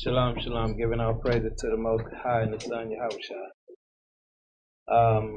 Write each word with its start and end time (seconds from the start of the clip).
Shalom, 0.00 0.38
shalom. 0.38 0.76
Giving 0.76 1.00
all 1.00 1.14
praise 1.14 1.42
to 1.42 1.70
the 1.70 1.76
Most 1.76 2.04
High 2.22 2.42
and 2.42 2.54
the 2.54 2.60
Son, 2.60 2.88
Yahushua. 2.88 3.48
Um, 4.88 5.36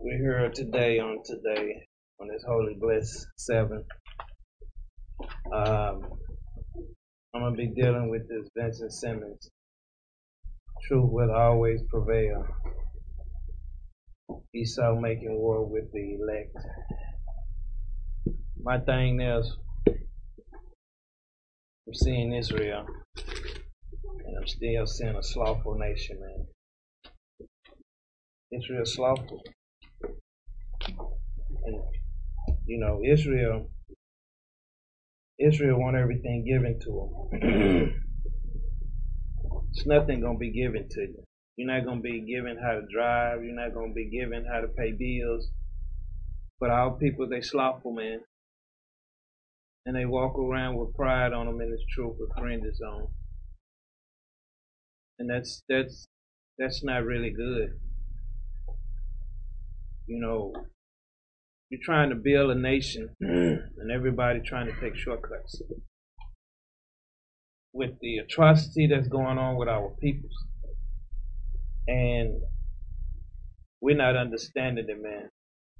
we're 0.00 0.16
here 0.16 0.50
today 0.54 0.98
on 1.00 1.18
today 1.26 1.86
on 2.18 2.28
this 2.28 2.42
holy 2.48 2.78
bliss 2.80 3.26
seven. 3.36 3.84
Um, 5.52 6.08
I'm 7.34 7.42
gonna 7.42 7.56
be 7.56 7.66
dealing 7.66 8.08
with 8.08 8.26
this 8.26 8.48
Vincent 8.56 8.94
Simmons. 8.94 9.50
Truth 10.84 11.10
will 11.10 11.30
always 11.30 11.82
prevail. 11.90 12.46
Esau 14.54 14.98
making 14.98 15.38
war 15.38 15.62
with 15.62 15.92
the 15.92 16.14
elect. 16.14 16.56
My 18.58 18.78
thing 18.78 19.20
is, 19.20 19.54
I'm 21.88 21.94
seeing 21.94 22.34
Israel, 22.34 22.84
and 24.26 24.36
I'm 24.36 24.46
still 24.46 24.86
seeing 24.86 25.16
a 25.16 25.22
slothful 25.22 25.78
nation, 25.78 26.20
man. 26.20 26.46
Israel 28.52 28.84
slothful, 28.84 29.42
and 31.64 31.80
you 32.66 32.78
know 32.78 33.00
Israel. 33.02 33.70
Israel 35.40 35.80
want 35.80 35.96
everything 35.96 36.44
given 36.44 36.78
to 36.80 36.90
them. 36.90 38.02
it's 39.72 39.86
nothing 39.86 40.20
gonna 40.20 40.36
be 40.36 40.52
given 40.52 40.86
to 40.90 41.00
you. 41.00 41.24
You're 41.56 41.74
not 41.74 41.86
gonna 41.86 42.02
be 42.02 42.20
given 42.20 42.58
how 42.62 42.72
to 42.72 42.82
drive. 42.92 43.42
You're 43.42 43.54
not 43.54 43.72
gonna 43.72 43.94
be 43.94 44.10
given 44.10 44.44
how 44.44 44.60
to 44.60 44.68
pay 44.68 44.92
bills. 44.92 45.48
But 46.60 46.68
our 46.68 46.90
people, 46.90 47.26
they 47.30 47.40
slothful, 47.40 47.92
man 47.92 48.20
and 49.88 49.96
they 49.96 50.04
walk 50.04 50.38
around 50.38 50.76
with 50.76 50.94
pride 50.94 51.32
on 51.32 51.46
them 51.46 51.60
and 51.60 51.72
it's 51.72 51.82
truth 51.94 52.14
with 52.20 52.28
fringes 52.38 52.78
on. 52.86 53.06
And 55.18 55.30
that's 55.30 55.62
that's 55.66 56.06
that's 56.58 56.84
not 56.84 57.04
really 57.04 57.30
good. 57.30 57.70
You 60.06 60.20
know, 60.20 60.52
you're 61.70 61.80
trying 61.82 62.10
to 62.10 62.16
build 62.16 62.50
a 62.50 62.54
nation 62.54 63.16
mm. 63.22 63.56
and 63.78 63.90
everybody 63.90 64.40
trying 64.40 64.66
to 64.66 64.78
take 64.78 64.94
shortcuts. 64.94 65.62
With 67.72 67.98
the 68.02 68.18
atrocity 68.18 68.88
that's 68.88 69.08
going 69.08 69.38
on 69.38 69.56
with 69.56 69.70
our 69.70 69.94
peoples. 70.02 70.44
And 71.86 72.42
we're 73.80 73.96
not 73.96 74.16
understanding 74.16 74.84
it, 74.86 75.02
man. 75.02 75.30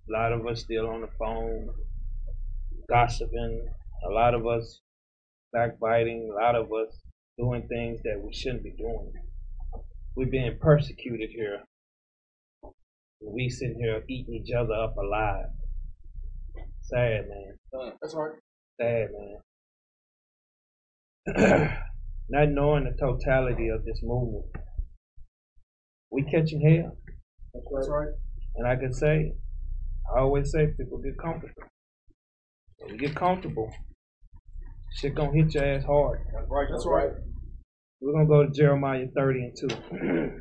A 0.08 0.12
lot 0.12 0.32
of 0.32 0.46
us 0.46 0.62
still 0.62 0.88
on 0.88 1.02
the 1.02 1.10
phone, 1.18 1.68
gossiping, 2.88 3.68
a 4.06 4.10
lot 4.10 4.34
of 4.34 4.46
us 4.46 4.80
backbiting, 5.52 6.30
a 6.32 6.34
lot 6.34 6.54
of 6.54 6.66
us 6.72 7.02
doing 7.38 7.66
things 7.68 8.00
that 8.02 8.20
we 8.22 8.32
shouldn't 8.32 8.62
be 8.62 8.72
doing. 8.72 9.12
We're 10.16 10.26
being 10.26 10.58
persecuted 10.60 11.30
here. 11.30 11.62
We 13.20 13.48
sitting 13.48 13.78
here 13.80 14.02
eating 14.08 14.34
each 14.34 14.52
other 14.52 14.74
up 14.74 14.96
alive. 14.96 15.46
Sad, 16.82 17.28
man. 17.28 17.92
That's 18.00 18.14
right. 18.14 18.32
Sad, 18.80 19.08
man. 21.36 21.78
Not 22.30 22.48
knowing 22.50 22.84
the 22.84 22.96
totality 22.98 23.68
of 23.68 23.84
this 23.84 24.00
movement. 24.02 24.46
We 26.10 26.22
catching 26.22 26.60
hell. 26.60 26.96
That's 27.54 27.88
right. 27.88 28.08
And 28.56 28.66
I 28.66 28.76
can 28.76 28.92
say, 28.92 29.32
I 30.14 30.20
always 30.20 30.50
say 30.50 30.68
people 30.76 30.98
get 30.98 31.18
comfortable. 31.18 31.62
When 32.80 32.94
you 32.94 32.98
get 32.98 33.16
comfortable, 33.16 33.70
Shit 34.94 35.14
gonna 35.14 35.32
hit 35.32 35.54
your 35.54 35.64
ass 35.64 35.84
hard. 35.84 36.20
That's 36.34 36.48
right. 36.50 36.68
That's 36.70 36.86
right. 36.86 37.10
We're 38.00 38.12
gonna 38.12 38.26
go 38.26 38.44
to 38.44 38.50
Jeremiah 38.52 39.06
30 39.16 39.40
and 39.40 39.70
2. 39.70 40.40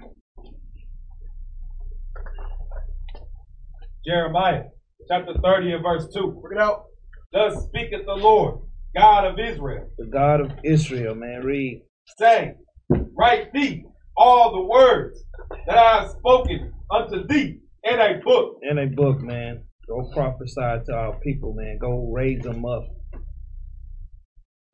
Jeremiah 4.08 4.64
chapter 5.09 5.33
30 5.43 5.73
and 5.73 5.83
verse 5.83 6.08
2. 6.14 6.39
Bring 6.42 6.59
it 6.59 6.64
out. 6.64 6.86
Thus 7.33 7.65
speaketh 7.65 8.05
the 8.05 8.14
Lord, 8.15 8.61
God 8.95 9.26
of 9.26 9.39
Israel. 9.39 9.89
The 9.97 10.05
God 10.08 10.42
of 10.42 10.52
Israel, 10.64 11.15
man. 11.15 11.43
Read. 11.43 11.83
Say, 12.17 12.53
Write 12.89 13.53
thee 13.53 13.86
all 14.17 14.53
the 14.53 14.64
words 14.67 15.23
that 15.67 15.77
I 15.77 16.02
have 16.02 16.11
spoken 16.11 16.73
unto 16.92 17.27
thee 17.27 17.59
in 17.83 17.99
a 17.99 18.20
book. 18.23 18.59
In 18.64 18.80
a 18.80 18.87
book, 18.87 19.21
man. 19.21 19.65
Go 19.87 20.09
prophesy 20.14 20.86
to 20.86 20.93
our 20.93 21.20
people, 21.20 21.53
man. 21.53 21.77
Go 21.80 22.11
raise 22.11 22.42
them 22.43 22.65
up 22.65 22.87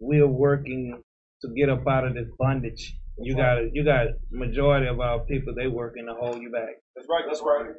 we're 0.04 0.28
working 0.28 1.02
to 1.42 1.48
get 1.56 1.70
up 1.70 1.88
out 1.88 2.06
of 2.06 2.14
this 2.14 2.28
bondage. 2.38 2.96
You 3.18 3.36
got 3.36 3.74
you 3.74 3.86
got 3.86 4.08
majority 4.32 4.88
of 4.88 5.00
our 5.00 5.20
people 5.20 5.54
they 5.56 5.68
working 5.68 6.08
to 6.08 6.14
hold 6.14 6.42
you 6.42 6.52
back. 6.52 6.76
That's 6.96 7.08
right. 7.10 7.24
That's 7.28 7.42
right. 7.42 7.76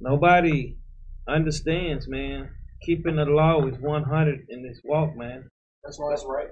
Nobody 0.00 0.76
understands, 1.28 2.08
man. 2.08 2.50
Keeping 2.82 3.16
the 3.16 3.24
law 3.24 3.66
is 3.66 3.78
100 3.78 4.46
in 4.48 4.62
this 4.62 4.80
walk, 4.84 5.16
man. 5.16 5.48
That's 5.84 5.98
right. 6.00 6.10
That's 6.10 6.26
right. 6.26 6.48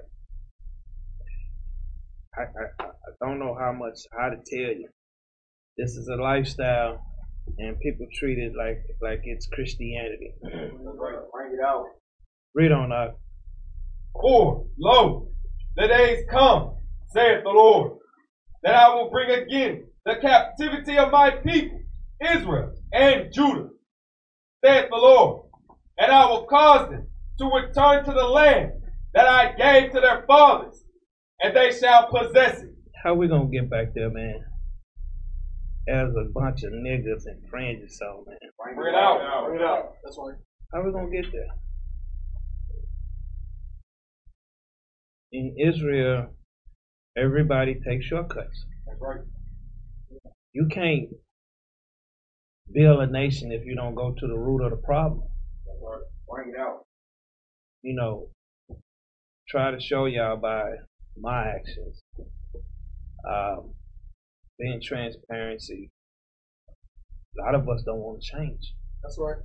I, 2.36 2.42
I, 2.42 2.86
I 2.86 3.26
don't 3.26 3.38
know 3.38 3.56
how 3.58 3.72
much 3.72 3.98
how 4.16 4.30
to 4.30 4.36
tell 4.36 4.74
you. 4.74 4.88
This 5.76 5.96
is 5.96 6.08
a 6.08 6.16
lifestyle, 6.16 7.04
and 7.58 7.78
people 7.80 8.06
treat 8.18 8.38
it 8.38 8.52
like 8.56 8.82
like 9.00 9.20
it's 9.24 9.46
Christianity. 9.46 10.34
Bring 10.42 11.52
it 11.52 11.64
out. 11.64 11.86
Read 12.54 12.72
on 12.72 12.92
up. 12.92 13.20
For, 14.12 14.66
lo, 14.78 15.28
the 15.76 15.86
days 15.86 16.24
come, 16.30 16.74
saith 17.08 17.42
the 17.44 17.50
Lord, 17.50 17.98
that 18.62 18.74
I 18.74 18.94
will 18.94 19.10
bring 19.10 19.30
again 19.30 19.84
the 20.04 20.16
captivity 20.16 20.98
of 20.98 21.10
my 21.10 21.30
people, 21.30 21.80
Israel 22.20 22.74
and 22.92 23.32
Judah, 23.32 23.68
saith 24.64 24.90
the 24.90 24.96
Lord, 24.96 25.46
and 25.98 26.10
I 26.10 26.26
will 26.26 26.46
cause 26.46 26.90
them 26.90 27.06
to 27.38 27.44
return 27.46 28.04
to 28.04 28.12
the 28.12 28.24
land 28.24 28.72
that 29.14 29.26
I 29.26 29.52
gave 29.52 29.92
to 29.92 30.00
their 30.00 30.24
fathers, 30.26 30.84
and 31.40 31.56
they 31.56 31.72
shall 31.72 32.08
possess 32.08 32.60
it. 32.62 32.74
How 33.02 33.14
we 33.14 33.28
gonna 33.28 33.48
get 33.48 33.70
back 33.70 33.94
there, 33.94 34.10
man? 34.10 34.44
As 35.88 36.10
a 36.14 36.28
bunch 36.32 36.62
of 36.62 36.72
niggas 36.72 37.26
and 37.26 37.48
fringes, 37.48 37.98
so 37.98 38.24
man. 38.26 38.36
Bring 38.76 38.94
it 38.94 38.98
out. 38.98 39.46
Bring 39.46 39.60
it 39.60 39.64
out. 39.64 39.94
That's 40.04 40.16
right. 40.18 40.36
How 40.72 40.82
we 40.82 40.92
gonna 40.92 41.10
get 41.10 41.32
there? 41.32 41.48
in 45.32 45.56
Israel, 45.58 46.34
everybody 47.16 47.74
takes 47.86 48.06
shortcuts. 48.06 48.64
That's 48.86 49.00
right. 49.00 49.20
You 50.52 50.66
can't 50.70 51.08
build 52.72 53.00
a 53.00 53.06
nation 53.06 53.52
if 53.52 53.64
you 53.64 53.76
don't 53.76 53.94
go 53.94 54.12
to 54.12 54.26
the 54.26 54.36
root 54.36 54.64
of 54.64 54.70
the 54.70 54.76
problem. 54.76 55.22
That's 55.66 55.78
right. 55.82 56.02
Bring 56.28 56.54
it 56.54 56.60
out. 56.60 56.84
You 57.82 57.94
know, 57.94 58.28
try 59.48 59.70
to 59.70 59.80
show 59.80 60.06
y'all 60.06 60.36
by 60.36 60.72
my 61.18 61.44
actions, 61.48 62.00
um, 63.28 63.72
being 64.60 64.80
transparency. 64.82 65.90
A 67.38 67.42
lot 67.42 67.54
of 67.54 67.68
us 67.68 67.82
don't 67.84 67.98
want 67.98 68.22
to 68.22 68.36
change. 68.36 68.74
That's 69.02 69.18
right. 69.18 69.36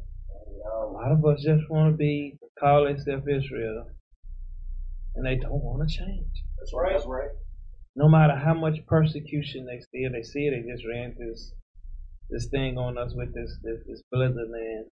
A 0.74 0.88
lot 0.88 1.12
of 1.12 1.26
us 1.26 1.42
just 1.42 1.70
want 1.70 1.94
to 1.94 1.98
be 1.98 2.38
call 2.60 2.86
themselves 2.86 3.26
Israel 3.28 3.88
and 5.16 5.26
they 5.26 5.36
don't 5.36 5.64
want 5.64 5.88
to 5.88 5.96
change. 5.96 6.44
That's 6.60 6.74
right. 6.74 6.94
That's 6.94 7.08
right. 7.08 7.30
No 7.96 8.10
matter 8.10 8.36
how 8.36 8.54
much 8.54 8.86
persecution 8.88 9.66
they 9.66 9.80
see, 9.80 10.08
they 10.12 10.24
see 10.24 10.48
it. 10.48 10.52
They 10.52 10.72
just 10.72 10.86
ran 10.86 11.16
this 11.18 11.54
this 12.30 12.48
thing 12.48 12.78
on 12.78 12.98
us 12.98 13.14
with 13.16 13.34
this 13.34 13.58
this, 13.64 13.80
this 13.88 14.04
blizzard, 14.12 14.50
man. 14.50 14.86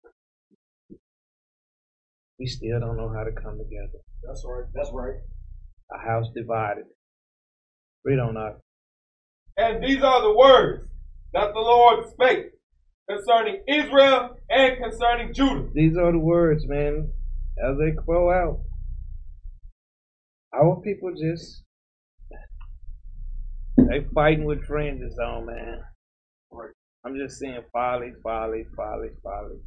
We 2.39 2.45
still 2.45 2.79
don't 2.79 2.97
know 2.97 3.11
how 3.15 3.23
to 3.23 3.31
come 3.31 3.57
together. 3.57 3.99
That's 4.23 4.43
right. 4.47 4.65
That's 4.73 4.89
right. 4.93 5.15
A 5.93 5.97
house 5.97 6.28
divided. 6.35 6.85
Read 8.03 8.19
on 8.19 8.35
that. 8.35 8.57
And 9.57 9.83
these 9.83 10.01
are 10.01 10.21
the 10.21 10.35
words 10.35 10.87
that 11.33 11.53
the 11.53 11.59
Lord 11.59 12.09
spake 12.09 12.51
concerning 13.09 13.61
Israel 13.67 14.37
and 14.49 14.77
concerning 14.77 15.33
Judah. 15.33 15.69
These 15.73 15.97
are 15.97 16.11
the 16.11 16.19
words, 16.19 16.65
man, 16.67 17.11
as 17.63 17.77
they 17.77 17.93
flow 18.05 18.31
out. 18.31 18.59
Our 20.53 20.81
people 20.81 21.13
just 21.13 21.63
they 23.77 24.05
fighting 24.13 24.45
with 24.45 24.65
friends 24.65 25.01
is 25.01 25.17
on 25.17 25.45
man. 25.45 25.81
I'm 27.03 27.17
just 27.17 27.39
saying 27.39 27.61
folly, 27.73 28.13
folly, 28.21 28.65
folly, 28.75 29.09
folly. 29.23 29.57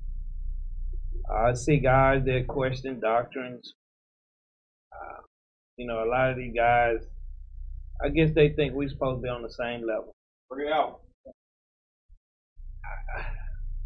I 1.31 1.55
see 1.55 1.79
guys 1.79 2.25
that 2.27 2.47
question 2.47 3.01
doctrines. 3.01 3.75
Uh, 4.93 5.23
you 5.77 5.87
know, 5.87 6.05
a 6.05 6.09
lot 6.09 6.31
of 6.31 6.37
these 6.37 6.55
guys, 6.55 6.99
I 8.05 8.11
guess 8.11 8.31
they 8.35 8.51
think 8.51 8.75
we're 8.75 8.91
supposed 8.91 9.19
to 9.19 9.23
be 9.23 9.31
on 9.31 9.43
the 9.43 9.49
same 9.51 9.87
level. 9.87 10.13
Bring 10.51 10.67
it 10.67 10.73
out. 10.73 11.01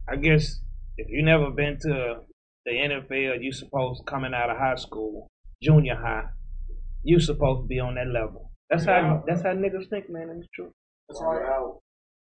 I 0.09 0.17
guess 0.17 0.61
if 0.97 1.09
you 1.09 1.23
never 1.23 1.50
been 1.50 1.79
to 1.82 2.20
the 2.67 2.73
NFL, 2.73 3.41
you 3.41 3.53
supposed 3.53 4.05
coming 4.06 4.35
out 4.35 4.50
of 4.50 4.56
high 4.56 4.75
school, 4.75 5.29
junior 5.62 5.94
high, 5.94 6.25
you 7.05 7.20
supposed 7.20 7.62
to 7.62 7.67
be 7.69 7.79
on 7.79 7.94
that 7.94 8.09
level. 8.09 8.50
That's 8.70 8.85
how 8.85 9.23
that's 9.26 9.43
how 9.43 9.50
niggas 9.50 9.88
think, 9.88 10.11
man, 10.11 10.31
it's 10.37 10.49
true. 10.53 10.73
That's 11.09 11.23
right. 11.23 11.75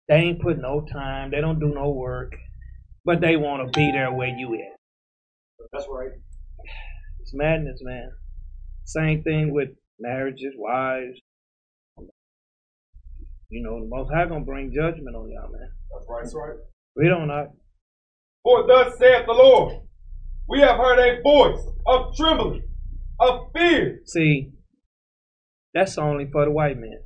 They 0.08 0.16
ain't 0.16 0.42
put 0.42 0.58
no 0.58 0.84
time, 0.92 1.30
they 1.30 1.40
don't 1.40 1.58
do 1.58 1.72
no 1.74 1.90
work, 1.90 2.34
but 3.04 3.20
they 3.22 3.36
wanna 3.36 3.66
be 3.70 3.90
there 3.92 4.12
where 4.12 4.28
you 4.28 4.54
at. 4.54 4.76
That's 5.72 5.86
right. 5.90 6.10
It's 7.20 7.32
madness, 7.32 7.80
man. 7.82 8.10
Same 8.84 9.22
thing 9.22 9.52
with 9.54 9.70
marriages, 9.98 10.54
wives. 10.56 11.18
You 13.50 13.62
know, 13.62 13.80
the 13.80 13.88
most 13.88 14.12
high 14.12 14.26
gonna 14.26 14.44
bring 14.44 14.72
judgment 14.72 15.16
on 15.16 15.30
y'all, 15.30 15.50
man. 15.50 15.70
That's 15.90 16.06
right. 16.08 16.22
That's 16.22 16.34
right. 16.34 16.56
We 16.96 17.08
don't 17.08 17.28
know. 17.28 17.52
For 18.42 18.66
thus 18.66 18.98
saith 18.98 19.26
the 19.26 19.32
Lord, 19.32 19.82
we 20.48 20.60
have 20.60 20.76
heard 20.76 20.98
a 20.98 21.22
voice 21.22 21.60
of 21.86 22.14
trembling, 22.16 22.68
of 23.20 23.50
fear. 23.54 24.00
See, 24.04 24.52
that's 25.72 25.96
only 25.96 26.26
for 26.30 26.44
the 26.44 26.50
white 26.50 26.78
man. 26.78 27.00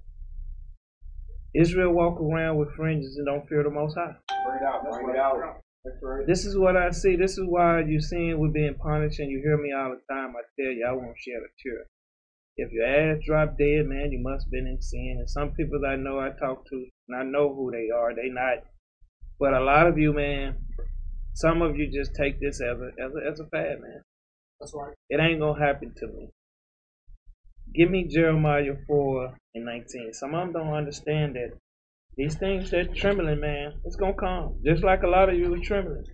Israel 1.54 1.92
walk 1.92 2.20
around 2.20 2.56
with 2.56 2.74
fringes 2.74 3.16
and 3.16 3.26
don't 3.26 3.48
fear 3.48 3.62
the 3.62 3.70
most 3.70 3.94
high. 3.94 4.16
Bring 4.44 4.56
it 4.56 4.64
out. 4.64 4.82
Bring 4.90 5.10
it 5.10 5.16
out. 5.16 5.60
That's 5.84 5.96
right. 6.02 6.26
This 6.26 6.46
is 6.46 6.56
what 6.56 6.76
I 6.76 6.90
see. 6.90 7.16
This 7.16 7.38
is 7.38 7.44
why 7.46 7.80
you're 7.80 8.00
seeing 8.00 8.38
we're 8.38 8.48
being 8.48 8.74
punished, 8.74 9.18
and 9.20 9.30
you 9.30 9.38
hear 9.38 9.58
me 9.58 9.72
all 9.72 9.90
the 9.90 10.00
time. 10.12 10.34
I 10.36 10.42
tell 10.60 10.72
you, 10.72 10.86
I 10.88 10.92
won't 10.92 11.16
shed 11.18 11.42
a 11.42 11.50
tear. 11.62 11.86
If 12.56 12.70
your 12.72 12.87
ass 12.87 13.22
drop 13.25 13.56
dead, 13.58 13.87
man, 13.87 14.12
you 14.12 14.19
must 14.19 14.46
have 14.46 14.50
been 14.50 14.66
in 14.66 14.81
sin. 14.81 15.16
And 15.19 15.28
some 15.28 15.52
people 15.52 15.81
that 15.81 15.88
I 15.88 15.96
know 15.96 16.20
I 16.20 16.31
talk 16.31 16.69
to, 16.69 16.87
and 17.08 17.16
I 17.16 17.22
know 17.25 17.54
who 17.54 17.70
they 17.70 17.88
are, 17.90 18.14
they 18.14 18.28
not. 18.28 18.64
But 19.38 19.54
a 19.54 19.60
lot 19.60 19.87
of 19.87 19.99
you, 19.99 20.12
man, 20.12 20.56
some 21.34 21.62
of 21.62 21.76
you 21.76 21.90
just 21.90 22.14
take 22.14 22.40
this 22.40 22.60
as 22.60 22.78
a 22.78 22.90
as 23.02 23.12
a, 23.14 23.31
as 23.31 23.40
a 23.40 23.46
fad, 23.46 23.81
man. 23.81 24.02
That's 24.60 24.75
right. 24.75 24.94
It 25.08 25.19
ain't 25.19 25.40
gonna 25.40 25.58
happen 25.58 25.93
to 25.96 26.06
me. 26.06 26.28
Give 27.75 27.90
me 27.90 28.04
Jeremiah 28.04 28.76
4 28.87 29.34
and 29.55 29.64
19. 29.64 30.12
Some 30.12 30.34
of 30.34 30.44
them 30.44 30.52
don't 30.52 30.75
understand 30.75 31.37
that 31.37 31.52
these 32.16 32.34
things 32.34 32.70
they're 32.70 32.84
trembling, 32.84 33.40
man. 33.40 33.81
It's 33.84 33.96
gonna 33.96 34.12
come. 34.12 34.60
Just 34.64 34.84
like 34.84 35.02
a 35.02 35.08
lot 35.08 35.31
of 35.31 35.37
you 35.37 35.55
are 35.55 35.58
trembling. 35.58 36.05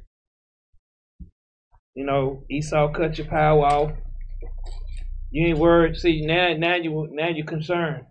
You 1.95 2.07
know, 2.07 2.45
Esau 2.49 2.93
cut 2.93 3.19
your 3.19 3.27
power 3.27 3.67
off. 3.67 3.93
You 5.31 5.49
ain't 5.49 5.59
worried. 5.59 5.97
See, 5.97 6.25
now 6.25 6.55
now 6.57 6.77
you 6.77 7.09
now 7.11 7.29
you're 7.29 7.47
concerned. 7.47 8.07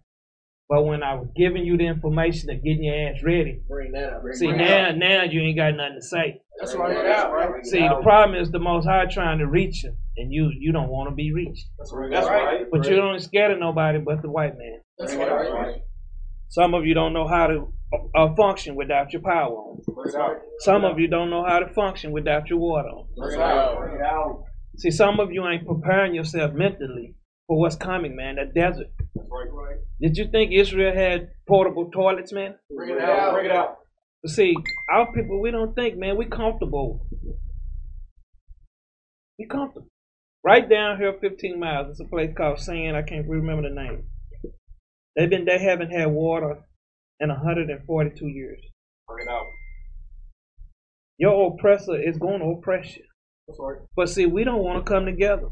But 0.69 0.83
when 0.83 1.01
I 1.01 1.13
was 1.13 1.29
giving 1.35 1.63
you 1.63 1.77
the 1.77 1.87
information 1.87 2.49
of 2.49 2.61
getting 2.61 2.83
your 2.83 3.09
ass 3.09 3.23
ready, 3.23 3.61
Bring 3.69 3.93
that 3.93 4.13
up. 4.13 4.21
Bring 4.21 4.35
see 4.35 4.49
it 4.49 4.57
now 4.57 4.89
out. 4.89 4.97
now 4.97 5.23
you 5.23 5.41
ain't 5.41 5.55
got 5.57 5.73
nothing 5.75 5.95
to 5.95 6.05
say. 6.05 6.41
That's 6.59 6.75
right. 6.75 6.93
That's 6.93 7.31
right. 7.31 7.65
See, 7.65 7.87
the 7.87 8.01
problem 8.03 8.37
is 8.37 8.51
the 8.51 8.59
Most 8.59 8.85
High 8.85 9.05
trying 9.05 9.39
to 9.39 9.47
reach 9.47 9.83
you, 9.83 9.95
and 10.17 10.31
you 10.31 10.51
you 10.59 10.73
don't 10.73 10.89
want 10.89 11.09
to 11.09 11.15
be 11.15 11.31
reached. 11.31 11.67
That's 11.77 11.93
right. 11.93 12.11
That's 12.11 12.27
right. 12.27 12.65
But 12.69 12.85
you 12.87 12.97
don't 12.97 13.19
scared 13.21 13.51
of 13.51 13.59
nobody 13.59 13.99
but 13.99 14.21
the 14.21 14.29
white 14.29 14.57
man. 14.57 14.81
That's 14.97 15.13
right. 15.15 15.81
Some 16.49 16.73
of 16.73 16.85
you 16.85 16.93
don't 16.93 17.13
know 17.13 17.27
how 17.27 17.47
to 17.47 17.73
uh, 18.15 18.35
function 18.35 18.75
without 18.75 19.13
your 19.13 19.21
power 19.21 19.53
on. 19.53 19.81
Bring 19.87 20.09
it 20.09 20.15
out. 20.15 20.37
Some 20.59 20.83
of 20.83 20.99
you 20.99 21.07
don't 21.07 21.29
know 21.29 21.45
how 21.45 21.59
to 21.59 21.73
function 21.73 22.11
without 22.11 22.49
your 22.49 22.59
water 22.59 22.89
on. 22.89 23.07
Bring 23.17 23.39
it 23.39 23.41
out. 23.41 23.77
Bring 23.79 23.95
it 23.95 24.01
out. 24.01 24.43
See, 24.77 24.91
some 24.91 25.19
of 25.19 25.31
you 25.31 25.47
ain't 25.47 25.65
preparing 25.67 26.13
yourself 26.13 26.53
mentally 26.53 27.15
for 27.47 27.59
what's 27.59 27.75
coming, 27.75 28.15
man. 28.15 28.35
That 28.35 28.53
desert. 28.53 28.87
That's 29.15 29.27
right. 29.31 29.51
Right. 29.51 29.77
Did 29.99 30.17
you 30.17 30.27
think 30.29 30.51
Israel 30.51 30.93
had 30.93 31.31
portable 31.47 31.89
toilets, 31.89 32.31
man? 32.31 32.55
Bring 32.75 32.91
it 32.91 33.01
out. 33.01 33.33
Bring 33.33 33.45
it 33.47 33.51
out. 33.51 33.79
See, 34.27 34.55
our 34.91 35.11
people, 35.13 35.41
we 35.41 35.49
don't 35.49 35.73
think, 35.73 35.97
man. 35.97 36.17
We 36.17 36.25
comfortable. 36.25 37.07
We 39.39 39.47
comfortable. 39.47 39.87
Right 40.43 40.69
down 40.69 40.97
here, 40.97 41.13
15 41.19 41.59
miles. 41.59 41.89
It's 41.89 41.99
a 41.99 42.05
place 42.05 42.33
called 42.35 42.59
Sand. 42.59 42.95
I 42.95 43.01
can't 43.01 43.27
remember 43.27 43.67
the 43.67 43.73
name. 43.73 44.03
They've 45.15 45.29
been. 45.29 45.45
They 45.45 45.57
haven't 45.57 45.91
had 45.91 46.11
water 46.11 46.59
in 47.19 47.29
142 47.29 48.27
years. 48.27 48.61
Bring 49.07 49.27
it 49.27 49.31
out. 49.31 49.45
Your 51.17 51.51
oppressor 51.51 51.99
is 51.99 52.17
going 52.17 52.39
to 52.39 52.45
oppress 52.45 52.95
you. 52.95 53.03
That's 53.47 53.59
right. 53.59 53.77
But 53.95 54.09
see, 54.09 54.25
we 54.25 54.43
don't 54.43 54.63
want 54.63 54.85
to 54.85 54.91
come 54.91 55.05
together. 55.05 55.47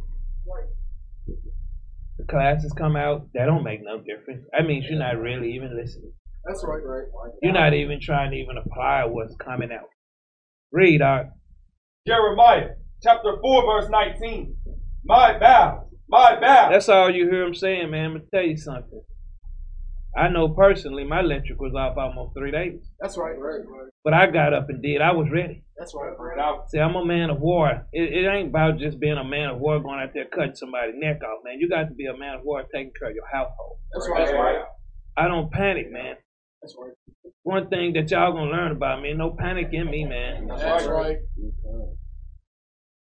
The 2.17 2.25
classes 2.25 2.73
come 2.73 2.95
out, 2.95 3.27
that 3.33 3.45
don't 3.45 3.63
make 3.63 3.83
no 3.83 3.97
difference. 3.97 4.45
That 4.51 4.65
means 4.65 4.85
you're 4.89 4.99
not 4.99 5.17
really 5.17 5.53
even 5.53 5.75
listening. 5.77 6.11
That's 6.45 6.63
right. 6.63 6.83
Right. 6.83 7.07
You're 7.41 7.53
not 7.53 7.73
even 7.73 7.99
trying 8.01 8.31
to 8.31 8.37
even 8.37 8.57
apply 8.57 9.05
what's 9.05 9.35
coming 9.35 9.71
out. 9.71 9.89
Read 10.71 11.01
out. 11.01 11.27
Jeremiah 12.07 12.69
chapter 13.01 13.37
4, 13.41 13.65
verse 13.65 13.89
19. 13.89 14.55
My 15.05 15.37
vow, 15.37 15.87
my 16.09 16.39
vow. 16.39 16.69
That's 16.71 16.89
all 16.89 17.09
you 17.09 17.29
hear 17.29 17.43
him 17.43 17.53
saying, 17.53 17.91
man. 17.91 18.05
I'm 18.05 18.13
gonna 18.13 18.25
tell 18.33 18.43
you 18.43 18.57
something. 18.57 19.01
I 20.17 20.29
know 20.29 20.47
personally, 20.49 21.03
my 21.03 21.19
electric 21.19 21.59
was 21.59 21.73
off 21.75 21.97
almost 21.97 22.33
three 22.37 22.51
days, 22.51 22.79
That's 23.01 23.17
right. 23.17 23.37
Right. 23.37 23.59
Right. 23.67 23.89
but 24.03 24.13
I 24.13 24.27
got 24.31 24.53
up 24.53 24.69
and 24.69 24.81
did. 24.81 25.01
I 25.01 25.11
was 25.11 25.27
ready. 25.29 25.63
That's 25.77 25.93
right. 25.93 26.15
Bring 26.17 26.37
it 26.37 26.41
out. 26.41 26.69
See, 26.69 26.79
I'm 26.79 26.95
a 26.95 27.03
man 27.05 27.29
of 27.29 27.41
war. 27.41 27.85
It, 27.91 28.13
it 28.13 28.25
ain't 28.25 28.49
about 28.49 28.79
just 28.79 28.97
being 28.99 29.17
a 29.17 29.25
man 29.25 29.49
of 29.49 29.59
war 29.59 29.81
going 29.81 29.99
out 29.99 30.11
there 30.13 30.25
cutting 30.33 30.55
somebody's 30.55 30.95
neck 30.95 31.21
off, 31.21 31.43
man. 31.43 31.59
You 31.59 31.67
got 31.67 31.89
to 31.89 31.93
be 31.93 32.05
a 32.05 32.17
man 32.17 32.35
of 32.35 32.45
war 32.45 32.63
taking 32.73 32.93
care 32.97 33.09
of 33.09 33.15
your 33.15 33.27
household. 33.27 33.77
That's 33.93 34.07
That's 34.07 34.31
right. 34.31 34.55
right. 34.55 34.65
I 35.17 35.27
don't 35.27 35.51
panic, 35.51 35.91
man. 35.91 36.15
That's 36.61 36.75
right. 36.79 36.93
One 37.43 37.67
thing 37.69 37.93
that 37.93 38.09
y'all 38.09 38.31
gonna 38.31 38.49
learn 38.49 38.71
about 38.71 39.01
me, 39.01 39.13
no 39.13 39.35
panic 39.37 39.69
in 39.73 39.89
me, 39.91 40.05
man. 40.05 40.47
That's 40.47 40.87
right. 40.87 41.17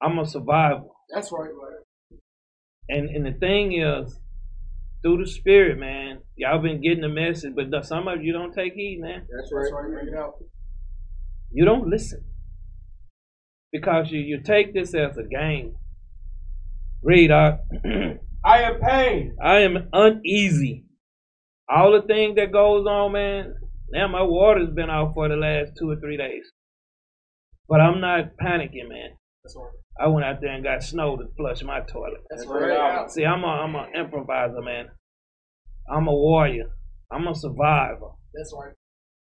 I'm 0.02 0.18
a 0.18 0.26
survivor. 0.26 0.84
That's 1.14 1.32
right. 1.32 1.52
Right. 1.52 2.20
And 2.90 3.10
and 3.10 3.26
the 3.26 3.38
thing 3.38 3.74
is, 3.74 4.18
through 5.02 5.24
the 5.24 5.30
spirit, 5.30 5.80
man, 5.80 6.20
y'all 6.36 6.62
been 6.62 6.82
getting 6.82 7.02
the 7.02 7.10
message, 7.10 7.54
but 7.56 7.86
some 7.86 8.08
of 8.08 8.24
you 8.24 8.34
don't 8.34 8.54
take 8.54 8.74
heed, 8.74 9.00
man. 9.02 9.26
That's 9.36 9.52
right. 9.52 9.72
Bring 9.90 10.08
it 10.08 10.16
out. 10.16 10.36
You 11.52 11.66
don't 11.66 11.88
listen. 11.88 12.24
Because 13.72 14.12
you, 14.12 14.20
you 14.20 14.42
take 14.42 14.74
this 14.74 14.94
as 14.94 15.18
a 15.18 15.24
game. 15.24 15.76
Read 17.04 17.32
out. 17.32 17.60
I 18.46 18.64
am 18.64 18.80
pain. 18.80 19.36
I 19.44 19.60
am 19.60 19.90
uneasy. 19.94 20.86
All 21.70 21.94
the 21.94 22.06
thing 22.06 22.36
that 22.36 22.52
goes 22.52 22.86
on, 22.86 23.14
man. 23.14 23.56
Now 23.90 24.08
my 24.08 24.24
water's 24.24 24.70
been 24.70 24.90
out 24.90 25.14
for 25.14 25.28
the 25.28 25.36
last 25.36 25.74
two 25.78 25.90
or 25.90 25.96
three 25.96 26.18
days. 26.18 26.46
But 27.68 27.82
I'm 27.82 28.02
not 28.02 28.38
panicking, 28.42 28.90
man. 28.90 29.12
That's 29.44 29.56
right. 29.56 29.74
I 30.00 30.08
went 30.08 30.26
out 30.26 30.42
there 30.42 30.52
and 30.52 30.64
got 30.64 30.84
snow 30.84 31.18
to 31.18 31.28
flush 31.36 31.64
my 31.64 31.82
toilet. 31.82 32.22
That's 32.30 32.46
right. 32.46 33.10
See, 33.10 33.26
I'm 33.26 33.44
a 33.44 33.48
I'm 33.48 33.76
an 33.76 33.94
improviser, 33.96 34.62
man. 34.62 34.90
I'm 35.90 36.08
a 36.08 36.14
warrior. 36.14 36.72
I'm 37.12 37.28
a 37.28 37.36
survivor. 37.36 38.12
That's 38.34 38.54
right. 38.58 38.74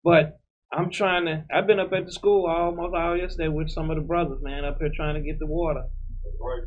But 0.03 0.39
I'm 0.73 0.91
trying 0.91 1.27
to. 1.27 1.45
I've 1.53 1.67
been 1.67 1.81
up 1.81 1.93
at 1.93 2.07
the 2.07 2.13
school 2.13 2.47
almost 2.47 2.95
all 2.95 3.17
yesterday 3.17 3.49
with 3.49 3.71
some 3.71 3.91
of 3.91 3.97
the 3.97 4.03
brothers, 4.03 4.43
man, 4.43 4.65
up 4.65 4.79
here 4.81 4.91
trying 4.95 5.15
to 5.15 5.21
get 5.21 5.39
the 5.39 5.47
water. 5.47 5.85
That's 6.25 6.37
right. 6.41 6.63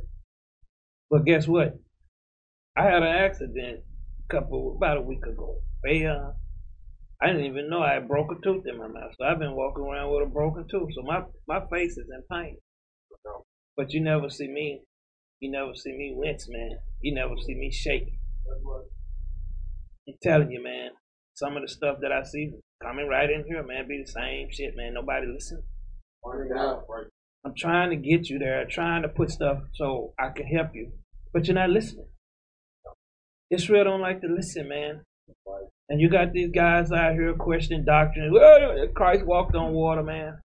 But 1.10 1.25
guess 1.25 1.48
what? 1.48 1.79
I 2.77 2.84
had 2.84 3.03
an 3.03 3.15
accident 3.15 3.82
a 4.24 4.34
couple 4.34 4.75
about 4.77 4.98
a 4.98 5.01
week 5.01 5.25
ago. 5.25 5.62
They 5.84 6.06
uh, 6.06 6.32
I 7.22 7.27
didn't 7.27 7.46
even 7.46 7.70
know 7.70 7.82
I 7.82 7.96
had 7.96 8.08
broke 8.08 8.32
a 8.32 8.41
tooth 8.41 8.63
in 8.65 8.77
my 8.77 8.88
mouth, 8.88 9.12
so 9.18 9.25
I've 9.25 9.39
been 9.39 9.56
walking 9.56 9.84
around 9.84 10.13
with 10.13 10.27
a 10.27 10.32
broken 10.32 10.65
tooth. 10.70 10.89
So 10.94 11.01
my 11.01 11.24
my 11.48 11.62
face 11.70 11.98
is 11.98 12.08
in 12.10 12.24
pain. 12.32 12.58
But 13.79 13.93
you 13.93 14.01
never 14.01 14.29
see 14.29 14.50
me. 14.50 14.81
You 15.39 15.51
never 15.51 15.74
see 15.74 15.93
me 15.93 16.12
wince, 16.13 16.50
man. 16.50 16.79
You 17.00 17.15
never 17.15 17.36
see 17.38 17.55
me 17.55 17.71
shake. 17.71 18.12
I'm 20.05 20.15
telling 20.21 20.51
you, 20.51 20.62
man. 20.62 20.89
Some 21.33 21.55
of 21.55 21.62
the 21.62 21.69
stuff 21.69 22.00
that 22.01 22.12
I 22.12 22.24
see 22.24 22.55
coming 22.83 23.07
right 23.07 23.29
in 23.29 23.45
here, 23.48 23.63
man, 23.63 23.88
be 23.88 24.03
the 24.05 24.12
same 24.12 24.50
shit, 24.51 24.75
man. 24.75 24.95
Nobody 24.95 25.27
listen. 25.27 25.63
I'm 27.45 27.53
trying 27.55 27.91
to 27.91 27.95
get 27.95 28.29
you 28.29 28.38
there, 28.38 28.65
trying 28.65 29.03
to 29.03 29.07
put 29.07 29.31
stuff 29.31 29.59
so 29.75 30.13
I 30.19 30.31
can 30.36 30.48
help 30.48 30.75
you, 30.75 30.91
but 31.31 31.48
you're 31.48 31.55
not 31.55 31.69
listening. 31.69 32.07
Israel 33.50 33.86
don't 33.86 34.01
like 34.01 34.19
to 34.19 34.27
listen, 34.27 34.67
man. 34.67 35.03
And 35.88 36.01
you 36.01 36.09
got 36.09 36.33
these 36.33 36.51
guys 36.51 36.91
out 36.91 37.13
here 37.13 37.33
questioning 37.33 37.86
doctrine. 37.86 38.36
Christ 38.93 39.25
walked 39.25 39.55
on 39.55 39.71
water, 39.71 40.03
man. 40.03 40.41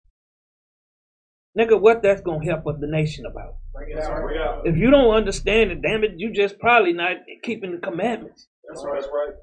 Nigga, 1.59 1.81
what 1.81 2.03
that's 2.03 2.21
gonna 2.21 2.45
help 2.45 2.67
us 2.67 2.77
the 2.81 2.87
nation 2.87 3.27
about? 3.27 3.45
Out. 3.45 3.57
Bring 3.73 3.91
it 3.91 3.99
out. 4.43 4.67
If 4.67 4.77
you 4.77 4.91
don't 4.91 5.15
understand 5.15 5.71
it, 5.71 5.83
damn 5.83 6.03
it, 6.03 6.15
you 6.17 6.33
just 6.33 6.59
probably 6.59 6.93
not 6.93 7.17
keeping 7.43 7.73
the 7.73 7.79
commandments. 7.79 8.49
That's 8.69 8.85
right. 8.85 9.01
That's 9.01 9.13
right. 9.13 9.35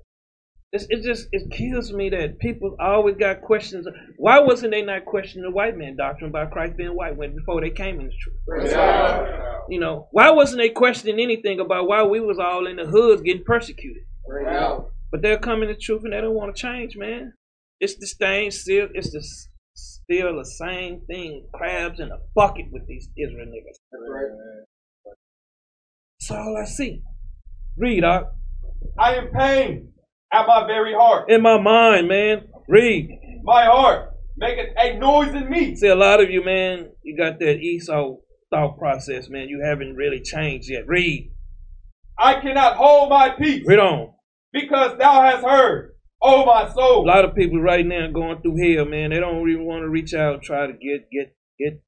It's, 0.74 0.86
it 0.90 1.04
just 1.04 1.28
it 1.34 1.52
kills 1.52 1.92
me 1.92 2.10
that 2.10 2.40
people 2.40 2.78
always 2.80 3.18
got 3.18 3.42
questions. 3.42 3.86
Why 4.18 4.40
wasn't 4.40 4.72
they 4.72 4.82
not 4.82 5.06
questioning 5.06 5.44
the 5.44 5.52
white 5.52 5.78
man 5.78 5.98
doctrine 5.98 6.30
about 6.30 6.52
Christ 6.52 6.78
being 6.78 6.96
white 6.96 7.18
when 7.18 7.36
before 7.36 7.60
they 7.60 7.72
came 7.72 8.00
in 8.00 8.08
the 8.08 8.14
truth? 8.22 8.72
You 9.70 9.80
know, 9.80 10.08
why 10.12 10.32
wasn't 10.32 10.62
they 10.62 10.70
questioning 10.70 11.20
anything 11.20 11.60
about 11.60 11.88
why 11.88 12.04
we 12.04 12.20
was 12.22 12.40
all 12.40 12.68
in 12.68 12.78
the 12.78 12.86
hoods 12.86 13.22
getting 13.22 13.44
persecuted? 13.44 14.04
Bring 14.26 14.48
it 14.48 14.54
out. 14.54 14.92
But 15.12 15.22
they're 15.22 15.40
coming 15.40 15.68
to 15.68 15.76
truth 15.76 16.04
and 16.06 16.14
they 16.14 16.22
don't 16.22 16.34
want 16.34 16.56
to 16.56 16.62
change, 16.62 16.96
man. 16.96 17.34
It's 17.82 17.96
the 17.96 18.08
same 18.08 18.52
still. 18.52 18.88
It's 18.94 19.12
the 19.12 19.22
still 20.12 20.38
the 20.38 20.46
same 20.46 21.02
thing. 21.08 21.48
Crabs 21.54 22.00
in 22.00 22.10
a 22.12 22.18
bucket 22.36 22.66
with 22.72 22.86
these 22.88 23.10
Israel 23.18 23.46
niggas. 23.48 23.78
That's 23.92 24.04
right. 24.10 25.16
That's 26.20 26.32
all 26.32 26.58
I 26.58 26.66
see. 26.66 27.02
Read, 27.78 28.02
Doc. 28.02 28.34
I 29.00 29.16
am 29.16 29.30
pained 29.32 29.90
at 30.32 30.48
my 30.48 30.66
very 30.68 30.94
heart. 30.94 31.30
In 31.32 31.42
my 31.42 31.60
mind, 31.60 32.08
man. 32.08 32.48
Read. 32.68 33.10
My 33.44 33.66
heart 33.66 34.12
maketh 34.38 34.74
a 34.78 34.98
noise 34.98 35.34
in 35.34 35.50
me. 35.50 35.76
See, 35.76 35.88
a 35.88 35.96
lot 35.96 36.22
of 36.22 36.30
you, 36.30 36.44
man, 36.44 36.90
you 37.04 37.18
got 37.18 37.40
that 37.40 37.60
Esau 37.60 38.18
thought 38.50 38.78
process, 38.78 39.30
man. 39.30 39.48
You 39.48 39.62
haven't 39.64 39.96
really 39.96 40.22
changed 40.22 40.70
yet. 40.70 40.88
Read. 40.88 41.32
I 42.20 42.40
cannot 42.40 42.76
hold 42.76 43.10
my 43.10 43.30
peace 43.30 43.64
Read 43.66 43.80
on. 43.80 44.14
because 44.52 44.98
thou 45.00 45.22
hast 45.24 45.44
heard, 45.46 45.91
O 46.24 46.46
my 46.46 46.72
soul! 46.72 47.04
A 47.04 47.08
lot 47.08 47.26
of 47.26 47.34
people 47.34 47.60
right 47.60 47.86
now 47.86 48.08
going 48.12 48.42
through 48.42 48.58
hell, 48.58 48.86
man. 48.86 49.10
They 49.10 49.20
don't 49.20 49.50
even 49.50 49.66
want 49.66 49.82
to 49.82 49.90
reach 49.90 50.14
out 50.14 50.36
and 50.36 50.44
try 50.44 50.68
to 50.68 50.74
get 50.74 51.10
get 51.12 51.36
get 51.60 51.82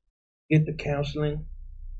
get 0.50 0.66
the 0.66 0.74
counseling. 0.74 1.46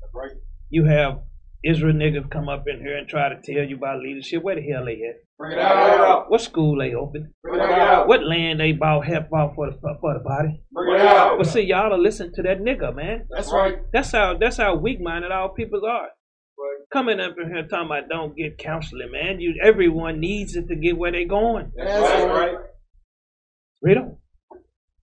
That's 0.00 0.14
Right. 0.14 0.30
You 0.68 0.84
have 0.86 1.22
Israel 1.64 1.94
niggas 1.94 2.30
come 2.30 2.48
up 2.48 2.64
in 2.66 2.80
here 2.80 2.96
and 2.96 3.08
try 3.08 3.28
to 3.28 3.40
tell 3.40 3.64
you 3.64 3.76
about 3.76 4.00
leadership. 4.00 4.42
Where 4.42 4.56
the 4.56 4.62
hell 4.62 4.84
they 4.84 4.94
at? 4.94 5.22
Bring 5.38 5.52
it 5.52 5.58
out. 5.58 6.30
What 6.30 6.40
school 6.40 6.78
they 6.78 6.94
open? 6.94 7.32
Bring 7.42 7.60
it 7.60 7.70
out. 7.70 8.08
What 8.08 8.24
land 8.24 8.60
they 8.60 8.72
bought 8.72 9.06
help 9.06 9.26
out 9.34 9.54
for 9.54 9.70
the 9.70 9.78
for 10.00 10.14
the 10.14 10.20
body? 10.20 10.60
Bring 10.72 10.94
it 10.94 11.06
out. 11.06 11.38
But 11.38 11.46
see, 11.46 11.62
y'all 11.62 11.90
to 11.90 11.96
listen 11.96 12.32
to 12.34 12.42
that 12.42 12.58
nigga, 12.58 12.94
man. 12.94 13.26
That's 13.30 13.52
right. 13.52 13.78
That's 13.92 14.10
how 14.10 14.36
that's 14.38 14.56
how 14.56 14.74
weak 14.74 15.00
minded 15.00 15.30
our 15.30 15.50
people 15.50 15.86
are. 15.86 16.08
Right. 16.94 17.00
Coming 17.00 17.20
up 17.20 17.36
in 17.38 17.48
here 17.48 17.66
talking 17.66 17.86
about 17.86 18.08
don't 18.08 18.36
get 18.36 18.58
counseling, 18.58 19.10
man. 19.10 19.40
You 19.40 19.54
everyone 19.62 20.20
needs 20.20 20.56
it 20.56 20.68
to 20.68 20.76
get 20.76 20.96
where 20.96 21.12
they're 21.12 21.26
going. 21.26 21.72
That's 21.76 22.24
right. 22.26 22.56
Read 23.82 23.98
on. 23.98 24.16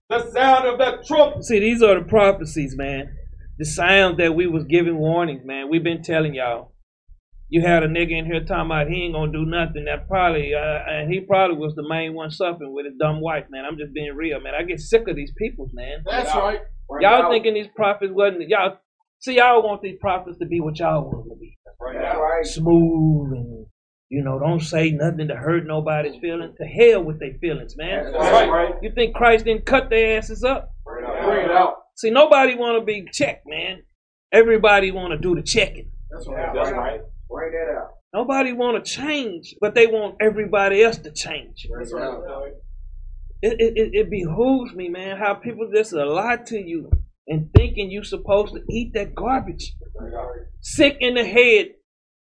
The 0.08 0.30
sound 0.30 0.66
of 0.66 0.78
the 0.78 1.04
trumpet. 1.06 1.44
See, 1.44 1.60
these 1.60 1.82
are 1.82 1.98
the 1.98 2.04
prophecies, 2.04 2.76
man. 2.76 3.16
The 3.58 3.64
sounds 3.64 4.18
that 4.18 4.34
we 4.34 4.46
was 4.46 4.64
giving 4.64 4.98
warnings, 4.98 5.42
man. 5.44 5.68
We've 5.70 5.84
been 5.84 6.02
telling 6.02 6.34
y'all. 6.34 6.72
You 7.48 7.60
had 7.60 7.82
a 7.82 7.88
nigga 7.88 8.18
in 8.18 8.24
here 8.24 8.42
talking 8.42 8.64
about 8.66 8.88
he 8.88 9.04
ain't 9.04 9.12
gonna 9.14 9.30
do 9.30 9.44
nothing. 9.44 9.84
That 9.84 10.08
probably, 10.08 10.54
uh, 10.54 10.78
and 10.88 11.12
he 11.12 11.20
probably 11.20 11.58
was 11.58 11.74
the 11.74 11.86
main 11.86 12.14
one 12.14 12.30
suffering 12.30 12.72
with 12.72 12.86
his 12.86 12.94
dumb 12.98 13.20
wife, 13.20 13.44
man. 13.50 13.66
I'm 13.66 13.76
just 13.76 13.92
being 13.92 14.14
real, 14.16 14.40
man. 14.40 14.54
I 14.58 14.62
get 14.62 14.80
sick 14.80 15.06
of 15.06 15.16
these 15.16 15.32
people, 15.36 15.68
man. 15.74 16.02
That's 16.06 16.34
right. 16.34 16.60
Bring 16.88 17.02
it 17.02 17.06
Y'all 17.06 17.24
out. 17.24 17.30
thinking 17.30 17.52
these 17.52 17.68
prophets 17.76 18.10
wasn't 18.14 18.48
y'all? 18.48 18.78
See, 19.20 19.36
y'all 19.36 19.62
want 19.62 19.82
these 19.82 19.98
prophets 20.00 20.38
to 20.38 20.46
be 20.46 20.60
what 20.60 20.78
y'all 20.78 21.04
want 21.04 21.28
them 21.28 21.36
to 21.36 21.36
be, 21.38 21.51
Bring 21.82 21.98
it 21.98 22.04
out. 22.04 22.46
smooth 22.46 23.32
and 23.32 23.66
you 24.12 24.22
know, 24.22 24.38
don't 24.38 24.60
say 24.60 24.90
nothing 24.90 25.28
to 25.28 25.34
hurt 25.34 25.66
nobody's 25.66 26.20
feelings. 26.20 26.54
To 26.58 26.66
hell 26.66 27.02
with 27.02 27.18
their 27.18 27.32
feelings, 27.40 27.78
man. 27.78 28.12
That's 28.12 28.48
right. 28.50 28.74
You 28.82 28.92
think 28.94 29.14
Christ 29.14 29.46
didn't 29.46 29.64
cut 29.64 29.88
their 29.88 30.18
asses 30.18 30.44
up? 30.44 30.74
Bring 30.84 31.04
it 31.04 31.10
out. 31.10 31.24
Bring 31.24 31.44
it 31.46 31.50
out. 31.50 31.74
See, 31.96 32.10
nobody 32.10 32.54
want 32.54 32.78
to 32.78 32.84
be 32.84 33.08
checked, 33.10 33.46
man. 33.46 33.84
Everybody 34.30 34.90
want 34.90 35.12
to 35.12 35.18
do 35.18 35.34
the 35.34 35.40
checking. 35.40 35.90
That's 36.10 36.28
right. 36.28 36.52
That's 36.54 36.72
right. 36.72 37.00
Bring 37.30 37.52
that 37.52 37.74
out. 37.74 37.94
Nobody 38.12 38.52
want 38.52 38.84
to 38.84 38.90
change, 38.90 39.54
but 39.62 39.74
they 39.74 39.86
want 39.86 40.16
everybody 40.20 40.82
else 40.82 40.98
to 40.98 41.10
change. 41.10 41.66
Bring 41.70 41.86
it. 41.86 42.62
It, 43.40 43.60
it, 43.60 43.72
it, 43.76 43.90
it 43.94 44.10
behooves 44.10 44.74
me, 44.74 44.90
man, 44.90 45.16
how 45.16 45.34
people 45.34 45.70
just 45.72 45.94
lie 45.94 46.36
to 46.36 46.58
you 46.58 46.90
and 47.28 47.50
thinking 47.56 47.90
you 47.90 48.04
supposed 48.04 48.54
to 48.54 48.60
eat 48.70 48.92
that 48.94 49.14
garbage. 49.14 49.74
Bring 49.96 50.12
it 50.12 50.16
out. 50.16 50.30
Sick 50.60 50.96
in 51.00 51.14
the 51.14 51.24
head. 51.24 51.68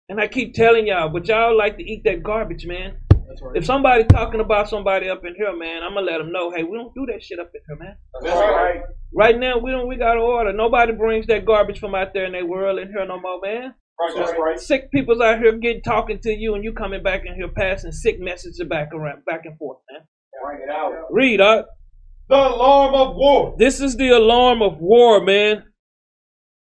And 0.08 0.20
I 0.20 0.28
keep 0.28 0.52
telling 0.54 0.86
y'all, 0.86 1.08
but 1.08 1.26
y'all 1.26 1.56
like 1.56 1.78
to 1.78 1.82
eat 1.82 2.02
that 2.04 2.22
garbage, 2.22 2.66
man. 2.66 2.98
Right. 3.42 3.56
If 3.56 3.64
somebody 3.64 4.04
talking 4.04 4.40
about 4.40 4.68
somebody 4.68 5.08
up 5.08 5.24
in 5.24 5.34
here, 5.34 5.56
man, 5.56 5.82
I'm 5.82 5.94
gonna 5.94 6.06
let 6.06 6.18
them 6.18 6.30
know, 6.30 6.52
hey, 6.54 6.62
we 6.62 6.76
don't 6.76 6.94
do 6.94 7.06
that 7.10 7.22
shit 7.22 7.38
up 7.38 7.50
in 7.54 7.60
here, 7.66 7.76
man. 7.76 7.96
That's 8.20 8.36
right. 8.36 8.82
Right 9.16 9.38
now, 9.38 9.58
we 9.58 9.70
don't. 9.70 9.88
We 9.88 9.96
got 9.96 10.14
to 10.14 10.20
order. 10.20 10.52
Nobody 10.52 10.92
brings 10.92 11.26
that 11.28 11.46
garbage 11.46 11.78
from 11.78 11.94
out 11.94 12.12
there 12.12 12.26
in 12.26 12.32
their 12.32 12.44
world 12.44 12.78
in 12.78 12.88
here 12.88 13.06
no 13.06 13.20
more, 13.20 13.40
man. 13.42 13.74
That's 14.16 14.32
right. 14.38 14.58
Sick 14.58 14.90
people's 14.90 15.20
out 15.20 15.38
here 15.38 15.56
getting 15.58 15.82
talking 15.82 16.18
to 16.20 16.30
you, 16.30 16.54
and 16.54 16.64
you 16.64 16.72
coming 16.72 17.02
back 17.02 17.22
in 17.24 17.34
here 17.34 17.48
passing 17.48 17.92
sick 17.92 18.18
messages 18.18 18.60
back 18.68 18.92
around, 18.92 19.24
back 19.24 19.42
and 19.44 19.56
forth, 19.56 19.78
man. 19.90 20.02
Bring 20.42 20.68
it 20.68 20.70
out. 20.70 20.92
Read, 21.10 21.40
up. 21.40 21.68
The 22.28 22.36
alarm 22.36 22.94
of 22.94 23.16
war. 23.16 23.54
This 23.58 23.80
is 23.80 23.96
the 23.96 24.10
alarm 24.10 24.62
of 24.62 24.78
war, 24.78 25.22
man. 25.22 25.64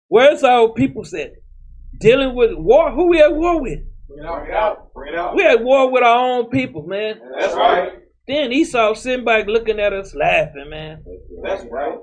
Where's 0.08 0.44
our 0.44 0.74
people 0.74 1.04
at? 1.16 1.34
Dealing 2.00 2.36
with 2.36 2.52
war. 2.54 2.92
Who 2.92 3.10
we 3.10 3.22
at 3.22 3.34
war 3.34 3.62
with? 3.62 3.80
Bring 4.08 4.24
it 4.24 4.54
out. 4.54 4.94
Bring 4.94 5.14
it 5.14 5.18
out. 5.18 5.36
We 5.36 5.46
at 5.46 5.64
war 5.64 5.92
with 5.92 6.04
our 6.04 6.18
own 6.18 6.50
people, 6.50 6.86
man. 6.86 7.20
That's 7.40 7.54
right. 7.56 7.94
Then 8.28 8.52
Esau 8.52 8.94
sitting 8.94 9.26
back 9.26 9.48
looking 9.48 9.80
at 9.80 9.94
us 9.94 10.14
laughing, 10.16 10.70
man. 10.70 11.04
That's 11.44 11.66
right. 11.72 11.98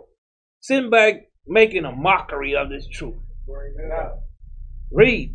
Sitting 0.60 0.90
back 0.90 1.14
making 1.46 1.84
a 1.84 1.92
mockery 1.92 2.54
of 2.54 2.68
this 2.68 2.86
truth. 2.88 3.16
Bring 3.46 3.74
it 3.78 3.92
out. 3.92 4.20
Read. 4.92 5.34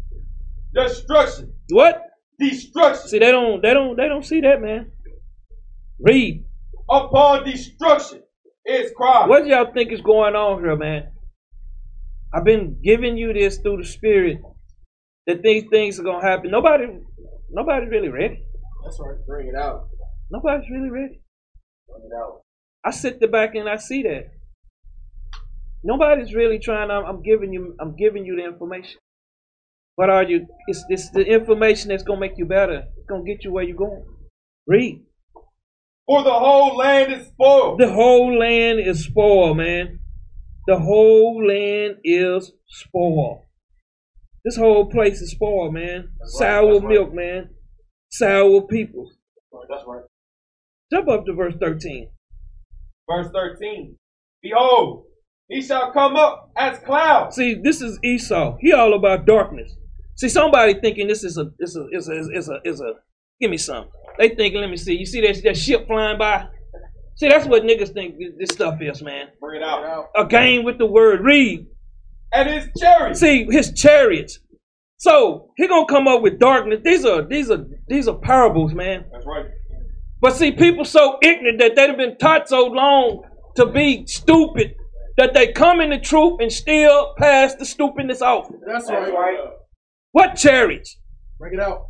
Destruction. 0.73 1.53
What? 1.69 2.01
Destruction. 2.39 3.07
See, 3.07 3.19
they 3.19 3.31
don't, 3.31 3.61
they 3.61 3.73
don't, 3.73 3.95
they 3.95 4.07
don't 4.07 4.25
see 4.25 4.41
that, 4.41 4.61
man. 4.61 4.91
Read. 5.99 6.44
Upon 6.89 7.43
destruction 7.43 8.21
is 8.65 8.91
cry. 8.95 9.27
What 9.27 9.47
y'all 9.47 9.73
think 9.73 9.91
is 9.91 10.01
going 10.01 10.35
on 10.35 10.59
here, 10.61 10.75
man? 10.75 11.11
I've 12.33 12.43
been 12.43 12.79
giving 12.83 13.17
you 13.17 13.33
this 13.33 13.57
through 13.57 13.77
the 13.77 13.85
spirit 13.85 14.39
that 15.25 15.41
these 15.41 15.63
things 15.71 15.99
are 15.99 16.03
gonna 16.03 16.25
happen. 16.25 16.51
Nobody, 16.51 16.85
nobody's 17.49 17.89
really 17.89 18.09
ready. 18.09 18.43
That's 18.83 18.99
right. 18.99 19.17
Bring 19.25 19.47
it 19.47 19.55
out. 19.55 19.87
Nobody's 20.29 20.69
really 20.69 20.89
ready. 20.89 21.21
Bring 21.87 22.03
it 22.05 22.15
out. 22.15 22.41
I 22.83 22.91
sit 22.91 23.19
the 23.19 23.27
back 23.27 23.55
and 23.55 23.67
I 23.67 23.77
see 23.77 24.03
that. 24.03 24.31
Nobody's 25.83 26.33
really 26.33 26.59
trying. 26.59 26.91
I'm, 26.91 27.05
I'm 27.05 27.21
giving 27.23 27.53
you. 27.53 27.75
I'm 27.79 27.95
giving 27.95 28.25
you 28.25 28.35
the 28.35 28.45
information. 28.45 28.99
What 29.95 30.09
are 30.09 30.23
you? 30.23 30.45
It's, 30.67 30.83
it's 30.89 31.09
the 31.11 31.25
information 31.25 31.89
that's 31.89 32.03
gonna 32.03 32.19
make 32.19 32.37
you 32.37 32.45
better. 32.45 32.83
It's 32.97 33.07
gonna 33.07 33.23
get 33.23 33.43
you 33.43 33.51
where 33.51 33.63
you're 33.63 33.77
going. 33.77 34.03
Read. 34.67 35.01
For 36.07 36.23
the 36.23 36.33
whole 36.33 36.77
land 36.77 37.13
is 37.13 37.27
spoiled. 37.27 37.79
The 37.79 37.91
whole 37.91 38.37
land 38.37 38.79
is 38.79 39.03
spoiled, 39.05 39.57
man. 39.57 39.99
The 40.67 40.77
whole 40.79 41.45
land 41.45 41.97
is 42.03 42.51
spoiled. 42.67 43.41
This 44.43 44.55
whole 44.57 44.85
place 44.91 45.21
is 45.21 45.31
spoiled, 45.31 45.73
man. 45.73 46.09
That's 46.19 46.39
right, 46.39 46.47
Sour 46.47 46.73
that's 46.73 46.83
right. 46.83 46.93
milk, 46.93 47.13
man. 47.13 47.49
Sour 48.09 48.61
people. 48.67 49.11
That's 49.69 49.83
right. 49.87 50.03
Jump 50.91 51.09
up 51.09 51.25
to 51.25 51.33
verse 51.33 51.55
13. 51.59 52.09
Verse 53.09 53.27
13. 53.33 53.97
Behold, 54.43 55.05
he 55.49 55.61
shall 55.63 55.91
come 55.91 56.15
up 56.15 56.51
as 56.55 56.77
clouds. 56.79 57.35
See, 57.35 57.55
this 57.55 57.81
is 57.81 57.99
Esau. 58.03 58.57
He 58.59 58.73
all 58.73 58.93
about 58.93 59.25
darkness. 59.25 59.75
See, 60.15 60.29
somebody 60.29 60.79
thinking 60.79 61.07
this 61.07 61.23
is 61.23 61.37
a, 61.37 61.51
is 61.59 61.75
a, 61.75 61.87
is 61.91 62.07
a, 62.07 62.19
is 62.31 62.49
a, 62.49 62.59
is 62.63 62.81
a, 62.81 62.93
give 63.41 63.49
me 63.49 63.57
some. 63.57 63.87
They 64.17 64.29
thinking, 64.29 64.61
let 64.61 64.69
me 64.69 64.77
see. 64.77 64.95
You 64.95 65.05
see 65.05 65.21
that, 65.21 65.41
that 65.43 65.57
ship 65.57 65.87
flying 65.87 66.17
by? 66.17 66.47
See, 67.15 67.29
that's 67.29 67.45
what 67.47 67.63
niggas 67.63 67.93
think 67.93 68.17
this- 68.17 68.33
this 68.37 68.49
stuff 68.51 68.81
is, 68.81 69.01
man. 69.01 69.27
Bring 69.39 69.61
it 69.61 69.63
out. 69.65 69.83
out. 69.85 70.09
A 70.17 70.25
game 70.25 70.63
with 70.63 70.77
the 70.77 70.85
word. 70.85 71.21
Read. 71.23 71.65
And 72.33 72.49
his 72.49 72.69
chariots. 72.77 73.19
See 73.19 73.45
his 73.49 73.71
chariots. 73.73 74.39
So 74.97 75.51
he 75.57 75.67
gonna 75.67 75.85
come 75.85 76.07
up 76.07 76.21
with 76.21 76.39
darkness. 76.39 76.81
These 76.83 77.05
are 77.05 77.21
these 77.21 77.51
are 77.51 77.65
these 77.87 78.07
are 78.07 78.15
parables, 78.17 78.73
man. 78.73 79.05
That's 79.11 79.25
right. 79.25 79.45
But 80.21 80.35
see, 80.35 80.51
people 80.51 80.83
so 80.85 81.17
ignorant 81.21 81.59
that 81.59 81.75
they've 81.75 81.95
been 81.95 82.17
taught 82.17 82.49
so 82.49 82.65
long 82.65 83.23
to 83.55 83.65
be 83.65 84.05
stupid 84.07 84.73
that 85.17 85.33
they 85.33 85.51
come 85.51 85.79
in 85.81 85.89
the 85.91 85.99
truth 85.99 86.39
and 86.41 86.51
still 86.51 87.13
pass 87.17 87.55
the 87.55 87.65
stupidness 87.65 88.21
off. 88.21 88.49
That's 88.65 88.89
right. 88.89 89.37
What 90.11 90.35
chariots? 90.35 90.97
Bring 91.37 91.53
it 91.53 91.59
out. 91.59 91.87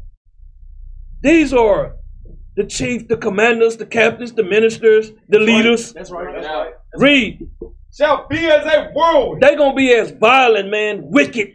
These 1.22 1.54
are 1.54 1.96
the 2.56 2.66
chief, 2.66 3.08
the 3.08 3.18
commanders, 3.18 3.78
the 3.78 3.86
captains, 3.86 4.34
the 4.34 4.44
ministers, 4.44 5.12
the 5.30 5.40
leaders. 5.40 5.94
That's 5.94 6.12
right. 6.12 6.34
That's 6.36 6.48
right. 6.48 6.74
Read. 6.98 7.50
Shall 7.94 8.28
be 8.28 8.46
as 8.46 8.66
a 8.66 8.92
whirlwind. 8.94 9.42
They 9.42 9.56
gonna 9.56 9.76
be 9.76 9.94
as 9.94 10.12
violent, 10.12 10.70
man, 10.70 11.04
wicked. 11.06 11.54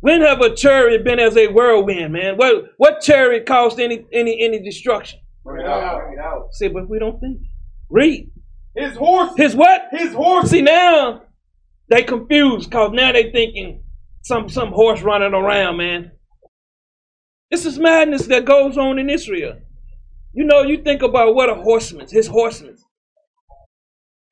When 0.00 0.20
have 0.20 0.40
a 0.40 0.54
chariot 0.54 1.04
been 1.04 1.18
as 1.18 1.36
a 1.36 1.48
whirlwind, 1.48 2.12
man? 2.12 2.36
What 2.36 2.66
what 2.76 3.00
chariot 3.00 3.46
caused 3.46 3.80
any 3.80 4.06
any 4.12 4.42
any 4.42 4.62
destruction? 4.62 5.20
Bring 5.44 5.64
it 5.64 5.68
out. 5.68 6.00
Bring 6.00 6.18
it 6.18 6.20
out. 6.20 6.48
See, 6.52 6.68
but 6.68 6.88
we 6.88 6.98
don't 6.98 7.20
think. 7.20 7.40
Read. 7.90 8.30
His 8.74 8.96
horse. 8.96 9.32
His 9.36 9.54
what? 9.54 9.88
His 9.90 10.12
horse. 10.12 10.50
See 10.50 10.62
now 10.62 11.22
they 11.88 12.02
confused 12.02 12.70
cause 12.70 12.90
now 12.92 13.12
they 13.12 13.30
thinking 13.30 13.82
some 14.22 14.48
some 14.48 14.72
horse 14.72 15.02
running 15.02 15.34
around, 15.34 15.76
man. 15.76 16.10
This 17.50 17.64
is 17.64 17.78
madness 17.78 18.26
that 18.26 18.44
goes 18.44 18.76
on 18.76 18.98
in 18.98 19.08
Israel. 19.08 19.58
You 20.32 20.44
know, 20.44 20.62
you 20.62 20.82
think 20.82 21.02
about 21.02 21.34
what 21.34 21.48
a 21.48 21.54
horseman, 21.54 22.06
his 22.10 22.26
horsemen. 22.26 22.76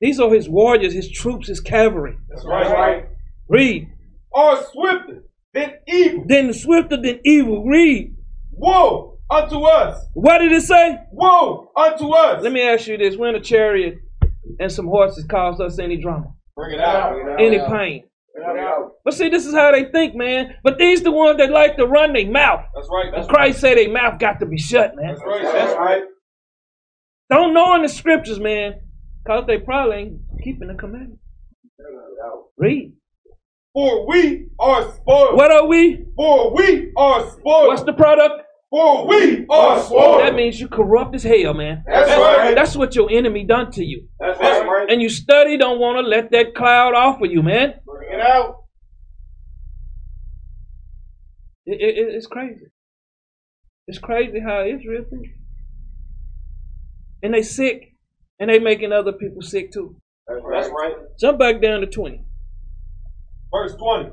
These 0.01 0.19
are 0.19 0.31
his 0.33 0.49
warriors, 0.49 0.93
his 0.93 1.09
troops, 1.09 1.47
his 1.47 1.59
cavalry. 1.61 2.17
That's 2.29 2.45
right. 2.45 2.69
Right. 2.71 3.05
Read. 3.47 3.87
Are 4.33 4.63
swifter 4.71 5.23
than 5.53 5.73
evil. 5.87 6.25
Then 6.27 6.53
swifter 6.53 6.97
than 7.01 7.21
evil. 7.23 7.63
Read. 7.65 8.15
Woe 8.51 9.17
unto 9.29 9.61
us. 9.63 10.05
What 10.13 10.39
did 10.39 10.51
it 10.51 10.61
say? 10.63 10.97
Woe 11.11 11.71
unto 11.75 12.09
us. 12.09 12.43
Let 12.43 12.51
me 12.51 12.61
ask 12.61 12.87
you 12.87 12.97
this: 12.97 13.15
When 13.15 13.33
a 13.35 13.39
chariot 13.39 13.95
and 14.59 14.71
some 14.71 14.87
horses 14.87 15.23
cause 15.25 15.59
us 15.61 15.79
any 15.79 15.97
drama, 15.97 16.33
Bring 16.55 16.73
it 16.73 16.81
out. 16.81 17.13
Bring 17.13 17.27
it 17.27 17.31
out. 17.31 17.41
any 17.41 17.59
pain, 17.59 18.03
Bring 18.35 18.47
Bring 18.47 18.57
it 18.57 18.67
out. 18.67 18.91
But 19.03 19.13
see, 19.13 19.29
this 19.29 19.45
is 19.45 19.53
how 19.53 19.71
they 19.71 19.85
think, 19.85 20.15
man. 20.15 20.55
But 20.63 20.77
these 20.77 21.01
the 21.01 21.11
ones 21.11 21.37
that 21.37 21.51
like 21.51 21.77
to 21.77 21.87
run 21.87 22.13
their 22.13 22.29
mouth. 22.29 22.65
That's 22.75 22.89
right. 22.91 23.11
That's 23.15 23.27
Christ 23.27 23.61
said 23.61 23.77
their 23.77 23.91
mouth 23.91 24.19
got 24.19 24.39
to 24.41 24.45
be 24.45 24.57
shut, 24.57 24.95
man. 24.95 25.13
That's 25.13 25.25
right. 25.25 25.43
That's 25.43 25.75
right. 25.77 26.03
Don't 27.29 27.53
know 27.53 27.75
in 27.75 27.81
the 27.81 27.89
scriptures, 27.89 28.39
man. 28.39 28.81
Because 29.23 29.45
they 29.47 29.57
probably 29.57 29.95
ain't 29.95 30.19
keeping 30.43 30.67
the 30.67 30.75
commandments. 30.75 31.21
Bring 31.77 31.95
it 31.95 32.25
out. 32.25 32.45
Read. 32.57 32.93
For 33.73 34.07
we 34.07 34.47
are 34.59 34.93
spoiled. 34.93 35.35
What 35.35 35.51
are 35.51 35.65
we? 35.65 36.05
For 36.15 36.55
we 36.55 36.91
are 36.95 37.29
spoiled. 37.31 37.67
What's 37.67 37.83
the 37.83 37.93
product? 37.93 38.44
For 38.75 39.07
we 39.07 39.45
are. 39.49 40.21
That 40.21 40.35
means 40.35 40.59
you 40.59 40.67
corrupt 40.67 41.15
as 41.15 41.23
hell, 41.23 41.53
man. 41.53 41.85
That's 41.87 42.09
That's 42.09 42.19
right. 42.19 42.55
That's 42.55 42.75
what 42.75 42.93
your 42.93 43.09
enemy 43.09 43.45
done 43.45 43.71
to 43.71 43.85
you. 43.85 44.09
That's 44.19 44.37
right. 44.37 44.87
And 44.89 45.01
you 45.01 45.07
study 45.07 45.55
don't 45.55 45.79
want 45.79 45.95
to 45.95 46.01
let 46.01 46.31
that 46.31 46.53
cloud 46.55 46.93
off 46.93 47.21
of 47.21 47.31
you, 47.31 47.41
man. 47.41 47.75
Bring 47.85 48.19
it 48.19 48.19
out. 48.19 48.57
It, 51.65 51.79
it- 51.79 52.15
it's 52.15 52.27
crazy. 52.27 52.65
It's 53.87 53.97
crazy 53.97 54.41
how 54.41 54.65
Israel 54.65 55.05
thinks. 55.09 55.29
And 57.23 57.33
they 57.33 57.43
sick. 57.43 57.93
And 58.41 58.49
they 58.49 58.59
making 58.59 58.91
other 58.91 59.13
people 59.13 59.41
sick 59.41 59.71
too. 59.71 59.95
That's 60.27 60.43
right. 60.43 60.61
That's 60.63 60.73
right. 60.73 60.95
Jump 61.17 61.39
back 61.39 61.61
down 61.61 61.79
to 61.79 61.87
20. 61.87 62.25
Verse 63.53 63.73
20. 63.75 64.09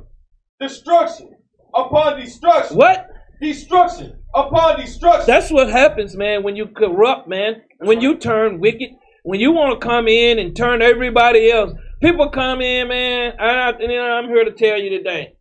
Destruction 0.61 1.31
upon 1.75 2.21
destruction. 2.21 2.77
What? 2.77 3.09
Destruction 3.43 4.19
upon 4.35 4.79
destruction. 4.81 5.27
That's 5.27 5.51
what 5.51 5.69
happens, 5.69 6.17
man, 6.17 6.45
when 6.45 6.55
you 6.55 6.69
corrupt, 6.69 7.29
man. 7.29 7.63
When 7.79 8.01
you 8.01 8.17
turn 8.17 8.61
wicked. 8.61 8.91
When 9.25 9.41
you 9.41 9.53
want 9.53 9.81
to 9.81 9.87
come 9.87 10.07
in 10.09 10.39
and 10.39 10.57
turn 10.57 10.81
everybody 10.81 11.51
else. 11.51 11.73
People 12.01 12.31
come 12.31 12.61
in, 12.61 12.89
man. 12.89 13.33
And, 13.39 13.61
I, 13.61 13.71
and 13.71 13.93
I'm 13.93 14.29
here 14.29 14.45
to 14.45 14.53
tell 14.53 14.79
you 14.79 14.91
today. 14.91 15.35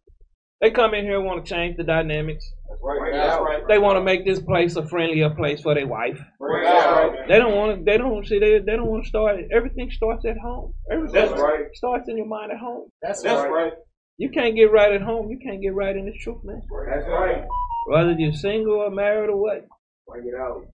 They 0.61 0.69
come 0.69 0.93
in 0.93 1.05
here 1.05 1.17
and 1.17 1.25
want 1.25 1.45
to 1.45 1.51
change 1.51 1.77
the 1.77 1.83
dynamics. 1.83 2.45
That's 2.69 2.79
right. 2.83 3.11
That's 3.13 3.41
right. 3.41 3.67
They 3.67 3.79
want 3.79 3.97
to 3.97 4.03
make 4.03 4.25
this 4.25 4.39
place 4.39 4.75
a 4.75 4.87
friendlier 4.87 5.31
place 5.31 5.61
for 5.61 5.73
their 5.73 5.87
wife. 5.87 6.19
Bring 6.39 6.63
it 6.63 6.69
out. 6.69 7.13
They 7.27 7.39
don't 7.39 7.55
want 7.55 7.79
to. 7.79 7.83
They 7.83 7.97
don't 7.97 8.25
see. 8.27 8.39
They, 8.39 8.59
they 8.59 8.75
don't 8.75 8.85
want 8.85 9.03
to 9.03 9.09
start. 9.09 9.39
Everything 9.51 9.89
starts 9.91 10.23
at 10.25 10.37
home. 10.37 10.73
Everything 10.91 11.13
That's 11.13 11.41
right. 11.41 11.65
starts 11.73 12.09
in 12.09 12.17
your 12.17 12.27
mind 12.27 12.51
at 12.51 12.59
home. 12.59 12.89
That's 13.01 13.23
right. 13.25 13.73
You 14.17 14.29
can't 14.29 14.55
get 14.55 14.71
right 14.71 14.93
at 14.93 15.01
home. 15.01 15.31
You 15.31 15.39
can't 15.43 15.61
get 15.61 15.73
right 15.73 15.95
in 15.95 16.05
the 16.05 16.13
truth, 16.21 16.43
man. 16.43 16.61
That's 16.89 17.07
right. 17.07 17.45
Whether 17.87 18.13
you're 18.13 18.33
single 18.33 18.75
or 18.75 18.91
married 18.91 19.29
or 19.29 19.37
what. 19.37 19.67
Bring 20.07 20.27
it 20.27 20.35
out. 20.39 20.65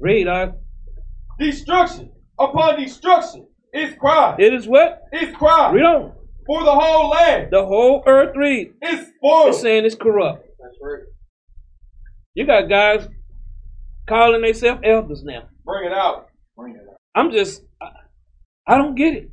Read, 0.00 0.24
dog. 0.24 0.54
Destruction 1.38 2.10
upon 2.38 2.80
destruction 2.80 3.46
is 3.72 3.94
cry. 3.98 4.36
It 4.38 4.54
is 4.54 4.66
what? 4.66 5.02
It's 5.12 5.36
cry. 5.36 5.70
Read 5.72 5.84
on. 5.84 6.12
For 6.46 6.64
the 6.64 6.72
whole 6.72 7.10
land 7.10 7.48
The 7.50 7.64
whole 7.64 8.02
earth 8.06 8.34
read. 8.34 8.72
is 8.82 9.08
spoiled. 9.16 9.48
It's 9.50 9.60
saying 9.60 9.84
it's 9.84 9.94
corrupt. 9.94 10.46
That's 10.58 10.76
right. 10.80 11.02
You 12.34 12.46
got 12.46 12.68
guys 12.68 13.06
calling 14.08 14.40
themselves 14.40 14.80
elders 14.84 15.22
now. 15.22 15.48
Bring 15.64 15.84
it 15.90 15.92
out. 15.92 16.28
Bring 16.56 16.74
it 16.76 16.86
out. 16.88 16.96
I'm 17.14 17.30
just, 17.30 17.62
I, 17.82 17.90
I 18.66 18.78
don't 18.78 18.94
get 18.94 19.14
it. 19.14 19.30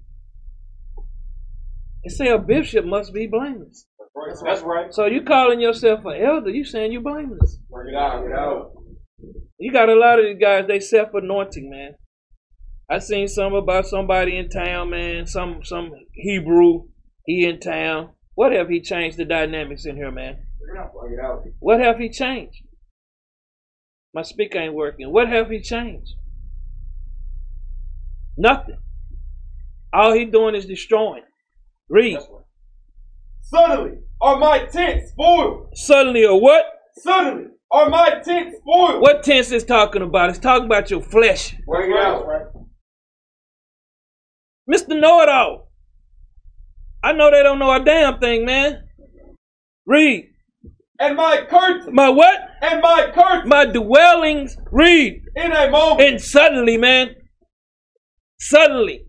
They 2.03 2.09
say 2.09 2.27
a 2.27 2.37
bishop 2.37 2.85
must 2.85 3.13
be 3.13 3.27
blameless. 3.27 3.85
That's 4.15 4.41
right. 4.41 4.49
That's 4.49 4.61
right. 4.63 4.93
So 4.93 5.05
you 5.05 5.21
calling 5.21 5.59
yourself 5.59 6.05
an 6.05 6.21
elder, 6.21 6.49
you 6.49 6.63
saying 6.63 6.91
you 6.91 7.01
blameless. 7.01 7.57
Bring 7.69 7.93
it 7.93 7.97
out. 7.97 8.21
Bring 8.21 8.31
it 8.31 8.37
out. 8.37 8.71
You 9.59 9.71
got 9.71 9.89
a 9.89 9.95
lot 9.95 10.19
of 10.19 10.25
these 10.25 10.39
guys, 10.39 10.65
they 10.67 10.79
self 10.79 11.13
anointing, 11.13 11.69
man. 11.69 11.95
I 12.89 12.99
seen 12.99 13.27
some 13.27 13.53
about 13.53 13.87
somebody 13.87 14.37
in 14.37 14.49
town, 14.49 14.91
man, 14.91 15.25
some 15.27 15.63
some 15.63 15.91
Hebrew, 16.13 16.83
he 17.25 17.45
in 17.45 17.59
town. 17.59 18.11
What 18.35 18.51
have 18.51 18.69
he 18.69 18.81
changed 18.81 19.17
the 19.17 19.25
dynamics 19.25 19.85
in 19.85 19.95
here, 19.95 20.11
man? 20.11 20.37
Bring 20.59 20.75
it 20.75 20.79
out. 20.79 20.93
Bring 20.93 21.13
it 21.13 21.19
out. 21.19 21.43
What 21.59 21.79
have 21.79 21.97
he 21.97 22.09
changed? 22.09 22.61
My 24.13 24.21
speaker 24.21 24.59
ain't 24.59 24.73
working. 24.73 25.11
What 25.11 25.27
have 25.27 25.49
he 25.49 25.61
changed? 25.61 26.13
Nothing. 28.37 28.77
All 29.91 30.13
he 30.13 30.25
doing 30.25 30.55
is 30.55 30.65
destroying. 30.65 31.23
Read. 31.89 32.19
Suddenly 33.41 33.99
are 34.21 34.37
my 34.37 34.65
tents 34.65 35.11
spoiled. 35.11 35.69
Suddenly 35.75 36.25
or 36.25 36.39
what? 36.41 36.65
Suddenly 36.97 37.47
are 37.71 37.89
my 37.89 38.21
tents 38.23 38.57
spoiled. 38.57 39.01
What 39.01 39.23
tense 39.23 39.51
is 39.51 39.63
talking 39.63 40.01
about? 40.01 40.29
It's 40.29 40.39
talking 40.39 40.65
about 40.65 40.89
your 40.89 41.01
flesh. 41.01 41.55
Bring 41.67 41.91
it 41.91 41.97
out. 41.97 42.25
right? 42.27 42.45
Mr. 44.71 44.99
Know 44.99 45.21
It 45.21 45.29
All. 45.29 45.71
I 47.03 47.13
know 47.13 47.29
they 47.29 47.43
don't 47.43 47.59
know 47.59 47.71
a 47.71 47.83
damn 47.83 48.19
thing, 48.19 48.45
man. 48.45 48.83
Read. 49.85 50.31
And 50.99 51.15
my 51.15 51.45
curtains. 51.47 51.89
My 51.91 52.09
what? 52.09 52.39
And 52.61 52.81
my 52.81 53.11
curtains. 53.13 53.47
My 53.47 53.65
dwellings. 53.65 54.57
Read. 54.71 55.21
In 55.35 55.51
a 55.51 55.69
moment. 55.69 56.01
And 56.01 56.21
suddenly, 56.21 56.77
man. 56.77 57.15
Suddenly. 58.39 59.05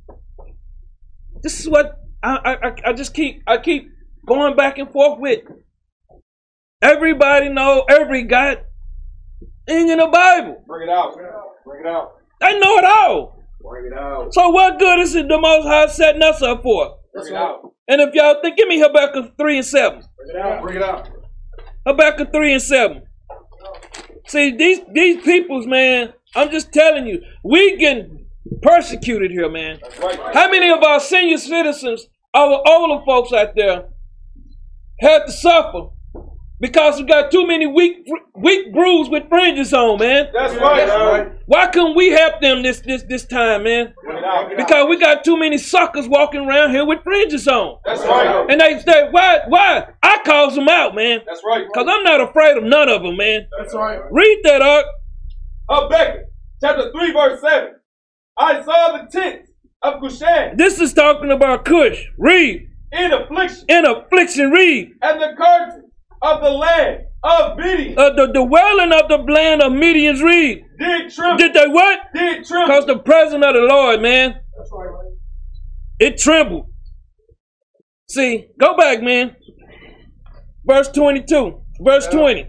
This 1.42 1.60
is 1.60 1.68
what 1.68 1.96
I, 2.22 2.56
I, 2.62 2.90
I 2.90 2.92
just 2.92 3.14
keep 3.14 3.42
I 3.46 3.58
keep 3.58 3.88
going 4.26 4.56
back 4.56 4.78
and 4.78 4.90
forth 4.90 5.18
with. 5.18 5.40
Everybody 6.82 7.48
know 7.48 7.84
every 7.88 8.24
God 8.24 8.64
thing 9.66 9.88
in 9.88 9.98
the 9.98 10.06
Bible. 10.06 10.62
Bring 10.66 10.88
it 10.88 10.92
out. 10.92 11.16
Bring 11.64 11.80
it 11.80 11.86
out. 11.86 12.16
They 12.40 12.58
know 12.58 12.76
it 12.76 12.84
all. 12.84 13.42
Bring 13.60 13.86
it 13.86 13.98
out. 13.98 14.34
So 14.34 14.50
what 14.50 14.78
good 14.78 15.00
is 15.00 15.14
it 15.14 15.28
the 15.28 15.40
most 15.40 15.66
high 15.66 15.86
setting 15.86 16.22
us 16.22 16.42
up 16.42 16.62
for? 16.62 16.98
Bring 17.14 17.32
it 17.32 17.36
out. 17.36 17.72
And 17.88 18.00
if 18.00 18.14
y'all 18.14 18.40
think 18.42 18.56
give 18.56 18.68
me 18.68 18.80
Habakkuk 18.80 19.36
3 19.38 19.56
and 19.56 19.66
7. 19.66 20.02
Bring 20.16 20.30
it 20.30 20.36
out. 20.36 20.62
Bring 20.62 20.76
it 20.76 20.82
out. 20.82 21.08
Habakkuk 21.86 22.32
3 22.32 22.52
and 22.52 22.62
7. 22.62 23.02
See, 24.28 24.56
these 24.56 24.80
these 24.92 25.22
peoples, 25.22 25.66
man, 25.66 26.12
I'm 26.34 26.50
just 26.50 26.72
telling 26.72 27.06
you, 27.06 27.22
we 27.44 27.76
getting 27.76 28.26
persecuted 28.60 29.30
here, 29.30 29.48
man. 29.48 29.78
That's 29.80 29.98
right. 29.98 30.34
How 30.34 30.50
many 30.50 30.70
of 30.70 30.82
our 30.82 30.98
senior 30.98 31.38
citizens, 31.38 32.06
our 32.34 32.60
older 32.66 33.04
folks 33.04 33.32
out 33.32 33.54
there, 33.54 33.84
had 35.00 35.26
to 35.26 35.32
suffer 35.32 35.88
because 36.58 36.98
we 36.98 37.04
got 37.04 37.30
too 37.30 37.46
many 37.46 37.66
weak 37.66 38.06
weak 38.34 38.72
brews 38.72 39.08
with 39.08 39.28
fringes 39.28 39.72
on, 39.74 39.98
man? 39.98 40.28
That's 40.32 40.54
right. 40.54 40.86
That's 40.86 40.90
right. 40.90 41.32
Why 41.46 41.66
couldn't 41.66 41.96
we 41.96 42.10
help 42.10 42.40
them 42.40 42.62
this 42.62 42.80
this 42.80 43.02
this 43.02 43.26
time, 43.26 43.64
man? 43.64 43.92
Bring 44.04 44.18
it 44.18 44.24
out. 44.24 44.50
Because 44.56 44.88
we 44.88 44.98
got 44.98 45.24
too 45.24 45.38
many 45.38 45.58
suckers 45.58 46.08
walking 46.08 46.46
around 46.46 46.70
here 46.70 46.86
with 46.86 47.02
fringes 47.04 47.46
on. 47.46 47.78
That's 47.84 48.02
right. 48.02 48.46
And 48.50 48.60
they 48.60 48.80
say, 48.80 49.08
why, 49.10 49.40
why? 49.48 49.88
I 50.02 50.18
calls 50.24 50.54
them 50.54 50.68
out, 50.68 50.94
man. 50.94 51.20
That's 51.26 51.42
right. 51.46 51.66
Because 51.66 51.86
I'm 51.90 52.02
not 52.04 52.20
afraid 52.20 52.56
of 52.56 52.64
none 52.64 52.88
of 52.88 53.02
them, 53.02 53.16
man. 53.16 53.46
That's 53.58 53.74
right. 53.74 54.00
Read 54.10 54.40
that 54.44 54.62
up. 54.62 54.86
Habakkuk 55.68 56.26
chapter 56.60 56.90
3 56.90 57.12
verse 57.12 57.40
7. 57.40 57.74
I 58.38 58.62
saw 58.62 58.98
the 58.98 59.10
tents 59.10 59.50
of 59.82 59.94
Cushan 60.00 60.56
This 60.56 60.80
is 60.80 60.92
talking 60.94 61.30
about 61.30 61.64
Cush. 61.64 62.06
Read. 62.18 62.68
In 62.96 63.12
affliction 63.12 63.64
In 63.68 63.84
affliction, 63.86 64.50
read. 64.50 64.92
and 65.02 65.20
the 65.20 65.34
curtains 65.36 65.84
of 66.22 66.40
the 66.42 66.50
land 66.50 67.00
of 67.22 67.56
Midian 67.56 67.98
Uh, 67.98 68.10
the 68.14 68.26
dwelling 68.26 68.92
of 68.92 69.08
the 69.08 69.18
land 69.32 69.62
of 69.62 69.72
Medians, 69.72 70.22
read. 70.22 70.64
did 70.78 71.10
tremble. 71.12 71.38
Did 71.38 71.54
they 71.54 71.66
what? 71.68 71.98
Did 72.14 72.44
tremble. 72.44 72.66
Because 72.68 72.86
the 72.86 72.98
presence 72.98 73.44
of 73.44 73.54
the 73.54 73.60
Lord, 73.60 74.00
man, 74.02 74.36
That's 74.56 74.70
right. 74.72 75.12
it 76.00 76.18
trembled. 76.18 76.66
See, 78.08 78.46
go 78.60 78.76
back, 78.76 79.02
man. 79.02 79.34
Verse 80.64 80.88
22. 80.88 81.60
Verse 81.80 82.06
20. 82.08 82.46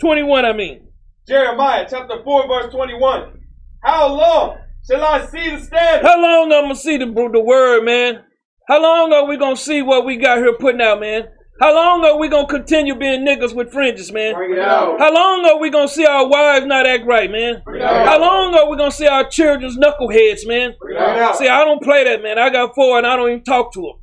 21, 0.00 0.44
I 0.44 0.52
mean. 0.52 0.88
Jeremiah 1.28 1.86
chapter 1.88 2.22
4 2.22 2.48
verse 2.48 2.72
21. 2.72 3.40
How 3.82 4.08
long 4.08 4.58
shall 4.86 5.02
I 5.04 5.26
see 5.26 5.50
the 5.50 5.60
standard? 5.62 6.06
How 6.06 6.20
long 6.20 6.52
I'm 6.52 6.64
going 6.64 6.68
to 6.70 6.74
see 6.74 6.96
the, 6.98 7.06
the 7.06 7.40
word, 7.40 7.84
man? 7.84 8.22
How 8.66 8.82
long 8.82 9.12
are 9.12 9.26
we 9.26 9.36
going 9.36 9.56
to 9.56 9.60
see 9.60 9.82
what 9.82 10.06
we 10.06 10.16
got 10.16 10.38
here 10.38 10.56
putting 10.58 10.80
out, 10.80 11.00
man? 11.00 11.24
How 11.60 11.74
long 11.74 12.04
are 12.04 12.18
we 12.18 12.28
going 12.28 12.46
to 12.46 12.52
continue 12.52 12.94
being 12.94 13.24
niggas 13.24 13.54
with 13.54 13.70
fringes, 13.70 14.10
man? 14.10 14.34
Bring 14.34 14.52
it 14.52 14.58
out. 14.58 14.98
How 14.98 15.12
long 15.12 15.44
are 15.46 15.60
we 15.60 15.70
gonna 15.70 15.86
see 15.86 16.04
our 16.04 16.28
wives 16.28 16.66
not 16.66 16.84
act 16.84 17.06
right, 17.06 17.30
man? 17.30 17.62
Bring 17.64 17.80
it 17.80 17.84
out. 17.84 18.08
How 18.08 18.20
long 18.20 18.54
are 18.54 18.68
we 18.68 18.76
gonna 18.76 18.90
see 18.90 19.06
our 19.06 19.28
children's 19.28 19.78
knuckleheads, 19.78 20.48
man? 20.48 20.74
Bring 20.80 20.96
it 20.96 21.00
out. 21.00 21.36
See, 21.36 21.46
I 21.46 21.64
don't 21.64 21.80
play 21.80 22.02
that, 22.04 22.24
man. 22.24 22.40
I 22.40 22.50
got 22.50 22.74
four 22.74 22.98
and 22.98 23.06
I 23.06 23.14
don't 23.14 23.28
even 23.30 23.44
talk 23.44 23.72
to 23.74 23.80
them. 23.82 24.00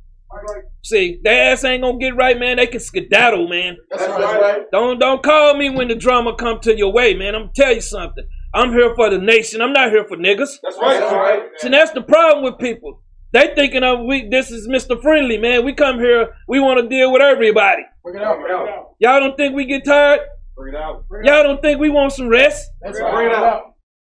See, 0.82 1.20
their 1.22 1.52
ass 1.52 1.62
ain't 1.64 1.82
gonna 1.82 1.98
get 1.98 2.16
right, 2.16 2.38
man. 2.38 2.56
They 2.56 2.66
can 2.66 2.80
skedaddle, 2.80 3.48
man. 3.48 3.76
That's 3.90 4.08
right. 4.08 4.62
Don't 4.72 4.98
don't 4.98 5.22
call 5.22 5.54
me 5.54 5.68
when 5.68 5.88
the 5.88 5.94
drama 5.94 6.34
come 6.34 6.58
to 6.60 6.74
your 6.74 6.90
way, 6.90 7.12
man. 7.14 7.34
I'm 7.34 7.42
gonna 7.42 7.52
tell 7.54 7.74
you 7.74 7.82
something. 7.82 8.24
I'm 8.54 8.72
here 8.72 8.94
for 8.96 9.10
the 9.10 9.18
nation. 9.18 9.60
I'm 9.60 9.74
not 9.74 9.90
here 9.90 10.06
for 10.08 10.16
niggas. 10.16 10.56
That's 10.62 10.78
right. 10.80 11.00
That's 11.00 11.12
right. 11.12 11.42
See, 11.58 11.68
that's 11.68 11.90
the 11.90 12.00
problem 12.02 12.44
with 12.44 12.58
people. 12.58 13.02
They 13.32 13.54
thinking 13.54 13.82
of 13.82 14.00
we. 14.06 14.28
This 14.28 14.50
is 14.50 14.68
Mr. 14.68 15.00
Friendly, 15.00 15.38
man. 15.38 15.64
We 15.64 15.72
come 15.72 15.98
here. 15.98 16.34
We 16.48 16.60
want 16.60 16.80
to 16.80 16.88
deal 16.88 17.12
with 17.12 17.22
everybody. 17.22 17.82
Bring 18.02 18.16
it 18.16 18.22
out. 18.22 18.38
Bring 18.40 18.52
it 18.52 18.68
out. 18.68 18.94
Y'all 18.98 19.20
don't 19.20 19.36
think 19.36 19.54
we 19.54 19.64
get 19.64 19.84
tired? 19.84 20.20
Bring 20.56 20.74
it 20.74 20.78
out. 20.78 21.04
Y'all 21.24 21.42
don't 21.42 21.62
think 21.62 21.80
we 21.80 21.88
want 21.88 22.12
some 22.12 22.28
rest? 22.28 22.70
That's 22.82 22.98
Bring 22.98 23.08
it 23.10 23.14
Bring 23.14 23.26
it 23.28 23.32
out. 23.34 23.44
out. 23.44 23.74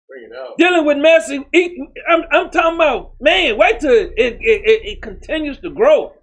Bring 0.09 0.25
it 0.25 0.37
out. 0.37 0.57
dealing 0.59 0.87
with 0.87 0.97
messy. 0.99 1.45
It, 1.53 1.89
I'm, 2.09 2.23
I'm 2.31 2.51
talking 2.51 2.77
about 2.77 3.13
man. 3.21 3.59
Wait 3.59 3.81
till 3.81 3.91
it, 3.93 4.13
it, 4.17 4.39
it, 4.41 4.81
it 4.87 5.03
continues 5.03 5.59
to 5.61 5.71
grow. 5.71 6.15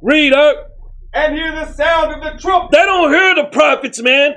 Read 0.00 0.32
up. 0.32 0.70
and 1.14 1.34
hear 1.34 1.52
the 1.52 1.70
sound 1.72 2.12
of 2.14 2.22
the 2.22 2.38
trumpet. 2.40 2.72
They 2.72 2.84
don't 2.84 3.10
hear 3.12 3.34
the 3.36 3.44
prophets, 3.50 4.02
man. 4.02 4.36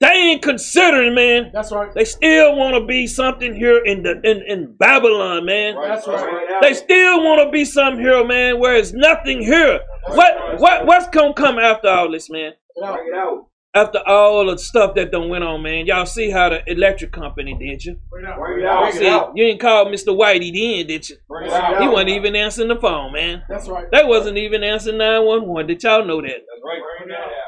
They 0.00 0.08
ain't 0.08 0.42
considering, 0.42 1.14
man. 1.14 1.50
That's 1.52 1.72
right. 1.72 1.92
They 1.94 2.04
still 2.04 2.56
want 2.56 2.74
to 2.74 2.86
be 2.86 3.06
something 3.06 3.54
here 3.54 3.82
in 3.84 4.02
the 4.02 4.20
in, 4.22 4.42
in 4.46 4.76
Babylon, 4.76 5.44
man. 5.44 5.76
That's 5.76 6.06
right. 6.06 6.58
They 6.62 6.74
still 6.74 7.22
want 7.24 7.42
to 7.44 7.50
be 7.50 7.64
something 7.64 8.00
here, 8.00 8.24
man, 8.24 8.58
where 8.60 8.76
it's 8.76 8.92
nothing 8.92 9.42
here. 9.42 9.80
What 10.08 10.60
what 10.60 10.86
what's 10.86 11.08
gonna 11.08 11.34
come 11.34 11.58
after 11.58 11.88
all 11.88 12.10
this, 12.10 12.30
man? 12.30 12.52
Bring 12.76 13.08
it 13.12 13.16
out. 13.16 13.46
After 13.74 13.98
all 14.06 14.46
the 14.46 14.56
stuff 14.58 14.94
that 14.94 15.12
done 15.12 15.28
went 15.28 15.44
on, 15.44 15.62
man. 15.62 15.86
Y'all 15.86 16.06
see 16.06 16.30
how 16.30 16.48
the 16.48 16.62
electric 16.66 17.12
company 17.12 17.54
did 17.58 17.84
you? 17.84 17.96
Bring 18.10 18.24
it 18.24 18.30
out. 18.30 18.38
Bring 18.38 18.60
it 18.60 18.66
out. 18.66 18.92
See, 18.94 19.04
you 19.34 19.44
ain't 19.44 19.60
called 19.60 19.88
Mr. 19.88 20.16
Whitey 20.16 20.52
then, 20.52 20.86
did 20.86 21.08
you? 21.08 21.16
Bring 21.28 21.46
it 21.48 21.52
out. 21.52 21.82
He 21.82 21.86
wasn't 21.86 22.10
even 22.10 22.34
answering 22.34 22.68
the 22.68 22.76
phone, 22.76 23.12
man. 23.12 23.42
That's 23.48 23.68
right. 23.68 23.86
They 23.92 24.04
wasn't 24.04 24.38
even 24.38 24.64
answering 24.64 24.98
911. 24.98 25.66
Did 25.66 25.82
y'all 25.82 26.04
know 26.04 26.20
that? 26.22 26.28
That's 26.28 26.62
right. 26.64 26.80
Bring 26.98 27.10
that 27.10 27.20
out. 27.20 27.47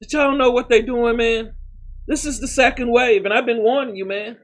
Did 0.00 0.14
y'all 0.14 0.38
know 0.38 0.50
what 0.50 0.70
they're 0.70 0.80
doing, 0.80 1.18
man? 1.18 1.52
This 2.06 2.24
is 2.24 2.40
the 2.40 2.48
second 2.48 2.90
wave, 2.90 3.26
and 3.26 3.34
I've 3.34 3.44
been 3.44 3.62
warning 3.62 3.96
you, 3.96 4.06
man. 4.06 4.38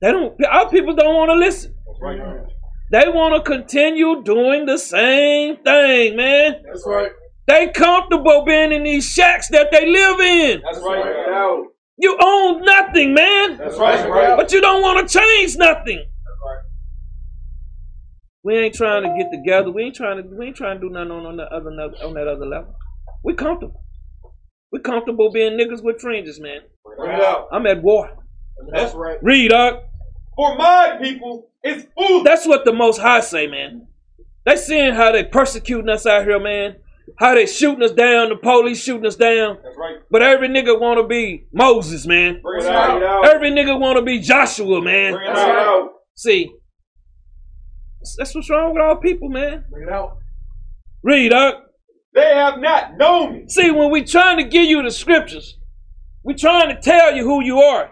They 0.00 0.12
don't. 0.12 0.36
Our 0.44 0.70
people 0.70 0.94
don't 0.94 1.16
want 1.16 1.30
to 1.30 1.34
listen. 1.34 1.74
That's 1.84 2.00
right. 2.00 2.46
They 2.92 3.08
want 3.08 3.34
to 3.34 3.50
continue 3.50 4.22
doing 4.22 4.66
the 4.66 4.78
same 4.78 5.56
thing, 5.56 6.14
man. 6.14 6.62
That's 6.64 6.86
right. 6.86 7.10
They 7.48 7.68
comfortable 7.68 8.44
being 8.44 8.70
in 8.70 8.84
these 8.84 9.10
shacks 9.10 9.48
that 9.48 9.72
they 9.72 9.84
live 9.84 10.20
in. 10.20 10.62
That's 10.62 10.78
right. 10.78 11.64
You 11.98 12.16
own 12.22 12.62
nothing, 12.62 13.14
man. 13.14 13.56
That's 13.56 13.76
right. 13.78 14.36
But 14.36 14.52
you 14.52 14.60
don't 14.60 14.80
want 14.80 15.08
to 15.08 15.18
change 15.18 15.56
nothing. 15.56 15.98
Right. 15.98 16.62
We 18.44 18.56
ain't 18.58 18.74
trying 18.74 19.02
to 19.02 19.14
get 19.18 19.32
together. 19.32 19.72
We 19.72 19.84
ain't 19.84 19.96
trying 19.96 20.22
to. 20.22 20.36
We 20.36 20.46
ain't 20.46 20.56
trying 20.56 20.80
to 20.80 20.86
do 20.86 20.92
nothing 20.92 21.10
on, 21.10 21.26
on 21.26 21.36
the 21.36 21.44
other 21.44 21.70
on 21.70 22.14
that 22.14 22.28
other 22.28 22.46
level. 22.46 22.76
We 23.24 23.34
comfortable. 23.34 23.82
We 24.76 24.82
comfortable 24.82 25.30
being 25.32 25.52
niggas 25.52 25.82
with 25.82 26.02
fringes, 26.02 26.38
man. 26.38 26.60
Out. 27.00 27.48
I'm 27.50 27.66
at 27.66 27.82
war. 27.82 28.10
That's 28.70 28.94
right. 28.94 29.16
Read, 29.22 29.50
up. 29.52 29.88
For 30.34 30.54
my 30.54 30.98
people, 31.00 31.48
it's 31.62 31.86
food. 31.96 32.24
That's 32.24 32.46
what 32.46 32.66
the 32.66 32.74
Most 32.74 32.98
High 32.98 33.20
say, 33.20 33.46
man. 33.46 33.86
They 34.44 34.56
seeing 34.56 34.92
how 34.92 35.12
they 35.12 35.24
persecuting 35.24 35.88
us 35.88 36.04
out 36.04 36.24
here, 36.24 36.38
man. 36.38 36.76
How 37.18 37.34
they 37.34 37.46
shooting 37.46 37.82
us 37.82 37.92
down, 37.92 38.28
the 38.28 38.36
police 38.36 38.82
shooting 38.82 39.06
us 39.06 39.16
down. 39.16 39.56
That's 39.62 39.78
right. 39.78 39.96
But 40.10 40.20
every 40.20 40.48
nigga 40.48 40.78
want 40.78 41.00
to 41.00 41.06
be 41.06 41.46
Moses, 41.54 42.06
man. 42.06 42.40
Bring 42.42 42.66
it 42.66 42.70
out. 42.70 43.02
out. 43.02 43.28
Every 43.34 43.50
nigga 43.50 43.80
want 43.80 43.96
to 43.96 44.02
be 44.02 44.18
Joshua, 44.18 44.82
man. 44.82 45.14
Bring 45.14 45.30
it 45.30 45.36
out. 45.38 45.90
See, 46.16 46.52
that's 48.18 48.34
what's 48.34 48.50
wrong 48.50 48.74
with 48.74 48.82
our 48.82 49.00
people, 49.00 49.30
man. 49.30 49.64
Bring 49.70 49.88
it 49.88 49.92
out. 49.92 50.18
Read, 51.02 51.32
up. 51.32 51.65
They 52.16 52.34
have 52.34 52.58
not 52.60 52.96
known 52.96 53.34
me. 53.34 53.44
See, 53.46 53.70
when 53.70 53.90
we 53.90 54.02
trying 54.02 54.38
to 54.38 54.44
give 54.44 54.64
you 54.64 54.82
the 54.82 54.90
scriptures, 54.90 55.58
we 56.24 56.32
trying 56.32 56.74
to 56.74 56.80
tell 56.80 57.14
you 57.14 57.24
who 57.24 57.44
you 57.44 57.58
are. 57.58 57.90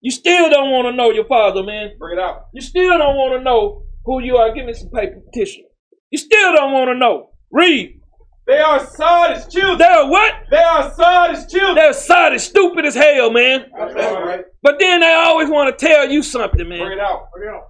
You 0.00 0.10
still 0.10 0.48
don't 0.48 0.70
want 0.70 0.86
to 0.86 0.96
know 0.96 1.10
your 1.10 1.26
father, 1.26 1.62
man. 1.62 1.90
Bring 1.98 2.18
it 2.18 2.22
out. 2.22 2.46
You 2.54 2.62
still 2.62 2.96
don't 2.96 3.14
want 3.14 3.38
to 3.38 3.44
know 3.44 3.84
who 4.06 4.22
you 4.22 4.38
are. 4.38 4.54
Give 4.54 4.64
me 4.64 4.72
some 4.72 4.88
paper 4.88 5.20
petition. 5.20 5.64
You 6.10 6.18
still 6.18 6.56
don't 6.56 6.72
want 6.72 6.88
to 6.88 6.94
know. 6.94 7.30
Read. 7.50 8.00
They 8.46 8.58
are 8.58 8.80
sottish 8.80 9.52
children. 9.52 9.78
They're 9.78 10.06
what? 10.06 10.34
They 10.50 10.56
are 10.56 10.90
sottish 10.90 11.50
children. 11.50 11.74
They're 11.74 11.92
side 11.92 12.40
stupid 12.40 12.86
as 12.86 12.94
hell, 12.94 13.30
man. 13.30 13.66
Right. 13.78 14.44
But 14.62 14.80
then 14.80 15.00
they 15.00 15.12
always 15.12 15.50
want 15.50 15.78
to 15.78 15.86
tell 15.86 16.08
you 16.08 16.22
something, 16.22 16.68
man. 16.68 16.86
Bring 16.86 16.98
it 16.98 17.00
out. 17.00 17.28
Bring 17.32 17.48
it 17.50 17.54
out. 17.54 17.68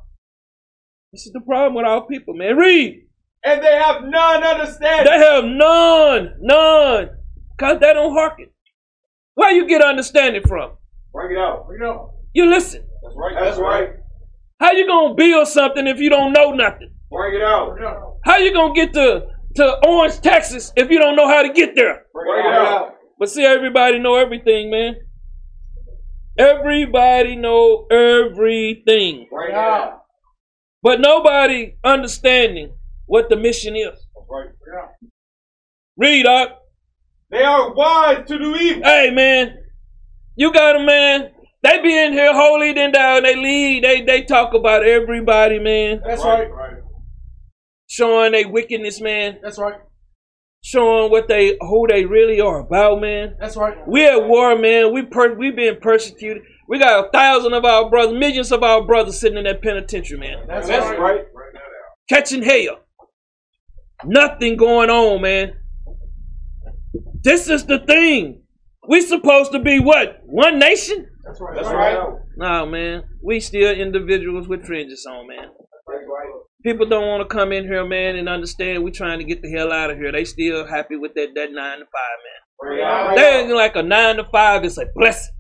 This 1.13 1.27
is 1.27 1.33
the 1.33 1.41
problem 1.41 1.75
with 1.75 1.85
our 1.85 2.07
people, 2.07 2.35
man. 2.35 2.57
Read. 2.57 3.09
And 3.45 3.63
they 3.63 3.73
have 3.77 4.05
none 4.05 4.45
understanding. 4.45 5.13
They 5.13 5.19
have 5.19 5.45
none, 5.45 6.35
none, 6.41 7.11
cause 7.59 7.79
they 7.81 7.93
don't 7.93 8.13
hearken. 8.13 8.49
Where 9.35 9.51
you 9.53 9.67
get 9.67 9.83
understanding 9.83 10.43
from? 10.47 10.73
Bring 11.13 11.37
it 11.37 11.39
out. 11.41 11.67
Bring 11.67 11.83
it 11.83 11.87
out. 11.87 12.13
You 12.35 12.47
listen. 12.49 12.85
That's 13.03 13.15
right. 13.17 13.35
That's 13.39 13.59
right. 13.59 13.91
How 14.61 14.73
you 14.73 14.87
gonna 14.87 15.15
build 15.15 15.49
something 15.49 15.87
if 15.89 15.99
you 15.99 16.09
don't 16.09 16.33
know 16.33 16.53
nothing? 16.53 16.95
Bring 17.11 17.35
it 17.35 17.43
out. 17.43 17.71
Bring 17.73 17.83
it 17.83 17.87
out. 17.87 18.19
How 18.25 18.37
you 18.39 18.53
gonna 18.53 18.75
get 18.75 18.93
to 18.95 19.27
to 19.57 19.87
Orange, 19.87 20.21
Texas 20.21 20.73
if 20.77 20.91
you 20.91 20.99
don't 20.99 21.17
know 21.17 21.27
how 21.29 21.43
to 21.43 21.53
get 21.53 21.75
there? 21.75 22.07
Bring 22.13 22.47
it 22.47 22.53
out. 22.53 22.95
But 23.19 23.29
see, 23.31 23.45
everybody 23.45 23.99
know 23.99 24.17
everything, 24.17 24.71
man. 24.71 24.97
Everybody 26.39 27.37
know 27.37 27.87
everything, 27.91 29.27
Bring 29.31 29.51
it 29.51 29.55
out. 29.55 30.05
but 30.83 31.01
nobody 31.01 31.75
understanding 31.85 32.73
what 33.13 33.29
the 33.29 33.37
mission 33.37 33.77
is. 33.77 34.07
Right. 34.17 34.49
Bring 34.49 34.49
it 34.49 34.79
out. 34.81 34.91
Read 35.99 36.27
up. 36.27 36.63
They 37.31 37.43
are 37.43 37.75
wise 37.75 38.27
to 38.27 38.39
do 38.39 38.57
evil. 38.57 38.83
Hey 38.85 39.11
man, 39.11 39.59
you 40.35 40.51
got 40.51 40.77
a 40.77 40.83
man. 40.83 41.31
They 41.63 41.83
be 41.83 41.95
in 41.95 42.15
here 42.15 42.33
holy, 42.33 42.73
then 42.73 42.91
down. 42.93 43.25
They 43.25 43.37
lead. 43.37 43.85
They 43.85 44.01
they 44.01 44.23
talk 44.23 44.55
about 44.55 44.87
everybody, 44.87 45.59
man. 45.59 46.01
That's 46.07 46.25
right. 46.25 46.49
Showing 47.87 48.33
they 48.33 48.47
wickedness, 48.47 48.99
man. 49.03 49.41
That's 49.43 49.59
right. 49.59 49.79
Showing 50.63 51.11
what 51.11 51.29
they 51.29 51.59
who 51.61 51.87
they 51.89 52.07
really 52.07 52.41
are 52.41 52.61
about, 52.61 53.03
man. 53.03 53.37
That's 53.39 53.59
right. 53.59 53.77
We 53.87 54.07
at 54.07 54.27
war, 54.27 54.59
man. 54.59 54.95
We 54.95 55.03
per 55.03 55.35
we 55.35 55.51
being 55.51 55.77
persecuted. 55.83 56.45
We 56.67 56.79
got 56.79 57.05
a 57.05 57.11
thousand 57.11 57.53
of 57.53 57.67
our 57.67 57.91
brothers, 57.91 58.19
millions 58.19 58.53
of 58.53 58.63
our 58.63 58.87
brothers 58.87 59.21
sitting 59.21 59.37
in 59.37 59.45
that 59.45 59.61
penitentiary, 59.61 60.19
man. 60.19 60.47
That's, 60.49 60.67
That's 60.67 60.89
right. 60.89 60.99
right. 60.99 61.25
Catching 62.09 62.43
hell. 62.43 62.79
Nothing 64.05 64.57
going 64.57 64.91
on, 64.91 65.23
man. 65.23 65.55
This 67.23 67.49
is 67.49 67.67
the 67.67 67.79
thing. 67.79 68.43
We 68.89 69.01
supposed 69.01 69.53
to 69.53 69.61
be 69.61 69.79
what? 69.79 70.21
One 70.25 70.59
nation? 70.59 71.09
That's 71.25 71.41
right. 71.41 71.55
That's 71.55 71.69
right. 71.69 72.19
No, 72.37 72.67
man. 72.67 73.05
We 73.23 73.39
still 73.39 73.73
individuals 73.73 74.49
with 74.49 74.67
fringes 74.67 75.07
on, 75.07 75.29
man. 75.29 75.51
People 76.65 76.87
don't 76.89 77.07
want 77.07 77.29
to 77.29 77.35
come 77.35 77.53
in 77.53 77.65
here, 77.65 77.85
man, 77.85 78.17
and 78.17 78.29
understand 78.29 78.85
we 78.85 78.91
trying 78.91 79.19
to 79.19 79.25
get 79.25 79.43
the 79.43 79.51
hell 79.51 79.73
out 79.73 79.91
of 79.91 79.99
here. 79.99 80.13
They 80.13 80.25
still 80.25 80.67
happy 80.67 80.97
with 80.97 81.15
that, 81.15 81.29
that 81.35 81.53
nine 81.53 81.79
to 81.79 81.85
five, 81.85 82.19
man. 82.25 83.17
They 83.17 83.41
ain't 83.41 83.51
like 83.53 83.77
a 83.77 83.83
nine 83.83 84.17
to 84.17 84.25
five 84.25 84.65
is 84.65 84.79
a 84.79 84.87
blessing. 84.95 85.35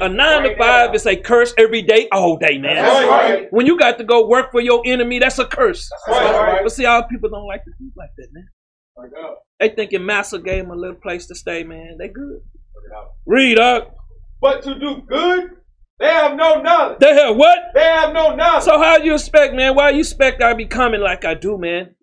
A 0.00 0.08
nine 0.08 0.42
to 0.42 0.56
five 0.56 0.94
is 0.94 1.06
a 1.06 1.16
curse 1.16 1.54
every 1.58 1.82
day, 1.82 2.08
all 2.12 2.36
day, 2.36 2.58
man. 2.58 2.76
That's 2.76 3.08
right. 3.08 3.46
When 3.50 3.66
you 3.66 3.78
got 3.78 3.98
to 3.98 4.04
go 4.04 4.26
work 4.26 4.52
for 4.52 4.60
your 4.60 4.82
enemy, 4.84 5.18
that's 5.18 5.38
a 5.38 5.46
curse. 5.46 5.88
That's 6.06 6.18
right. 6.18 6.60
But 6.62 6.72
see, 6.72 6.84
our 6.84 7.06
people 7.08 7.30
don't 7.30 7.46
like 7.46 7.64
to 7.64 7.70
think 7.78 7.92
like 7.96 8.10
that, 8.18 8.28
man. 8.32 8.48
Bring 8.96 9.12
it 9.12 9.18
out. 9.24 9.36
They 9.60 9.68
thinking 9.70 10.04
Massa 10.04 10.38
gave 10.38 10.64
them 10.64 10.70
a 10.70 10.76
little 10.76 10.96
place 10.96 11.26
to 11.26 11.34
stay, 11.34 11.64
man. 11.64 11.96
They 11.98 12.08
good. 12.08 12.40
Bring 12.74 12.84
it 12.86 12.96
out. 12.96 13.10
Read 13.26 13.58
up. 13.58 13.96
But 14.40 14.62
to 14.64 14.78
do 14.78 15.02
good, 15.08 15.56
they 15.98 16.06
have 16.06 16.36
no 16.36 16.60
knowledge. 16.60 16.98
They 16.98 17.14
have 17.14 17.36
what? 17.36 17.58
They 17.74 17.84
have 17.84 18.12
no 18.12 18.34
knowledge. 18.34 18.64
So 18.64 18.78
how 18.78 18.98
you 18.98 19.14
expect, 19.14 19.54
man? 19.54 19.74
Why 19.74 19.90
you 19.90 20.00
expect 20.00 20.42
I 20.42 20.52
be 20.54 20.66
coming 20.66 21.00
like 21.00 21.24
I 21.24 21.34
do, 21.34 21.56
man? 21.56 21.94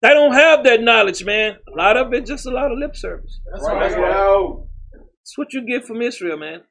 They 0.00 0.08
don't 0.08 0.32
have 0.32 0.64
that 0.64 0.82
knowledge, 0.82 1.24
man. 1.24 1.56
A 1.72 1.76
lot 1.76 1.96
of 1.96 2.12
it 2.12 2.26
just 2.26 2.46
a 2.46 2.50
lot 2.50 2.72
of 2.72 2.78
lip 2.78 2.96
service. 2.96 3.40
That's 3.52 3.64
right. 3.66 3.92
it 3.92 3.98
out. 3.98 4.66
It's 5.22 5.36
what 5.38 5.52
you 5.52 5.64
get 5.66 5.84
from 5.84 6.02
Israel, 6.02 6.36
man. 6.36 6.62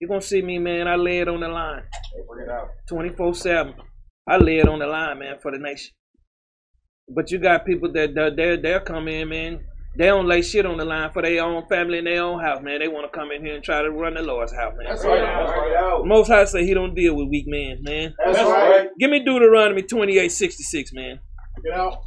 You're 0.00 0.08
gonna 0.08 0.20
see 0.20 0.42
me, 0.42 0.58
man. 0.58 0.88
I 0.88 0.96
lay 0.96 1.18
it 1.20 1.28
on 1.28 1.40
the 1.40 1.48
line. 1.48 1.82
Bring 2.28 2.46
it 2.46 2.50
out. 2.50 2.68
24-7. 2.90 3.74
I 4.28 4.36
lay 4.38 4.58
it 4.58 4.68
on 4.68 4.78
the 4.78 4.86
line, 4.86 5.18
man, 5.18 5.36
for 5.40 5.50
the 5.52 5.58
nation. 5.58 5.92
But 7.08 7.30
you 7.30 7.38
got 7.38 7.64
people 7.64 7.92
that 7.92 8.14
that- 8.14 8.36
they'll 8.36 8.60
they'll 8.60 8.80
come 8.80 9.08
in, 9.08 9.28
man. 9.28 9.60
They 9.96 10.06
don't 10.06 10.26
lay 10.26 10.42
shit 10.42 10.66
on 10.66 10.76
the 10.76 10.84
line 10.84 11.10
for 11.12 11.22
their 11.22 11.42
own 11.42 11.66
family 11.68 11.98
and 11.98 12.06
their 12.06 12.22
own 12.22 12.40
house, 12.42 12.62
man. 12.62 12.80
They 12.80 12.88
want 12.88 13.10
to 13.10 13.18
come 13.18 13.30
in 13.32 13.42
here 13.44 13.54
and 13.54 13.64
try 13.64 13.80
to 13.80 13.90
run 13.90 14.12
the 14.14 14.22
Lord's 14.22 14.52
house, 14.52 14.74
man. 14.76 14.86
That's 14.88 15.00
Bring 15.02 15.14
right. 15.14 15.22
it 15.22 15.28
out. 15.28 15.54
Bring 15.56 15.70
it 15.72 15.76
out. 15.78 16.06
Most 16.06 16.28
High 16.28 16.44
say 16.44 16.66
he 16.66 16.74
don't 16.74 16.94
deal 16.94 17.14
with 17.16 17.28
weak 17.28 17.46
men, 17.46 17.78
man. 17.82 18.14
That's 18.22 18.36
That's 18.36 18.48
right. 18.50 18.70
right. 18.70 18.88
Give 18.98 19.10
me 19.10 19.20
Deuteronomy 19.24 19.82
28:66, 19.82 20.92
man. 20.92 21.20
Get 21.64 21.72
out. 21.72 22.02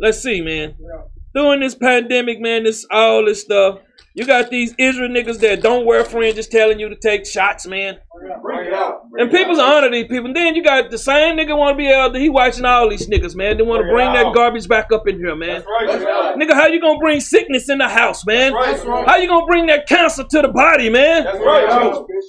Let's 0.00 0.22
see, 0.22 0.40
man. 0.40 0.70
Get 0.70 0.90
out. 0.98 1.10
During 1.34 1.60
this 1.60 1.74
pandemic, 1.74 2.40
man, 2.40 2.64
this 2.64 2.86
all 2.90 3.24
this 3.26 3.42
stuff. 3.42 3.80
You 4.14 4.26
got 4.26 4.50
these 4.50 4.74
Israel 4.78 5.08
niggas 5.08 5.40
that 5.40 5.62
don't 5.62 5.86
wear 5.86 6.04
fringes 6.04 6.46
telling 6.46 6.78
you 6.78 6.90
to 6.90 6.96
take 6.96 7.24
shots, 7.24 7.66
man. 7.66 7.98
Bring 8.42 8.66
it 8.66 8.74
out. 8.74 9.06
And 9.18 9.30
people's 9.30 9.58
honor 9.58 9.90
these 9.90 10.06
people. 10.06 10.26
And 10.26 10.36
Then 10.36 10.54
you 10.54 10.62
got 10.62 10.90
the 10.90 10.98
same 10.98 11.36
nigga 11.38 11.56
want 11.56 11.74
to 11.74 11.78
be 11.78 11.88
elder. 11.88 12.18
He 12.18 12.28
watching 12.28 12.64
all 12.64 12.90
these 12.90 13.08
niggas, 13.08 13.34
man. 13.34 13.56
They 13.56 13.62
want 13.62 13.80
to 13.80 13.84
Bring 13.84 14.12
bring 14.12 14.12
that 14.12 14.34
garbage 14.34 14.68
back 14.68 14.92
up 14.92 15.08
in 15.08 15.16
here, 15.16 15.34
man. 15.34 15.62
That's 15.62 15.66
right. 15.66 15.86
Bring 15.86 16.02
it 16.02 16.08
out. 16.08 16.38
Nigga, 16.38 16.54
how 16.54 16.66
you 16.66 16.80
gonna 16.80 16.98
bring 16.98 17.20
sickness 17.20 17.70
in 17.70 17.78
the 17.78 17.88
house, 17.88 18.26
man? 18.26 18.52
That's 18.52 18.84
right. 18.84 19.08
How 19.08 19.16
you 19.16 19.28
gonna 19.28 19.46
bring 19.46 19.66
that 19.66 19.88
cancer 19.88 20.24
to 20.24 20.42
the 20.42 20.48
body, 20.48 20.90
man? 20.90 21.24
That's 21.24 21.38
right. 21.38 22.22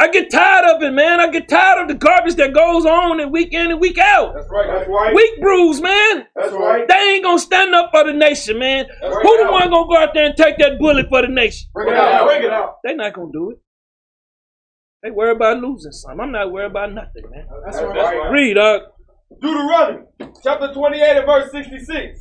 I 0.00 0.08
get 0.12 0.30
tired 0.30 0.76
of 0.76 0.82
it, 0.82 0.92
man. 0.92 1.18
I 1.18 1.28
get 1.28 1.48
tired 1.48 1.82
of 1.82 1.88
the 1.88 1.94
garbage 1.94 2.36
that 2.36 2.52
goes 2.52 2.86
on 2.86 3.18
and 3.18 3.32
week 3.32 3.52
in 3.52 3.72
and 3.72 3.80
week 3.80 3.98
out. 3.98 4.32
That's 4.34 4.46
right. 4.48 4.66
That's 4.68 4.88
right. 4.88 5.12
Weak 5.12 5.40
brews, 5.40 5.80
man. 5.80 6.26
That's 6.36 6.52
right. 6.52 6.86
They 6.86 6.94
ain't 7.14 7.24
gonna 7.24 7.38
stand 7.40 7.74
up 7.74 7.90
for 7.90 8.04
the 8.04 8.12
nation, 8.12 8.60
man. 8.60 8.86
That's 9.02 9.14
right. 9.16 9.22
Who 9.26 9.44
the 9.44 9.50
one 9.50 9.70
gonna 9.70 9.88
go 9.88 9.96
out 9.96 10.14
there 10.14 10.26
and 10.26 10.36
take 10.36 10.56
that 10.58 10.78
bullet 10.78 11.08
for 11.08 11.22
the 11.22 11.28
nation? 11.28 11.68
Bring 11.74 11.88
it 11.88 11.94
out. 11.94 12.26
Bring 12.28 12.44
it 12.44 12.50
out. 12.52 12.78
They 12.84 12.94
not 12.94 13.12
gonna 13.12 13.32
do 13.32 13.50
it. 13.50 13.58
They 15.02 15.10
worry 15.10 15.32
about 15.32 15.58
losing 15.60 15.90
some. 15.92 16.20
I'm 16.20 16.30
not 16.30 16.52
worried 16.52 16.70
about 16.70 16.92
nothing, 16.92 17.24
man. 17.30 17.46
That's 17.64 17.78
right. 17.78 17.94
That's 17.94 18.14
right. 18.14 18.18
right. 18.18 18.30
Read, 18.32 18.56
uh, 18.58 18.80
Deuteronomy 19.40 20.06
chapter 20.42 20.72
28 20.72 21.16
and 21.18 21.26
verse 21.26 21.50
66. 21.50 22.20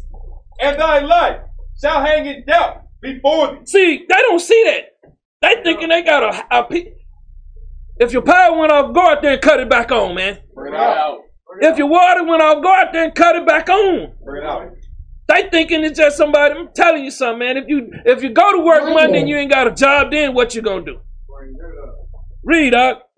and 0.62 0.80
thy 0.80 1.00
life 1.00 1.42
shall 1.80 2.02
hang 2.02 2.26
in 2.26 2.44
doubt 2.46 2.84
before 3.02 3.54
thee. 3.54 3.66
See, 3.66 3.98
they 4.10 4.22
don't 4.24 4.40
see 4.40 4.64
that. 4.66 5.12
They 5.42 5.62
thinking 5.64 5.90
they 5.90 6.02
got 6.02 6.24
a, 6.24 6.60
a 6.60 6.68
If 8.00 8.14
your 8.14 8.22
power 8.22 8.58
went 8.58 8.72
off, 8.72 8.94
go 8.94 9.02
out 9.02 9.22
there 9.22 9.34
and 9.34 9.42
cut 9.42 9.60
it 9.60 9.70
back 9.70 9.92
on, 9.92 10.16
man. 10.16 10.40
Bring 10.54 10.74
it 10.74 10.80
out. 10.80 11.22
If 11.60 11.78
your 11.78 11.88
water 11.88 12.24
went 12.24 12.42
off, 12.42 12.62
go 12.64 12.72
out 12.72 12.94
there 12.94 13.06
and 13.06 13.16
cut 13.16 13.36
it 13.36 13.48
back 13.48 13.70
on. 13.70 14.14
Bring 14.24 14.44
it 14.44 14.48
out. 14.48 14.70
They 15.28 15.50
thinking 15.50 15.84
it's 15.84 15.98
just 15.98 16.16
somebody. 16.16 16.56
I'm 16.56 16.70
telling 16.74 17.04
you 17.04 17.12
something, 17.12 17.40
man. 17.40 17.58
If 17.58 17.66
you 17.68 17.90
if 18.06 18.24
you 18.24 18.30
go 18.30 18.54
to 18.54 18.64
work 18.64 18.84
Monday 18.84 19.20
and 19.20 19.30
you 19.30 19.36
ain't 19.38 19.52
got 19.52 19.68
a 19.68 19.72
job, 19.74 20.12
then 20.12 20.34
what 20.34 20.56
you 20.56 20.62
gonna 20.62 20.86
do? 20.86 21.00
Read 22.44 22.74
up. 22.74 23.10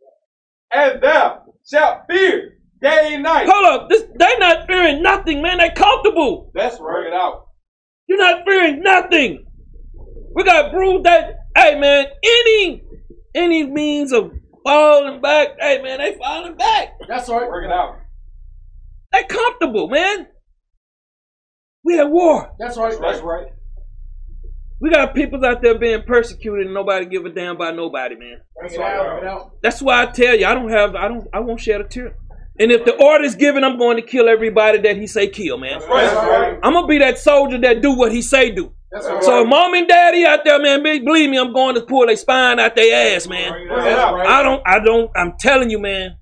And 0.73 1.01
thou 1.01 1.43
shalt 1.69 2.03
fear 2.09 2.57
day 2.81 3.13
and 3.13 3.23
night. 3.23 3.47
Hold 3.47 3.65
up. 3.65 3.89
This 3.89 4.03
they 4.17 4.37
not 4.39 4.65
fearing 4.65 5.03
nothing, 5.03 5.41
man. 5.41 5.59
They 5.59 5.69
comfortable. 5.69 6.51
That's 6.55 6.79
right. 6.79 7.01
Bring 7.01 7.13
it 7.13 7.15
out. 7.15 7.47
You're 8.07 8.17
not 8.17 8.43
fearing 8.45 8.81
nothing. 8.81 9.45
We 10.33 10.43
got 10.43 10.71
proved 10.71 11.05
that. 11.05 11.35
Hey, 11.55 11.77
man. 11.77 12.07
Any 12.23 12.83
any 13.35 13.67
means 13.67 14.13
of 14.13 14.31
falling 14.63 15.21
back. 15.21 15.49
Hey, 15.59 15.81
man. 15.81 15.99
They 15.99 16.17
falling 16.17 16.55
back. 16.55 16.97
That's 17.07 17.29
right. 17.29 17.49
Bring 17.49 17.69
it 17.69 17.73
out. 17.73 17.97
They 19.11 19.23
comfortable, 19.23 19.89
man. 19.89 20.27
We 21.83 21.99
at 21.99 22.09
war. 22.09 22.51
That's 22.59 22.77
right. 22.77 22.95
That's 22.99 23.21
right. 23.21 23.47
We 24.81 24.91
got 24.91 25.13
people 25.13 25.43
out 25.45 25.61
there 25.61 25.77
being 25.77 26.03
persecuted 26.03 26.65
and 26.65 26.73
nobody 26.73 27.05
give 27.05 27.25
a 27.25 27.29
damn 27.29 27.55
about 27.55 27.75
nobody, 27.75 28.15
man. 28.15 28.37
Bring 28.57 28.73
it 28.73 28.79
out. 28.79 29.05
Bring 29.05 29.23
it 29.23 29.27
out. 29.27 29.51
That's 29.61 29.81
why 29.81 30.03
I 30.03 30.05
tell 30.05 30.37
you, 30.37 30.45
I 30.45 30.53
don't 30.53 30.69
have, 30.69 30.95
I 30.95 31.07
don't, 31.07 31.27
I 31.33 31.39
won't 31.39 31.59
shed 31.59 31.81
a 31.81 31.83
tear. 31.83 32.15
And 32.59 32.71
if 32.71 32.83
the 32.83 32.93
order 33.01 33.23
is 33.23 33.35
given, 33.35 33.63
I'm 33.63 33.77
going 33.77 33.95
to 33.97 34.03
kill 34.03 34.27
everybody 34.27 34.79
that 34.79 34.97
he 34.97 35.07
say 35.07 35.29
kill, 35.29 35.57
man. 35.57 35.79
That's 35.79 35.89
right. 35.89 36.03
That's 36.03 36.27
right. 36.27 36.59
I'm 36.61 36.73
gonna 36.73 36.87
be 36.87 36.99
that 36.99 37.17
soldier 37.17 37.57
that 37.59 37.81
do 37.81 37.93
what 37.93 38.11
he 38.11 38.21
say 38.21 38.51
do. 38.51 38.73
That's 38.91 39.05
right. 39.07 39.23
So 39.23 39.41
if 39.43 39.47
mom 39.47 39.73
and 39.75 39.87
daddy 39.87 40.25
out 40.25 40.43
there, 40.43 40.59
man, 40.59 40.81
be- 40.83 40.99
believe 40.99 41.29
me, 41.29 41.37
I'm 41.37 41.53
going 41.53 41.75
to 41.75 41.81
pull 41.81 42.07
their 42.07 42.15
spine 42.15 42.59
out 42.59 42.75
their 42.75 43.15
ass, 43.15 43.27
man. 43.27 43.51
Bring 43.51 43.67
it 43.67 43.71
out. 43.71 44.19
I 44.25 44.41
don't, 44.43 44.61
I 44.65 44.79
don't, 44.79 45.11
I'm 45.15 45.33
telling 45.39 45.69
you, 45.69 45.79
man. 45.79 46.17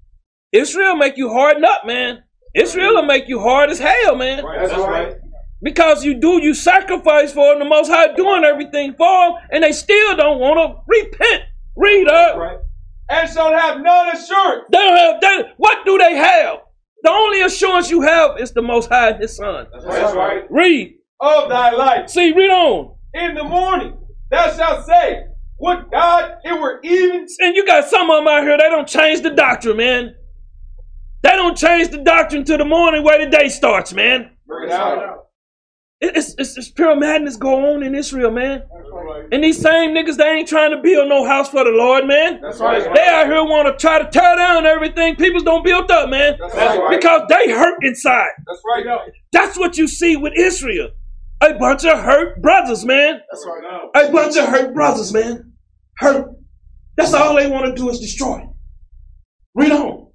Israel 0.52 0.96
make 0.96 1.18
you 1.18 1.30
harden 1.30 1.64
up, 1.64 1.86
man. 1.86 2.24
Israel 2.54 2.96
will 2.96 3.04
make 3.04 3.28
you 3.28 3.40
hard 3.40 3.70
as 3.70 3.80
hell, 3.80 4.16
man. 4.16 4.44
That's 4.44 4.74
right. 4.74 5.16
Because 5.62 6.04
you 6.04 6.20
do, 6.20 6.42
you 6.42 6.54
sacrifice 6.54 7.32
for 7.34 7.52
them, 7.52 7.60
the 7.60 7.66
Most 7.66 7.90
High 7.90 8.14
doing 8.14 8.44
everything 8.44 8.94
for 8.98 9.30
them, 9.30 9.34
and 9.52 9.64
they 9.64 9.72
still 9.72 10.16
don't 10.16 10.40
want 10.40 10.58
to 10.58 10.82
repent. 10.88 11.44
Read 11.76 12.08
up. 12.08 12.38
Right. 12.38 12.58
And 13.10 13.30
shall 13.30 13.52
have 13.52 13.82
none 13.82 14.10
assurance. 14.16 14.66
They 14.72 14.78
don't 14.80 14.98
have. 14.98 15.22
They, 15.22 15.52
what 15.58 15.86
do 15.86 15.98
they 15.98 16.16
have? 16.16 16.58
The 17.04 17.12
only 17.12 17.42
assurance 17.42 17.90
you 17.90 18.02
have 18.02 18.40
is 18.40 18.52
the 18.52 18.62
Most 18.62 18.90
High 18.90 19.12
and 19.12 19.22
His 19.22 19.36
Son. 19.36 19.68
That's 19.72 20.16
right. 20.16 20.44
Read. 20.50 20.96
Of 21.20 21.50
thy 21.50 21.72
life. 21.72 22.10
See, 22.10 22.32
read 22.32 22.52
on. 22.52 22.96
In 23.14 23.34
the 23.34 23.44
morning 23.44 23.98
thou 24.30 24.56
shalt 24.56 24.86
say, 24.86 25.24
Would 25.60 25.90
God 25.92 26.36
it 26.44 26.54
were 26.54 26.80
even 26.84 27.26
And 27.40 27.56
you 27.56 27.66
got 27.66 27.86
some 27.86 28.10
of 28.10 28.18
them 28.18 28.28
out 28.28 28.44
here. 28.44 28.58
They 28.58 28.70
don't 28.70 28.88
change 28.88 29.22
the 29.22 29.32
doctrine, 29.32 29.78
man. 29.78 30.16
They 31.24 31.32
don't 31.32 31.58
change 31.58 31.90
the 31.90 31.98
doctrine 31.98 32.44
to 32.46 32.58
the 32.58 32.66
morning 32.66 33.04
where 33.04 33.24
the 33.24 33.30
day 33.36 33.50
starts, 33.50 33.94
man. 33.94 34.32
Bring 34.46 34.70
it 34.70 34.72
out. 34.72 35.26
It's, 36.00 36.36
it's, 36.38 36.56
it's 36.56 36.70
pure 36.70 36.96
madness 36.96 37.38
going 37.38 37.66
on 37.66 37.82
in 37.82 37.96
Israel, 37.96 38.30
man. 38.30 38.64
Right. 38.72 39.26
And 39.32 39.44
these 39.44 39.60
same 39.60 39.96
niggas, 39.96 40.18
they 40.18 40.30
ain't 40.30 40.48
trying 40.48 40.70
to 40.70 40.78
build 40.78 41.10
no 41.10 41.26
house 41.26 41.50
for 41.50 41.64
the 41.64 41.72
Lord, 41.72 42.06
man. 42.06 42.40
That's 42.40 42.60
right. 42.60 42.84
They 42.94 43.08
out 43.08 43.26
here 43.26 43.44
want 43.44 43.68
to 43.68 43.82
try 43.82 43.98
to 43.98 44.08
tear 44.08 44.36
down 44.36 44.68
everything. 44.68 45.16
People 45.16 45.42
don't 45.42 45.66
build 45.66 45.90
up, 45.90 46.10
man. 46.10 46.38
That's 46.40 46.54
right. 46.54 47.00
Because 47.00 47.24
they 47.30 47.52
hurt 47.52 47.80
inside. 47.82 48.30
That's 48.46 48.62
right. 48.68 49.12
That's 49.32 49.58
what 49.58 49.78
you 49.78 49.88
see 49.88 50.16
with 50.16 50.34
Israel. 50.38 50.90
A 51.42 51.54
bunch 51.54 51.86
of 51.86 52.00
hurt 52.00 52.42
brothers, 52.42 52.84
man. 52.84 53.22
That's 53.32 53.46
right. 53.46 54.08
A 54.08 54.12
bunch 54.12 54.38
of 54.38 54.46
hurt 54.46 54.74
brothers, 54.74 55.14
man. 55.14 55.54
Hurt. 55.98 56.32
That's 56.96 57.14
all 57.14 57.36
they 57.36 57.48
want 57.50 57.66
to 57.66 57.76
do 57.76 57.90
is 57.90 58.00
destroy. 58.00 58.42
Read 59.54 59.72
on. 59.72 60.08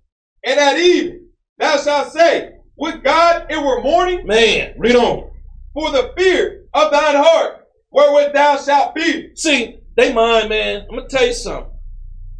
And 0.44 0.58
at 0.58 0.78
eve, 0.78 1.20
thou 1.58 1.76
shalt 1.76 2.12
say, 2.12 2.50
With 2.76 3.04
God 3.04 3.46
it 3.50 3.56
were 3.56 3.82
morning 3.82 4.26
Man, 4.26 4.74
read 4.76 4.96
on. 4.96 5.30
for 5.72 5.90
the 5.90 6.12
fear 6.16 6.64
of 6.74 6.90
thine 6.90 7.16
heart, 7.16 7.66
wherewith 7.92 8.32
thou 8.32 8.56
shalt 8.56 8.94
be. 8.96 9.34
See, 9.36 9.78
they 9.96 10.12
mind, 10.12 10.48
man. 10.48 10.86
I'm 10.90 10.96
gonna 10.96 11.08
tell 11.08 11.26
you 11.26 11.34
something. 11.34 11.70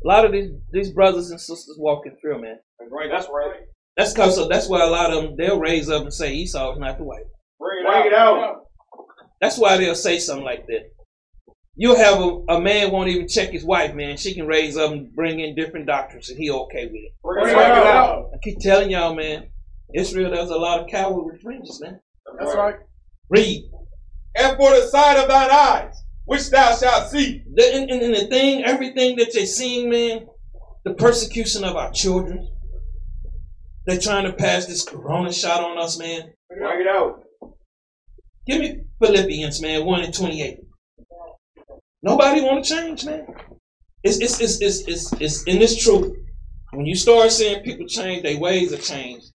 A 0.05 0.09
lot 0.09 0.25
of 0.25 0.33
these 0.33 0.51
these 0.73 0.91
brothers 0.91 1.31
and 1.31 1.41
sisters 1.41 1.77
walking 1.79 2.17
through, 2.21 2.43
man. 2.43 2.59
That's 2.81 2.91
right. 2.91 3.09
That's 3.11 3.29
right. 3.33 3.61
That's 3.97 4.13
cause 4.13 4.39
of, 4.39 4.49
that's 4.49 4.69
why 4.69 4.83
a 4.83 4.91
lot 4.91 5.13
of 5.13 5.23
them 5.23 5.37
they'll 5.37 5.61
raise 5.61 5.89
up 5.89 6.03
and 6.03 6.13
say 6.13 6.33
Esau 6.35 6.73
is 6.73 6.79
not 6.81 6.99
the 6.99 7.05
white. 7.05 7.25
Bring 7.61 7.85
it 8.07 8.15
out. 8.15 8.62
That's 9.43 9.59
why 9.59 9.77
they'll 9.77 9.97
say 9.97 10.21
something 10.21 10.45
like 10.45 10.69
that. 10.69 10.93
You'll 11.75 11.97
have 11.97 12.21
a, 12.21 12.55
a 12.55 12.61
man 12.61 12.93
won't 12.93 13.09
even 13.09 13.27
check 13.27 13.51
his 13.51 13.65
wife, 13.65 13.93
man. 13.93 14.17
She 14.17 14.35
can 14.35 14.47
raise 14.47 14.77
up 14.77 14.93
and 14.93 15.13
bring 15.13 15.41
in 15.41 15.57
different 15.57 15.87
doctrines, 15.87 16.31
and 16.31 16.39
he 16.39 16.49
okay 16.49 16.87
with 16.87 16.95
it. 16.95 17.13
Bring 17.25 17.49
it 17.49 17.57
out. 17.57 18.31
I 18.33 18.39
keep 18.41 18.61
telling 18.61 18.91
y'all, 18.91 19.17
man. 19.17 19.49
Israel, 19.95 20.31
there's 20.31 20.51
a 20.51 20.57
lot 20.57 20.81
of 20.81 20.87
coward 20.87 21.25
with 21.27 21.43
fringes, 21.43 21.81
man. 21.83 21.99
That's 22.39 22.55
right. 22.55 22.77
Read. 23.31 23.65
And 24.39 24.57
for 24.57 24.71
the 24.71 24.87
sight 24.87 25.19
of 25.19 25.29
thine 25.29 25.51
eyes, 25.51 25.95
which 26.25 26.49
thou 26.51 26.77
shalt 26.77 27.11
see. 27.11 27.43
The, 27.53 27.75
and, 27.75 27.91
and, 27.91 28.01
and 28.01 28.15
the 28.15 28.27
thing, 28.29 28.65
everything 28.65 29.17
that 29.17 29.33
they're 29.33 29.47
seeing, 29.47 29.91
man, 29.91 30.27
the 30.85 30.95
persecution 30.95 31.65
of 31.65 31.75
our 31.75 31.91
children. 31.91 32.49
They're 33.87 33.99
trying 33.99 34.25
to 34.25 34.33
pass 34.33 34.67
this 34.67 34.85
corona 34.85 35.33
shot 35.33 35.65
on 35.65 35.79
us, 35.79 35.99
man. 35.99 36.33
Bring 36.49 36.81
it 36.81 36.87
out. 36.87 37.25
Give 38.47 38.61
me 38.61 38.83
Philippians, 39.03 39.61
man, 39.61 39.85
1 39.85 40.01
and 40.01 40.15
28. 40.15 40.59
Nobody 42.03 42.41
want 42.41 42.65
to 42.65 42.75
change, 42.75 43.05
man. 43.05 43.27
It's, 44.03 44.19
it's, 44.19 44.41
it's, 44.41 44.61
it's, 44.61 44.89
it's, 44.89 45.13
it's, 45.21 45.47
and 45.47 45.63
it's 45.63 45.83
true. 45.83 46.17
When 46.73 46.87
you 46.87 46.95
start 46.95 47.31
seeing 47.31 47.63
people 47.63 47.87
change, 47.87 48.23
their 48.23 48.39
ways 48.39 48.73
have 48.73 48.83
changed. 48.83 49.27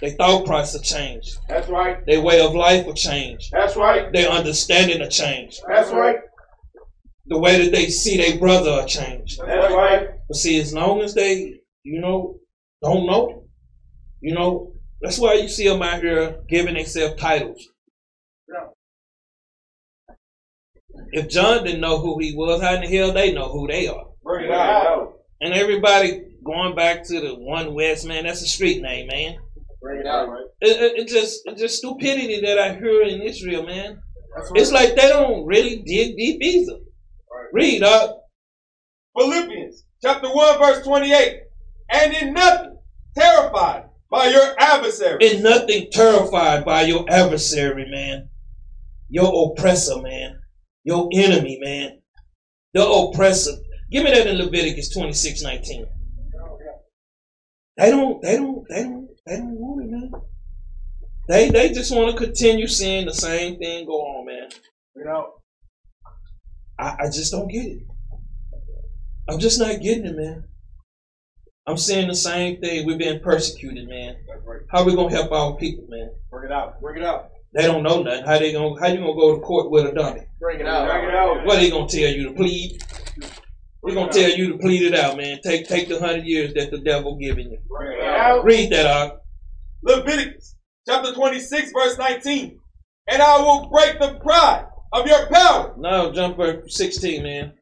Their 0.00 0.10
thought 0.10 0.46
process 0.46 0.74
have 0.74 0.82
changed. 0.82 1.38
That's 1.48 1.68
right. 1.68 2.04
Their 2.06 2.20
way 2.22 2.40
of 2.40 2.54
life 2.54 2.86
will 2.86 2.94
change. 2.94 3.50
That's 3.50 3.76
right. 3.76 4.12
Their 4.12 4.30
understanding 4.30 5.00
will 5.00 5.08
change. 5.08 5.60
That's 5.66 5.90
right. 5.90 6.18
The 7.26 7.38
way 7.38 7.62
that 7.62 7.72
they 7.72 7.86
see 7.86 8.16
their 8.16 8.38
brother 8.38 8.70
will 8.70 8.86
change. 8.86 9.38
That's 9.38 9.72
right. 9.72 10.08
But 10.28 10.36
see, 10.36 10.60
as 10.60 10.72
long 10.72 11.00
as 11.00 11.14
they, 11.14 11.60
you 11.82 12.00
know, 12.00 12.38
don't 12.82 13.06
know, 13.06 13.44
you 14.20 14.34
know, 14.34 14.74
that's 15.00 15.18
why 15.18 15.34
you 15.34 15.48
see 15.48 15.68
them 15.68 15.82
out 15.82 16.02
here 16.02 16.38
giving 16.48 16.74
themselves 16.74 17.20
titles. 17.20 17.68
If 21.12 21.28
John 21.28 21.64
didn't 21.64 21.80
know 21.80 21.98
who 21.98 22.18
he 22.18 22.34
was, 22.34 22.62
how 22.62 22.74
in 22.74 22.82
the 22.82 22.96
hell 22.96 23.12
they 23.12 23.32
know 23.32 23.48
who 23.48 23.66
they 23.66 23.88
are? 23.88 24.06
Bring 24.22 24.46
it 24.46 24.50
out. 24.50 25.14
And 25.40 25.54
everybody 25.54 26.22
going 26.44 26.74
back 26.74 27.04
to 27.04 27.20
the 27.20 27.34
One 27.34 27.74
West, 27.74 28.06
man, 28.06 28.24
that's 28.24 28.42
a 28.42 28.46
street 28.46 28.82
name, 28.82 29.06
man. 29.06 29.36
Bring 29.80 30.00
it 30.00 30.06
out. 30.06 30.28
It, 30.60 30.80
it, 30.80 30.98
it 31.00 31.08
just 31.08 31.40
it's 31.46 31.60
just 31.60 31.78
stupidity 31.78 32.40
that 32.42 32.58
I 32.58 32.74
hear 32.74 33.02
in 33.02 33.22
Israel, 33.22 33.64
man. 33.64 34.00
Right. 34.36 34.50
It's 34.54 34.72
like 34.72 34.90
they 34.90 35.08
don't 35.08 35.46
really 35.46 35.76
dig 35.76 36.16
deep 36.16 36.42
either. 36.42 36.78
Read 37.52 37.82
up. 37.82 38.26
Philippians 39.18 39.84
chapter 40.02 40.28
1, 40.28 40.58
verse 40.58 40.84
28. 40.84 41.40
And 41.90 42.14
in 42.14 42.34
nothing 42.34 42.78
terrified 43.16 43.84
by 44.10 44.26
your 44.28 44.54
adversary. 44.58 45.18
In 45.20 45.42
nothing 45.42 45.88
terrified 45.90 46.64
by 46.64 46.82
your 46.82 47.04
adversary, 47.08 47.90
man. 47.90 48.28
Your 49.08 49.50
oppressor, 49.50 50.00
man. 50.00 50.39
Your 50.84 51.08
enemy, 51.12 51.58
man. 51.60 52.00
The 52.74 52.86
oppressor. 52.86 53.52
Give 53.90 54.04
me 54.04 54.10
that 54.12 54.26
in 54.26 54.38
Leviticus 54.38 54.90
26, 54.90 55.42
19. 55.42 55.86
They 57.76 57.90
don't, 57.90 58.20
they 58.22 58.36
don't, 58.36 58.66
they 58.68 58.82
don't, 58.82 59.08
they 59.26 59.36
don't 59.36 59.58
want 59.58 59.84
it, 59.84 59.90
man. 59.90 60.12
They 61.28 61.48
they 61.48 61.72
just 61.72 61.94
want 61.94 62.10
to 62.10 62.24
continue 62.24 62.66
seeing 62.66 63.06
the 63.06 63.14
same 63.14 63.58
thing 63.58 63.86
go 63.86 64.00
on, 64.00 64.26
man. 64.26 64.48
It 64.96 65.06
out. 65.06 65.40
I, 66.78 66.96
I 67.00 67.04
just 67.06 67.30
don't 67.30 67.48
get 67.48 67.66
it. 67.66 67.82
I'm 69.28 69.38
just 69.38 69.58
not 69.58 69.80
getting 69.80 70.06
it, 70.06 70.16
man. 70.16 70.44
I'm 71.66 71.76
seeing 71.76 72.08
the 72.08 72.16
same 72.16 72.60
thing. 72.60 72.84
We're 72.84 72.98
being 72.98 73.20
persecuted, 73.20 73.88
man. 73.88 74.16
How 74.70 74.84
we 74.84 74.96
gonna 74.96 75.10
help 75.14 75.30
our 75.30 75.56
people, 75.56 75.84
man? 75.88 76.10
Bring 76.30 76.50
it 76.50 76.52
out. 76.52 76.80
Bring 76.80 76.96
it 76.96 77.04
out. 77.04 77.30
They 77.52 77.62
don't 77.62 77.82
know 77.82 78.02
nothing. 78.02 78.24
How 78.24 78.38
they 78.38 78.52
gonna 78.52 78.78
how 78.80 78.86
you 78.86 79.00
gonna 79.00 79.14
go 79.14 79.34
to 79.34 79.40
court 79.40 79.70
with 79.70 79.86
a 79.86 79.92
dummy? 79.92 80.22
Bring 80.38 80.60
it 80.60 80.64
Bring 80.64 80.66
it 80.66 81.14
out. 81.14 81.44
What 81.44 81.56
are 81.56 81.60
they 81.60 81.70
gonna 81.70 81.88
tell 81.88 82.10
you 82.10 82.28
to 82.28 82.34
plead? 82.34 82.82
We're 83.82 83.94
gonna 83.94 84.12
tell 84.12 84.30
you 84.30 84.52
to 84.52 84.58
plead 84.58 84.82
it 84.82 84.94
out, 84.94 85.16
man. 85.16 85.40
Take 85.42 85.66
take 85.66 85.88
the 85.88 85.98
hundred 85.98 86.26
years 86.26 86.54
that 86.54 86.70
the 86.70 86.78
devil 86.78 87.16
giving 87.16 87.50
you. 87.50 87.58
Bring 87.68 87.98
it 87.98 88.04
out. 88.04 88.44
Read 88.44 88.70
that 88.70 88.86
out. 88.86 89.22
Leviticus 89.82 90.54
chapter 90.86 91.12
26, 91.12 91.72
verse 91.72 91.98
19. 91.98 92.60
And 93.08 93.22
I 93.22 93.40
will 93.40 93.68
break 93.68 93.98
the 93.98 94.20
pride 94.22 94.66
of 94.92 95.06
your 95.06 95.26
power. 95.26 95.74
Now 95.76 96.12
jump 96.12 96.36
verse 96.36 96.76
16, 96.76 97.22
man. 97.22 97.52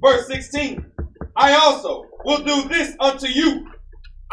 Verse 0.00 0.26
16. 0.28 0.84
I 1.36 1.54
also 1.54 2.04
will 2.24 2.44
do 2.44 2.68
this 2.68 2.94
unto 3.00 3.26
you. 3.26 3.66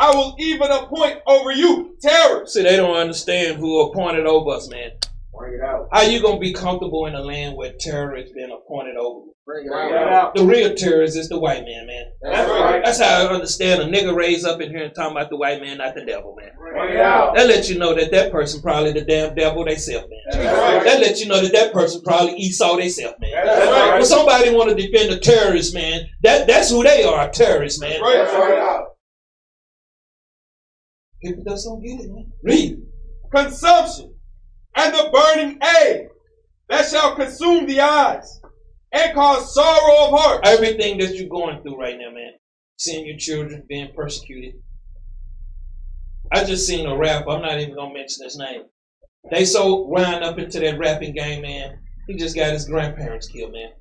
I 0.02 0.16
will 0.16 0.36
even 0.40 0.72
appoint 0.72 1.20
over 1.28 1.52
you 1.52 1.96
terrors. 2.02 2.54
See, 2.54 2.64
they 2.64 2.76
don't 2.76 2.98
understand 2.98 3.58
who 3.58 3.82
appointed 3.82 4.26
over 4.26 4.50
us, 4.50 4.68
man. 4.68 4.90
Bring 5.32 5.54
it 5.54 5.62
out. 5.62 5.90
How 5.92 6.02
you 6.02 6.20
gonna 6.24 6.40
be 6.40 6.54
comfortable 6.54 7.06
in 7.06 7.14
a 7.14 7.22
land 7.22 7.56
where 7.56 7.74
terror 7.74 8.08
terrorists 8.08 8.34
been 8.34 8.50
appointed 8.50 8.98
over? 8.98 9.28
you? 9.28 9.34
Bring 9.46 9.68
it 9.68 9.96
out. 9.96 10.34
The 10.34 10.44
real 10.44 10.74
terrorist 10.74 11.16
is 11.18 11.30
the 11.30 11.38
white 11.38 11.64
man, 11.66 11.86
man. 11.86 12.06
That's 12.22 12.50
right. 12.50 12.84
That's 12.84 13.00
how 13.00 13.28
I 13.28 13.32
understand 13.32 13.82
a 13.84 13.86
nigga 13.86 14.16
raised 14.16 14.44
up 14.44 14.60
in 14.60 14.70
here 14.72 14.84
and 14.84 14.96
talking 14.96 15.16
about 15.16 15.30
the 15.30 15.38
white 15.38 15.62
man, 15.62 15.78
not 15.78 15.94
the 15.94 16.04
devil, 16.04 16.36
man. 16.36 16.50
Bring 16.58 16.94
it 16.94 17.00
out. 17.00 17.36
That 17.36 17.48
let 17.48 17.70
you 17.70 17.78
know 17.78 17.94
that 17.94 18.12
that 18.12 18.32
person 18.32 18.60
probably 18.60 18.94
the 18.94 19.02
damn 19.02 19.36
devil 19.36 19.64
they 19.66 19.76
self, 19.76 20.10
man. 20.10 20.20
That's 20.32 20.60
right. 20.60 20.84
That 20.84 21.00
let 21.00 21.20
you 21.20 21.28
know 21.28 21.42
that 21.42 21.52
that 21.54 21.74
person 21.74 22.02
probably 22.02 22.34
Esau 22.38 22.78
they 22.78 22.90
self, 22.90 23.20
man. 23.20 23.32
That's 23.46 23.70
right. 23.70 23.94
When 23.94 24.06
somebody 24.06 24.50
want 24.50 24.70
to 24.70 24.76
defend 24.76 25.14
a 25.14 25.20
terrorist, 25.20 25.76
man, 25.76 26.08
that 26.22 26.48
that's 26.48 26.72
who 26.72 26.82
they 26.82 27.04
are, 27.04 27.30
a 27.30 27.32
terrorist, 27.32 27.80
man. 27.80 28.02
Right. 28.02 28.18
That's 28.18 28.34
right. 28.34 28.88
People 31.22 31.44
just 31.48 31.66
don't 31.66 31.82
get 31.82 32.00
it, 32.00 32.12
man. 32.12 32.32
Read. 32.44 32.82
Consumption 33.34 34.14
and 34.76 34.94
the 34.94 35.10
burning 35.12 35.58
egg 35.62 36.08
that 36.70 36.88
shall 36.90 37.16
consume 37.16 37.66
the 37.68 37.82
eyes 37.82 38.42
and 38.92 39.14
cause 39.14 39.54
sorrow 39.54 40.08
of 40.08 40.20
heart. 40.20 40.42
Everything 40.46 40.98
that 40.98 41.16
you're 41.16 41.30
going 41.30 41.62
through 41.62 41.80
right 41.80 41.98
now, 41.98 42.12
man. 42.12 42.34
Seeing 42.78 43.06
your 43.06 43.18
children 43.18 43.64
being 43.70 43.92
persecuted. 43.96 44.56
I 46.32 46.44
just 46.46 46.66
seen 46.66 46.88
a 46.88 46.98
rap. 46.98 47.26
I'm 47.28 47.42
not 47.42 47.60
even 47.60 47.76
gonna 47.76 47.94
mention 47.94 48.24
his 48.24 48.38
name. 48.38 48.64
They 49.30 49.46
so 49.46 49.86
wound 49.88 50.24
up 50.24 50.40
into 50.40 50.60
that 50.60 50.80
rapping 50.80 51.14
game, 51.14 51.44
man. 51.44 51.78
He 52.08 52.16
just 52.16 52.36
got 52.36 52.54
his 52.54 52.68
grandparents 52.68 53.28
killed, 53.28 53.52
man. 53.52 53.72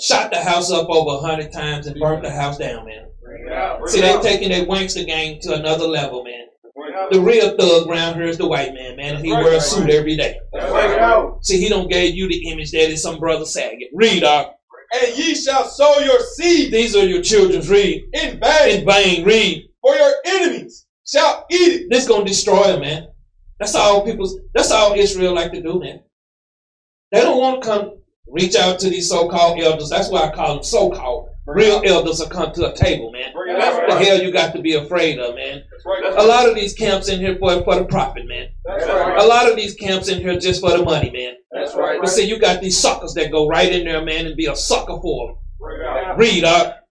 Shot 0.00 0.30
the 0.30 0.42
house 0.42 0.70
up 0.70 0.88
over 0.88 1.16
a 1.16 1.26
hundred 1.28 1.52
times 1.52 1.86
and 1.86 1.98
burnt 1.98 2.22
the 2.22 2.30
house 2.30 2.58
down, 2.58 2.86
man. 2.86 3.06
Bring 3.22 3.46
it 3.46 3.52
out. 3.52 3.88
See, 3.88 4.00
they 4.00 4.18
taking 4.20 4.50
that 4.50 4.68
wankster 4.68 5.06
game 5.06 5.40
to 5.40 5.54
another 5.54 5.86
level, 5.86 6.22
man. 6.24 6.46
Bring 6.74 6.92
it 6.92 6.96
out. 6.96 7.10
The 7.12 7.20
real 7.20 7.56
thug 7.56 7.88
around 7.88 8.14
here 8.14 8.24
is 8.26 8.38
the 8.38 8.46
white 8.46 8.74
man, 8.74 8.96
man, 8.96 9.16
and 9.16 9.24
he 9.24 9.32
wears 9.32 9.56
a 9.56 9.60
suit 9.60 9.90
every 9.90 10.16
day. 10.16 10.36
That's 10.52 10.70
Bring 10.70 10.90
it 10.90 10.96
right. 10.96 11.32
See, 11.42 11.58
he 11.58 11.68
don't 11.68 11.90
gave 11.90 12.14
you 12.14 12.28
the 12.28 12.50
image 12.50 12.72
that 12.72 12.90
is 12.90 13.02
some 13.02 13.18
brother 13.18 13.44
sagging. 13.46 13.88
Read, 13.94 14.20
dog. 14.20 14.52
And 15.00 15.16
ye 15.18 15.34
shall 15.34 15.64
sow 15.64 15.98
your 15.98 16.20
seed 16.20 16.72
These 16.72 16.94
are 16.94 17.04
your 17.04 17.20
children's 17.22 17.68
read. 17.68 18.04
in 18.12 18.38
vain, 18.38 18.80
In 18.80 18.86
vain, 18.86 19.24
read. 19.24 19.68
for 19.82 19.94
your 19.94 20.14
enemies 20.26 20.86
shall 21.06 21.44
eat 21.50 21.72
it. 21.72 21.86
This 21.90 22.06
gonna 22.06 22.24
destroy 22.24 22.64
them, 22.64 22.80
man. 22.82 23.08
That's 23.58 23.74
all 23.74 24.04
people's. 24.04 24.38
That's 24.54 24.70
all 24.70 24.92
Israel 24.94 25.34
like 25.34 25.52
to 25.52 25.62
do, 25.62 25.80
man. 25.80 26.00
They 27.10 27.20
don't 27.20 27.38
want 27.38 27.62
to 27.62 27.68
come 27.68 27.92
reach 28.28 28.56
out 28.56 28.78
to 28.80 28.90
these 28.90 29.08
so-called 29.08 29.60
elders. 29.60 29.90
That's 29.90 30.10
why 30.10 30.22
I 30.22 30.34
call 30.34 30.54
them 30.54 30.64
so-called. 30.64 31.30
Real 31.46 31.80
elders 31.84 32.18
will 32.18 32.26
come 32.28 32.52
to 32.54 32.72
a 32.72 32.74
table, 32.74 33.12
man. 33.12 33.32
That's 33.56 33.76
what 33.76 33.88
the 33.88 34.04
hell 34.04 34.20
you 34.20 34.32
got 34.32 34.52
to 34.56 34.60
be 34.60 34.74
afraid 34.74 35.20
of, 35.20 35.36
man. 35.36 35.62
A 36.16 36.24
lot 36.24 36.48
of 36.48 36.56
these 36.56 36.74
camps 36.74 37.08
in 37.08 37.20
here 37.20 37.36
for 37.38 37.62
for 37.62 37.76
the 37.76 37.84
profit, 37.84 38.26
man. 38.26 38.48
That's 38.64 38.84
A 38.84 39.26
lot 39.26 39.48
of 39.48 39.54
these 39.54 39.74
camps 39.74 40.08
in 40.08 40.20
here 40.20 40.36
just 40.40 40.60
for 40.60 40.76
the 40.76 40.82
money, 40.82 41.10
man. 41.12 41.34
That's 41.52 41.76
right. 41.76 42.00
But 42.00 42.08
see, 42.08 42.24
you 42.24 42.40
got 42.40 42.60
these 42.60 42.76
suckers 42.76 43.14
that 43.14 43.30
go 43.30 43.46
right 43.46 43.72
in 43.72 43.84
there, 43.84 44.04
man, 44.04 44.26
and 44.26 44.36
be 44.36 44.46
a 44.46 44.56
sucker 44.56 44.98
for 45.00 45.28
them. 45.28 46.18
Read, 46.18 46.44
up. 46.44 46.84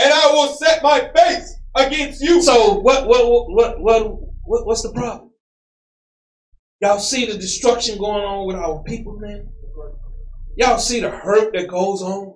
And 0.00 0.12
I 0.12 0.32
will 0.32 0.48
set 0.48 0.82
my 0.82 1.10
face 1.14 1.54
against 1.76 2.22
you. 2.22 2.40
So 2.40 2.80
what 2.80 3.06
what 3.06 3.50
what 3.50 3.80
what 3.80 4.20
what 4.44 4.66
what's 4.66 4.82
the 4.82 4.92
problem? 4.92 5.30
Y'all 6.80 6.98
see 6.98 7.26
the 7.26 7.38
destruction 7.38 7.98
going 7.98 8.24
on 8.24 8.46
with 8.46 8.56
our 8.56 8.82
people, 8.82 9.18
man? 9.18 9.48
Y'all 10.56 10.78
see 10.78 11.00
the 11.00 11.10
hurt 11.10 11.52
that 11.52 11.68
goes 11.68 12.02
on? 12.02 12.34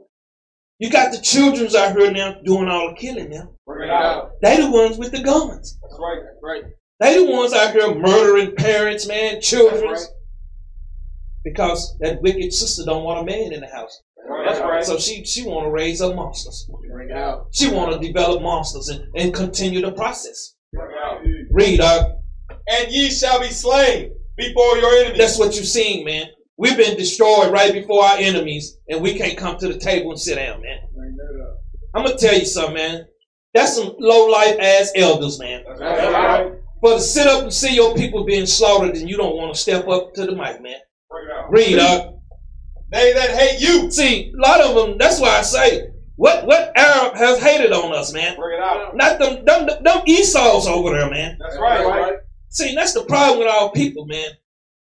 You 0.78 0.90
got 0.90 1.12
the 1.12 1.20
childrens 1.20 1.74
out 1.74 1.96
here 1.96 2.11
now 2.11 2.37
doing 2.44 2.68
all 2.68 2.90
the 2.90 2.96
killing 2.96 3.31
now. 3.31 3.50
Bring 3.66 3.88
it 3.88 3.92
out. 3.92 4.33
They 4.42 4.61
the 4.61 4.70
ones 4.70 4.96
with 4.96 5.11
the 5.11 5.22
guns. 5.22 5.78
That's 5.83 5.98
right. 5.98 6.20
That's 6.22 6.38
right. 6.42 6.64
They 7.00 7.24
the 7.24 7.31
ones 7.31 7.52
out 7.52 7.72
here 7.72 7.94
murdering 7.94 8.54
parents, 8.54 9.07
man, 9.07 9.40
children. 9.40 9.92
Right. 9.92 10.07
Because 11.44 11.96
that 12.00 12.22
wicked 12.22 12.52
sister 12.52 12.85
don't 12.85 13.04
want 13.04 13.20
a 13.20 13.24
man 13.24 13.52
in 13.52 13.61
the 13.61 13.66
house. 13.66 14.02
That's 14.44 14.61
right. 14.61 14.85
So 14.85 14.98
she 14.98 15.24
she 15.24 15.44
want 15.44 15.66
to 15.66 15.70
raise 15.70 16.00
up 16.00 16.14
monsters. 16.14 16.68
Bring 16.90 17.12
out. 17.12 17.48
She 17.52 17.70
want 17.70 17.92
to 17.92 18.07
develop 18.07 18.42
monsters 18.42 18.88
and, 18.88 19.07
and 19.16 19.35
continue 19.35 19.81
the 19.81 19.92
process. 19.92 20.54
Bring 20.72 20.90
it 20.90 20.98
out. 20.98 21.20
Read, 21.50 21.78
dog. 21.78 22.18
And 22.68 22.92
ye 22.92 23.11
shall 23.11 23.40
be 23.40 23.48
slain 23.48 24.12
before 24.37 24.76
your 24.76 24.92
enemies. 25.00 25.18
That's 25.18 25.38
what 25.38 25.54
you're 25.54 25.64
seeing, 25.64 26.04
man. 26.04 26.26
We've 26.59 26.77
been 26.77 26.97
destroyed 26.97 27.53
right 27.53 27.73
before 27.73 28.03
our 28.03 28.18
enemies, 28.18 28.79
and 28.88 29.01
we 29.01 29.16
can't 29.16 29.38
come 29.38 29.59
to 29.59 29.68
the 29.68 29.79
table 29.79 30.11
and 30.11 30.21
sit 30.21 30.35
down, 30.35 30.61
man. 30.61 30.79
Bring 30.92 31.16
it 31.16 31.40
up. 31.40 31.62
I'm 31.94 32.05
gonna 32.05 32.18
tell 32.18 32.37
you 32.37 32.44
something, 32.44 32.75
man. 32.75 33.07
That's 33.55 33.77
some 33.77 33.94
low 34.01 34.27
life 34.27 34.57
ass 34.61 34.90
elders, 34.97 35.38
man. 35.38 35.64
Right. 35.64 36.12
right. 36.12 36.53
For 36.81 36.94
to 36.94 37.01
sit 37.01 37.29
up 37.29 37.44
and 37.44 37.53
see 37.53 37.75
your 37.75 37.94
people 37.94 38.25
being 38.25 38.47
slaughtered, 38.47 38.97
and 38.97 39.09
you 39.09 39.16
don't 39.16 39.37
want 39.37 39.55
to 39.55 39.61
step 39.61 39.87
up 39.87 40.14
to 40.14 40.27
the 40.27 40.35
mic, 40.35 40.61
man. 40.61 40.79
Bring 41.09 41.27
it 41.27 41.33
out. 41.33 41.51
Read, 41.51 41.79
up. 41.79 42.18
They 42.90 43.12
that 43.12 43.31
hate 43.31 43.61
you. 43.61 43.90
See, 43.92 44.33
a 44.37 44.40
lot 44.40 44.61
of 44.61 44.75
them. 44.75 44.99
That's 44.99 45.21
why 45.21 45.38
I 45.38 45.42
say, 45.42 45.90
what 46.16 46.44
what 46.44 46.73
Arab 46.77 47.14
has 47.14 47.40
hated 47.40 47.73
on 47.73 47.94
us, 47.94 48.12
man? 48.12 48.35
Bring 48.35 48.59
it 48.59 48.62
out. 48.62 48.97
Not 48.97 49.21
them 49.21 49.44
them 49.44 49.68
them 49.83 50.03
Esau's 50.09 50.66
over 50.66 50.90
there, 50.90 51.09
man. 51.09 51.38
That's 51.40 51.57
right. 51.57 52.16
See, 52.49 52.75
that's 52.75 52.94
the 52.94 53.05
problem 53.05 53.38
with 53.38 53.49
our 53.49 53.71
people, 53.71 54.07
man. 54.07 54.31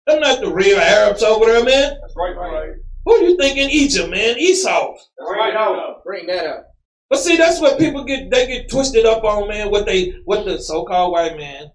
Them 0.07 0.21
not 0.21 0.39
the 0.39 0.51
real 0.51 0.77
Arabs 0.77 1.21
over 1.21 1.45
there, 1.45 1.63
man. 1.63 1.97
That's 2.01 2.15
right. 2.15 2.35
Right. 2.35 2.69
Who 3.05 3.23
you 3.23 3.37
think 3.37 3.57
in 3.57 3.69
Egypt, 3.69 4.09
man? 4.09 4.37
Esau. 4.37 4.93
That's 4.93 5.31
right. 5.31 5.95
Bring 6.03 6.27
that 6.27 6.45
up. 6.45 6.67
But 7.09 7.19
see, 7.19 7.37
that's 7.37 7.61
what 7.61 7.79
people 7.79 8.03
get 8.03 8.29
they 8.31 8.47
get 8.47 8.69
twisted 8.69 9.05
up 9.05 9.23
on, 9.23 9.47
man. 9.47 9.71
What 9.71 9.85
they 9.85 10.15
what 10.25 10.45
the 10.45 10.59
so 10.59 10.85
called 10.85 11.13
white 11.13 11.37
man. 11.37 11.71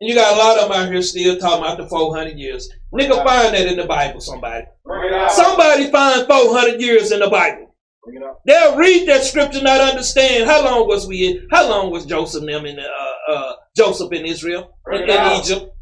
And 0.00 0.08
you 0.10 0.14
got 0.14 0.34
a 0.34 0.38
lot 0.38 0.58
of 0.58 0.68
them 0.68 0.82
out 0.82 0.92
here 0.92 1.02
still 1.02 1.38
talking 1.38 1.64
about 1.64 1.78
the 1.78 1.86
four 1.88 2.16
hundred 2.16 2.38
years. 2.38 2.70
Nigga, 2.92 3.24
find 3.24 3.54
that 3.54 3.66
in 3.66 3.76
the 3.76 3.86
Bible, 3.86 4.20
somebody. 4.20 4.64
Bring 4.84 5.12
it 5.12 5.14
out. 5.14 5.32
Somebody 5.32 5.90
find 5.90 6.26
four 6.26 6.52
hundred 6.58 6.80
years 6.80 7.12
in 7.12 7.20
the 7.20 7.30
Bible. 7.30 7.74
Bring 8.02 8.16
it 8.16 8.22
up. 8.22 8.42
They'll 8.46 8.76
read 8.76 9.08
that 9.08 9.24
scripture, 9.24 9.62
not 9.62 9.80
understand 9.80 10.48
how 10.48 10.64
long 10.64 10.86
was 10.86 11.06
we 11.06 11.28
in, 11.28 11.48
how 11.50 11.68
long 11.68 11.90
was 11.90 12.06
Joseph 12.06 12.44
them 12.44 12.66
in 12.66 12.78
uh, 12.78 13.32
uh, 13.32 13.52
Joseph 13.76 14.12
in 14.12 14.24
Israel 14.24 14.76
in, 14.92 15.02
in. 15.02 15.40
Egypt. 15.40 15.73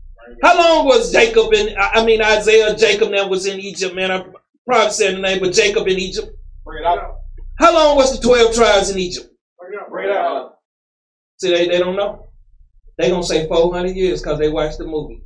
How 0.43 0.57
long 0.57 0.87
was 0.87 1.13
Jacob 1.13 1.53
in? 1.53 1.75
I 1.79 2.05
mean 2.05 2.23
Isaiah, 2.23 2.77
Jacob 2.77 3.11
that 3.11 3.29
was 3.29 3.47
in 3.47 3.61
Egypt, 3.61 3.95
man. 3.95 4.11
I 4.11 4.25
probably 4.67 4.93
said 4.93 5.17
the 5.17 5.21
name, 5.21 5.41
but 5.41 5.53
Jacob 5.53 5.87
in 5.89 5.99
Egypt. 5.99 6.29
Bring 6.65 6.83
it 6.83 6.87
out. 6.87 7.17
How 7.59 7.75
long 7.75 7.97
was 7.97 8.19
the 8.19 8.27
twelve 8.27 8.55
tribes 8.55 8.91
in 8.91 8.99
Egypt? 8.99 9.29
Bring 9.91 10.09
it 10.09 10.17
out. 10.17 10.59
See, 11.39 11.51
they, 11.51 11.69
they 11.69 11.79
don't 11.79 11.97
know. 11.97 12.29
They 12.99 13.11
gonna 13.11 13.23
say 13.23 13.47
400 13.49 13.97
years 13.97 14.23
because 14.23 14.39
they 14.39 14.49
watched 14.49 14.79
the 14.79 14.87
movie. 14.87 15.23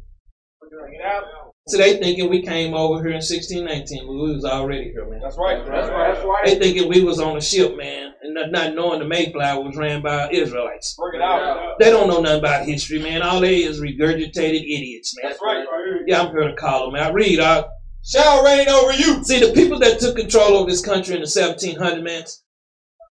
Bring 1.69 1.81
it 1.81 1.83
out. 1.83 1.87
See, 1.87 1.95
they 1.95 1.99
thinking 1.99 2.31
we 2.31 2.43
came 2.43 2.75
over 2.75 3.03
here 3.03 3.13
in 3.13 3.17
1619 3.17 4.07
when 4.07 4.19
we 4.19 4.35
was 4.35 4.45
already 4.45 4.91
here, 4.93 5.09
man. 5.09 5.21
That's 5.23 5.37
right. 5.37 5.65
That's 5.67 5.91
right. 5.91 6.15
That's 6.15 6.25
right. 6.25 6.45
They 6.47 6.59
thinking 6.59 6.89
we 6.89 7.03
was 7.03 7.21
on 7.21 7.37
a 7.37 7.41
ship, 7.41 7.77
man, 7.77 8.13
and 8.23 8.35
not, 8.35 8.51
not 8.51 8.75
knowing 8.75 9.01
the 9.01 9.07
Mayflower 9.07 9.65
was 9.65 9.77
ran 9.77 10.03
by 10.03 10.31
Israelites. 10.31 10.95
Bring 10.99 11.21
it 11.21 11.25
out. 11.25 11.79
They 11.79 11.91
don't 11.91 12.09
know 12.09 12.21
nothing 12.21 12.39
about 12.39 12.67
history, 12.67 13.01
man. 13.01 13.23
All 13.23 13.41
they 13.41 13.63
is 13.65 13.81
regurgitated 13.81 14.63
idiots, 14.63 15.15
man. 15.21 15.31
That's 15.33 15.43
right. 15.43 15.65
Yeah, 16.07 16.23
I'm 16.23 16.31
here 16.31 16.49
to 16.49 16.55
call 16.55 16.91
them 16.91 17.01
out. 17.01 17.15
Read, 17.15 17.41
uh, 17.41 17.67
Shall 18.05 18.45
reign 18.45 18.69
over 18.69 18.93
you. 18.93 19.25
See, 19.25 19.41
the 19.41 19.53
people 19.53 19.81
that 19.81 19.99
took 19.99 20.17
control 20.17 20.63
of 20.63 20.69
this 20.69 20.81
country 20.81 21.17
in 21.17 21.23
the 21.23 21.27
1700 21.29 22.05
man. 22.05 22.25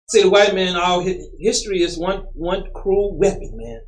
See, 0.09 0.23
the 0.23 0.29
white 0.29 0.53
man, 0.53 0.75
all 0.75 1.01
hi- 1.01 1.21
history 1.39 1.81
is 1.81 1.97
one 1.97 2.25
one 2.33 2.65
cruel 2.75 3.17
weapon, 3.17 3.53
man. 3.55 3.79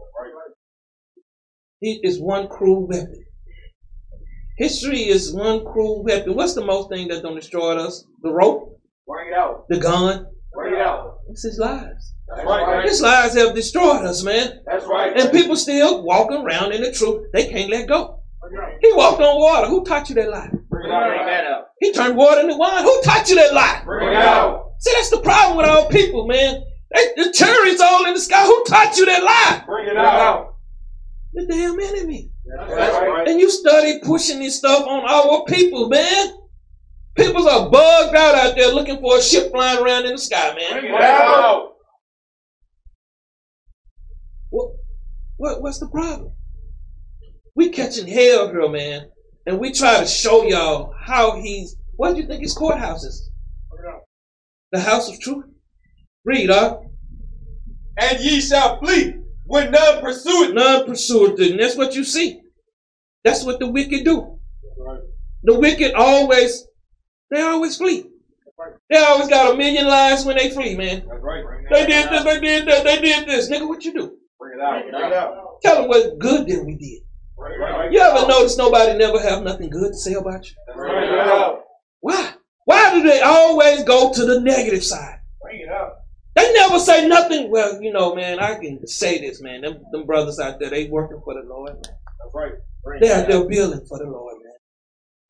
It 1.82 2.00
is 2.04 2.22
one 2.22 2.48
cruel 2.48 2.88
weapon. 2.88 3.26
History 4.64 5.00
is 5.10 5.34
one 5.34 5.66
cruel 5.66 6.04
weapon. 6.06 6.36
What's 6.36 6.54
the 6.54 6.64
most 6.64 6.90
thing 6.90 7.10
that 7.10 7.22
don't 7.22 7.36
destroy 7.36 7.76
us? 7.76 8.06
The 8.22 8.32
rope, 8.32 8.80
Bring 9.06 9.28
it 9.28 9.34
out. 9.34 9.66
the 9.68 9.78
gun. 9.78 10.26
Bring 10.54 10.76
it 10.76 10.80
out. 10.80 11.18
It's 11.30 11.44
his 11.44 11.60
lies. 11.60 12.14
That's 12.30 12.46
right. 12.48 12.86
His 12.88 13.02
lies 13.02 13.36
have 13.36 13.54
destroyed 13.56 14.06
us, 14.06 14.24
man. 14.24 14.62
That's 14.66 14.86
right. 14.86 15.18
And 15.20 15.34
people 15.34 15.58
still 15.58 16.02
walking 16.04 16.38
around 16.46 16.72
in 16.72 16.82
the 16.82 16.94
truth. 16.94 17.28
They 17.34 17.50
can't 17.50 17.70
let 17.70 17.90
go. 17.90 18.22
Bring. 18.40 18.78
He 18.82 18.94
walked 18.94 19.22
on 19.22 19.38
water. 19.38 19.68
Who 19.68 19.84
taught 19.84 20.08
you 20.08 20.16
that 20.16 20.30
lie? 20.30 20.48
Bring 20.48 20.56
it 20.62 20.70
Bring 20.70 20.94
out. 20.94 21.26
that 21.26 21.46
up. 21.46 21.74
He 21.82 21.92
turned 21.92 22.16
water 22.16 22.40
into 22.40 22.56
wine. 22.56 22.84
Who 22.84 23.02
taught 23.04 23.28
you 23.30 23.36
that 23.36 23.54
lie? 23.54 23.82
Bring 23.84 24.08
it 24.08 24.16
out. 24.16 24.72
See, 24.80 24.94
that's 24.96 25.10
the 25.10 25.20
problem 25.20 25.58
with 25.58 25.66
our 25.66 25.90
people, 25.90 26.26
man. 26.26 26.64
They, 26.96 27.24
the 27.26 27.34
chariots 27.34 27.82
all 27.82 28.06
in 28.06 28.14
the 28.14 28.20
sky. 28.22 28.46
Who 28.46 28.64
taught 28.64 28.96
you 28.98 29.06
that 29.08 29.24
lie? 29.24 29.64
Bring 29.66 29.88
it 29.90 29.98
out. 29.98 30.56
The 31.34 31.48
damn 31.48 31.78
enemy. 31.82 32.30
Right. 32.46 33.28
And 33.28 33.40
you 33.40 33.50
study 33.50 34.00
pushing 34.00 34.40
this 34.40 34.58
stuff 34.58 34.86
on 34.86 35.06
our 35.06 35.44
people, 35.46 35.88
man. 35.90 36.34
Peoples 37.16 37.48
are 37.48 37.70
bugged 37.70 38.16
out 38.16 38.36
out 38.36 38.56
there 38.56 38.74
looking 38.74 39.00
for 39.00 39.18
a 39.18 39.22
ship 39.22 39.52
flying 39.52 39.84
around 39.84 40.06
in 40.06 40.14
the 40.14 40.18
sky, 40.18 40.54
man. 40.56 40.82
Bring 40.82 40.94
it 40.94 41.02
out. 41.02 41.76
What, 44.50 44.72
what, 45.38 45.62
what's 45.62 45.80
the 45.80 45.88
problem? 45.88 46.34
We 47.56 47.70
catching 47.70 48.08
hell 48.08 48.50
here, 48.50 48.70
man. 48.70 49.10
And 49.46 49.60
we 49.60 49.72
try 49.72 50.00
to 50.00 50.06
show 50.06 50.44
y'all 50.44 50.94
how 51.00 51.40
he's, 51.40 51.76
what 51.96 52.16
do 52.16 52.22
you 52.22 52.28
think 52.28 52.42
his 52.42 52.54
courthouse 52.54 53.04
is? 53.04 53.30
The 54.72 54.80
house 54.80 55.10
of 55.10 55.20
truth? 55.20 55.46
Read, 56.26 56.50
huh? 56.50 56.80
And 57.98 58.20
ye 58.20 58.42
shall 58.42 58.80
flee 58.80 59.23
when 59.46 59.72
none 59.72 60.02
pursue 60.02 60.46
it. 60.46 60.54
None 60.54 60.86
pursueth. 60.86 61.40
And 61.40 61.60
that's 61.60 61.76
what 61.76 61.96
you 61.96 62.04
see. 62.04 62.42
That's 63.24 63.44
what 63.44 63.60
the 63.60 63.68
wicked 63.68 64.04
do. 64.06 64.40
The 65.44 65.60
wicked 65.60 65.94
always, 65.94 66.66
they 67.30 67.42
always 67.42 67.78
flee. 67.78 68.10
They 68.90 68.98
always 68.98 69.28
got 69.30 69.54
a 69.54 69.58
million 69.58 69.88
lies 69.88 70.26
when 70.26 70.38
they 70.38 70.50
flee, 70.50 70.76
man. 70.76 71.04
That's 71.08 71.22
right. 71.22 71.44
They 71.70 71.86
did 71.86 72.10
this, 72.10 72.24
they 72.24 72.40
did 72.40 72.68
that, 72.68 72.84
they 72.84 73.02
did 73.02 73.28
this. 73.28 73.50
Nigga, 73.50 73.68
what 73.68 73.84
you 73.84 73.94
do? 73.94 74.18
Bring 74.40 74.60
it 74.60 74.64
out. 74.64 74.84
Bring 74.90 75.06
it 75.06 75.14
out. 75.14 75.62
Tell 75.62 75.82
them 75.82 75.88
what 75.90 76.18
good 76.20 76.48
that 76.48 76.64
we 76.64 76.76
did. 76.76 77.02
You 77.92 78.00
ever 78.00 78.28
notice 78.28 78.58
nobody 78.58 78.98
never 78.98 79.20
have 79.20 79.44
nothing 79.44 79.70
good 79.70 79.92
to 79.92 79.98
say 79.98 80.14
about 80.14 80.46
you? 80.50 80.56
Bring 80.76 81.14
it 81.14 81.20
out. 81.20 81.64
Why? 82.00 82.34
Why 82.66 82.94
do 82.94 83.04
they 83.04 83.22
always 83.22 83.84
go 83.84 84.14
to 84.14 84.26
the 84.26 84.40
negative 84.40 84.84
side? 84.84 85.20
Bring 86.36 86.46
it 86.46 86.50
out. 86.50 86.54
They 86.54 86.54
never 86.54 86.80
say 86.80 87.08
nothing. 87.08 87.52
Well, 87.52 87.82
you 87.82 87.92
know, 87.92 88.16
man, 88.16 88.40
I 88.40 88.56
can 88.56 88.86
say 88.88 89.20
this, 89.20 89.42
man. 89.42 89.62
Them, 89.62 89.84
them 89.92 90.06
brothers 90.06 90.40
out 90.40 90.60
there, 90.60 90.70
they 90.70 90.88
working 90.88 91.22
for 91.24 91.34
the 91.34 91.48
Lord. 91.48 91.74
Man. 91.74 91.82
That's 91.84 92.34
right. 92.36 92.54
Bring 92.84 93.02
They 93.02 93.12
out 93.12 93.24
out. 93.24 93.28
there 93.30 93.46
building 93.48 93.86
for 93.88 93.98
the 94.00 94.06
Lord, 94.06 94.38
man. 94.44 94.54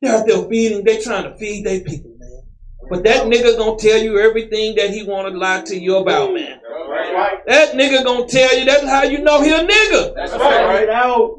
They 0.02 0.08
out 0.08 0.26
there 0.26 0.48
feeding. 0.48 0.84
They 0.84 1.00
trying 1.00 1.24
to 1.24 1.36
feed 1.36 1.64
their 1.64 1.80
people, 1.80 2.14
man. 2.18 2.42
But 2.90 3.04
that 3.04 3.24
nigga 3.26 3.56
gonna 3.56 3.78
tell 3.78 4.02
you 4.02 4.18
everything 4.18 4.74
that 4.76 4.90
he 4.90 5.04
want 5.04 5.32
to 5.32 5.38
lie 5.38 5.62
to 5.62 5.78
you 5.78 5.96
about, 5.96 6.34
man. 6.34 6.60
That's 6.60 7.14
right. 7.14 7.38
That 7.46 7.74
nigga 7.74 8.04
gonna 8.04 8.26
tell 8.26 8.58
you. 8.58 8.64
That's 8.66 8.84
how 8.84 9.04
you 9.04 9.20
know 9.22 9.40
he 9.42 9.50
a 9.50 9.66
nigga. 9.66 10.14
That's 10.14 10.32
right. 10.32 10.66
Bring 10.76 10.82
it 10.84 10.90
out. 10.90 11.38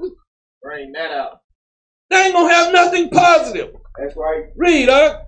Bring 0.63 0.91
that 0.93 1.11
out. 1.11 1.41
They 2.09 2.17
ain't 2.17 2.33
gonna 2.33 2.51
have 2.53 2.73
nothing 2.73 3.09
positive. 3.09 3.75
That's 3.99 4.15
right. 4.17 4.45
Read 4.55 4.89
up. 4.89 5.27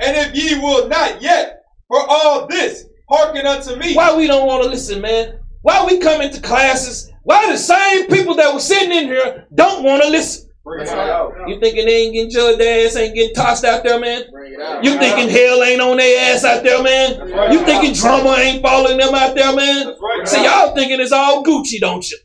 And 0.00 0.16
if 0.16 0.34
ye 0.34 0.58
will 0.58 0.88
not 0.88 1.22
yet, 1.22 1.62
for 1.86 2.00
all 2.08 2.48
this, 2.48 2.84
hearken 3.08 3.46
unto 3.46 3.76
me. 3.76 3.94
Why 3.94 4.16
we 4.16 4.26
don't 4.26 4.46
want 4.46 4.62
to 4.64 4.68
listen, 4.68 5.00
man? 5.00 5.40
Why 5.62 5.84
we 5.86 5.98
come 5.98 6.20
into 6.20 6.40
classes? 6.40 7.10
Why 7.22 7.50
the 7.50 7.56
same 7.56 8.06
people 8.08 8.34
that 8.36 8.52
were 8.52 8.60
sitting 8.60 8.92
in 8.92 9.06
here 9.06 9.46
don't 9.54 9.82
want 9.82 10.02
to 10.02 10.08
listen? 10.08 10.50
Bring 10.64 10.86
it 10.86 10.88
out. 10.88 11.34
out. 11.36 11.48
You 11.48 11.60
thinking 11.60 11.84
they 11.84 12.04
ain't 12.04 12.14
getting 12.14 12.30
judged, 12.30 12.58
their 12.58 12.86
ass 12.86 12.96
ain't 12.96 13.14
getting 13.14 13.34
tossed 13.34 13.64
out 13.64 13.84
there, 13.84 14.00
man? 14.00 14.24
Bring 14.30 14.54
it 14.54 14.60
out. 14.60 14.82
You 14.82 14.98
thinking 14.98 15.28
hell 15.28 15.62
ain't 15.62 15.80
on 15.80 15.98
their 15.98 16.34
ass 16.34 16.44
out 16.44 16.62
there, 16.62 16.82
man? 16.82 17.30
right. 17.30 17.52
You 17.52 17.64
thinking 17.64 17.92
drama 17.92 18.34
ain't 18.38 18.62
following 18.62 18.96
them 18.96 19.14
out 19.14 19.34
there, 19.34 19.54
man? 19.54 19.86
That's 19.86 20.00
right. 20.00 20.28
See, 20.28 20.44
y'all 20.44 20.74
thinking 20.74 21.00
it's 21.00 21.12
all 21.12 21.44
Gucci, 21.44 21.78
don't 21.80 22.08
you? 22.10 22.18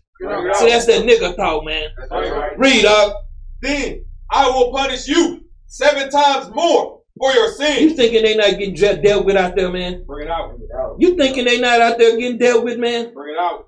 See, 0.53 0.69
that's 0.69 0.85
that 0.85 1.05
nigga 1.05 1.35
thought, 1.35 1.65
man. 1.65 1.89
That's 1.97 2.11
right. 2.11 2.59
Read 2.59 2.85
up. 2.85 3.25
Then 3.61 4.05
I 4.31 4.47
will 4.49 4.71
punish 4.71 5.07
you 5.07 5.41
seven 5.67 6.09
times 6.09 6.49
more 6.53 6.98
for 7.19 7.31
your 7.33 7.47
You 7.47 7.53
sins. 7.53 7.93
thinking 7.95 8.23
they 8.23 8.35
not 8.35 8.57
getting 8.57 8.73
dealt 9.01 9.25
with 9.25 9.35
out 9.35 9.55
there, 9.55 9.69
man? 9.71 10.03
Bring 10.05 10.27
it 10.27 10.31
out. 10.31 10.55
Bring 10.57 10.69
it 10.69 10.75
out. 10.75 10.95
You 10.99 11.15
thinking 11.17 11.45
they 11.45 11.59
not 11.59 11.81
out 11.81 11.97
there 11.97 12.17
getting 12.17 12.37
dealt 12.37 12.63
with, 12.63 12.79
man? 12.79 13.13
Bring 13.13 13.35
it 13.35 13.39
out. 13.39 13.65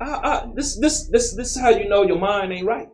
Uh, 0.00 0.04
uh, 0.22 0.46
this, 0.54 0.78
this, 0.78 1.08
this, 1.08 1.34
this 1.34 1.56
is 1.56 1.60
how 1.60 1.70
you 1.70 1.88
know 1.88 2.04
your 2.04 2.18
mind 2.18 2.52
ain't 2.52 2.66
right. 2.66 2.88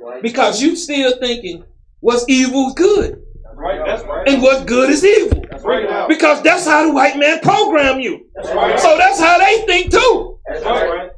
Right. 0.00 0.22
Because 0.22 0.60
you 0.62 0.74
still 0.74 1.18
thinking 1.18 1.64
what's 2.00 2.24
evil 2.28 2.68
is 2.68 2.74
good. 2.74 3.22
That's 3.44 3.56
right. 3.56 3.82
That's 3.84 4.02
right. 4.04 4.28
and 4.28 4.42
what's 4.42 4.64
good 4.64 4.90
is 4.90 5.04
evil. 5.04 5.44
That's 5.50 5.62
right. 5.64 6.08
Because 6.08 6.42
that's 6.42 6.66
how 6.66 6.86
the 6.86 6.92
white 6.92 7.16
man 7.18 7.40
program 7.40 8.00
you. 8.00 8.26
That's 8.34 8.50
right. 8.50 8.80
So 8.80 8.96
that's 8.96 9.20
how 9.20 9.38
they 9.38 9.64
think 9.66 9.92
too. 9.92 10.40
That's 10.48 10.64
right. 10.64 10.88
right. 10.88 11.10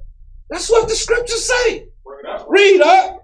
That's 0.50 0.68
what 0.70 0.88
the 0.88 0.94
scriptures 0.94 1.44
say. 1.46 1.86
Bring 2.04 2.20
it 2.24 2.26
out. 2.26 2.46
Read 2.50 2.80
up. 2.82 3.17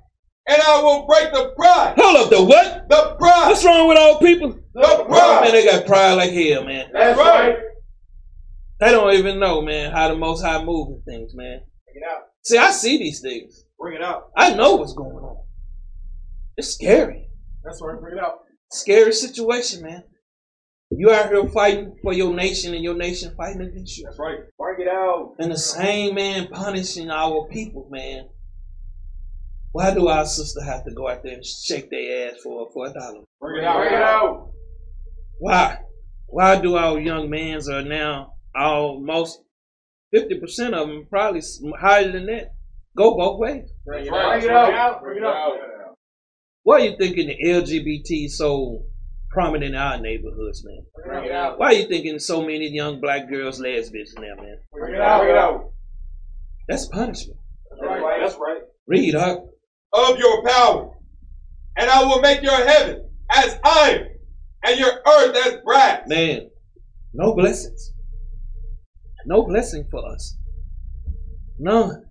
And 0.47 0.61
I 0.61 0.83
will 0.83 1.07
break 1.07 1.33
the 1.33 1.55
pride. 1.57 1.95
Hold 1.97 2.17
up, 2.17 2.31
the 2.31 2.45
what? 2.45 2.89
The 2.89 3.17
pride. 3.19 3.49
What's 3.49 3.65
wrong 3.65 3.89
with 3.89 3.99
old 3.99 4.21
people? 4.21 4.51
The 4.75 4.87
oh, 4.87 5.05
pride. 5.07 5.45
Man, 5.45 5.53
they 5.53 5.65
got 5.65 5.87
pride 5.87 6.15
like 6.15 6.33
hell, 6.33 6.65
man. 6.65 6.91
That's 6.93 7.19
right. 7.19 7.57
They 8.81 8.91
don't 8.91 9.15
even 9.15 9.39
know, 9.39 9.63
man, 9.63 9.93
how 9.93 10.09
the 10.09 10.17
most 10.17 10.43
high 10.43 10.63
moving 10.63 11.01
things, 11.07 11.35
man. 11.35 11.61
Bring 11.87 12.03
it 12.03 12.09
out. 12.11 12.25
See, 12.43 12.59
I 12.59 12.73
see 12.73 12.99
these 12.99 13.21
things. 13.21 13.65
Bring 13.79 13.95
it 13.95 14.03
out. 14.03 14.31
I 14.37 14.53
know 14.55 14.75
what's 14.75 14.93
going 14.93 15.17
on. 15.17 15.39
It's 16.57 16.75
scary. 16.75 17.29
That's 17.65 17.81
right. 17.81 17.99
Bring 17.99 18.19
it 18.19 18.23
out. 18.23 18.41
Scary 18.71 19.13
situation, 19.13 19.83
man. 19.83 20.05
You 20.91 21.11
out 21.11 21.29
here 21.29 21.49
fighting 21.49 21.97
for 22.03 22.13
your 22.13 22.35
nation 22.35 22.75
and 22.75 22.85
your 22.85 22.95
nation 22.95 23.35
fighting 23.37 23.63
against 23.63 23.97
you. 23.97 24.05
That's 24.05 24.19
right. 24.19 24.41
Bring 24.59 24.87
it 24.87 24.89
out. 24.89 25.37
And 25.39 25.51
the 25.51 25.59
same 25.59 26.15
man 26.17 26.49
punishing 26.49 27.11
our 27.11 27.49
people, 27.49 27.89
man. 27.91 28.29
Why 29.75 29.93
do 29.93 30.07
our 30.07 30.25
sister 30.25 30.63
have 30.63 30.85
to 30.85 30.93
go 30.93 31.09
out 31.09 31.25
there 31.25 31.33
and 31.35 31.45
shake 31.45 31.91
their 31.91 32.29
ass 32.29 32.37
for 32.45 32.71
for 32.73 32.87
a 32.87 32.93
dollar? 32.93 33.25
Bring 33.41 33.61
it 33.61 33.65
out. 33.65 33.79
Bring 33.81 33.93
it 33.93 34.03
out. 34.03 34.51
Why? 35.41 35.79
Why 36.29 36.61
do 36.61 36.77
our 36.77 37.01
young 37.01 37.29
mans 37.29 37.69
are 37.69 37.83
now 37.83 38.35
almost 38.55 39.43
fifty 40.13 40.39
percent 40.39 40.77
of 40.77 40.87
them, 40.87 41.09
probably 41.11 41.43
higher 41.81 42.13
than 42.13 42.27
that, 42.27 42.53
go 42.97 43.17
both 43.17 43.41
ways? 43.41 43.69
Bring 43.85 44.07
it 44.07 44.11
Bring 44.11 44.21
out. 44.23 44.45
it 44.45 44.51
out. 44.77 45.03
Bring 45.03 45.19
it 45.19 45.25
out. 45.25 45.55
Why 46.63 46.77
are 46.77 46.85
you 46.85 46.97
thinking 46.97 47.27
the 47.27 47.37
LGBT 47.45 48.31
so 48.31 48.85
prominent 49.31 49.75
in 49.75 49.81
our 49.81 49.99
neighborhoods, 49.99 50.65
man? 50.65 50.87
Bring 51.05 51.25
it 51.25 51.33
out. 51.33 51.59
Why 51.59 51.67
are 51.67 51.75
you 51.75 51.89
thinking 51.89 52.21
so 52.21 52.43
many 52.43 52.69
young 52.69 53.01
black 53.01 53.29
girls 53.29 53.59
lesbians 53.59 54.15
now, 54.15 54.41
man? 54.41 54.59
Bring 54.73 54.95
it 54.95 55.01
out. 55.01 55.19
Bring 55.23 55.35
it 55.35 55.37
out. 55.37 55.73
That's 56.69 56.87
punishment. 56.87 57.41
That's 57.71 57.83
right. 57.83 58.21
That's 58.21 58.37
right. 58.37 58.63
Read 58.87 59.17
up. 59.17 59.51
Of 59.95 60.19
your 60.19 60.43
power. 60.45 60.91
And 61.77 61.91
I 61.91 62.05
will 62.05 62.21
make 62.21 62.43
your 62.43 62.67
heaven 62.67 63.09
as 63.31 63.59
iron 63.65 64.09
and 64.65 64.79
your 64.79 64.93
earth 65.07 65.37
as 65.47 65.59
brass. 65.65 66.03
Man, 66.07 66.51
no 67.13 67.35
blessings. 67.35 67.93
No 69.27 69.43
blessing 69.47 69.87
for 69.91 70.07
us. 70.13 70.37
None. 71.59 72.05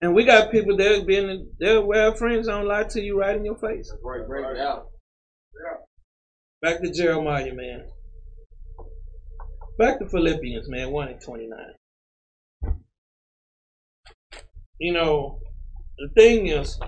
And 0.00 0.14
we 0.14 0.24
got 0.24 0.52
people 0.52 0.76
that 0.76 1.06
being 1.06 1.50
they're 1.58 1.82
well 1.82 2.14
friends 2.14 2.46
don't 2.46 2.66
lie 2.66 2.84
to 2.84 3.00
you 3.00 3.18
right 3.18 3.36
in 3.36 3.44
your 3.44 3.58
face. 3.58 3.92
Right. 4.02 4.26
Bring 4.26 4.44
it 4.44 4.58
out. 4.58 4.86
Back 6.62 6.80
to 6.82 6.92
Jeremiah, 6.92 7.52
man. 7.54 7.86
Back 9.78 10.00
to 10.00 10.08
Philippians, 10.08 10.68
man, 10.68 10.90
1 10.90 11.08
and 11.08 11.20
29. 11.20 11.58
You 14.80 14.92
know, 14.92 15.38
the 15.98 16.08
thing 16.16 16.46
is, 16.48 16.78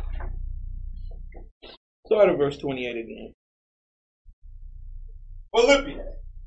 start 2.07 2.29
at 2.29 2.39
verse 2.39 2.59
28 2.59 2.91
again. 2.91 3.33
Philippians 5.57 6.01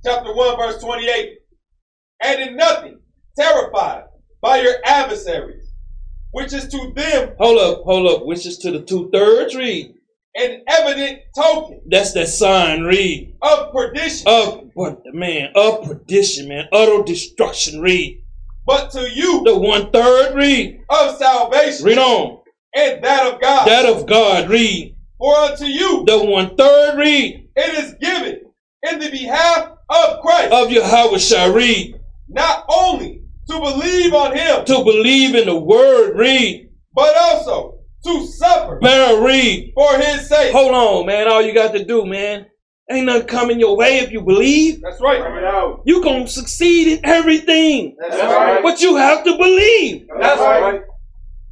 chapter 0.06 0.34
1 0.34 0.58
verse 0.58 0.82
28. 0.82 1.38
And 2.22 2.42
in 2.42 2.56
nothing 2.58 3.00
terrified 3.38 4.06
by 4.42 4.62
your 4.62 4.76
adversaries, 4.86 5.72
which 6.32 6.54
is 6.54 6.68
to 6.70 6.92
them 6.96 7.34
Hold 7.38 7.60
up, 7.60 7.84
hold 7.84 8.08
up, 8.08 8.26
which 8.26 8.46
is 8.46 8.58
to 8.60 8.72
the 8.72 8.82
two 8.82 9.10
thirds 9.12 9.56
read. 9.56 9.94
an 10.36 10.64
evident 10.68 11.20
token 11.36 11.82
That's 11.90 12.14
that 12.14 12.30
sign 12.30 12.84
read. 12.84 13.36
of 13.42 13.74
perdition, 13.74 14.26
Of 14.28 14.70
what 14.74 15.02
man, 15.14 15.52
of 15.56 15.84
perdition, 15.86 16.48
man, 16.48 16.68
utter 16.72 17.04
destruction 17.04 17.82
read. 17.82 18.24
but 18.66 18.92
to 18.92 19.10
you 19.14 19.44
The 19.44 19.58
one 19.58 19.92
third 19.92 20.34
read. 20.36 20.82
of 20.90 21.18
salvation 21.18 21.86
Read 21.86 21.98
on. 21.98 22.40
And 22.76 23.04
that 23.04 23.34
of 23.34 23.42
God. 23.42 23.68
That 23.68 23.86
of 23.86 24.06
God 24.08 24.50
read. 24.50 24.96
For 25.18 25.36
unto 25.36 25.66
you 25.66 26.04
The 26.06 26.24
one 26.26 26.56
third 26.58 26.98
read 26.98 27.50
it 27.56 27.74
is 27.84 27.94
given 28.02 28.42
in 28.90 29.00
the 29.00 29.10
behalf 29.10 29.70
of 29.90 30.22
Christ, 30.22 30.52
of 30.52 30.72
Yahweh 30.72 31.18
shall 31.20 31.54
read. 31.54 31.96
not 32.28 32.66
only 32.74 33.22
to 33.50 33.60
believe 33.60 34.14
on 34.14 34.36
him, 34.36 34.66
To 34.66 34.84
believe 34.84 35.36
in 35.36 35.46
the 35.46 35.56
word 35.56 36.18
read. 36.18 36.70
but 36.94 37.16
also 37.16 37.80
to 38.06 38.26
suffer 38.28 38.80
Bear 38.80 39.22
read. 39.22 39.72
for 39.76 39.98
his 39.98 40.28
sake. 40.28 40.52
Hold 40.52 40.74
on, 40.74 41.06
man. 41.06 41.28
All 41.30 41.42
you 41.42 41.54
got 41.54 41.74
to 41.74 41.86
do, 41.86 42.06
man. 42.06 42.48
Ain't 42.92 43.06
nothing 43.06 43.28
coming 43.28 43.60
your 43.62 43.78
way 43.78 44.00
if 44.00 44.12
you 44.12 44.22
believe. 44.22 44.82
That's 44.82 45.00
right. 45.00 45.22
Bring 45.22 45.38
it. 45.46 45.80
You 45.86 46.04
gonna 46.04 46.28
succeed 46.28 46.88
in 46.98 47.06
everything. 47.06 47.96
That's 47.98 48.18
right. 48.22 48.62
But 48.62 48.82
you 48.82 48.98
have 48.98 49.24
to 49.24 49.38
believe. 49.38 50.06
That's 50.20 50.40
right. 50.42 50.82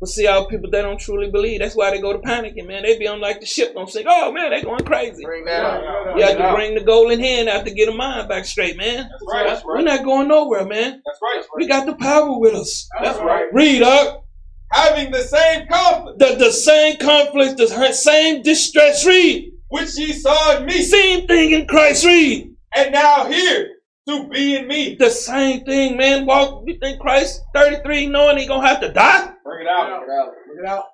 But 0.01 0.09
see, 0.09 0.25
our 0.25 0.47
people 0.47 0.69
they 0.71 0.81
don't 0.81 0.99
truly 0.99 1.29
believe. 1.29 1.59
That's 1.59 1.75
why 1.75 1.91
they 1.91 2.01
go 2.01 2.11
to 2.11 2.17
panicking, 2.19 2.67
man. 2.67 2.81
They 2.81 2.97
be 2.97 3.05
on 3.07 3.21
like 3.21 3.39
the 3.39 3.45
ship 3.45 3.75
don't 3.75 3.87
sink. 3.87 4.07
Oh 4.09 4.31
man, 4.31 4.49
they 4.49 4.63
going 4.63 4.83
crazy. 4.83 5.23
Bring 5.23 5.45
that 5.45 5.63
out. 5.63 6.17
You 6.17 6.25
have 6.25 6.37
to 6.39 6.53
bring 6.55 6.73
the 6.73 6.81
golden 6.83 7.19
hand 7.19 7.47
out 7.47 7.65
to 7.65 7.71
get 7.71 7.87
a 7.87 7.91
mind 7.93 8.27
back 8.27 8.45
straight, 8.45 8.75
man. 8.77 9.07
That's 9.11 9.23
right. 9.31 9.47
That's 9.47 9.63
We're 9.63 9.81
not 9.83 10.03
going 10.03 10.27
nowhere, 10.27 10.65
man. 10.65 11.03
That's 11.05 11.19
right. 11.21 11.43
We 11.55 11.67
got 11.67 11.85
the 11.85 11.93
power 11.93 12.37
with 12.39 12.55
us. 12.55 12.89
That's 13.03 13.19
right. 13.19 13.45
Read 13.53 13.83
up. 13.83 14.25
Having 14.71 15.11
the 15.11 15.21
same 15.21 15.67
conflict 15.67 16.17
The, 16.19 16.35
the 16.35 16.51
same 16.51 16.97
conflict, 16.97 17.57
the 17.57 17.67
same 17.93 18.41
distress. 18.41 19.05
Read. 19.05 19.51
which 19.67 19.97
ye 19.99 20.13
saw 20.13 20.57
in 20.57 20.65
me, 20.65 20.81
Same 20.81 21.27
thing 21.27 21.51
in 21.51 21.67
Christ. 21.67 22.05
Read. 22.05 22.55
and 22.75 22.91
now 22.91 23.25
here 23.25 23.69
to 24.07 24.27
be 24.29 24.55
in 24.55 24.67
me. 24.67 24.95
The 24.95 25.09
same 25.09 25.63
thing, 25.65 25.97
man. 25.97 26.25
Walk. 26.25 26.63
You 26.65 26.77
think 26.79 26.99
Christ 26.99 27.41
33 27.53 28.07
knowing 28.07 28.37
he 28.37 28.47
gonna 28.47 28.67
have 28.67 28.81
to 28.81 28.91
die? 28.91 29.33
Bring 29.43 29.61
it 29.61 29.67
out. 29.67 30.05
Bring 30.05 30.09
it 30.09 30.19
out. 30.19 30.33
Bring 30.47 30.65
it 30.65 30.69
out. 30.69 30.85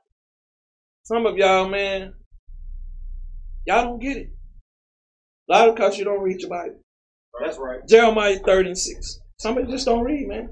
Some 1.04 1.26
of 1.26 1.38
y'all, 1.38 1.70
man, 1.70 2.14
y'all 3.66 3.84
don't 3.84 4.00
get 4.00 4.18
it. 4.18 4.30
A 5.50 5.54
lot 5.54 5.70
of 5.70 5.76
because 5.76 5.98
you 5.98 6.04
don't 6.04 6.22
read 6.22 6.42
your 6.42 6.50
Bible. 6.50 6.80
That's 7.40 7.58
right. 7.58 7.88
Jeremiah 7.88 8.40
30 8.40 8.70
and 8.70 8.78
6. 8.78 9.20
Somebody 9.40 9.68
just 9.72 9.86
don't 9.86 10.04
read, 10.04 10.28
man. 10.28 10.50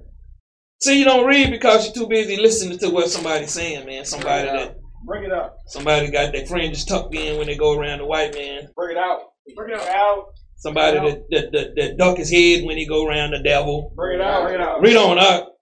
See, 0.82 1.00
you 1.00 1.06
don't 1.06 1.26
read 1.26 1.50
because 1.50 1.86
you're 1.86 1.96
too 1.96 2.08
busy 2.08 2.38
listening 2.38 2.78
to 2.80 2.90
what 2.90 3.10
somebody's 3.10 3.52
saying, 3.52 3.86
man. 3.86 4.06
Somebody 4.06 4.46
that 4.46 4.78
Bring 5.06 5.24
it 5.24 5.32
up. 5.32 5.58
Somebody 5.68 6.10
got 6.10 6.32
their 6.32 6.48
fringes 6.48 6.84
tucked 6.84 7.14
in 7.14 7.38
when 7.38 7.46
they 7.46 7.56
go 7.56 7.78
around 7.78 8.00
the 8.00 8.06
white 8.06 8.34
man. 8.34 8.70
Bring 8.76 8.98
it 8.98 8.98
out. 8.98 9.20
Bring 9.56 9.76
it 9.76 9.80
out. 9.80 10.26
Somebody 10.58 10.98
that, 11.00 11.26
that, 11.30 11.52
that, 11.52 11.76
that 11.76 11.98
duck 11.98 12.18
his 12.18 12.32
head 12.32 12.66
when 12.66 12.78
he 12.78 12.86
go 12.86 13.06
around 13.06 13.32
the 13.32 13.40
devil. 13.40 13.92
Bring 13.96 14.20
it 14.20 14.26
out. 14.26 14.44
Bring 14.44 14.56
it 14.56 14.62
out. 14.62 14.82
Read 14.82 14.96
on 14.96 15.20
up. 15.20 15.58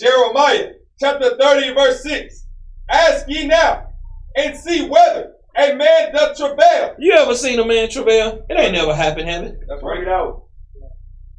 Jeremiah 0.00 0.72
chapter 0.98 1.36
30, 1.36 1.74
verse 1.74 2.02
6. 2.02 2.46
Ask 2.90 3.26
ye 3.28 3.46
now 3.46 3.86
and 4.36 4.56
see 4.56 4.88
whether 4.88 5.32
a 5.56 5.74
man 5.74 6.12
doth 6.12 6.36
travail. 6.36 6.96
You 6.98 7.12
ever 7.12 7.34
seen 7.34 7.58
a 7.58 7.66
man 7.66 7.88
travail? 7.90 8.44
It 8.48 8.58
ain't 8.58 8.72
never 8.72 8.94
happened, 8.94 9.28
have 9.28 9.44
it? 9.44 9.58
Bring 9.80 10.02
it 10.02 10.08
out. 10.08 10.44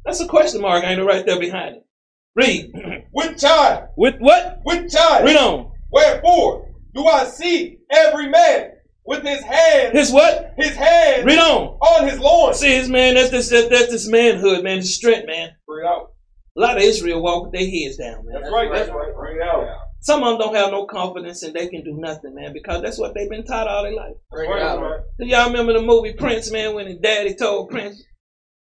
That's 0.04 0.20
a 0.20 0.26
question 0.26 0.60
mark, 0.60 0.84
ain't 0.84 1.00
it, 1.00 1.04
right 1.04 1.24
there 1.24 1.38
behind 1.38 1.76
it? 1.76 1.86
Read. 2.34 2.72
With 3.12 3.38
child, 3.38 3.88
With 3.96 4.16
what? 4.18 4.60
with 4.64 4.90
child. 4.90 5.24
Read 5.26 5.36
on. 5.36 5.70
Wherefore 5.90 6.72
do 6.94 7.06
I 7.06 7.24
see 7.24 7.78
every 7.90 8.28
man 8.28 8.70
with 9.04 9.22
his 9.24 9.42
hand, 9.42 9.96
His 9.96 10.12
what? 10.12 10.54
his 10.56 10.74
hand 10.76 11.26
Read 11.26 11.38
on. 11.38 11.78
on 11.78 12.08
his 12.08 12.18
loins. 12.18 12.58
See, 12.58 12.74
his 12.74 12.88
man, 12.88 13.14
that's 13.14 13.30
this, 13.30 13.48
that, 13.50 13.68
that's 13.70 13.90
this 13.90 14.08
manhood, 14.08 14.62
man, 14.62 14.78
his 14.78 14.94
strength, 14.94 15.26
man. 15.26 15.50
Bring 15.66 15.84
it 15.84 15.88
out. 15.88 16.12
A 16.56 16.60
lot 16.60 16.76
of 16.76 16.82
Israel 16.82 17.22
walk 17.22 17.44
with 17.44 17.52
their 17.52 17.68
heads 17.68 17.96
down, 17.96 18.24
man. 18.26 18.42
That's 18.42 18.52
right. 18.52 18.70
That's 18.72 18.90
right. 18.90 19.14
Bring 19.16 19.36
it 19.36 19.42
out. 19.42 19.66
Some 20.00 20.22
of 20.24 20.30
them 20.30 20.38
don't 20.38 20.54
have 20.56 20.70
no 20.72 20.84
confidence 20.86 21.42
and 21.44 21.54
they 21.54 21.68
can 21.68 21.84
do 21.84 21.96
nothing, 21.96 22.34
man, 22.34 22.52
because 22.52 22.82
that's 22.82 22.98
what 22.98 23.14
they've 23.14 23.30
been 23.30 23.44
taught 23.44 23.68
all 23.68 23.84
their 23.84 23.94
life. 23.94 24.14
Bring 24.30 24.50
it 24.50 24.58
out. 24.58 25.00
Do 25.18 25.26
y'all 25.26 25.46
remember 25.46 25.72
the 25.72 25.80
movie 25.82 26.12
Prince, 26.12 26.50
man, 26.50 26.74
when 26.74 26.86
his 26.88 26.98
daddy 26.98 27.34
told 27.34 27.70
Prince, 27.70 28.02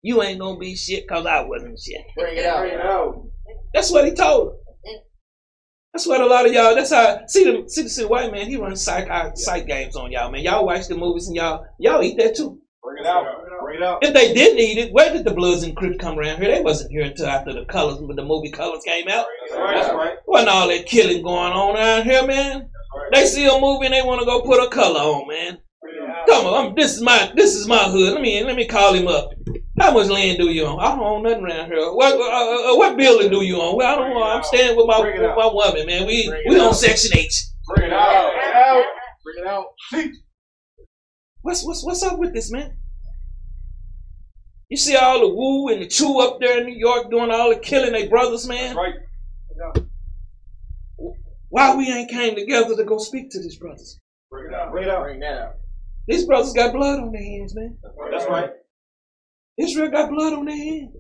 you 0.03 0.23
ain't 0.23 0.39
gonna 0.41 0.59
be 0.59 0.77
shit 0.77 1.05
because 1.09 1.27
I 1.27 1.41
wasn't 1.43 1.79
shit. 1.79 2.01
Bring 2.17 2.37
it 2.37 2.45
out. 2.45 2.61
Bring 2.61 2.75
it 2.75 2.81
out. 2.81 3.27
That's 3.75 3.91
what 3.91 4.05
he 4.05 4.13
told 4.13 4.49
him. 4.49 4.55
That's 5.93 6.07
what 6.07 6.21
a 6.21 6.27
lot 6.27 6.47
of 6.47 6.53
y'all. 6.53 6.75
That's 6.75 6.93
how 6.93 7.27
see 7.27 7.45
the 7.45 7.69
see 7.69 7.83
the, 7.83 7.89
see 7.89 8.03
the 8.03 8.09
white 8.09 8.31
man. 8.31 8.47
He 8.47 8.57
runs 8.57 8.83
psych 8.83 9.11
uh, 9.11 9.35
psych 9.35 9.67
games 9.67 9.97
on 9.97 10.13
y'all, 10.13 10.31
man. 10.31 10.43
Y'all 10.43 10.65
watch 10.65 10.87
the 10.87 10.97
movies 10.97 11.27
and 11.27 11.37
y'all 11.37 11.67
y'all 11.79 12.03
eat 12.03 12.17
that 12.19 12.37
too. 12.37 12.61
Bring 12.83 13.05
it 13.05 13.07
out. 13.07 13.27
Bring 13.63 13.77
it 13.77 13.83
out. 13.83 14.05
If 14.05 14.15
they 14.15 14.33
didn't 14.33 14.59
eat 14.59 14.79
it, 14.79 14.93
where 14.93 15.13
did 15.13 15.25
the 15.25 15.35
Bloods 15.35 15.65
and 15.65 15.77
Crips 15.77 15.99
come 15.99 16.19
around 16.19 16.41
here? 16.41 16.51
They 16.51 16.63
wasn't 16.63 16.93
here 16.93 17.03
until 17.03 17.27
after 17.27 17.53
the 17.53 17.65
colors, 17.67 17.99
when 18.01 18.17
the 18.17 18.25
movie 18.25 18.51
Colors 18.51 18.83
came 18.85 19.09
out. 19.09 19.27
That's 19.49 19.61
right. 19.61 19.75
That's 19.75 19.95
right. 19.95 20.19
Wasn't 20.27 20.49
all 20.49 20.69
that 20.69 20.87
killing 20.87 21.23
going 21.23 21.53
on 21.53 21.77
around 21.77 22.05
here, 22.05 22.27
man. 22.27 22.71
They 23.13 23.27
see 23.27 23.47
a 23.47 23.61
movie 23.61 23.87
and 23.87 23.95
they 23.95 24.03
want 24.03 24.21
to 24.21 24.27
go 24.27 24.43
put 24.43 24.65
a 24.65 24.69
color 24.69 25.01
on, 25.01 25.29
man. 25.29 25.59
Come 26.29 26.47
on, 26.47 26.67
I'm, 26.67 26.75
this 26.75 26.95
is 26.95 27.03
my 27.03 27.33
this 27.35 27.55
is 27.55 27.67
my 27.67 27.85
hood. 27.85 28.15
Let 28.15 28.23
me 28.23 28.43
let 28.45 28.57
me 28.57 28.67
call 28.67 28.95
him 28.95 29.09
up. 29.09 29.33
How 29.81 29.95
much 29.95 30.09
land 30.09 30.37
do 30.37 30.51
you 30.51 30.67
own? 30.67 30.79
I 30.79 30.95
don't 30.95 31.01
own 31.01 31.23
nothing 31.23 31.43
around 31.43 31.71
here. 31.71 31.91
What 31.93 32.15
uh, 32.15 32.73
uh, 32.73 32.77
what 32.77 32.99
building 32.99 33.31
do 33.31 33.43
you 33.43 33.59
own? 33.61 33.77
Well, 33.77 33.91
I 33.91 33.97
don't 33.97 34.13
know. 34.13 34.23
I'm 34.23 34.43
staying 34.43 34.77
with 34.77 34.87
my 34.87 35.01
with 35.01 35.37
my 35.37 35.51
woman, 35.51 35.87
man. 35.87 36.07
We 36.07 36.29
Bring 36.29 36.43
we 36.49 36.61
on. 36.61 36.75
Section 36.75 37.17
Eight. 37.17 37.33
Bring 37.67 37.87
it 37.87 37.93
out. 37.95 38.33
Bring 38.35 38.49
it 38.49 38.55
out. 38.55 38.85
Bring 39.25 39.39
it 39.39 39.47
out. 39.47 40.13
What's 41.41 41.65
what's 41.65 41.83
what's 41.83 42.03
up 42.03 42.19
with 42.19 42.35
this, 42.35 42.53
man? 42.53 42.77
You 44.69 44.77
see 44.77 44.97
all 44.97 45.21
the 45.21 45.35
woo 45.35 45.69
and 45.69 45.81
the 45.81 45.87
chew 45.87 46.21
up 46.21 46.41
there 46.41 46.61
in 46.61 46.67
New 46.67 46.77
York 46.77 47.11
doing 47.11 47.31
all 47.31 47.49
the 47.49 47.59
killing 47.59 47.93
they 47.93 48.07
brothers, 48.07 48.47
man. 48.47 48.75
That's 48.75 49.77
right. 49.77 49.85
Why 51.49 51.75
we 51.75 51.91
ain't 51.91 52.11
came 52.11 52.35
together 52.35 52.77
to 52.77 52.85
go 52.85 52.99
speak 52.99 53.31
to 53.31 53.41
these 53.41 53.57
brothers? 53.57 53.99
Bring 54.31 54.53
it 54.53 54.55
out. 54.55 54.73
Bring 54.73 54.85
it 54.85 54.91
out. 54.91 55.03
Bring 55.05 55.21
that 55.21 55.39
out. 55.39 55.55
These 56.07 56.27
brothers 56.27 56.53
got 56.53 56.75
blood 56.75 57.01
on 57.01 57.13
their 57.13 57.23
hands, 57.23 57.55
man. 57.55 57.79
That's 58.11 58.27
right. 58.27 58.51
Israel 59.61 59.91
got 59.91 60.11
blood 60.11 60.33
on 60.33 60.47
their 60.47 60.57
hands. 60.57 60.95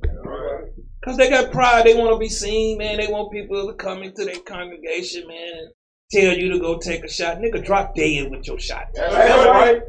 Cause 1.04 1.16
they 1.16 1.30
got 1.30 1.50
pride, 1.50 1.86
they 1.86 1.94
want 1.94 2.12
to 2.12 2.18
be 2.18 2.28
seen, 2.28 2.76
man. 2.76 2.98
They 2.98 3.06
want 3.06 3.32
people 3.32 3.66
to 3.66 3.74
come 3.74 4.02
into 4.02 4.24
their 4.24 4.38
congregation, 4.40 5.26
man, 5.26 5.52
and 5.58 5.72
tell 6.12 6.36
you 6.36 6.52
to 6.52 6.58
go 6.58 6.78
take 6.78 7.02
a 7.04 7.08
shot. 7.08 7.38
Nigga, 7.38 7.64
drop 7.64 7.94
dead 7.94 8.30
with 8.30 8.46
your 8.46 8.58
shot. 8.60 8.88
That's 8.94 9.46
right. 9.46 9.80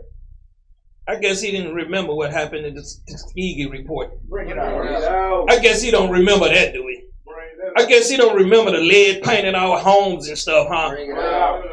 I 1.07 1.15
guess 1.17 1.41
he 1.41 1.51
didn't 1.51 1.73
remember 1.73 2.15
what 2.15 2.31
happened 2.31 2.65
in 2.65 2.75
the 2.75 2.81
Tuskegee 2.81 3.67
report. 3.69 4.21
Bring 4.23 4.49
it 4.49 4.57
out. 4.57 4.77
Bring 4.77 4.93
it 4.93 5.03
out. 5.03 5.51
I 5.51 5.59
guess 5.59 5.81
he 5.81 5.91
don't 5.91 6.11
remember 6.11 6.47
that, 6.47 6.73
do 6.73 6.87
he? 6.87 7.07
I 7.75 7.85
guess 7.85 8.09
he 8.09 8.17
don't 8.17 8.35
remember 8.35 8.71
the 8.71 8.79
lead 8.79 9.21
painting 9.23 9.55
our 9.55 9.77
homes 9.79 10.29
and 10.29 10.37
stuff, 10.37 10.67
huh? 10.69 10.91
Bring 10.91 11.11
it 11.11 11.17
out. 11.17 11.63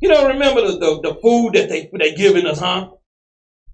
He 0.00 0.08
don't 0.08 0.32
remember 0.32 0.62
the, 0.62 0.78
the, 0.78 1.00
the 1.12 1.14
food 1.20 1.52
that 1.54 1.68
they 1.68 1.90
they 1.98 2.14
giving 2.14 2.46
us, 2.46 2.58
huh? 2.58 2.90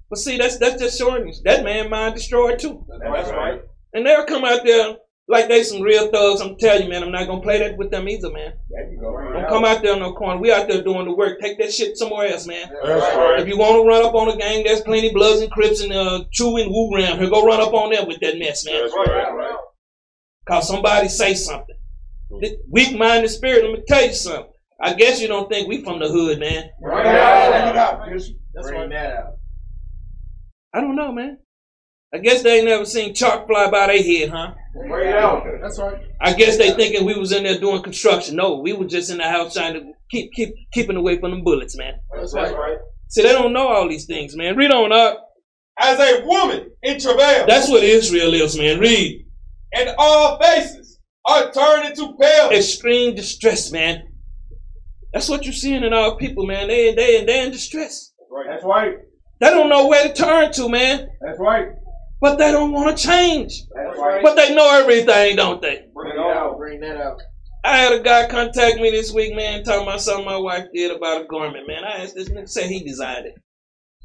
But 0.08 0.18
see, 0.18 0.38
that's 0.38 0.58
that's 0.58 0.80
just 0.80 0.98
showing 0.98 1.26
you 1.26 1.34
that 1.44 1.64
man 1.64 1.90
mind 1.90 2.14
destroyed 2.14 2.58
too. 2.58 2.86
That's 3.00 3.30
right. 3.30 3.60
And 3.92 4.06
they'll 4.06 4.24
come 4.24 4.44
out 4.44 4.60
there 4.64 4.96
like 5.28 5.48
they 5.48 5.64
some 5.64 5.82
real 5.82 6.10
thugs. 6.12 6.40
I'm 6.40 6.56
telling 6.56 6.84
you, 6.84 6.88
man, 6.88 7.02
I'm 7.02 7.10
not 7.10 7.26
gonna 7.26 7.40
play 7.40 7.58
that 7.58 7.76
with 7.76 7.90
them 7.90 8.08
either, 8.08 8.30
man. 8.30 8.52
There 8.70 8.90
you 8.90 9.00
go. 9.00 9.12
Bring 9.12 9.32
Don't 9.32 9.44
out. 9.44 9.48
come 9.48 9.64
out 9.64 9.82
there 9.82 9.94
in 9.94 9.98
no 9.98 10.12
corner. 10.12 10.40
We 10.40 10.52
out 10.52 10.68
there 10.68 10.82
doing 10.82 11.06
the 11.06 11.12
work. 11.12 11.40
Take 11.40 11.58
that 11.58 11.72
shit 11.72 11.96
somewhere 11.96 12.28
else, 12.28 12.46
man. 12.46 12.70
That's 12.84 13.16
right. 13.16 13.40
If 13.40 13.48
you 13.48 13.58
want 13.58 13.82
to 13.82 13.88
run 13.88 14.04
up 14.04 14.14
on 14.14 14.28
a 14.28 14.36
gang, 14.36 14.64
there's 14.64 14.82
plenty 14.82 15.12
Bloods 15.12 15.40
and 15.40 15.50
Crips 15.50 15.82
and 15.82 15.92
uh, 15.92 16.24
Chew 16.30 16.56
and 16.56 16.70
Woo 16.70 16.94
around 16.94 17.18
here. 17.18 17.28
Go 17.28 17.44
run 17.44 17.60
up 17.60 17.74
on 17.74 17.92
them 17.92 18.06
with 18.06 18.20
that 18.20 18.38
mess, 18.38 18.64
man. 18.64 18.82
That's 18.82 18.94
right. 18.94 19.56
Cause 20.46 20.68
somebody 20.68 21.08
say 21.08 21.34
something. 21.34 21.74
Weak 22.70 22.96
minded 22.96 23.28
spirit. 23.28 23.64
Let 23.64 23.72
me 23.72 23.82
tell 23.86 24.06
you 24.06 24.12
something. 24.12 24.52
I 24.80 24.92
guess 24.92 25.20
you 25.20 25.26
don't 25.26 25.48
think 25.48 25.68
we 25.68 25.82
from 25.82 25.98
the 25.98 26.08
hood, 26.08 26.38
man. 26.38 26.70
Bring 26.80 26.98
it 26.98 27.06
out. 27.06 27.50
Bring 27.50 27.70
it 27.70 27.76
out. 27.76 28.06
Bring 28.62 28.90
that 28.90 29.16
out. 29.16 29.38
I 30.76 30.80
don't 30.82 30.94
know, 30.94 31.10
man. 31.10 31.38
I 32.14 32.18
guess 32.18 32.42
they 32.42 32.58
ain't 32.58 32.66
never 32.66 32.84
seen 32.84 33.14
chalk 33.14 33.46
fly 33.46 33.70
by 33.70 33.86
their 33.86 34.02
head, 34.02 34.28
huh? 34.28 34.52
Bring 34.86 35.08
it 35.08 35.14
out. 35.16 35.42
That's 35.62 35.78
right. 35.78 36.02
I 36.20 36.34
guess 36.34 36.58
they 36.58 36.72
thinking 36.72 37.06
we 37.06 37.18
was 37.18 37.32
in 37.32 37.44
there 37.44 37.58
doing 37.58 37.82
construction. 37.82 38.36
No, 38.36 38.58
we 38.58 38.74
were 38.74 38.84
just 38.84 39.10
in 39.10 39.16
the 39.16 39.24
house 39.24 39.54
trying 39.54 39.72
to 39.72 39.92
keep 40.10 40.32
keep 40.32 40.54
keeping 40.72 40.96
away 40.96 41.18
from 41.18 41.30
them 41.30 41.42
bullets, 41.44 41.78
man. 41.78 41.94
That's 42.14 42.34
right. 42.34 42.54
right. 42.54 42.76
See, 43.08 43.22
they 43.22 43.32
don't 43.32 43.54
know 43.54 43.68
all 43.68 43.88
these 43.88 44.04
things, 44.04 44.36
man. 44.36 44.54
Read 44.54 44.70
on 44.70 44.92
up. 44.92 45.30
As 45.78 45.98
a 45.98 46.24
woman 46.26 46.70
in 46.82 47.00
travail, 47.00 47.46
That's 47.46 47.70
what 47.70 47.82
Israel 47.82 48.34
is, 48.34 48.58
man. 48.58 48.78
Read. 48.78 49.26
and 49.72 49.94
all 49.98 50.38
faces 50.38 51.00
are 51.26 51.50
turned 51.52 51.88
into 51.88 52.16
pale. 52.20 52.50
Extreme 52.50 53.14
distress, 53.14 53.72
man. 53.72 54.08
That's 55.14 55.28
what 55.28 55.44
you're 55.44 55.54
seeing 55.54 55.84
in 55.84 55.94
our 55.94 56.16
people, 56.16 56.44
man. 56.46 56.68
They 56.68 56.94
they 56.94 57.24
they 57.24 57.44
in 57.46 57.50
distress. 57.50 58.12
That's 58.18 58.30
right. 58.30 58.46
That's 58.48 58.64
right. 58.64 58.96
They 59.40 59.50
don't 59.50 59.68
know 59.68 59.86
where 59.86 60.08
to 60.08 60.14
turn 60.14 60.52
to, 60.52 60.68
man. 60.68 61.08
That's 61.20 61.38
right. 61.38 61.68
But 62.20 62.36
they 62.36 62.50
don't 62.50 62.72
want 62.72 62.96
to 62.96 63.02
change. 63.02 63.62
That's 63.74 63.98
right. 63.98 64.22
But 64.22 64.36
they 64.36 64.54
know 64.54 64.80
everything, 64.80 65.36
don't 65.36 65.60
they? 65.60 65.84
Bring 65.92 66.12
it 66.12 66.18
out. 66.18 66.36
out. 66.36 66.58
Bring 66.58 66.80
that 66.80 66.96
out. 66.96 67.20
I 67.64 67.78
had 67.78 67.92
a 67.92 68.00
guy 68.00 68.28
contact 68.28 68.76
me 68.76 68.90
this 68.90 69.12
week, 69.12 69.34
man, 69.34 69.64
talking 69.64 69.82
about 69.82 70.00
something 70.00 70.24
my 70.24 70.36
wife 70.36 70.66
did 70.72 70.94
about 70.94 71.22
a 71.22 71.24
garment, 71.26 71.66
man. 71.66 71.84
I 71.84 72.02
asked 72.02 72.14
this 72.14 72.28
nigga, 72.28 72.48
said 72.48 72.70
he 72.70 72.82
designed 72.84 73.26
it. 73.26 73.34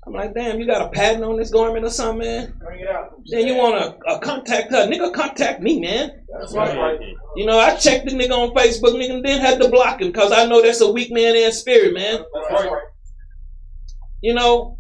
I'm 0.06 0.14
like, 0.14 0.34
damn, 0.34 0.60
you 0.60 0.66
got 0.66 0.82
a 0.82 0.90
patent 0.90 1.24
on 1.24 1.38
this 1.38 1.52
garment 1.52 1.86
or 1.86 1.92
something, 1.92 2.28
man? 2.28 2.54
Bring 2.60 2.80
it 2.80 2.90
out. 2.90 3.22
Then 3.28 3.46
you 3.46 3.54
want 3.56 3.76
to 3.76 4.10
uh, 4.10 4.20
contact 4.20 4.72
her. 4.72 4.88
Nigga, 4.88 5.14
contact 5.14 5.62
me, 5.62 5.80
man. 5.80 6.24
That's 6.40 6.54
right. 6.56 7.00
You 7.36 7.46
know, 7.46 7.60
I 7.60 7.76
checked 7.76 8.10
the 8.10 8.16
nigga 8.16 8.32
on 8.32 8.56
Facebook, 8.56 8.96
nigga, 8.96 9.16
and 9.16 9.26
then 9.26 9.40
had 9.40 9.62
to 9.62 9.70
block 9.70 10.02
him 10.02 10.08
because 10.08 10.32
I 10.32 10.48
know 10.48 10.62
that's 10.62 10.82
a 10.82 10.92
weak 10.92 11.12
man 11.12 11.36
in 11.36 11.52
spirit, 11.52 11.94
man. 11.94 12.26
That's 12.34 12.66
right. 12.66 12.82
You 14.22 14.34
know, 14.34 14.80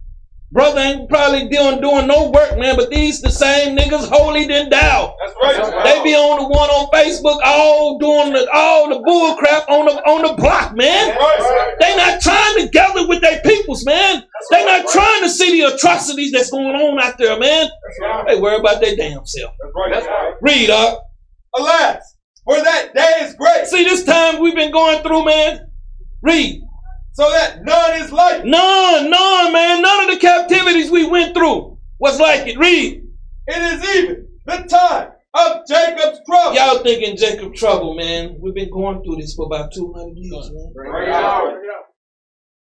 brother 0.51 0.79
ain't 0.79 1.09
probably 1.09 1.47
doing 1.47 1.81
doing 1.81 2.07
no 2.07 2.29
work, 2.29 2.57
man, 2.57 2.75
but 2.75 2.89
these 2.89 3.21
the 3.21 3.29
same 3.29 3.77
niggas 3.77 4.07
holy 4.07 4.45
than 4.45 4.69
thou. 4.69 5.15
That's 5.19 5.69
right. 5.71 5.83
They 5.83 6.03
be 6.03 6.15
on 6.15 6.41
the 6.41 6.47
one 6.47 6.69
on 6.69 6.87
Facebook, 6.91 7.39
all 7.43 7.97
doing 7.97 8.33
the 8.33 8.49
all 8.53 8.89
the 8.89 9.01
bull 9.03 9.35
crap 9.37 9.69
on 9.69 9.85
the 9.85 9.93
on 10.03 10.21
the 10.27 10.33
block, 10.33 10.75
man. 10.75 11.15
Right. 11.15 11.75
They 11.79 11.95
not 11.95 12.21
trying 12.21 12.65
to 12.65 12.69
gather 12.71 13.07
with 13.07 13.21
their 13.21 13.41
peoples, 13.41 13.85
man. 13.85 14.23
They 14.51 14.65
not 14.65 14.87
trying 14.89 15.23
to 15.23 15.29
see 15.29 15.61
the 15.61 15.73
atrocities 15.73 16.31
that's 16.31 16.51
going 16.51 16.75
on 16.75 16.99
out 16.99 17.17
there, 17.17 17.39
man. 17.39 17.69
Right. 18.01 18.27
They 18.27 18.39
worry 18.39 18.59
about 18.59 18.81
their 18.81 18.95
damn 18.95 19.25
self. 19.25 19.53
That's 19.61 19.73
right. 19.75 19.93
That's 19.93 20.07
right. 20.07 20.33
Read 20.41 20.69
up. 20.69 21.07
Alas, 21.57 22.15
for 22.45 22.55
that 22.55 22.93
day 22.93 23.25
is 23.25 23.35
great, 23.35 23.67
See 23.67 23.83
this 23.83 24.05
time 24.05 24.39
we've 24.39 24.55
been 24.55 24.71
going 24.71 25.03
through, 25.03 25.25
man. 25.25 25.67
Read. 26.21 26.61
So 27.13 27.29
that 27.29 27.63
none 27.63 28.01
is 28.01 28.11
like. 28.11 28.45
None, 28.45 29.09
none, 29.09 29.53
man. 29.53 29.81
None 29.81 30.05
of 30.05 30.11
the 30.11 30.19
captivities 30.19 30.91
we 30.91 31.07
went 31.07 31.35
through 31.35 31.77
was 31.99 32.19
like 32.19 32.47
it. 32.47 32.57
Read. 32.57 33.03
It 33.47 33.57
is 33.57 33.95
even 33.95 34.27
the 34.45 34.57
time 34.67 35.11
of 35.33 35.67
Jacob's 35.67 36.19
trouble. 36.25 36.55
Y'all 36.55 36.79
thinking 36.79 37.17
Jacob 37.17 37.53
trouble, 37.53 37.95
man. 37.95 38.37
We've 38.39 38.53
been 38.53 38.71
going 38.71 39.03
through 39.03 39.17
this 39.17 39.33
for 39.33 39.45
about 39.45 39.73
200 39.73 40.15
years, 40.15 40.51
man. 40.51 40.71
Bring 40.73 41.09
it. 41.09 41.61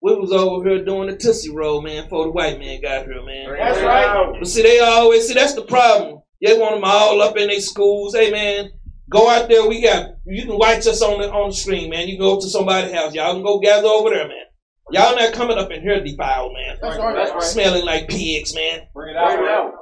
We 0.02 0.16
was 0.16 0.34
over 0.34 0.68
here 0.68 0.84
doing 0.84 1.10
the 1.10 1.16
Tootsie 1.16 1.50
Roll, 1.50 1.82
man, 1.82 2.04
before 2.04 2.26
the 2.26 2.32
white 2.32 2.60
man 2.60 2.82
got 2.82 3.06
here, 3.06 3.24
man. 3.24 3.56
That's 3.58 3.80
right. 3.80 4.36
But 4.38 4.48
see, 4.50 4.62
they 4.62 4.80
always, 4.80 5.28
see, 5.28 5.34
that's 5.34 5.54
the 5.54 5.62
problem. 5.62 6.22
They 6.42 6.58
want 6.58 6.76
them 6.76 6.84
all 6.84 7.22
up 7.22 7.38
in 7.38 7.48
their 7.48 7.62
schools. 7.62 8.14
Hey, 8.14 8.30
man, 8.30 8.72
go 9.10 9.30
out 9.30 9.50
there. 9.50 9.68
We 9.68 9.82
got, 9.82 10.12
you 10.26 10.46
can 10.46 10.58
watch 10.58 10.88
us 10.88 11.02
on 11.02 11.22
the, 11.22 11.32
on 11.32 11.50
the 11.50 11.56
screen, 11.56 11.90
man. 11.90 12.08
You 12.08 12.18
go 12.18 12.40
to 12.40 12.48
somebody's 12.50 12.94
house. 12.94 13.14
Y'all 13.14 13.34
can 13.34 13.44
go 13.44 13.60
gather 13.60 13.88
over 13.88 14.10
there, 14.10 14.28
man. 14.28 14.46
Y'all 14.92 15.16
not 15.16 15.34
coming 15.34 15.58
up 15.58 15.72
in 15.72 15.82
here 15.82 16.04
defiled, 16.04 16.54
man. 16.54 16.78
That's 16.82 16.98
right. 16.98 17.16
That's 17.16 17.32
right. 17.32 17.44
Smelling 17.44 17.86
like 17.86 18.10
pigs, 18.10 18.54
man. 18.54 18.82
Bring 18.94 19.16
it 19.16 19.18
out. 19.18 19.74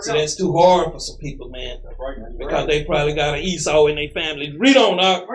See, 0.00 0.12
that's 0.12 0.36
too 0.36 0.52
hard 0.56 0.92
for 0.92 0.98
some 0.98 1.18
people, 1.18 1.50
man. 1.50 1.78
Right. 1.98 2.16
Because 2.38 2.66
they 2.66 2.84
probably 2.84 3.14
got 3.14 3.34
an 3.34 3.40
Esau 3.44 3.86
in 3.86 3.96
their 3.96 4.08
family. 4.10 4.54
Read 4.58 4.76
on 4.76 5.00
up. 5.00 5.26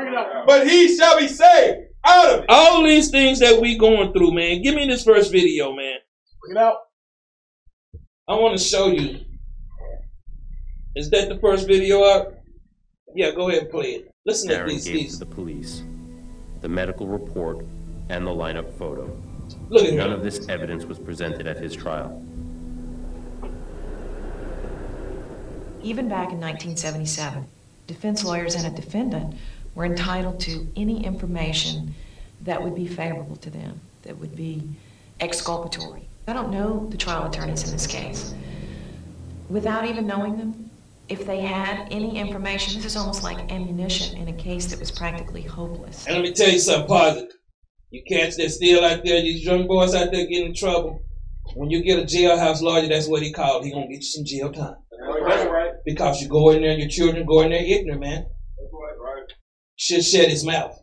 But 0.45 0.68
he 0.68 0.95
shall 0.95 1.18
be 1.18 1.28
saved 1.28 1.80
out 2.05 2.30
of 2.30 2.39
it. 2.41 2.45
All 2.49 2.84
these 2.84 3.10
things 3.10 3.39
that 3.39 3.62
we 3.62 3.78
going 3.78 4.12
through, 4.14 4.34
man. 4.34 4.62
Give 4.62 4.76
me 4.76 4.88
this 4.88 5.03
first 5.03 5.32
video, 5.32 5.74
man. 5.76 5.95
Bring 6.41 6.57
it 6.57 6.62
out. 6.62 6.78
I 8.28 8.36
want 8.36 8.57
to 8.57 8.64
show 8.64 8.88
you. 8.88 9.20
Is 10.95 11.10
that 11.12 11.30
the 11.30 11.39
first 11.39 11.68
video 11.68 12.03
up? 12.03 12.34
Yeah, 13.16 13.32
go 13.32 13.49
ahead 13.49 13.64
and 13.64 13.72
play 13.72 13.88
it. 13.91 14.12
Listen 14.26 14.49
to 14.49 14.55
Darren 14.55 14.70
these. 14.70 14.88
gave 14.88 15.10
to 15.12 15.18
the 15.18 15.26
police 15.26 15.84
the 16.62 16.70
medical 16.70 17.07
report 17.07 17.66
and 18.10 18.26
the 18.26 18.32
lineup 18.32 18.72
photo. 18.74 19.10
Look 19.70 19.86
at 19.86 19.93
None 19.93 20.07
him. 20.07 20.14
of 20.14 20.24
this 20.24 20.47
evidence 20.49 20.86
was 20.86 20.99
presented 20.99 21.47
at 21.47 21.57
his 21.57 21.76
trial. 21.76 22.24
Even 25.82 26.10
back 26.10 26.32
in 26.32 26.39
1977, 26.39 27.45
defense 27.88 28.24
lawyers 28.24 28.55
and 28.55 28.68
a 28.68 28.70
defendant 28.82 29.36
were 29.76 29.86
entitled 29.86 30.39
to 30.41 30.68
any 30.76 31.03
information 31.05 31.95
that 32.41 32.62
would 32.62 32.76
be 32.76 32.88
favorable 32.88 33.38
to 33.38 33.49
them, 33.49 33.80
that 34.03 34.18
would 34.18 34.36
be 34.36 34.62
exculpatory. 35.20 36.01
I 36.28 36.34
don't 36.34 36.51
know 36.51 36.88
the 36.91 36.97
trial 36.97 37.26
attorneys 37.28 37.64
in 37.64 37.72
this 37.72 37.88
case. 37.88 38.34
Without 39.49 39.86
even 39.86 40.05
knowing 40.05 40.38
them, 40.38 40.68
if 41.10 41.26
they 41.26 41.41
had 41.41 41.88
any 41.91 42.18
information, 42.18 42.76
this 42.76 42.91
is 42.91 42.95
almost 42.95 43.24
like 43.24 43.51
ammunition 43.51 44.16
in 44.18 44.28
a 44.28 44.34
case 44.34 44.68
that 44.68 44.80
was 44.80 44.91
practically 44.91 45.41
hopeless. 45.41 46.05
And 46.05 46.16
let 46.16 46.22
me 46.22 46.34
tell 46.34 46.49
you 46.49 46.60
something 46.60 46.88
positive. 46.88 47.32
You 47.89 48.03
cats 48.07 48.38
that 48.38 48.51
still 48.51 48.86
out 48.86 49.03
there, 49.03 49.22
these 49.22 49.43
young 49.43 49.68
boys 49.68 49.95
out 49.95 50.12
there 50.12 50.28
getting 50.28 50.47
in 50.47 50.53
trouble. 50.53 51.03
When 51.55 51.72
you 51.72 51.84
get 51.84 51.97
a 51.97 52.03
jailhouse 52.03 52.62
lawyer, 52.62 52.88
that's 52.88 53.07
what 53.07 53.24
he 53.24 53.34
called. 53.34 53.66
He 53.66 53.72
gonna 53.72 53.88
get 53.88 53.95
you 53.95 54.01
some 54.03 54.24
jail 54.24 54.51
time 54.51 54.76
That's 55.28 55.49
right. 55.49 55.72
because 55.84 56.22
you 56.22 56.30
go 56.30 56.51
in 56.51 56.62
there, 56.62 56.72
and 56.72 56.80
your 56.80 56.89
children 56.89 57.26
go 57.26 57.41
in 57.41 57.49
there 57.49 57.64
ignorant, 57.64 58.01
man. 58.01 58.26
That's 58.57 58.72
right. 58.72 59.16
Right. 59.16 59.34
Should 59.76 60.05
shut 60.05 60.30
his 60.30 60.45
mouth. 60.45 60.78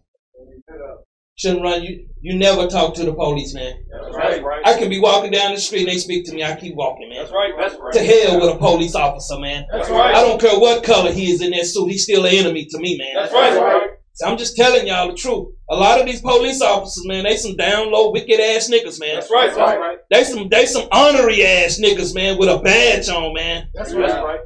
Shouldn't 1.37 1.63
run 1.63 1.83
you. 1.83 2.09
You 2.23 2.35
never 2.35 2.67
talk 2.67 2.95
to 2.95 3.05
the 3.05 3.13
police, 3.13 3.53
man. 3.55 3.75
That's 3.93 4.17
right. 4.17 4.43
Right. 4.43 4.67
I 4.67 4.79
can 4.79 4.89
be 4.89 4.99
walking 4.99 5.31
down 5.31 5.53
the 5.55 5.61
street 5.61 5.83
and 5.83 5.89
they 5.89 5.99
speak 5.99 6.25
to 6.27 6.35
me. 6.35 6.43
I 6.43 6.57
keep 6.57 6.75
walking, 6.75 7.11
man. 7.11 7.19
That's 7.19 7.31
right. 7.31 7.53
That's 7.59 7.77
right. 7.79 7.93
To 7.93 8.03
hell 8.03 8.41
with 8.41 8.57
a 8.57 8.59
police 8.59 8.95
officer, 8.95 9.39
man. 9.39 9.67
That's 9.71 9.91
right. 9.91 10.15
I 10.15 10.23
don't 10.23 10.41
care 10.41 10.59
what 10.59 10.83
color 10.83 11.13
he 11.13 11.31
is 11.31 11.43
in 11.43 11.51
that 11.51 11.67
suit. 11.67 11.91
He's 11.91 12.05
still 12.05 12.25
an 12.25 12.35
enemy 12.35 12.67
to 12.71 12.79
me, 12.79 12.97
man. 12.97 13.15
That's 13.15 13.33
right. 13.35 13.51
That's 13.51 13.63
right. 13.63 13.91
So 14.15 14.27
I'm 14.27 14.39
just 14.39 14.57
telling 14.57 14.87
y'all 14.87 15.11
the 15.11 15.15
truth. 15.15 15.49
A 15.69 15.77
lot 15.77 16.01
of 16.01 16.07
these 16.07 16.23
police 16.23 16.63
officers, 16.63 17.07
man, 17.07 17.25
they 17.25 17.37
some 17.37 17.55
down 17.55 17.93
low, 17.93 18.13
wicked 18.13 18.41
ass 18.41 18.71
niggas, 18.71 18.99
man. 18.99 19.17
That's 19.17 19.31
right. 19.31 19.55
That's 19.55 19.79
right. 19.79 19.99
They 20.11 20.25
some 20.25 20.49
they 20.49 20.65
some 20.65 20.89
honorary 20.91 21.45
ass 21.45 21.79
niggas, 21.79 22.15
man, 22.15 22.39
with 22.39 22.49
a 22.49 22.59
badge 22.63 23.11
on, 23.11 23.35
man. 23.35 23.69
That's 23.75 23.93
right. 23.93 24.09
That's 24.09 24.25
right. 24.25 24.41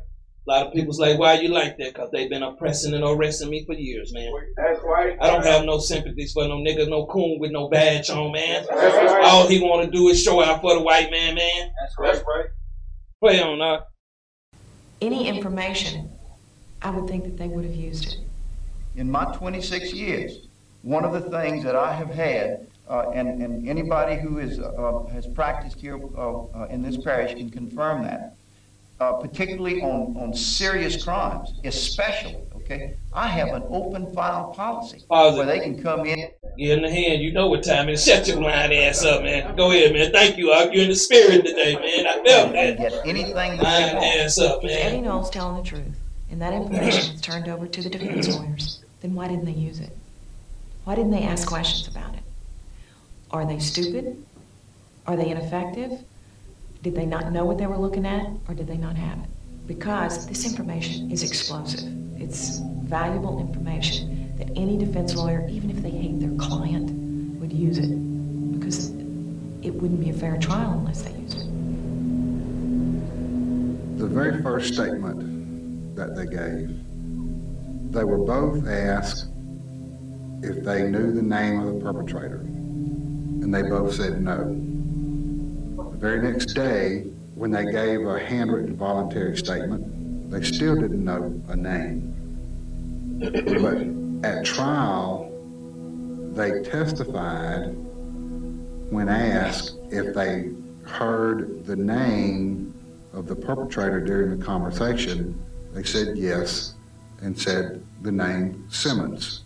A 0.47 0.51
lot 0.51 0.67
of 0.67 0.73
people's 0.73 0.99
like, 0.99 1.19
why 1.19 1.35
you 1.35 1.49
like 1.49 1.77
that? 1.79 1.95
Cause 1.95 2.09
they've 2.13 2.31
been 2.31 2.43
oppressing 2.43 2.95
and 2.95 3.05
arresting 3.05 3.51
me 3.51 3.65
for 3.67 3.75
years, 3.75 4.13
man. 4.13 4.33
That's 4.57 4.81
right. 4.83 5.17
I 5.21 5.27
don't 5.27 5.45
have 5.45 5.65
no 5.65 5.79
sympathies 5.79 6.33
for 6.33 6.49
no 6.49 6.57
nigga, 6.57 6.89
no 6.89 7.07
coon 7.07 7.39
with 7.39 7.51
no 7.53 7.69
badge 7.69 8.09
on, 8.11 8.33
man. 8.33 8.65
That's 8.69 9.13
right. 9.13 9.25
All 9.25 9.47
he 9.47 9.61
want 9.61 9.85
to 9.85 9.91
do 9.91 10.09
is 10.09 10.23
show 10.23 10.43
out 10.43 10.63
for 10.63 10.75
the 10.75 10.81
white 10.81 11.11
man, 11.11 11.35
man. 11.35 11.71
That's 11.81 11.95
right. 11.99 12.13
That's 12.15 12.25
right. 12.27 12.47
Play 13.21 13.43
on, 13.43 13.61
uh. 13.61 13.83
Any 15.03 15.29
information, 15.29 16.11
I 16.83 16.91
would 16.91 17.09
think 17.09 17.25
that 17.25 17.37
they 17.37 17.47
would 17.47 17.65
have 17.65 17.75
used 17.75 18.07
it. 18.07 18.19
in 18.97 19.11
my 19.11 19.27
26 19.37 19.93
years, 19.93 20.47
one 20.83 21.05
of 21.05 21.13
the 21.13 21.21
things 21.31 21.63
that 21.65 21.77
I 21.77 21.93
have 21.93 22.11
had, 22.11 22.67
uh, 22.89 23.11
and, 23.11 23.43
and 23.43 23.69
anybody 23.69 24.17
who 24.19 24.39
is, 24.39 24.59
uh, 24.59 25.05
has 25.13 25.27
practiced 25.27 25.79
here 25.79 26.01
uh, 26.17 26.45
uh, 26.45 26.67
in 26.71 26.83
this 26.83 26.97
parish 26.97 27.35
can 27.35 27.51
confirm 27.51 28.03
that, 28.05 28.37
uh, 29.01 29.15
particularly 29.15 29.81
on, 29.83 30.17
on 30.19 30.35
serious 30.35 31.03
crimes, 31.03 31.53
especially, 31.65 32.37
okay? 32.57 32.97
I 33.13 33.27
have 33.29 33.49
an 33.49 33.63
open 33.69 34.13
file 34.15 34.53
policy 34.53 35.03
Positive. 35.09 35.47
where 35.47 35.59
they 35.59 35.65
can 35.65 35.83
come 35.83 36.07
in 36.07 36.31
Get 36.59 36.77
in 36.79 36.83
the 36.83 36.91
hand, 36.91 37.23
you 37.23 37.33
know 37.33 37.49
what 37.49 37.65
time 37.65 37.89
it 37.89 37.93
is. 37.93 38.05
Shut 38.05 38.27
your 38.29 38.37
blind 38.39 38.73
ass 38.75 39.03
up, 39.05 39.23
man. 39.23 39.57
Go 39.57 39.71
ahead, 39.71 39.93
man. 39.95 40.13
Thank 40.13 40.37
you, 40.37 40.51
Art. 40.51 40.73
You're 40.73 40.83
in 40.83 40.91
the 40.91 40.95
spirit 40.97 41.47
today, 41.47 41.75
man. 41.75 42.07
I 42.07 42.23
felt 42.29 42.53
that. 42.53 42.77
get 42.77 42.93
anything 43.07 43.35
that 43.35 43.61
Blind 43.61 43.91
they 43.91 43.95
want. 43.95 44.21
ass 44.21 44.39
up, 44.39 44.63
If 44.63 44.71
Eddie 44.71 44.97
man. 44.97 45.05
Knowles 45.05 45.31
telling 45.31 45.63
the 45.63 45.69
truth, 45.69 45.97
and 46.31 46.43
that 46.43 46.53
information 46.53 47.13
was 47.13 47.21
turned 47.23 47.49
over 47.49 47.67
to 47.67 47.83
the 47.83 47.89
defense 47.89 48.29
lawyers, 48.29 48.81
then 49.01 49.15
why 49.15 49.29
didn't 49.29 49.47
they 49.47 49.53
use 49.53 49.81
it? 49.81 49.97
Why 50.85 50.97
didn't 50.97 51.13
they 51.13 51.23
ask 51.23 51.49
questions 51.49 51.89
about 51.89 52.15
it? 52.15 52.23
Are 53.31 53.47
they 53.47 53.59
stupid? 53.61 54.23
Are 55.07 55.17
they 55.17 55.31
ineffective? 55.31 56.01
Did 56.83 56.95
they 56.95 57.05
not 57.05 57.31
know 57.31 57.45
what 57.45 57.59
they 57.59 57.67
were 57.67 57.77
looking 57.77 58.07
at, 58.07 58.27
or 58.49 58.55
did 58.55 58.67
they 58.67 58.79
not 58.79 58.97
have 58.97 59.19
it? 59.19 59.29
Because 59.67 60.27
this 60.27 60.47
information 60.47 61.11
is 61.11 61.23
explosive. 61.23 61.93
It's 62.19 62.61
valuable 62.85 63.39
information 63.39 64.35
that 64.39 64.49
any 64.57 64.79
defense 64.79 65.15
lawyer, 65.15 65.47
even 65.51 65.69
if 65.69 65.83
they 65.83 65.91
hate 65.91 66.19
their 66.19 66.35
client, 66.37 66.91
would 67.39 67.53
use 67.53 67.77
it. 67.77 67.91
Because 68.59 68.89
it 69.63 69.75
wouldn't 69.75 70.01
be 70.01 70.09
a 70.09 70.15
fair 70.15 70.39
trial 70.39 70.73
unless 70.73 71.03
they 71.03 71.13
used 71.13 71.37
it. 71.37 71.47
The 73.99 74.07
very 74.07 74.43
first 74.43 74.73
statement 74.73 75.95
that 75.97 76.17
they 76.17 76.25
gave, 76.25 76.75
they 77.93 78.05
were 78.05 78.25
both 78.25 78.67
asked 78.67 79.27
if 80.43 80.65
they 80.65 80.85
knew 80.85 81.13
the 81.13 81.21
name 81.21 81.61
of 81.61 81.75
the 81.75 81.81
perpetrator, 81.81 82.41
and 82.41 83.55
they 83.55 83.61
both 83.61 83.93
said 83.95 84.23
no. 84.23 84.57
Very 86.01 86.23
next 86.23 86.55
day, 86.55 87.01
when 87.35 87.51
they 87.51 87.71
gave 87.71 88.07
a 88.07 88.19
handwritten 88.19 88.75
voluntary 88.75 89.37
statement, 89.37 90.31
they 90.31 90.43
still 90.43 90.75
didn't 90.75 91.05
know 91.05 91.39
a 91.49 91.57
name. 91.57 92.17
But 93.21 94.27
at 94.27 94.47
trial, 94.47 95.31
they 96.33 96.63
testified 96.63 97.75
when 98.89 99.11
asked 99.11 99.77
if 99.91 100.15
they 100.15 100.49
heard 100.87 101.67
the 101.67 101.77
name 101.77 102.75
of 103.13 103.27
the 103.27 103.37
perpetrator 103.37 104.01
during 104.01 104.39
the 104.39 104.43
conversation, 104.43 105.39
they 105.75 105.83
said 105.83 106.17
yes 106.17 106.73
and 107.21 107.39
said 107.39 107.85
the 108.01 108.11
name 108.11 108.67
Simmons. 108.71 109.43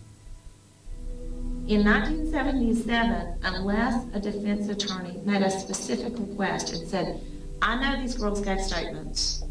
In 1.67 1.83
1977, 1.83 3.39
unless 3.41 4.05
a 4.13 4.19
defense 4.19 4.69
attorney 4.69 5.19
made 5.25 5.41
a 5.41 5.49
specific 5.49 6.13
request 6.19 6.71
and 6.73 6.87
said, 6.87 7.21
I 7.59 7.81
know 7.81 7.99
these 7.99 8.13
girls 8.13 8.39
gave 8.41 8.61
statements, 8.61 9.43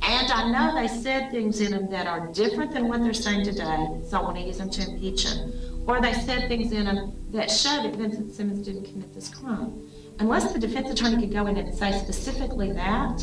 and 0.00 0.32
I 0.32 0.50
know 0.50 0.74
they 0.74 0.88
said 0.88 1.30
things 1.30 1.60
in 1.60 1.72
them 1.72 1.90
that 1.90 2.06
are 2.06 2.28
different 2.28 2.72
than 2.72 2.88
what 2.88 3.02
they're 3.02 3.12
saying 3.12 3.44
today, 3.44 4.00
so 4.08 4.18
I 4.18 4.22
want 4.22 4.36
to 4.36 4.42
use 4.42 4.56
them 4.56 4.70
to 4.70 4.82
impeach 4.92 5.24
them, 5.24 5.52
or 5.86 6.00
they 6.00 6.14
said 6.14 6.48
things 6.48 6.72
in 6.72 6.86
them 6.86 7.12
that 7.32 7.50
show 7.50 7.82
that 7.82 7.96
Vincent 7.96 8.32
Simmons 8.32 8.64
didn't 8.64 8.84
commit 8.84 9.12
this 9.12 9.28
crime. 9.28 9.78
Unless 10.20 10.54
the 10.54 10.58
defense 10.58 10.88
attorney 10.88 11.20
could 11.20 11.34
go 11.34 11.46
in 11.48 11.58
and 11.58 11.74
say 11.74 11.92
specifically 11.92 12.72
that, 12.72 13.22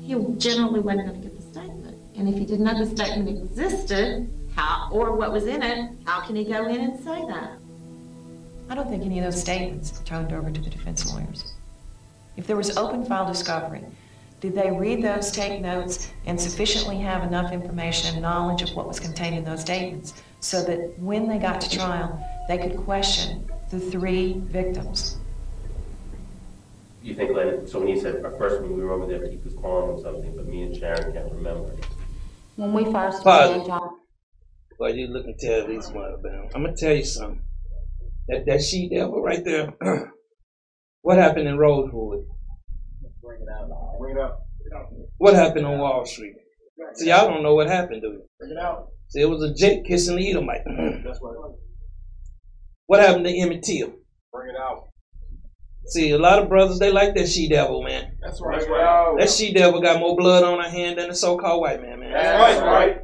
he 0.00 0.14
generally 0.36 0.78
wasn't 0.78 1.08
going 1.08 1.20
to 1.20 1.28
get 1.28 1.36
the 1.36 1.42
statement. 1.42 1.98
And 2.16 2.28
if 2.28 2.36
he 2.36 2.46
didn't 2.46 2.64
know 2.64 2.78
the 2.78 2.86
statement 2.94 3.28
existed, 3.28 4.30
how, 4.54 4.88
or 4.92 5.16
what 5.16 5.32
was 5.32 5.46
in 5.46 5.62
it, 5.62 5.90
how 6.04 6.20
can 6.20 6.36
he 6.36 6.44
go 6.44 6.66
in 6.66 6.80
and 6.80 6.98
say 6.98 7.24
that? 7.26 7.58
I 8.68 8.74
don't 8.74 8.88
think 8.88 9.04
any 9.04 9.18
of 9.18 9.24
those 9.24 9.40
statements 9.40 9.98
were 9.98 10.04
turned 10.04 10.32
over 10.32 10.50
to 10.50 10.60
the 10.60 10.70
defense 10.70 11.12
lawyers. 11.12 11.54
If 12.36 12.46
there 12.46 12.56
was 12.56 12.76
open 12.76 13.04
file 13.04 13.26
discovery, 13.26 13.84
did 14.40 14.54
they 14.54 14.70
read 14.70 15.02
those 15.02 15.30
take 15.30 15.60
notes 15.60 16.10
and 16.26 16.40
sufficiently 16.40 16.98
have 16.98 17.24
enough 17.24 17.52
information 17.52 18.12
and 18.12 18.22
knowledge 18.22 18.62
of 18.62 18.74
what 18.76 18.86
was 18.86 19.00
contained 19.00 19.36
in 19.36 19.44
those 19.44 19.60
statements 19.60 20.14
so 20.40 20.62
that 20.64 20.98
when 20.98 21.28
they 21.28 21.38
got 21.38 21.60
to 21.60 21.70
trial, 21.70 22.22
they 22.48 22.58
could 22.58 22.76
question 22.76 23.48
the 23.70 23.80
three 23.80 24.34
victims? 24.46 25.18
You 27.02 27.14
think, 27.14 27.32
Len, 27.32 27.66
so 27.66 27.80
when 27.80 27.88
you 27.88 28.00
said, 28.00 28.16
at 28.16 28.38
first 28.38 28.62
when 28.62 28.76
we 28.76 28.82
were 28.82 28.92
over 28.92 29.06
there, 29.06 29.26
he 29.28 29.36
was 29.44 29.54
calling 29.54 29.96
him 29.96 30.02
something, 30.02 30.36
but 30.36 30.46
me 30.46 30.62
and 30.62 30.76
Sharon 30.76 31.12
can't 31.12 31.30
remember. 31.32 31.70
When 32.56 32.72
we 32.72 32.84
first 32.90 33.22
Pause. 33.22 33.50
began, 33.50 33.66
John, 33.66 33.96
Well, 34.78 34.94
you 34.94 35.06
look 35.06 35.26
and 35.26 35.38
tell 35.38 35.66
these 35.66 35.90
mother 35.90 36.18
man. 36.22 36.48
I'm 36.54 36.64
gonna 36.64 36.76
tell 36.76 36.94
you 36.94 37.04
something. 37.04 37.42
That 38.28 38.46
that 38.46 38.62
she 38.62 38.88
devil 38.88 39.22
right 39.22 39.44
there. 39.44 39.72
what 41.02 41.18
happened 41.18 41.48
in 41.48 41.58
Rosewood? 41.58 42.24
Bring 43.22 43.40
it 43.42 43.48
out. 43.48 43.98
Bring 43.98 44.16
it 44.16 44.20
up. 44.20 44.40
What 45.18 45.34
happened 45.34 45.66
on 45.66 45.78
Wall 45.78 46.04
Street? 46.04 46.34
See, 46.94 47.08
y'all 47.08 47.28
don't 47.28 47.42
know 47.42 47.54
what 47.54 47.68
happened, 47.68 48.02
do 48.02 48.08
you? 48.08 48.22
Bring 48.38 48.52
it 48.52 48.58
out. 48.58 48.88
See, 49.08 49.20
it 49.20 49.28
was 49.28 49.42
a 49.42 49.54
Jake 49.54 49.84
kissing 49.84 50.16
the 50.16 50.30
Edomite. 50.30 50.62
That's 51.04 51.20
right. 51.22 51.54
what 52.86 53.00
happened 53.00 53.24
to 53.26 53.38
Emmett 53.38 53.62
Till? 53.62 53.92
Bring 54.32 54.50
it 54.50 54.56
out. 54.60 54.88
See, 55.86 56.10
a 56.10 56.18
lot 56.18 56.42
of 56.42 56.48
brothers 56.48 56.78
they 56.78 56.90
like 56.90 57.14
that 57.14 57.28
she 57.28 57.48
devil, 57.48 57.82
man. 57.82 58.16
That's 58.22 58.40
right. 58.40 58.58
That's 58.58 58.70
right. 58.70 59.16
That 59.18 59.30
she 59.30 59.52
devil 59.52 59.80
got 59.82 60.00
more 60.00 60.16
blood 60.16 60.42
on 60.42 60.62
her 60.62 60.70
hand 60.70 60.98
than 60.98 61.08
the 61.08 61.14
so-called 61.14 61.60
white 61.60 61.82
man, 61.82 62.00
man. 62.00 62.12
That's 62.12 62.60
right. 62.60 63.02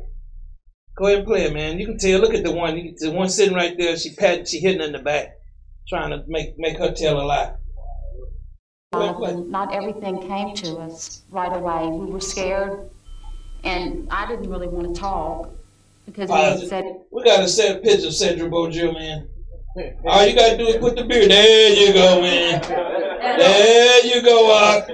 Go 1.01 1.07
ahead 1.07 1.20
and 1.20 1.26
play 1.26 1.44
it, 1.44 1.55
man. 1.55 1.78
You 1.78 1.86
can 1.86 1.96
tell. 1.96 2.20
Look 2.20 2.34
at 2.34 2.44
the 2.44 2.53
one. 2.53 2.76
You 2.76 2.94
the 2.94 3.11
one 3.11 3.30
sitting 3.30 3.55
right 3.55 3.74
there. 3.78 3.96
She 3.96 4.14
pat. 4.14 4.46
She 4.46 4.61
hitting 4.61 4.80
her 4.80 4.86
in 4.86 4.92
the 4.92 4.98
back, 4.98 5.38
trying 5.88 6.11
to 6.11 6.22
make 6.28 6.59
make 6.59 6.76
her 6.76 6.92
tell 6.92 7.18
a 7.18 7.24
lie. 7.24 7.55
Go 8.92 8.98
ahead 8.98 9.09
and 9.09 9.16
play. 9.16 9.30
Jonathan, 9.30 9.51
not 9.51 9.74
everything 9.74 10.28
came 10.28 10.55
to 10.57 10.76
us 10.76 11.22
right 11.30 11.57
away. 11.57 11.88
We 11.88 12.05
were 12.05 12.20
scared, 12.20 12.90
and 13.64 14.09
I 14.11 14.26
didn't 14.28 14.51
really 14.51 14.68
want 14.68 14.94
to 14.94 15.01
talk 15.01 15.48
because 16.05 16.28
we 16.28 16.68
said, 16.68 16.84
We 17.11 17.24
got 17.24 17.42
a 17.42 17.48
set 17.48 17.82
picture 17.82 18.09
of 18.09 18.12
Cedric 18.12 18.51
Beaujeu, 18.51 18.92
man. 18.92 19.26
All 20.05 20.26
you 20.26 20.34
gotta 20.34 20.59
do 20.59 20.66
is 20.66 20.76
put 20.76 20.96
the 20.96 21.05
beer. 21.05 21.26
There 21.26 21.72
you 21.72 21.94
go, 21.94 22.20
man. 22.20 22.61
There 23.20 24.07
you 24.07 24.22
go, 24.22 24.53
Art. 24.53 24.90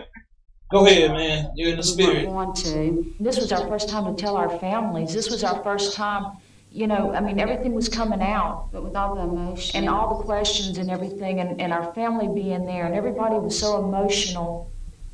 Go 0.68 0.84
ahead, 0.84 1.12
man. 1.12 1.52
You're 1.54 1.70
in 1.70 1.76
the 1.76 1.82
spirit. 1.82 2.26
going 2.26 2.52
to. 2.54 3.14
This 3.20 3.36
was 3.38 3.52
our 3.52 3.68
first 3.68 3.88
time 3.88 4.04
to 4.04 4.20
tell 4.20 4.36
our 4.36 4.58
families. 4.58 5.14
This 5.14 5.30
was 5.30 5.44
our 5.44 5.62
first 5.62 5.94
time, 5.94 6.38
you 6.72 6.88
know, 6.88 7.14
I 7.14 7.20
mean, 7.20 7.38
everything 7.38 7.72
was 7.72 7.88
coming 7.88 8.20
out. 8.20 8.68
But 8.72 8.82
with 8.82 8.96
all 8.96 9.14
the 9.14 9.22
emotion. 9.22 9.76
And 9.76 9.88
all 9.88 10.18
the 10.18 10.24
questions 10.24 10.78
and 10.78 10.90
everything, 10.90 11.38
and, 11.38 11.60
and 11.60 11.72
our 11.72 11.92
family 11.94 12.26
being 12.26 12.66
there, 12.66 12.84
and 12.84 12.94
everybody 12.96 13.36
was 13.36 13.56
so 13.56 13.78
emotional, 13.84 14.68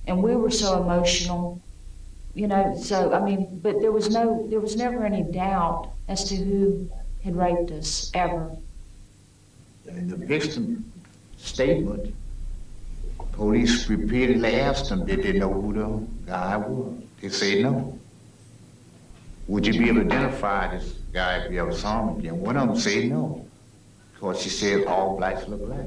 and 0.07 0.23
we 0.23 0.37
were 0.37 0.51
so 0.51 0.83
emotional, 0.83 1.61
you 2.35 2.47
know. 2.47 2.75
So, 2.81 3.13
I 3.13 3.23
mean, 3.23 3.61
but 3.63 3.81
there 3.83 3.93
was 3.93 4.09
no, 4.09 4.47
there 4.49 4.61
was 4.61 4.75
never 4.75 5.05
any 5.05 5.23
doubt 5.23 5.91
as 6.09 6.25
to 6.31 6.37
who 6.37 6.91
had 7.23 7.37
raped 7.37 7.71
us, 7.73 8.11
ever. 8.15 8.57
In 9.87 10.09
the 10.09 10.17
victim 10.17 10.91
statement, 11.37 12.15
police 13.33 13.89
repeatedly 13.89 14.61
asked 14.61 14.89
them, 14.89 15.05
did 15.07 15.23
they 15.23 15.33
know 15.33 15.53
who 15.53 15.73
the 15.73 16.31
guy 16.31 16.57
was? 16.57 17.03
They 17.21 17.29
said 17.29 17.63
no. 17.63 17.99
Would 19.49 19.67
you 19.67 19.73
be 19.73 19.89
able 19.89 20.01
to 20.01 20.07
identify 20.07 20.77
this 20.77 20.93
guy 21.13 21.39
if 21.39 21.53
you 21.53 21.61
ever 21.61 21.73
saw 21.73 22.09
him 22.09 22.19
again? 22.19 22.41
One 22.41 22.57
of 22.57 22.69
them 22.69 22.79
said 22.79 23.11
no, 23.11 23.47
because 24.15 24.41
she 24.41 24.49
said 24.49 24.85
all 24.87 25.17
blacks 25.17 25.49
look 25.49 25.65
black. 25.67 25.87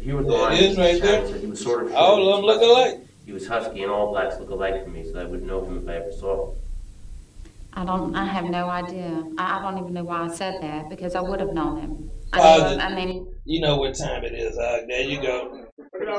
He 0.00 0.12
was 0.12 0.26
the 0.26 0.32
There 0.32 0.40
one. 0.40 0.52
it 0.52 0.60
is 0.62 0.78
right 0.78 1.02
there. 1.02 1.26
Said 1.26 1.40
he 1.40 1.46
was 1.46 1.60
sort 1.60 1.86
of. 1.86 1.94
All 1.94 2.28
of 2.32 2.36
them 2.36 2.44
look 2.44 2.62
alike. 2.62 3.06
He 3.26 3.32
was 3.32 3.46
husky 3.46 3.82
and 3.82 3.90
all 3.92 4.10
blacks 4.10 4.38
look 4.38 4.50
alike 4.50 4.84
to 4.84 4.90
me, 4.90 5.04
so 5.10 5.18
I 5.20 5.24
would 5.24 5.42
know 5.42 5.64
him 5.64 5.78
if 5.82 5.88
I 5.88 5.96
ever 5.96 6.12
saw 6.12 6.50
him. 6.52 6.58
I 7.74 7.84
don't, 7.84 8.14
I 8.16 8.24
have 8.24 8.46
no 8.46 8.68
idea. 8.70 9.24
I, 9.36 9.58
I 9.58 9.62
don't 9.62 9.78
even 9.78 9.92
know 9.92 10.04
why 10.04 10.22
I 10.24 10.28
said 10.34 10.62
that, 10.62 10.88
because 10.88 11.14
I 11.14 11.20
would 11.20 11.40
have 11.40 11.52
known 11.52 11.80
him. 11.80 12.10
I, 12.32 12.38
Father. 12.38 12.76
know, 12.76 12.82
I 12.84 12.94
mean, 12.94 13.26
You 13.44 13.60
know 13.60 13.76
what 13.76 13.94
time 13.96 14.24
it 14.24 14.34
is, 14.34 14.56
Art. 14.58 14.84
There 14.88 15.00
you 15.02 15.20
go. 15.22 15.64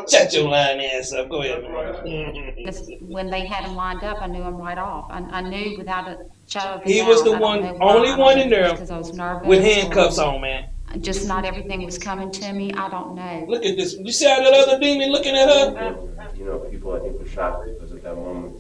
Shut 0.10 0.34
your 0.34 0.50
lying 0.50 0.82
ass 0.84 1.14
up. 1.14 1.30
Go 1.30 1.42
ahead, 1.42 1.64
man. 1.64 2.56
When 3.02 3.30
they 3.30 3.46
had 3.46 3.64
him 3.66 3.76
lined 3.76 4.04
up, 4.04 4.22
I 4.22 4.28
knew 4.28 4.42
him 4.42 4.58
right 4.58 4.78
off. 4.78 5.08
I, 5.10 5.20
I 5.20 5.42
knew 5.42 5.78
without 5.78 6.08
a 6.08 6.18
shadow 6.48 6.80
of 6.80 6.86
a 6.86 6.90
He 6.90 7.00
doubt. 7.00 7.08
was 7.10 7.24
the 7.24 7.38
one, 7.38 7.64
only 7.82 8.14
one 8.16 8.40
in 8.40 8.50
there 8.50 8.66
it's 8.76 8.90
I 8.92 8.98
was 8.98 9.14
nervous. 9.14 9.48
with 9.48 9.64
handcuffs 9.64 10.18
on, 10.20 10.42
man. 10.42 10.70
Just 11.02 11.28
not 11.28 11.46
everything 11.46 11.84
was 11.86 12.00
coming 12.00 12.32
to 12.32 12.52
me. 12.52 12.74
I 12.74 12.90
don't 12.90 13.14
know. 13.16 13.46
Look 13.48 13.64
at 13.64 13.78
this. 13.78 13.94
You 13.94 14.12
see 14.12 14.26
how 14.28 14.42
that 14.42 14.54
other 14.54 14.80
demon 14.80 15.12
looking 15.12 15.36
at 15.36 15.48
her? 15.48 15.96
You 16.36 16.46
know, 16.46 16.58
people 16.60 16.94
I 16.96 17.00
think 17.00 17.20
were 17.20 17.28
shocked 17.28 17.68
because 17.68 17.92
at 17.92 18.02
that 18.04 18.16
moment. 18.16 18.59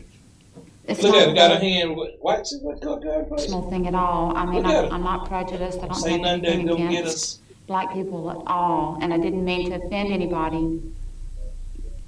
It's 0.89 1.03
Look 1.03 1.13
not 1.13 1.21
at 1.23 1.29
it. 1.29 1.35
Got 1.35 1.51
a 1.51 1.59
hand. 1.59 1.95
What? 1.95 2.17
What? 2.19 2.47
What? 2.61 2.83
What? 2.83 3.29
What? 3.29 3.39
small 3.41 3.69
thing 3.69 3.87
at 3.87 3.95
all. 3.95 4.35
I 4.35 4.45
mean, 4.45 4.65
I'm. 4.65 4.91
I'm 4.91 5.03
not 5.03 5.27
prejudiced. 5.27 5.79
I 5.79 5.87
don't 5.87 5.93
Say 5.95 6.11
have 6.13 6.21
nothing 6.21 6.41
that 6.41 6.47
anything 6.49 6.67
gonna 6.67 6.79
get 6.89 6.99
against 7.01 7.15
us. 7.15 7.39
black 7.67 7.93
people 7.93 8.29
at 8.31 8.37
all. 8.47 8.97
And 9.01 9.13
I 9.13 9.17
didn't 9.17 9.45
mean 9.45 9.69
to 9.69 9.75
offend 9.77 10.11
anybody 10.11 10.81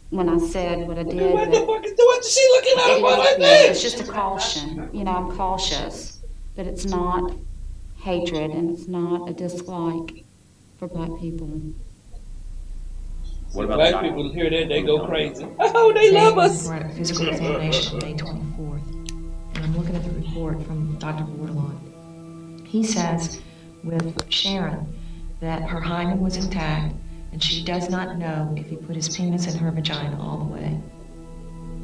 when 0.09 0.27
I 0.29 0.38
said 0.39 0.88
what 0.88 0.97
I 0.97 1.03
did. 1.03 1.32
What 1.34 1.49
but- 1.49 1.59
the 1.59 1.65
fuck 1.65 1.86
is 1.86 1.93
what 1.95 2.19
is 2.25 2.34
she 2.34 2.47
looking 2.55 2.73
at 2.79 2.89
It 2.89 3.01
her 3.01 3.17
like? 3.17 3.69
It's 3.69 3.82
just 3.82 3.99
a 4.01 4.03
caution, 4.11 4.89
you 4.93 5.03
know, 5.03 5.11
I'm 5.11 5.38
cautious, 5.38 6.19
but 6.55 6.65
it's 6.65 6.86
not 6.86 7.34
hatred 8.01 8.51
and 8.51 8.71
it's 8.71 8.88
not 8.88 9.29
a 9.29 9.34
dislike 9.34 10.25
for 10.79 10.88
black 10.88 11.11
people. 11.19 11.49
What 13.53 13.65
about 13.65 13.77
Black 13.79 14.01
people 14.01 14.32
hear 14.32 14.49
that, 14.49 14.69
they 14.69 14.82
go 14.82 15.05
crazy. 15.05 15.45
Oh, 15.59 15.91
they 15.93 16.09
love 16.11 16.38
us. 16.38 16.65
We're 16.67 16.75
at 16.75 16.86
a 16.86 16.89
physical 16.89 17.27
examination 17.27 17.97
May 17.99 18.13
24th, 18.13 18.29
and 18.29 18.61
I'm 18.61 18.70
looking 19.82 19.95
at 19.95 20.03
the 20.03 20.11
report 20.11 20.63
from 20.67 20.95
Dr. 20.99 21.23
Bordelon. 21.23 22.67
He 22.67 22.84
says 22.84 23.41
with 23.84 24.32
Sharon 24.32 24.95
that 25.39 25.63
her 25.63 25.79
hymen 25.79 26.19
was 26.19 26.38
intact, 26.38 26.93
and 27.32 27.41
she 27.43 27.63
does 27.63 27.89
not 27.89 28.19
know 28.19 28.53
if 28.55 28.67
he 28.67 28.75
put 28.75 28.95
his 28.95 29.17
penis 29.17 29.51
in 29.51 29.57
her 29.57 29.71
vagina 29.71 30.21
all 30.21 30.38
the 30.38 30.53
way. 30.53 30.79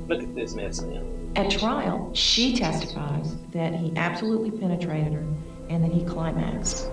Look 0.08 0.22
at 0.22 0.36
this 0.36 0.54
mess, 0.54 0.84
man. 0.84 1.32
At 1.36 1.50
trial, 1.50 2.12
she 2.14 2.56
testifies 2.56 3.36
that 3.52 3.74
he 3.74 3.91
absolutely 3.95 4.52
penetrated 4.52 5.14
her 5.14 5.26
and 5.70 5.84
that 5.84 5.91
he 5.91 6.06
climaxed. 6.06 6.91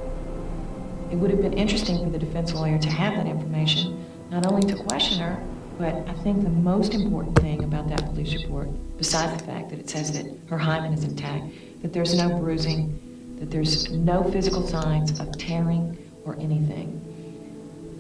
It 1.11 1.17
would 1.17 1.31
have 1.31 1.43
been 1.43 1.53
interesting 1.53 2.03
for 2.03 2.09
the 2.09 2.19
defense 2.19 2.55
lawyer 2.55 2.79
to 2.79 2.89
have 2.89 3.15
that 3.17 3.27
information, 3.27 4.07
not 4.31 4.47
only 4.47 4.67
to 4.73 4.83
question 4.85 5.19
her, 5.19 5.39
but 5.79 5.95
I 6.09 6.13
think 6.23 6.43
the 6.43 6.51
most 6.51 6.95
important 6.95 7.39
thing 7.39 7.65
about 7.65 7.89
that 7.89 8.05
police 8.07 8.35
report, 8.35 8.69
besides 8.97 9.41
the 9.41 9.47
fact 9.47 9.71
that 9.71 9.79
it 9.79 9.91
says 9.91 10.13
that 10.13 10.27
her 10.49 10.59
hymen 10.59 10.93
is 10.93 11.05
intact, 11.05 11.47
that 11.83 11.93
there's 11.93 12.15
no 12.17 12.39
bruising, 12.39 13.37
that 13.39 13.51
there's 13.51 13.91
no 13.91 14.23
physical 14.31 14.67
signs 14.67 15.19
of 15.19 15.37
tearing 15.37 15.99
or 16.25 16.35
anything. 16.37 17.01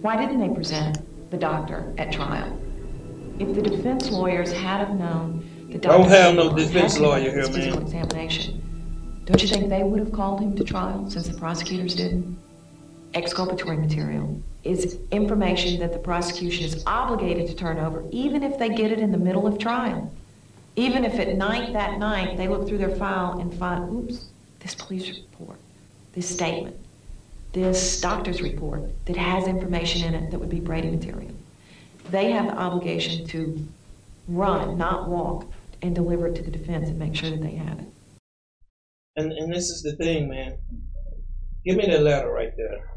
Why 0.00 0.16
didn't 0.16 0.40
they 0.40 0.54
present 0.54 0.98
the 1.30 1.36
doctor 1.36 1.92
at 1.98 2.12
trial? 2.12 2.58
If 3.38 3.54
the 3.54 3.62
defense 3.62 4.10
lawyers 4.10 4.52
had 4.52 4.78
have 4.78 4.96
known 4.96 5.68
the 5.70 5.78
doctor... 5.78 5.98
Don't 5.98 6.08
have 6.08 6.34
no 6.36 6.54
defense 6.54 6.98
lawyer 6.98 7.30
here, 7.30 7.50
man. 7.50 7.82
examination, 7.82 9.22
don't 9.24 9.42
you 9.42 9.48
think 9.48 9.68
they 9.68 9.82
would 9.82 9.98
have 9.98 10.12
called 10.12 10.40
him 10.40 10.54
to 10.56 10.64
trial 10.64 11.10
since 11.10 11.26
the 11.28 11.36
prosecutors 11.36 11.94
didn't? 11.96 12.38
Exculpatory 13.14 13.76
material 13.76 14.42
is 14.64 14.98
information 15.12 15.78
that 15.78 15.92
the 15.92 15.98
prosecution 15.98 16.64
is 16.64 16.82
obligated 16.86 17.46
to 17.46 17.54
turn 17.54 17.78
over, 17.78 18.04
even 18.10 18.42
if 18.42 18.58
they 18.58 18.68
get 18.68 18.90
it 18.90 18.98
in 18.98 19.12
the 19.12 19.18
middle 19.18 19.46
of 19.46 19.58
trial. 19.58 20.12
Even 20.76 21.04
if 21.04 21.14
at 21.20 21.36
night 21.36 21.72
that 21.72 21.98
night 22.00 22.36
they 22.36 22.48
look 22.48 22.66
through 22.66 22.78
their 22.78 22.96
file 22.96 23.38
and 23.38 23.54
find, 23.54 23.88
oops, 23.92 24.26
this 24.58 24.74
police 24.74 25.08
report, 25.08 25.58
this 26.14 26.28
statement, 26.28 26.76
this 27.52 28.00
doctor's 28.00 28.42
report 28.42 28.82
that 29.06 29.16
has 29.16 29.46
information 29.46 30.02
in 30.02 30.14
it 30.14 30.30
that 30.32 30.40
would 30.40 30.50
be 30.50 30.58
Brady 30.58 30.90
material. 30.90 31.30
They 32.10 32.32
have 32.32 32.46
the 32.46 32.58
obligation 32.58 33.26
to 33.28 33.64
run, 34.26 34.76
not 34.76 35.08
walk, 35.08 35.46
and 35.82 35.94
deliver 35.94 36.26
it 36.26 36.34
to 36.36 36.42
the 36.42 36.50
defense 36.50 36.88
and 36.88 36.98
make 36.98 37.14
sure 37.14 37.30
that 37.30 37.42
they 37.42 37.54
have 37.54 37.78
it. 37.78 37.86
And 39.16 39.30
and 39.30 39.52
this 39.52 39.70
is 39.70 39.82
the 39.82 39.92
thing, 39.92 40.28
man. 40.28 40.56
Give 41.64 41.76
me 41.76 41.86
that 41.86 42.02
letter 42.02 42.30
right 42.30 42.56
there. 42.56 42.90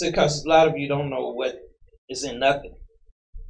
Because 0.00 0.44
a 0.44 0.48
lot 0.48 0.68
of 0.68 0.76
you 0.76 0.88
don't 0.88 1.10
know 1.10 1.32
what 1.32 1.56
is 2.08 2.24
in 2.24 2.38
nothing. 2.38 2.74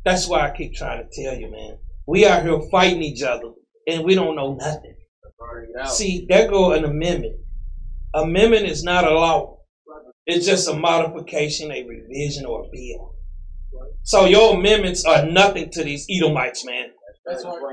That's 0.05 0.29
why 0.29 0.49
I 0.49 0.57
keep 0.57 0.75
trying 0.75 1.05
to 1.05 1.23
tell 1.23 1.39
you, 1.39 1.51
man. 1.51 1.79
We 2.07 2.27
out 2.27 2.45
here 2.45 2.61
fighting 2.71 3.03
each 3.03 3.23
other, 3.23 3.51
and 3.89 4.05
we 4.05 4.15
don't 4.15 4.37
know 4.37 4.55
nothing. 4.55 4.95
See, 5.87 6.27
there 6.29 6.49
go 6.49 6.73
an 6.73 6.85
amendment. 6.85 7.37
Amendment 8.15 8.67
is 8.67 8.85
not 8.85 9.07
a 9.07 9.11
law. 9.11 9.59
It's 10.27 10.47
just 10.47 10.69
a 10.69 10.75
modification, 10.75 11.71
a 11.71 11.85
revision, 11.85 12.47
or 12.47 12.65
a 12.65 12.69
bill. 12.73 13.15
So 14.03 14.27
your 14.27 14.57
amendments 14.57 15.05
are 15.05 15.27
nothing 15.27 15.71
to 15.71 15.85
these 15.85 16.07
Edomites, 16.09 16.65
man. 16.65 16.91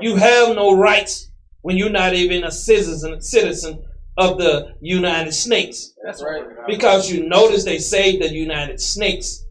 You 0.00 0.16
have 0.16 0.54
no 0.56 0.76
rights 0.76 1.30
when 1.62 1.76
you're 1.76 1.90
not 1.90 2.14
even 2.14 2.44
a 2.44 2.50
citizen 2.50 3.20
citizen 3.20 3.82
of 4.16 4.38
the 4.38 4.74
United 4.80 5.32
States. 5.32 5.94
That's 6.04 6.22
right. 6.22 6.42
Because 6.66 7.10
you 7.10 7.28
notice 7.28 7.64
they 7.64 7.78
say 7.78 8.18
the 8.18 8.32
United 8.32 8.80
States. 8.80 9.44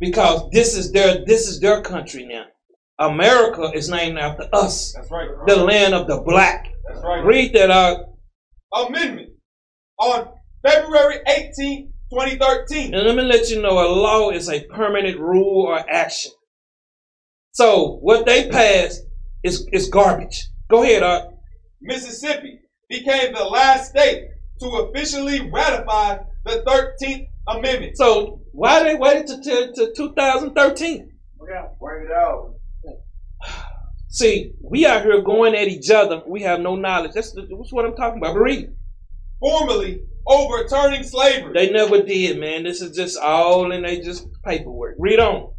Because 0.00 0.50
this 0.50 0.76
is 0.76 0.92
their 0.92 1.24
this 1.24 1.48
is 1.48 1.60
their 1.60 1.80
country 1.82 2.26
now. 2.26 2.44
America 2.98 3.70
is 3.74 3.88
named 3.88 4.18
after 4.18 4.48
us, 4.52 4.92
That's 4.92 5.10
right. 5.10 5.28
the 5.46 5.56
land 5.56 5.94
of 5.94 6.06
the 6.06 6.18
black. 6.18 6.68
That's 6.88 7.02
right. 7.04 7.24
Read 7.24 7.52
that 7.54 7.70
out. 7.70 8.06
Amendment 8.72 9.30
on 9.98 10.28
February 10.62 11.16
18, 11.26 11.92
2013. 12.10 12.94
And 12.94 13.06
let 13.06 13.16
me 13.16 13.22
let 13.22 13.50
you 13.50 13.60
know 13.60 13.78
a 13.80 13.88
law 13.88 14.30
is 14.30 14.48
a 14.48 14.64
permanent 14.66 15.18
rule 15.18 15.66
or 15.66 15.78
action. 15.90 16.32
So 17.52 17.98
what 18.00 18.24
they 18.26 18.48
passed 18.48 19.02
is, 19.42 19.66
is 19.72 19.88
garbage. 19.88 20.48
Go 20.70 20.82
ahead, 20.82 21.02
Art. 21.02 21.34
Mississippi 21.80 22.60
became 22.92 23.32
the 23.32 23.44
last 23.44 23.90
state 23.90 24.28
to 24.60 24.66
officially 24.66 25.50
ratify 25.50 26.18
the 26.44 26.62
13th 27.00 27.28
Amendment. 27.48 27.96
So 27.96 28.40
why 28.52 28.84
they 28.84 28.94
waited 28.94 29.26
to, 29.26 29.36
to, 29.42 29.72
to 29.74 29.92
2013? 29.96 31.10
Bring 31.80 32.06
it 32.06 32.12
out. 32.12 32.54
See, 34.08 34.52
we 34.62 34.86
out 34.86 35.02
here 35.02 35.20
going 35.22 35.54
at 35.56 35.66
each 35.66 35.90
other. 35.90 36.22
We 36.26 36.42
have 36.42 36.60
no 36.60 36.76
knowledge. 36.76 37.12
That's, 37.14 37.32
the, 37.32 37.42
that's 37.42 37.72
what 37.72 37.84
I'm 37.84 37.96
talking 37.96 38.18
about. 38.18 38.36
Read. 38.36 38.68
Formally 39.40 40.02
overturning 40.26 41.02
slavery. 41.02 41.52
They 41.52 41.72
never 41.72 42.02
did, 42.02 42.38
man. 42.38 42.62
This 42.62 42.80
is 42.80 42.94
just 42.94 43.18
all 43.18 43.72
in 43.72 43.82
they 43.82 44.00
just 44.00 44.28
paperwork. 44.44 44.94
Read 44.98 45.18
on. 45.18 45.52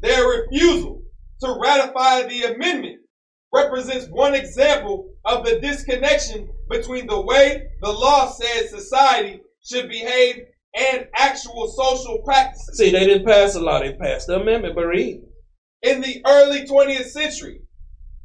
Their 0.00 0.26
refusal 0.26 1.02
to 1.40 1.58
ratify 1.60 2.22
the 2.22 2.54
amendment 2.54 3.00
represents 3.52 4.06
one 4.06 4.34
example 4.34 5.10
of 5.24 5.44
the 5.44 5.60
disconnection 5.60 6.48
between 6.68 7.06
the 7.06 7.20
way 7.20 7.68
the 7.80 7.92
law 7.92 8.30
says 8.30 8.70
society 8.70 9.40
should 9.64 9.88
behave 9.88 10.46
and 10.76 11.06
actual 11.16 11.68
social 11.68 12.18
practices. 12.24 12.78
See, 12.78 12.90
they 12.90 13.06
didn't 13.06 13.26
pass 13.26 13.54
a 13.54 13.60
law. 13.60 13.80
They 13.80 13.94
passed 13.94 14.26
the 14.26 14.40
amendment. 14.40 14.74
But 14.74 14.86
read. 14.86 15.22
In 15.82 16.00
the 16.00 16.22
early 16.26 16.66
20th 16.66 17.06
century, 17.06 17.60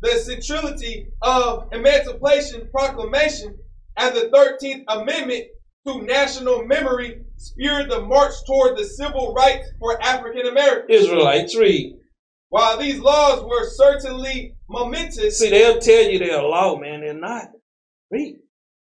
the 0.01 0.09
centrality 0.09 1.07
of 1.21 1.69
Emancipation 1.71 2.67
Proclamation 2.71 3.57
and 3.97 4.15
the 4.15 4.29
13th 4.33 4.83
Amendment 4.87 5.45
to 5.85 6.01
national 6.01 6.65
memory 6.65 7.21
spurred 7.37 7.89
the 7.89 8.01
march 8.01 8.33
toward 8.47 8.77
the 8.77 8.85
civil 8.85 9.33
rights 9.33 9.67
for 9.79 10.01
African 10.01 10.47
Americans. 10.47 10.89
Israelites, 10.89 11.57
read. 11.57 11.97
While 12.49 12.77
these 12.77 12.99
laws 12.99 13.43
were 13.43 13.67
certainly 13.67 14.55
momentous, 14.69 15.39
See, 15.39 15.49
they'll 15.49 15.79
tell 15.79 16.03
you 16.03 16.19
they're 16.19 16.39
a 16.39 16.47
law, 16.47 16.77
man. 16.77 17.01
They're 17.01 17.13
not. 17.13 17.49
Read. 18.13 18.35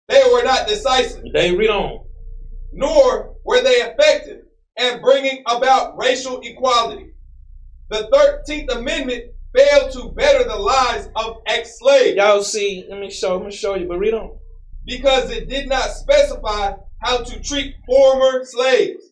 they 0.09 0.23
were 0.33 0.43
not 0.43 0.67
decisive, 0.67 1.25
They 1.33 1.53
read 1.55 1.71
on. 1.71 2.05
nor 2.73 3.37
were 3.45 3.61
they 3.63 3.77
effective 3.83 4.43
in 4.79 5.01
bringing 5.01 5.43
about 5.47 5.97
racial 5.99 6.41
equality. 6.41 7.07
The 7.91 8.09
13th 8.13 8.77
Amendment 8.79 9.25
failed 9.57 9.91
to 9.93 10.11
better 10.17 10.45
the 10.45 10.57
lives 10.57 11.09
of 11.17 11.39
ex-slaves 11.47 12.17
Y'all 12.17 12.43
see, 12.43 12.87
let 12.89 13.01
me 13.01 13.11
show, 13.11 13.37
let 13.37 13.47
me 13.47 13.53
show 13.53 13.75
you, 13.75 13.87
but 13.89 13.99
read 13.99 14.15
on. 14.15 14.39
because 14.87 15.31
it 15.31 15.49
did 15.49 15.69
not 15.69 15.91
specify 15.91 16.73
how 17.03 17.19
to 17.23 17.41
treat 17.43 17.75
former 17.87 18.45
slaves, 18.45 19.03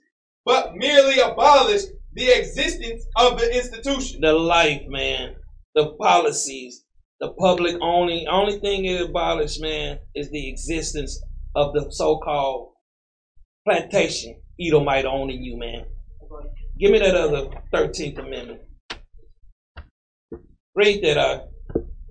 but 0.44 0.74
merely 0.76 1.18
abolished 1.18 1.88
the 2.14 2.28
existence 2.30 3.04
of 3.16 3.38
the 3.38 3.46
institution. 3.54 4.20
The 4.20 4.32
life, 4.32 4.82
man. 4.88 5.34
The 5.74 5.88
policies. 5.94 6.82
The 7.20 7.32
public 7.32 7.76
only 7.82 8.26
only 8.28 8.60
thing 8.60 8.84
it 8.84 9.00
abolished, 9.00 9.60
man, 9.60 9.98
is 10.14 10.30
the 10.30 10.48
existence 10.48 11.20
of 11.56 11.72
the 11.74 11.90
so-called 11.90 12.74
plantation 13.66 14.40
Edomite 14.60 15.04
owning 15.04 15.42
you, 15.42 15.56
man. 15.58 15.84
Give 16.78 16.92
me 16.92 17.00
that 17.00 17.16
other 17.16 17.48
13th 17.72 18.18
Amendment. 18.18 18.60
Read 20.74 21.02
that 21.02 21.16
uh, 21.16 21.20
out. 21.20 21.48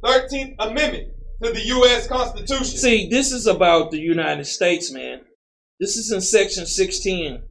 13th 0.04 0.56
Amendment 0.60 1.14
to 1.42 1.52
the 1.52 1.66
U.S. 1.68 2.08
Constitution. 2.08 2.66
See, 2.66 3.10
this 3.10 3.32
is 3.32 3.48
about 3.48 3.92
the 3.92 4.00
United 4.00 4.46
States, 4.46 4.92
man. 4.92 5.22
This 5.80 5.96
is 5.96 6.12
in 6.12 6.20
section 6.22 6.66
16, 6.66 7.44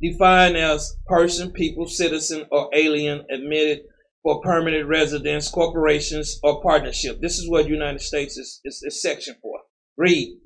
defined 0.00 0.56
as 0.56 0.96
person, 1.06 1.50
people, 1.50 1.88
citizen, 1.88 2.46
or 2.50 2.68
alien 2.72 3.24
admitted 3.30 3.80
for 4.22 4.40
permanent 4.40 4.88
residence, 4.88 5.48
corporations, 5.48 6.38
or 6.42 6.62
partnership. 6.62 7.20
This 7.20 7.38
is 7.38 7.48
what 7.48 7.64
the 7.64 7.70
United 7.70 8.00
States 8.00 8.36
is, 8.38 8.60
is, 8.64 8.82
is 8.82 9.02
section 9.02 9.36
for. 9.42 9.60
Read. 9.96 10.38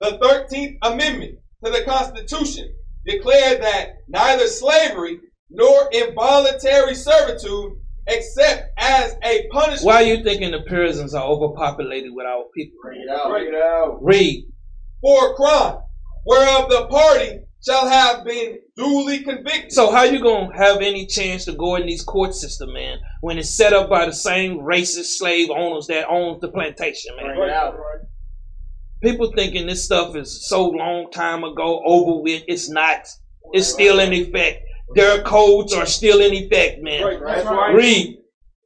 The 0.00 0.18
13th 0.18 0.78
Amendment 0.82 1.38
to 1.64 1.70
the 1.70 1.82
Constitution 1.84 2.72
declared 3.06 3.62
that 3.62 3.96
neither 4.08 4.46
slavery 4.46 5.18
nor 5.50 5.88
involuntary 5.92 6.94
servitude, 6.94 7.72
except 8.06 8.70
as 8.78 9.16
a 9.24 9.48
punishment. 9.50 9.84
Why 9.84 10.02
are 10.02 10.06
you 10.06 10.22
thinking 10.22 10.52
the 10.52 10.62
prisons 10.68 11.14
are 11.14 11.24
overpopulated 11.24 12.12
with 12.14 12.26
our 12.26 12.44
people? 12.54 12.78
Bring 12.82 13.00
it 13.02 13.10
out. 13.10 13.30
Bring 13.30 13.48
it 13.48 13.54
out. 13.54 13.98
Read. 14.00 14.46
for 15.00 15.32
a 15.32 15.34
crime, 15.34 15.78
whereof 16.24 16.70
the 16.70 16.86
party 16.86 17.40
shall 17.66 17.88
have 17.88 18.24
been 18.24 18.58
duly 18.76 19.20
convicted. 19.20 19.72
So 19.72 19.90
how 19.90 20.04
you 20.04 20.20
gonna 20.22 20.56
have 20.56 20.78
any 20.78 21.06
chance 21.06 21.44
to 21.46 21.52
go 21.52 21.76
in 21.76 21.86
these 21.86 22.02
court 22.02 22.34
system, 22.34 22.72
man, 22.72 22.98
when 23.20 23.38
it's 23.38 23.50
set 23.50 23.72
up 23.72 23.90
by 23.90 24.06
the 24.06 24.12
same 24.12 24.58
racist 24.58 25.16
slave 25.18 25.50
owners 25.50 25.86
that 25.88 26.08
owns 26.08 26.40
the 26.40 26.48
plantation, 26.48 27.16
man? 27.16 27.34
Bring 27.36 27.48
it 27.48 27.54
out. 27.54 27.74
People 29.02 29.32
thinking 29.36 29.66
this 29.66 29.84
stuff 29.84 30.16
is 30.16 30.48
so 30.48 30.68
long 30.68 31.10
time 31.12 31.44
ago, 31.44 31.82
over 31.84 32.20
with. 32.20 32.42
It's 32.48 32.68
not. 32.68 33.06
It's 33.52 33.68
still 33.68 34.00
in 34.00 34.12
effect. 34.12 34.62
Their 34.94 35.22
codes 35.22 35.72
are 35.72 35.86
still 35.86 36.20
in 36.20 36.32
effect, 36.32 36.82
man. 36.82 37.20
That's 37.24 37.44
right. 37.46 37.74
Read. 37.74 38.18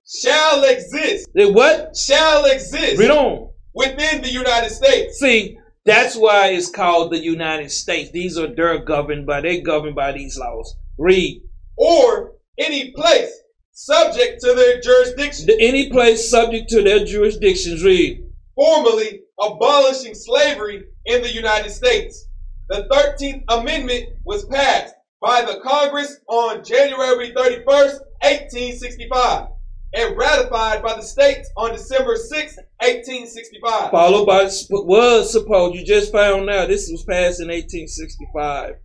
shall 0.06 0.64
exist, 0.64 1.28
They 1.34 1.50
what? 1.50 1.96
shall 1.96 2.44
exist 2.46 2.98
Read 2.98 3.10
on. 3.10 3.50
within 3.74 4.22
the 4.22 4.30
United 4.30 4.70
States. 4.70 5.18
See, 5.18 5.58
that's 5.84 6.16
why 6.16 6.48
it's 6.48 6.70
called 6.70 7.12
the 7.12 7.18
United 7.18 7.70
States. 7.70 8.10
These 8.10 8.38
are 8.38 8.46
they're 8.54 8.78
governed 8.78 9.26
by 9.26 9.40
they're 9.40 9.60
governed 9.60 9.96
by 9.96 10.12
these 10.12 10.38
laws. 10.38 10.76
Read. 10.98 11.42
or 11.76 12.32
any 12.58 12.92
place 12.92 13.30
subject 13.72 14.40
to 14.42 14.54
their 14.54 14.80
jurisdiction, 14.80 15.48
Any 15.58 15.90
place 15.90 16.28
subject 16.30 16.68
to 16.70 16.82
their 16.82 17.04
jurisdictions. 17.04 17.82
Read. 17.82 18.24
formally 18.54 19.20
abolishing 19.40 20.14
slavery 20.14 20.84
in 21.06 21.22
the 21.22 21.32
United 21.32 21.70
States. 21.70 22.28
The 22.68 22.86
13th 22.92 23.42
Amendment 23.48 24.10
was 24.24 24.44
passed 24.44 24.94
by 25.20 25.42
the 25.42 25.60
Congress 25.64 26.18
on 26.28 26.62
January 26.64 27.32
31st, 27.32 28.00
1865, 28.22 29.48
and 29.94 30.16
ratified 30.16 30.82
by 30.82 30.94
the 30.94 31.02
states 31.02 31.50
on 31.56 31.72
December 31.72 32.14
6th, 32.14 32.56
1865. 32.80 33.90
Followed 33.90 34.26
by 34.26 34.44
was 34.70 35.32
supposed. 35.32 35.74
You 35.74 35.84
just 35.84 36.12
found 36.12 36.48
out 36.48 36.68
this 36.68 36.88
was 36.90 37.04
passed 37.04 37.40
in 37.40 37.48
1865. 37.48 38.76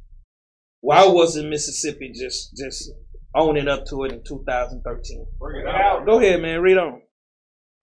Why 0.82 1.08
wasn't 1.08 1.50
Mississippi 1.50 2.12
just 2.14 2.56
just 2.56 2.92
owning 3.36 3.68
up 3.68 3.86
to 3.88 4.04
it 4.04 4.12
in 4.12 4.24
2013? 4.24 5.26
Bring 5.40 5.62
it 5.62 5.68
out. 5.68 6.06
Go 6.06 6.20
ahead, 6.20 6.42
man. 6.42 6.62
Read 6.62 6.78
on. 6.78 7.02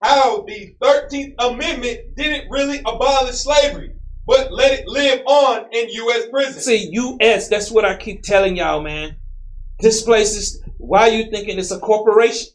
How 0.01 0.41
the 0.41 0.75
13th 0.81 1.35
Amendment 1.39 2.15
didn't 2.15 2.49
really 2.51 2.79
abolish 2.79 3.35
slavery, 3.35 3.95
but 4.27 4.51
let 4.51 4.79
it 4.79 4.87
live 4.87 5.21
on 5.25 5.65
in 5.71 5.89
U.S. 5.89 6.27
prisons. 6.29 6.63
See, 6.63 6.89
U.S. 6.91 7.47
That's 7.47 7.71
what 7.71 7.85
I 7.85 7.97
keep 7.97 8.21
telling 8.21 8.55
y'all, 8.57 8.81
man. 8.81 9.17
This 9.79 10.03
place 10.03 10.35
is. 10.35 10.61
Why 10.77 11.09
are 11.09 11.11
you 11.11 11.31
thinking 11.31 11.57
it's 11.57 11.71
a 11.71 11.79
corporation? 11.79 12.54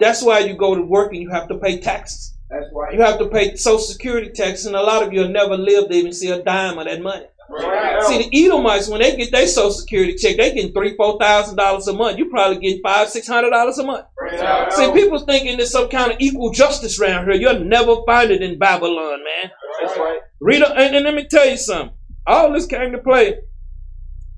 That's 0.00 0.22
why 0.22 0.40
you 0.40 0.54
go 0.56 0.74
to 0.74 0.82
work 0.82 1.12
and 1.12 1.22
you 1.22 1.30
have 1.30 1.48
to 1.48 1.56
pay 1.56 1.80
taxes. 1.80 2.34
That's 2.50 2.66
right. 2.74 2.92
You 2.92 3.00
have 3.02 3.18
to 3.18 3.28
pay 3.28 3.54
Social 3.56 3.78
Security 3.78 4.30
tax, 4.30 4.64
and 4.64 4.74
a 4.74 4.82
lot 4.82 5.02
of 5.02 5.12
you 5.12 5.20
will 5.20 5.28
never 5.28 5.56
live 5.56 5.88
to 5.88 5.94
even 5.94 6.12
see 6.12 6.30
a 6.30 6.42
dime 6.42 6.78
of 6.78 6.86
that 6.86 7.00
money. 7.00 7.26
Out. 7.58 8.04
See, 8.04 8.28
the 8.28 8.46
Edomites, 8.46 8.88
when 8.88 9.00
they 9.00 9.16
get 9.16 9.32
their 9.32 9.46
Social 9.46 9.72
Security 9.72 10.14
check, 10.14 10.36
they 10.36 10.54
getting 10.54 10.72
three, 10.72 10.96
four 10.96 11.18
thousand 11.18 11.56
dollars 11.56 11.88
a 11.88 11.92
month. 11.92 12.18
You 12.18 12.28
probably 12.30 12.58
getting 12.58 12.82
five, 12.82 13.08
six 13.08 13.26
hundred 13.26 13.50
dollars 13.50 13.78
a 13.78 13.84
month. 13.84 14.06
Out. 14.38 14.72
See, 14.72 14.92
people 14.92 15.18
thinking 15.18 15.56
there's 15.56 15.70
some 15.70 15.88
kind 15.88 16.12
of 16.12 16.18
equal 16.20 16.52
justice 16.52 17.00
around 17.00 17.24
here. 17.24 17.40
You'll 17.40 17.64
never 17.64 17.96
find 18.06 18.30
it 18.30 18.42
in 18.42 18.58
Babylon, 18.58 19.24
man. 19.24 19.50
That's 19.80 19.98
right. 19.98 20.20
Read 20.40 20.62
and, 20.62 20.96
and 20.96 21.04
let 21.04 21.14
me 21.14 21.26
tell 21.26 21.48
you 21.48 21.56
something. 21.56 21.96
All 22.26 22.52
this 22.52 22.66
came 22.66 22.92
to 22.92 22.98
play 22.98 23.38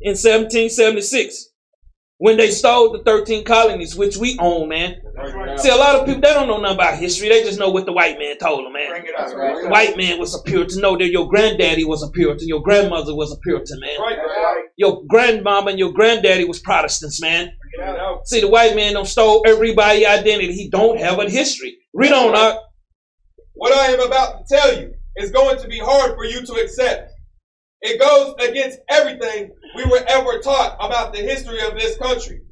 in 0.01 0.13
1776 0.13 1.52
when 2.23 2.37
they 2.37 2.53
stole 2.53 2.93
the 2.93 3.03
13 3.03 3.43
colonies, 3.45 3.97
which 3.97 4.17
we 4.17 4.39
own, 4.39 4.69
man. 4.69 4.95
See, 5.57 5.71
a 5.71 5.75
lot 5.75 5.97
of 5.97 6.07
people 6.07 6.21
they 6.21 6.33
don't 6.33 6.47
know 6.47 6.61
nothing 6.61 6.77
about 6.77 6.97
history. 6.97 7.29
They 7.29 7.43
just 7.43 7.59
know 7.59 7.71
what 7.71 7.85
the 7.85 7.93
white 7.93 8.17
man 8.17 8.39
told 8.39 8.65
them, 8.65 8.75
man. 8.75 8.93
Out. 8.93 9.63
The 9.63 9.69
white 9.69 9.97
man 9.97 10.21
was 10.21 10.33
a 10.33 10.41
Puritan. 10.45 10.83
No, 10.83 10.97
that 10.97 11.11
your 11.11 11.29
granddaddy 11.29 11.85
was 11.85 12.05
a 12.05 12.09
Puritan. 12.13 12.47
Your 12.47 12.63
grandmother 12.63 13.13
was 13.17 13.33
a 13.33 13.37
Puritan, 13.39 13.81
man. 13.81 14.01
Right. 14.01 14.67
Your 14.77 15.03
grandmama 15.09 15.71
and 15.71 15.81
your 15.81 15.93
granddaddy 15.93 16.45
was 16.45 16.61
Protestants, 16.61 17.21
man. 17.21 17.51
Bring 17.77 17.89
it 17.89 17.99
out. 17.99 18.29
See, 18.29 18.41
the 18.41 18.49
white 18.49 18.77
man 18.77 18.93
don't 18.93 19.05
stole 19.05 19.43
everybody 19.45 20.07
identity. 20.07 20.53
He 20.53 20.71
don't 20.71 21.01
have 21.01 21.19
a 21.19 21.29
history. 21.29 21.77
Read 21.93 22.13
on, 22.13 22.37
Art. 22.37 22.57
What 23.55 23.73
I 23.73 23.87
am 23.87 24.01
about 24.01 24.47
to 24.47 24.57
tell 24.57 24.79
you 24.81 24.95
is 25.17 25.33
going 25.33 25.59
to 25.59 25.67
be 25.67 25.81
hard 25.81 26.15
for 26.15 26.25
you 26.25 26.47
to 26.47 26.53
accept. 26.53 27.12
It 27.83 27.99
goes 28.01 28.35
against 28.49 28.79
everything 28.89 29.51
we 29.75 29.85
were 29.85 30.05
ever 30.09 30.39
taught 30.39 30.77
about 30.81 31.13
the 31.13 31.21
history 31.21 31.61
of 31.67 31.75
this 31.75 31.99
country. 31.99 32.43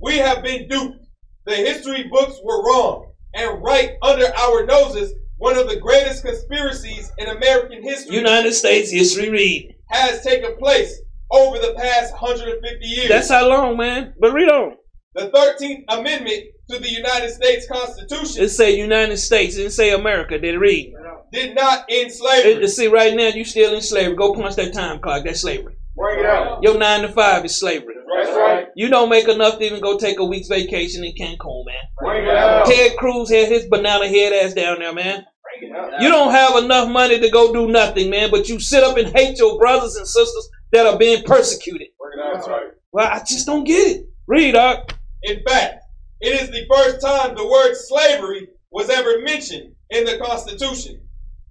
We 0.00 0.18
have 0.18 0.44
been 0.44 0.68
duped. 0.68 1.04
The 1.46 1.56
history 1.56 2.04
books 2.04 2.38
were 2.44 2.62
wrong. 2.62 3.12
And 3.34 3.62
right 3.62 3.96
under 4.02 4.26
our 4.36 4.64
noses, 4.66 5.14
one 5.38 5.56
of 5.58 5.68
the 5.68 5.80
greatest 5.80 6.24
conspiracies 6.24 7.10
in 7.18 7.28
American 7.28 7.82
history 7.82 8.16
United 8.16 8.52
States 8.54 8.90
history. 8.90 9.30
Read. 9.30 9.74
has 9.88 10.22
taken 10.22 10.56
place 10.56 11.00
over 11.30 11.58
the 11.58 11.74
past 11.76 12.12
150 12.12 12.86
years. 12.86 13.08
That's 13.08 13.30
how 13.30 13.48
long, 13.48 13.76
man. 13.76 14.14
But 14.20 14.32
read 14.32 14.48
on. 14.48 14.76
The 15.18 15.30
13th 15.30 15.84
Amendment 15.88 16.44
to 16.70 16.78
the 16.78 16.88
United 16.90 17.30
States 17.30 17.66
Constitution 17.66 18.42
It 18.44 18.48
say 18.50 18.76
United 18.76 19.16
States. 19.16 19.56
It 19.56 19.58
didn't 19.60 19.72
say 19.72 19.92
America. 19.92 20.38
Did 20.38 20.54
it 20.54 20.58
read? 20.58 20.94
did 21.32 21.54
not 21.54 21.84
end 21.90 22.10
It, 22.10 22.14
slavery. 22.14 22.62
it- 22.64 22.68
see, 22.68 22.86
right 22.86 23.14
now 23.14 23.28
you 23.28 23.44
still 23.44 23.74
in 23.74 23.80
slavery. 23.82 24.16
Go 24.16 24.34
punch 24.34 24.56
that 24.56 24.72
time 24.72 24.98
clock. 25.00 25.24
That's 25.24 25.40
slavery. 25.40 25.74
Bring 25.96 26.20
it 26.20 26.26
out. 26.26 26.62
Your 26.62 26.78
nine 26.78 27.02
to 27.02 27.08
five 27.08 27.44
is 27.44 27.56
slavery. 27.56 27.94
That's 28.16 28.30
right. 28.30 28.66
You 28.76 28.88
don't 28.88 29.10
make 29.10 29.28
enough 29.28 29.58
to 29.58 29.64
even 29.64 29.80
go 29.80 29.98
take 29.98 30.18
a 30.20 30.24
week's 30.24 30.48
vacation 30.48 31.04
in 31.04 31.12
Cancun, 31.14 31.64
man. 31.66 31.74
Bring 32.00 32.24
it 32.24 32.34
out. 32.34 32.66
Ted 32.66 32.96
Cruz 32.96 33.30
had 33.30 33.48
his 33.48 33.66
banana 33.66 34.06
head 34.08 34.32
ass 34.32 34.54
down 34.54 34.78
there, 34.78 34.92
man. 34.94 35.24
Bring 35.60 35.70
it 35.70 35.76
out. 35.76 36.00
You 36.00 36.08
don't 36.08 36.30
have 36.30 36.62
enough 36.62 36.88
money 36.88 37.18
to 37.18 37.30
go 37.30 37.52
do 37.52 37.66
nothing, 37.68 38.10
man, 38.10 38.30
but 38.30 38.48
you 38.48 38.60
sit 38.60 38.84
up 38.84 38.96
and 38.96 39.08
hate 39.16 39.38
your 39.38 39.58
brothers 39.58 39.96
and 39.96 40.06
sisters 40.06 40.48
that 40.72 40.86
are 40.86 40.96
being 40.98 41.24
persecuted. 41.24 41.88
Bring 42.00 42.18
it 42.18 42.22
out. 42.26 42.34
That's 42.34 42.48
right. 42.48 42.70
Well, 42.92 43.08
I 43.10 43.18
just 43.18 43.46
don't 43.46 43.64
get 43.64 43.96
it. 43.96 44.06
Read, 44.26 44.52
Doc. 44.52 44.94
In 45.22 45.42
fact, 45.46 45.84
it 46.20 46.40
is 46.40 46.50
the 46.50 46.66
first 46.72 47.00
time 47.04 47.34
the 47.34 47.46
word 47.46 47.74
slavery 47.74 48.48
was 48.70 48.90
ever 48.90 49.20
mentioned 49.22 49.74
in 49.90 50.04
the 50.04 50.18
Constitution. 50.18 51.00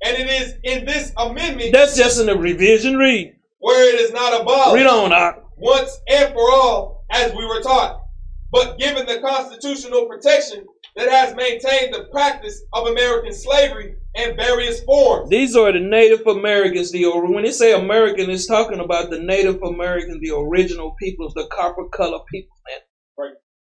And 0.03 0.17
it 0.17 0.29
is 0.29 0.53
in 0.63 0.85
this 0.85 1.11
amendment 1.17 1.73
That's 1.73 1.97
just 1.97 2.19
in 2.19 2.27
the 2.27 2.37
revision. 2.37 2.97
Read. 2.97 3.35
where 3.59 3.93
it 3.95 3.99
is 3.99 4.11
not 4.11 4.39
abolished 4.39 4.75
Read 4.75 4.85
on, 4.87 5.09
Doc. 5.09 5.43
once 5.57 5.97
and 6.07 6.33
for 6.33 6.51
all 6.51 7.05
as 7.11 7.33
we 7.33 7.45
were 7.45 7.61
taught, 7.61 8.01
but 8.51 8.77
given 8.77 9.05
the 9.07 9.19
constitutional 9.19 10.05
protection 10.05 10.65
that 10.95 11.09
has 11.09 11.35
maintained 11.35 11.93
the 11.93 12.07
practice 12.11 12.61
of 12.73 12.87
American 12.87 13.33
slavery 13.33 13.95
in 14.15 14.35
various 14.35 14.83
forms. 14.83 15.29
These 15.29 15.55
are 15.55 15.71
the 15.71 15.79
Native 15.79 16.25
Americans. 16.27 16.91
The 16.91 17.05
when 17.05 17.43
they 17.43 17.51
say 17.51 17.73
American, 17.73 18.29
it's 18.29 18.45
talking 18.47 18.79
about 18.79 19.09
the 19.09 19.19
Native 19.19 19.61
Americans, 19.63 20.19
the 20.21 20.35
original 20.35 20.95
peoples, 20.99 21.33
the 21.33 21.47
copper 21.51 21.85
color 21.89 22.19
people, 22.31 22.55
man. 22.67 22.79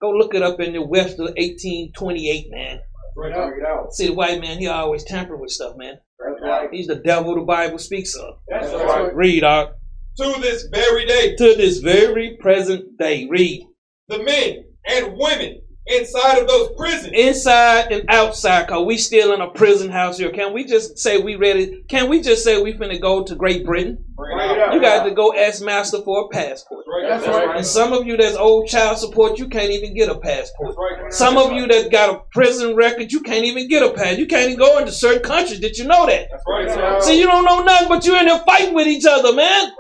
Right. 0.03 0.09
Go 0.13 0.17
look 0.17 0.35
it 0.35 0.43
up 0.43 0.61
in 0.61 0.73
the 0.73 0.83
Webster 0.83 1.25
1828, 1.25 2.51
man. 2.51 2.81
Right 3.17 3.33
out. 3.33 3.93
See 3.93 4.07
the 4.07 4.15
white 4.15 4.41
man, 4.41 4.59
he 4.59 4.67
always 4.67 5.05
tamper 5.05 5.37
with 5.37 5.51
stuff, 5.51 5.77
man. 5.77 5.99
Right. 6.43 6.69
He's 6.73 6.87
the 6.87 6.97
devil 6.97 7.35
the 7.35 7.43
Bible 7.43 7.79
speaks 7.79 8.15
of. 8.15 8.39
That's 8.49 8.71
That's 8.71 8.85
right. 8.85 9.03
right. 9.05 9.15
Read, 9.15 9.41
Doc. 9.41 9.77
To 10.19 10.35
this 10.41 10.65
very 10.73 11.07
day, 11.07 11.35
To 11.37 11.55
this 11.57 11.79
very 11.79 12.37
present 12.41 12.97
day. 12.99 13.27
Read. 13.29 13.67
the 14.09 14.23
men 14.23 14.65
and 14.87 15.15
women 15.17 15.63
inside 15.91 16.39
of 16.39 16.49
those 16.49 16.71
prisons 16.77 17.13
Inside 17.15 17.93
and 17.93 18.05
outside, 18.09 18.69
cause 18.69 18.87
we 18.87 18.97
still 18.97 19.33
in 19.33 19.41
a 19.41 19.51
prison 19.51 19.91
house 19.91 20.19
here. 20.19 20.31
Can 20.31 20.53
we 20.53 20.65
just 20.65 20.99
say 20.99 21.19
we 21.19 21.37
ready? 21.37 21.83
Can 21.89 22.09
we 22.09 22.21
just 22.21 22.45
say 22.45 22.61
we 22.63 22.73
finna 22.75 23.01
go 23.01 23.25
to 23.25 23.35
Great 23.35 23.65
Britain? 23.65 24.05
Bring 24.17 24.37
Bring 24.37 24.51
it 24.51 24.53
it 24.57 24.61
out. 24.61 24.69
out. 24.69 24.75
You 24.75 24.81
got 24.81 25.05
to 25.05 25.11
go 25.13 25.35
ask 25.35 25.63
master 25.65 26.03
for 26.03 26.27
a 26.27 26.29
passport. 26.29 26.85
That's 27.09 27.25
That's 27.25 27.37
right. 27.39 27.57
And 27.57 27.67
some 27.67 27.93
of 27.93 28.07
you 28.07 28.17
that's 28.17 28.37
old 28.37 28.69
child 28.69 28.99
support, 28.99 29.39
you 29.39 29.49
can't 29.49 29.71
even 29.71 29.95
get 29.95 30.09
a 30.11 30.19
passport. 30.19 30.77
Right. 30.77 31.13
Some 31.13 31.37
of 31.39 31.53
you 31.53 31.67
that 31.69 31.91
got 31.91 32.15
a 32.15 32.21
prison 32.31 32.77
record, 32.77 33.11
you 33.13 33.21
can't 33.21 33.45
even 33.45 33.69
get 33.69 33.83
a 33.83 33.93
pass. 33.95 34.19
You 34.19 34.27
can't 34.27 34.51
even 34.51 34.59
go 34.59 34.79
into 34.79 34.93
certain 34.93 35.23
countries. 35.23 35.61
Did 35.61 35.77
you 35.79 35.85
know 35.87 36.07
that? 36.07 36.29
That's 36.31 36.45
right. 36.47 36.67
Bring 36.67 36.79
it 36.79 36.85
out. 36.85 37.03
See, 37.03 37.19
you 37.19 37.27
don't 37.27 37.45
know 37.45 37.63
nothing, 37.63 37.89
but 37.89 38.05
you're 38.05 38.19
in 38.19 38.29
here 38.29 38.43
fighting 38.47 38.75
with 38.75 38.87
each 38.87 39.07
other, 39.07 39.35
man. 39.35 39.71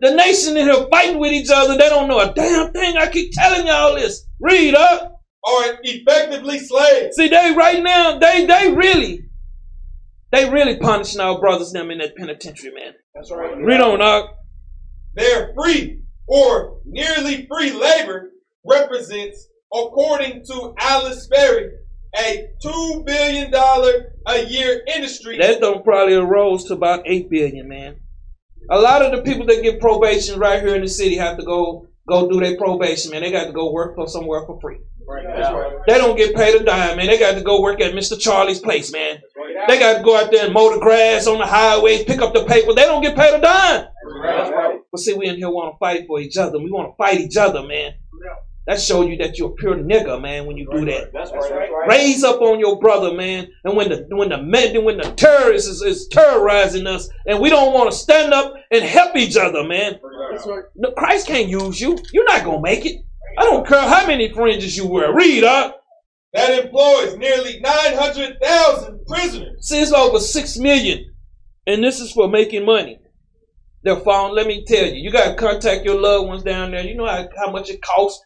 The 0.00 0.14
nation 0.14 0.56
in 0.56 0.68
here 0.68 0.86
fighting 0.90 1.18
with 1.18 1.32
each 1.32 1.50
other. 1.52 1.76
They 1.76 1.88
don't 1.88 2.08
know 2.08 2.20
a 2.20 2.32
damn 2.32 2.72
thing. 2.72 2.96
I 2.96 3.08
keep 3.10 3.32
telling 3.32 3.66
y'all 3.66 3.94
this. 3.94 4.26
Read 4.40 4.74
up. 4.74 5.08
Are 5.44 5.78
effectively 5.82 6.58
slaves. 6.60 7.16
See, 7.16 7.28
they 7.28 7.52
right 7.56 7.82
now, 7.82 8.18
they 8.18 8.46
they 8.46 8.72
really, 8.72 9.24
they 10.30 10.48
really 10.48 10.76
punishing 10.76 11.20
our 11.20 11.40
brothers 11.40 11.72
them 11.72 11.90
in 11.90 11.98
that 11.98 12.16
penitentiary, 12.16 12.72
man. 12.72 12.92
That's 13.14 13.32
right. 13.32 13.56
Read 13.56 13.80
on, 13.80 13.98
dog. 13.98 14.30
Their 15.14 15.52
free 15.54 16.02
or 16.28 16.80
nearly 16.84 17.46
free 17.46 17.72
labor 17.72 18.30
represents, 18.64 19.48
according 19.72 20.44
to 20.46 20.74
Alice 20.78 21.26
Ferry, 21.26 21.72
a 22.16 22.48
$2 22.64 23.04
billion 23.04 23.52
a 23.54 24.44
year 24.48 24.82
industry. 24.94 25.38
That 25.38 25.60
don't 25.60 25.84
probably 25.84 26.14
arose 26.14 26.64
to 26.64 26.74
about 26.74 27.02
eight 27.06 27.30
billion, 27.30 27.68
man. 27.68 27.96
A 28.70 28.78
lot 28.78 29.02
of 29.02 29.12
the 29.12 29.22
people 29.22 29.46
that 29.46 29.62
get 29.62 29.80
probation 29.80 30.38
right 30.38 30.62
here 30.62 30.74
in 30.74 30.82
the 30.82 30.88
city 30.88 31.16
have 31.16 31.36
to 31.38 31.44
go 31.44 31.88
go 32.08 32.28
do 32.28 32.40
their 32.40 32.56
probation, 32.56 33.10
man. 33.10 33.22
They 33.22 33.30
got 33.30 33.46
to 33.46 33.52
go 33.52 33.72
work 33.72 33.94
for 33.94 34.08
somewhere 34.08 34.44
for 34.46 34.60
free. 34.60 34.78
Bring 35.06 35.24
it 35.24 35.42
out. 35.42 35.82
They 35.86 35.98
don't 35.98 36.16
get 36.16 36.34
paid 36.34 36.60
a 36.60 36.64
dime, 36.64 36.96
man. 36.96 37.06
They 37.06 37.18
got 37.18 37.34
to 37.34 37.42
go 37.42 37.60
work 37.60 37.80
at 37.80 37.94
Mr. 37.94 38.18
Charlie's 38.18 38.60
place, 38.60 38.92
man. 38.92 39.20
They 39.68 39.78
got 39.78 39.98
to 39.98 40.04
go 40.04 40.16
out 40.16 40.30
there 40.30 40.44
and 40.44 40.54
mow 40.54 40.72
the 40.72 40.80
grass 40.80 41.26
on 41.26 41.38
the 41.38 41.46
highways, 41.46 42.04
pick 42.04 42.20
up 42.20 42.34
the 42.34 42.44
paper. 42.44 42.74
They 42.74 42.82
don't 42.82 43.02
get 43.02 43.16
paid 43.16 43.34
a 43.34 43.40
dime. 43.40 43.86
But 44.90 45.00
see, 45.00 45.14
we 45.14 45.26
in 45.26 45.36
here 45.36 45.50
want 45.50 45.74
to 45.74 45.78
fight 45.78 46.06
for 46.06 46.20
each 46.20 46.36
other. 46.36 46.58
We 46.58 46.70
want 46.70 46.92
to 46.92 46.96
fight 46.96 47.20
each 47.20 47.36
other, 47.36 47.62
man. 47.62 47.94
That 48.66 48.80
show 48.80 49.04
you 49.04 49.16
that 49.16 49.38
you're 49.38 49.50
a 49.50 49.54
pure 49.54 49.74
nigga, 49.74 50.22
man, 50.22 50.46
when 50.46 50.56
you 50.56 50.68
do 50.70 50.84
that. 50.84 51.12
That's 51.12 51.32
right. 51.32 51.68
Raise 51.88 52.22
up 52.22 52.40
on 52.40 52.60
your 52.60 52.78
brother, 52.78 53.12
man. 53.12 53.48
And 53.64 53.76
when 53.76 53.88
the 53.88 54.06
when 54.10 54.28
the 54.28 54.40
men 54.40 54.84
when 54.84 54.98
the 54.98 55.10
terrorists 55.16 55.68
is, 55.68 55.82
is 55.82 56.06
terrorizing 56.06 56.86
us, 56.86 57.08
and 57.26 57.40
we 57.40 57.50
don't 57.50 57.74
want 57.74 57.90
to 57.90 57.96
stand 57.96 58.32
up 58.32 58.54
and 58.70 58.84
help 58.84 59.16
each 59.16 59.36
other, 59.36 59.64
man. 59.64 59.98
That's 60.30 60.46
right. 60.46 60.62
No, 60.76 60.92
Christ 60.92 61.26
can't 61.26 61.48
use 61.48 61.80
you. 61.80 61.98
You're 62.12 62.24
not 62.24 62.44
gonna 62.44 62.62
make 62.62 62.86
it. 62.86 63.04
I 63.38 63.44
don't 63.44 63.66
care 63.66 63.80
how 63.80 64.06
many 64.06 64.32
fringes 64.32 64.76
you 64.76 64.86
wear. 64.86 65.14
Read 65.14 65.44
up. 65.44 65.82
that 66.34 66.64
employs 66.64 67.16
nearly 67.16 67.60
900,000 67.60 69.06
prisoners. 69.06 69.66
See, 69.66 69.80
it's 69.80 69.92
over 69.92 70.18
six 70.18 70.56
million, 70.58 71.12
and 71.66 71.82
this 71.84 72.00
is 72.00 72.12
for 72.12 72.28
making 72.28 72.64
money. 72.64 72.98
They're 73.84 73.96
found. 73.96 74.34
Let 74.34 74.46
me 74.46 74.64
tell 74.64 74.86
you, 74.86 74.94
you 74.94 75.10
gotta 75.10 75.34
contact 75.34 75.84
your 75.84 76.00
loved 76.00 76.28
ones 76.28 76.42
down 76.42 76.70
there. 76.70 76.84
You 76.84 76.94
know 76.96 77.06
how, 77.06 77.28
how 77.36 77.50
much 77.50 77.68
it 77.68 77.82
costs 77.82 78.24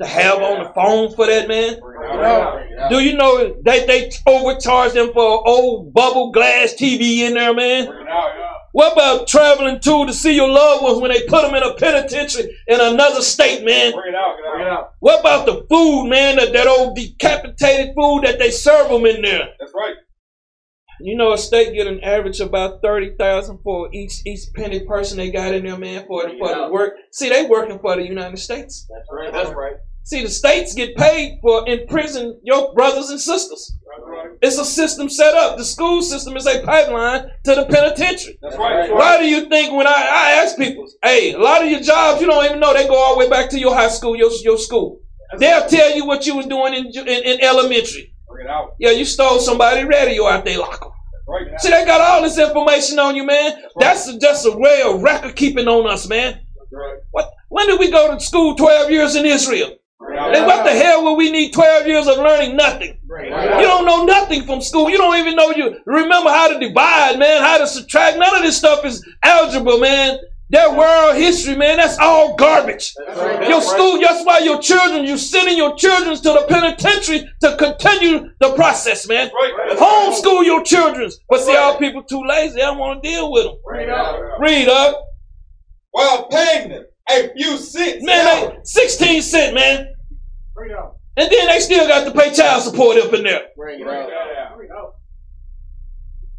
to 0.00 0.06
have 0.06 0.38
on 0.38 0.64
the 0.64 0.72
phone 0.72 1.14
for 1.14 1.26
that, 1.26 1.48
man. 1.48 1.78
Bring 1.80 2.18
it 2.18 2.24
out. 2.24 2.54
Bring 2.54 2.72
it 2.72 2.78
out. 2.78 2.90
Do 2.90 3.00
you 3.00 3.16
know 3.16 3.54
they 3.64 3.84
they 3.86 4.10
overcharge 4.26 4.92
them 4.92 5.12
for 5.12 5.38
an 5.38 5.42
old 5.44 5.92
bubble 5.92 6.30
glass 6.30 6.74
TV 6.74 7.18
in 7.18 7.34
there, 7.34 7.52
man? 7.54 7.88
Bring 8.74 8.86
it 8.86 8.92
out. 8.92 8.92
What 8.92 8.92
about 8.92 9.28
traveling 9.28 9.80
too 9.80 10.06
to 10.06 10.12
see 10.12 10.34
your 10.34 10.48
loved 10.48 10.82
ones 10.82 11.00
when 11.00 11.10
they 11.10 11.26
put 11.26 11.42
them 11.42 11.54
in 11.54 11.62
a 11.62 11.74
penitentiary 11.74 12.56
in 12.68 12.80
another 12.80 13.20
state, 13.20 13.64
man? 13.64 13.92
Bring 13.92 14.14
it 14.14 14.14
out. 14.14 14.36
Bring 14.52 14.66
it 14.66 14.70
out. 14.70 14.92
What 15.00 15.20
about 15.20 15.46
the 15.46 15.66
food, 15.68 16.08
man? 16.08 16.36
That, 16.36 16.52
that 16.52 16.66
old 16.66 16.96
decapitated 16.96 17.94
food 17.94 18.22
that 18.24 18.38
they 18.38 18.50
serve 18.50 18.88
them 18.88 19.06
in 19.06 19.22
there? 19.22 19.48
That's 19.58 19.72
right. 19.74 19.94
You 21.00 21.16
know, 21.16 21.32
a 21.32 21.38
state 21.38 21.74
get 21.74 21.86
an 21.88 22.00
average 22.04 22.38
about 22.38 22.80
thirty 22.80 23.16
thousand 23.18 23.58
for 23.64 23.88
each 23.92 24.22
each 24.24 24.42
penny 24.54 24.86
person 24.86 25.18
they 25.18 25.30
got 25.32 25.52
in 25.52 25.64
there, 25.64 25.76
man, 25.76 26.06
for 26.06 26.22
the, 26.22 26.38
for 26.38 26.54
the 26.54 26.68
work. 26.70 26.94
See, 27.10 27.28
they 27.28 27.44
working 27.46 27.80
for 27.80 27.96
the 27.96 28.06
United 28.06 28.38
States. 28.38 28.86
That's 28.88 29.08
right. 29.10 29.32
That's 29.32 29.50
right. 29.50 29.74
See, 30.04 30.22
the 30.22 30.28
states 30.28 30.74
get 30.74 30.96
paid 30.96 31.38
for 31.40 31.66
imprisoning 31.68 32.40
your 32.42 32.74
brothers 32.74 33.10
and 33.10 33.20
sisters. 33.20 33.76
Right. 34.04 34.30
It's 34.42 34.58
a 34.58 34.64
system 34.64 35.08
set 35.08 35.34
up. 35.34 35.58
The 35.58 35.64
school 35.64 36.02
system 36.02 36.36
is 36.36 36.46
a 36.46 36.62
pipeline 36.62 37.30
to 37.44 37.54
the 37.54 37.66
penitentiary. 37.66 38.38
That's 38.42 38.56
right. 38.56 38.92
Why 38.92 39.18
do 39.18 39.28
you 39.28 39.48
think 39.48 39.72
when 39.72 39.86
I, 39.86 39.92
I 39.92 40.30
ask 40.42 40.56
people, 40.56 40.86
hey, 41.02 41.34
a 41.34 41.38
lot 41.38 41.62
of 41.62 41.70
your 41.70 41.80
jobs 41.80 42.20
you 42.20 42.26
don't 42.26 42.44
even 42.44 42.58
know 42.58 42.74
they 42.74 42.88
go 42.88 42.96
all 42.96 43.14
the 43.14 43.20
way 43.20 43.30
back 43.30 43.48
to 43.50 43.58
your 43.58 43.74
high 43.74 43.90
school, 43.90 44.16
your 44.16 44.30
your 44.42 44.58
school. 44.58 45.00
They'll 45.38 45.66
tell 45.68 45.94
you 45.94 46.04
what 46.04 46.26
you 46.26 46.36
was 46.36 46.46
doing 46.46 46.74
in, 46.74 46.86
in, 46.86 47.08
in 47.08 47.40
elementary. 47.42 48.14
Bring 48.28 48.46
it 48.46 48.50
out. 48.50 48.74
Yeah, 48.78 48.90
you 48.90 49.04
stole 49.04 49.38
somebody 49.38 49.84
radio 49.84 50.26
out 50.26 50.44
there 50.44 50.58
locker. 50.58 50.90
Right. 51.28 51.60
See, 51.60 51.70
they 51.70 51.84
got 51.84 52.00
all 52.00 52.22
this 52.22 52.38
information 52.38 52.98
on 52.98 53.14
you, 53.14 53.24
man. 53.24 53.62
That's 53.78 54.08
a, 54.08 54.18
just 54.18 54.44
a 54.46 54.50
way 54.50 54.82
of 54.82 55.00
record 55.00 55.36
keeping 55.36 55.68
on 55.68 55.86
us, 55.90 56.08
man. 56.08 56.40
Right. 56.72 56.98
What? 57.12 57.30
When 57.48 57.66
did 57.66 57.78
we 57.78 57.90
go 57.90 58.12
to 58.12 58.20
school? 58.20 58.56
Twelve 58.56 58.90
years 58.90 59.14
in 59.14 59.24
Israel. 59.24 59.76
And 60.08 60.46
what 60.46 60.64
the 60.64 60.72
hell 60.72 61.04
will 61.04 61.16
we 61.16 61.30
need 61.30 61.52
twelve 61.52 61.86
years 61.86 62.06
of 62.06 62.18
learning 62.18 62.56
nothing? 62.56 62.98
You 63.02 63.28
don't 63.30 63.86
know 63.86 64.04
nothing 64.04 64.44
from 64.44 64.60
school. 64.60 64.90
You 64.90 64.98
don't 64.98 65.16
even 65.16 65.36
know 65.36 65.50
you 65.50 65.80
remember 65.86 66.30
how 66.30 66.48
to 66.48 66.58
divide, 66.58 67.18
man, 67.18 67.42
how 67.42 67.58
to 67.58 67.66
subtract. 67.66 68.18
None 68.18 68.36
of 68.36 68.42
this 68.42 68.56
stuff 68.56 68.84
is 68.84 69.04
algebra, 69.22 69.78
man. 69.78 70.18
That 70.50 70.76
world 70.76 71.16
history, 71.16 71.56
man, 71.56 71.78
that's 71.78 71.96
all 71.98 72.36
garbage. 72.36 72.92
That's 72.94 73.18
right. 73.18 73.48
Your 73.48 73.62
school, 73.62 73.98
that's 73.98 74.22
why 74.22 74.40
your 74.40 74.60
children, 74.60 75.06
you 75.06 75.16
sending 75.16 75.56
your 75.56 75.74
children 75.76 76.14
to 76.14 76.22
the 76.22 76.44
penitentiary 76.46 77.26
to 77.40 77.56
continue 77.56 78.28
the 78.38 78.52
process, 78.52 79.08
man. 79.08 79.30
Right. 79.32 79.78
Homeschool 79.78 80.44
your 80.44 80.62
children. 80.62 81.10
But 81.30 81.40
see, 81.40 81.56
our 81.56 81.78
people 81.78 82.02
too 82.02 82.22
lazy. 82.26 82.60
I 82.60 82.66
don't 82.66 82.78
want 82.78 83.02
to 83.02 83.08
deal 83.08 83.32
with 83.32 83.44
them. 83.44 83.56
Read 84.40 84.68
up. 84.68 85.08
While 85.92 86.28
paying 86.28 86.68
them 86.70 86.84
a 87.18 87.32
few 87.34 87.56
cents. 87.56 88.04
Man, 88.04 88.26
hour. 88.26 88.50
they, 88.50 88.60
16 88.64 89.22
cent, 89.22 89.54
man. 89.54 89.92
Bring 90.54 90.70
it 90.70 90.76
out. 90.76 90.96
And 91.16 91.30
then 91.30 91.46
they 91.46 91.60
still 91.60 91.86
got 91.86 92.04
to 92.04 92.18
pay 92.18 92.32
child 92.32 92.62
support 92.62 92.96
up 92.98 93.12
in 93.12 93.24
there. 93.24 93.48
Bring 93.56 93.80
it 93.80 93.86
out. 93.86 94.08
Bring 94.56 94.68
it 94.68 94.72
out. 94.72 94.94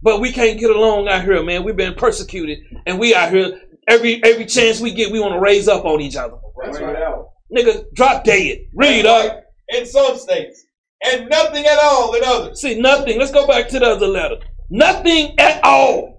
But 0.01 0.19
we 0.19 0.31
can't 0.31 0.59
get 0.59 0.69
along 0.69 1.07
out 1.07 1.23
here, 1.23 1.41
man. 1.43 1.63
We've 1.63 1.77
been 1.77 1.93
persecuted, 1.93 2.59
and 2.85 2.99
we 2.99 3.15
out 3.15 3.31
here 3.31 3.57
every 3.87 4.23
every 4.23 4.45
chance 4.45 4.79
we 4.79 4.93
get, 4.93 5.11
we 5.11 5.19
want 5.19 5.33
to 5.33 5.39
raise 5.39 5.67
up 5.67 5.85
on 5.85 6.01
each 6.01 6.15
other. 6.15 6.37
That's 6.61 6.79
right. 6.79 6.95
out. 6.95 7.31
Nigga, 7.55 7.85
drop 7.93 8.23
dead. 8.23 8.59
Read 8.73 9.05
up. 9.05 9.45
In 9.69 9.85
some 9.85 10.17
states. 10.17 10.65
And 11.05 11.29
nothing 11.29 11.65
at 11.65 11.77
all 11.81 12.13
in 12.15 12.23
others. 12.25 12.61
See 12.61 12.79
nothing. 12.79 13.19
Let's 13.19 13.31
go 13.31 13.45
back 13.45 13.67
to 13.69 13.79
the 13.79 13.85
other 13.85 14.07
letter. 14.07 14.37
Nothing 14.69 15.37
at 15.39 15.63
all. 15.63 16.17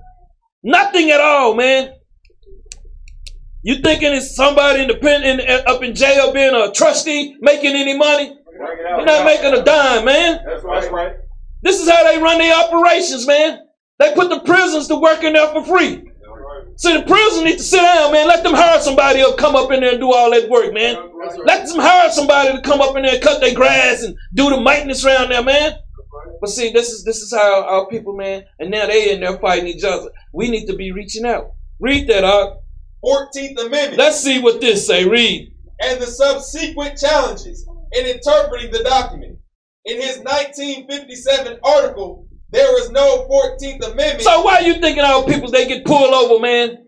Nothing 0.62 1.11
at 1.11 1.20
all, 1.20 1.55
man. 1.55 1.94
You 3.64 3.76
thinking 3.76 4.12
it's 4.12 4.36
somebody 4.36 4.82
in 4.82 4.88
the 4.88 4.96
pen 4.96 5.24
in, 5.24 5.40
up 5.66 5.82
in 5.82 5.94
jail 5.94 6.34
being 6.34 6.54
a 6.54 6.70
trustee 6.70 7.34
making 7.40 7.74
any 7.74 7.96
money? 7.96 8.36
You're 8.58 9.06
not 9.06 9.24
making 9.24 9.54
a 9.54 9.64
dime, 9.64 10.04
man. 10.04 10.40
That's 10.44 10.62
right. 10.62 10.80
That's 10.82 10.92
right. 10.92 11.16
This 11.62 11.80
is 11.80 11.88
how 11.88 12.04
they 12.04 12.20
run 12.20 12.36
their 12.36 12.54
operations, 12.54 13.26
man. 13.26 13.60
They 13.98 14.12
put 14.14 14.28
the 14.28 14.40
prisons 14.40 14.86
to 14.88 14.96
work 14.96 15.24
in 15.24 15.32
there 15.32 15.48
for 15.48 15.64
free. 15.64 16.04
So 16.76 16.92
the 16.92 17.06
prison 17.06 17.44
need 17.44 17.56
to 17.56 17.62
sit 17.62 17.80
down, 17.80 18.12
man. 18.12 18.28
Let 18.28 18.42
them 18.42 18.52
hire 18.52 18.80
somebody 18.80 19.20
to 19.20 19.34
come 19.38 19.56
up 19.56 19.72
in 19.72 19.80
there 19.80 19.92
and 19.92 20.00
do 20.00 20.12
all 20.12 20.30
that 20.32 20.50
work, 20.50 20.74
man. 20.74 20.96
Let 21.46 21.66
them 21.66 21.78
hire 21.78 22.10
somebody 22.10 22.52
to 22.52 22.60
come 22.60 22.82
up 22.82 22.94
in 22.96 23.02
there 23.04 23.14
and 23.14 23.22
cut 23.22 23.40
their 23.40 23.54
grass 23.54 24.02
and 24.02 24.14
do 24.34 24.50
the 24.50 24.60
maintenance 24.60 25.06
around 25.06 25.30
there, 25.30 25.42
man. 25.42 25.78
But 26.38 26.50
see, 26.50 26.70
this 26.70 26.90
is 26.90 27.02
this 27.04 27.22
is 27.22 27.32
how 27.32 27.64
our 27.64 27.86
people, 27.86 28.14
man, 28.14 28.44
and 28.58 28.70
now 28.70 28.86
they 28.86 29.12
in 29.12 29.20
there 29.20 29.38
fighting 29.38 29.68
each 29.68 29.84
other. 29.84 30.10
We 30.34 30.50
need 30.50 30.66
to 30.66 30.76
be 30.76 30.92
reaching 30.92 31.24
out. 31.24 31.52
Read 31.80 32.08
that 32.08 32.24
out. 32.24 32.63
14th 33.05 33.66
Amendment. 33.66 33.98
Let's 33.98 34.20
see 34.20 34.40
what 34.40 34.61
this 34.61 34.86
say. 34.86 35.07
Read. 35.07 35.52
and 35.80 36.00
the 36.00 36.07
subsequent 36.07 36.96
challenges 36.98 37.68
in 37.92 38.07
interpreting 38.07 38.70
the 38.70 38.82
document. 38.84 39.38
In 39.84 40.00
his 40.00 40.18
1957 40.20 41.59
article, 41.62 42.26
there 42.50 42.70
was 42.72 42.90
no 42.90 43.26
14th 43.28 43.92
Amendment. 43.92 44.22
So 44.22 44.42
why 44.42 44.61
you 44.61 44.80
thinking 44.80 45.02
our 45.05 45.24
people 45.24 45.50
they 45.50 45.66
get 45.66 45.84
pulled 45.84 46.14
over, 46.14 46.40
man, 46.40 46.86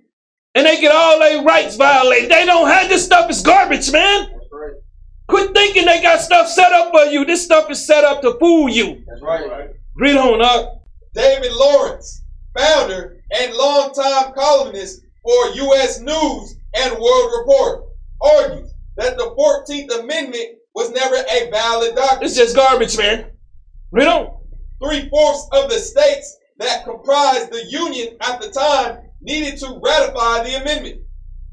and 0.54 0.64
they 0.66 0.80
get 0.80 0.94
all 0.94 1.18
their 1.18 1.42
rights 1.42 1.76
violated? 1.76 2.30
They 2.30 2.46
don't 2.46 2.68
have 2.68 2.88
this 2.88 3.04
stuff. 3.04 3.28
It's 3.28 3.42
garbage, 3.42 3.92
man. 3.92 4.28
Quit 5.28 5.52
thinking 5.52 5.84
they 5.84 6.00
got 6.00 6.20
stuff 6.20 6.48
set 6.48 6.72
up 6.72 6.92
for 6.92 7.04
you. 7.06 7.24
This 7.24 7.44
stuff 7.44 7.68
is 7.70 7.84
set 7.84 8.04
up 8.04 8.22
to 8.22 8.38
fool 8.38 8.68
you. 8.68 9.04
That's 9.08 9.22
right. 9.22 9.70
Read 9.96 10.16
on 10.16 10.40
up. 10.40 10.84
David 11.14 11.52
Lawrence, 11.52 12.22
founder 12.56 13.16
and 13.32 13.52
longtime 13.54 14.32
columnist 14.34 15.00
for 15.26 15.54
U.S. 15.56 15.98
News 15.98 16.56
and 16.74 16.92
World 16.92 17.32
Report, 17.40 17.84
argues 18.20 18.72
that 18.96 19.16
the 19.16 19.34
14th 19.36 20.04
Amendment 20.04 20.58
was 20.72 20.92
never 20.92 21.16
a 21.16 21.50
valid 21.50 21.96
document. 21.96 22.22
It's 22.22 22.36
just 22.36 22.54
garbage, 22.54 22.96
man. 22.96 23.32
Read 23.90 24.06
on. 24.06 24.38
Three 24.80 25.08
fourths 25.08 25.48
of 25.52 25.68
the 25.68 25.78
states 25.78 26.36
that 26.58 26.84
comprised 26.84 27.50
the 27.50 27.64
Union 27.64 28.16
at 28.20 28.40
the 28.40 28.50
time 28.50 28.98
needed 29.20 29.58
to 29.58 29.80
ratify 29.82 30.44
the 30.44 30.60
amendment. 30.60 31.00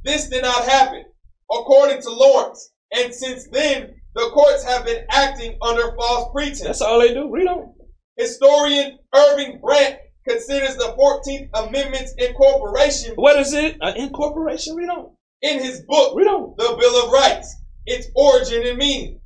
This 0.04 0.30
did 0.30 0.44
not 0.44 0.66
happen, 0.66 1.06
according 1.52 2.02
to 2.04 2.12
Lawrence. 2.12 2.74
And 2.92 3.14
since 3.14 3.48
then, 3.50 3.96
the 4.14 4.30
courts 4.34 4.64
have 4.66 4.86
been 4.86 5.06
acting 5.10 5.58
under 5.62 5.96
false 5.96 6.32
pretense. 6.32 6.62
That's 6.62 6.82
all 6.82 7.00
they 7.00 7.14
do. 7.14 7.32
Read 7.32 7.48
on. 7.48 7.74
Historian 8.18 9.00
Irving 9.16 9.60
Brant 9.60 9.98
considers 10.28 10.76
the 10.76 10.96
14th 10.98 11.50
Amendment's 11.54 12.14
incorporation 12.18 13.14
What 13.16 13.40
is 13.40 13.54
it? 13.54 13.78
An 13.82 13.98
incorporation? 13.98 14.76
Read 14.76 14.90
on. 14.90 15.12
in 15.42 15.60
his 15.64 15.82
book, 15.88 16.16
Read 16.16 16.28
on. 16.28 16.56
The 16.58 16.78
Bill 16.80 17.06
of 17.06 17.12
Rights, 17.12 17.56
its 17.86 18.08
origin 18.16 18.66
and 18.66 18.78
meaning. 18.78 19.20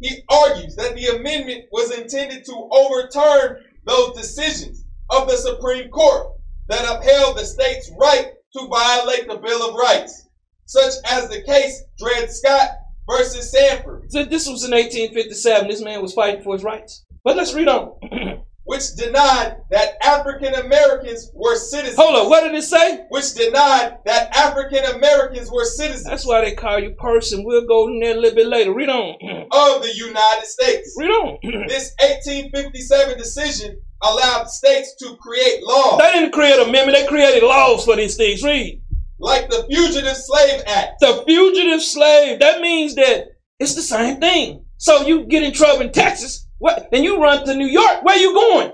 He 0.00 0.22
argues 0.30 0.76
that 0.76 0.94
the 0.94 1.06
amendment 1.16 1.64
was 1.72 1.96
intended 1.96 2.44
to 2.46 2.68
overturn 2.72 3.58
those 3.86 4.16
decisions 4.16 4.84
of 5.10 5.28
the 5.28 5.36
Supreme 5.36 5.88
Court 5.90 6.28
that 6.68 6.84
upheld 6.84 7.36
the 7.36 7.44
state's 7.44 7.90
right 7.98 8.32
to 8.56 8.66
violate 8.68 9.28
the 9.28 9.36
Bill 9.36 9.68
of 9.68 9.74
Rights, 9.74 10.26
such 10.66 10.94
as 11.10 11.28
the 11.28 11.42
case 11.42 11.82
Dred 11.98 12.30
Scott 12.30 12.70
versus 13.08 13.50
Sandford, 13.52 14.10
So 14.10 14.24
this 14.24 14.48
was 14.48 14.64
in 14.64 14.70
1857. 14.70 15.68
This 15.68 15.82
man 15.82 16.00
was 16.00 16.14
fighting 16.14 16.42
for 16.42 16.54
his 16.54 16.62
rights. 16.64 17.04
But 17.24 17.36
let's 17.36 17.54
read 17.54 17.68
on. 17.68 17.92
which 18.70 18.94
denied 18.94 19.56
that 19.70 19.96
African 20.00 20.54
Americans 20.54 21.32
were 21.34 21.56
citizens. 21.56 21.96
Hold 21.96 22.14
on. 22.14 22.30
What 22.30 22.44
did 22.44 22.54
it 22.54 22.62
say? 22.62 23.04
Which 23.08 23.34
denied 23.34 23.98
that 24.06 24.30
African 24.36 24.84
Americans 24.94 25.50
were 25.50 25.64
citizens 25.64 26.04
That's 26.04 26.24
why 26.24 26.42
they 26.42 26.54
call 26.54 26.78
you 26.78 26.90
person. 26.92 27.42
We'll 27.42 27.66
go 27.66 27.88
in 27.88 27.98
there 27.98 28.16
a 28.16 28.20
little 28.20 28.36
bit 28.36 28.46
later. 28.46 28.72
Read 28.72 28.88
on. 28.88 29.16
of 29.50 29.82
the 29.82 29.92
United 29.92 30.44
States. 30.46 30.94
Read 30.96 31.10
on. 31.10 31.38
This 31.66 31.92
1857 32.00 33.18
decision 33.18 33.76
allowed 34.02 34.48
states 34.48 34.94
to 35.00 35.16
create 35.16 35.64
laws 35.64 35.98
They 35.98 36.12
didn't 36.12 36.32
create 36.32 36.54
an 36.60 36.68
amendment. 36.68 36.96
They 36.96 37.08
created 37.08 37.42
laws 37.42 37.84
for 37.84 37.96
these 37.96 38.16
things. 38.16 38.44
Read. 38.44 38.80
like 39.18 39.50
the 39.50 39.66
Fugitive 39.68 40.16
Slave 40.16 40.62
Act, 40.68 41.00
The 41.00 41.24
fugitive 41.26 41.82
slave. 41.82 42.38
That 42.38 42.60
means 42.60 42.94
that 42.94 43.30
it's 43.58 43.74
the 43.74 43.82
same 43.82 44.20
thing. 44.20 44.64
So 44.78 45.08
you 45.08 45.26
get 45.26 45.42
in 45.42 45.52
trouble 45.52 45.82
in 45.82 45.90
Texas, 45.92 46.46
what? 46.60 46.90
Then 46.92 47.02
you 47.02 47.20
run 47.20 47.44
to 47.46 47.54
New 47.54 47.66
York. 47.66 48.04
Where 48.04 48.18
you 48.18 48.34
going? 48.34 48.72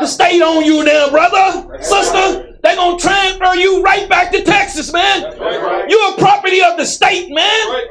The 0.00 0.06
state 0.06 0.42
on 0.42 0.64
you 0.64 0.84
now, 0.84 1.08
brother, 1.08 1.78
sister. 1.80 2.58
They 2.62 2.74
gonna 2.74 2.98
transfer 2.98 3.54
you 3.54 3.80
right 3.80 4.08
back 4.08 4.32
to 4.32 4.42
Texas, 4.42 4.92
man. 4.92 5.22
right. 5.38 5.88
You're 5.88 6.14
a 6.14 6.18
property 6.18 6.60
of 6.62 6.76
the 6.76 6.84
state, 6.84 7.32
man. 7.32 7.86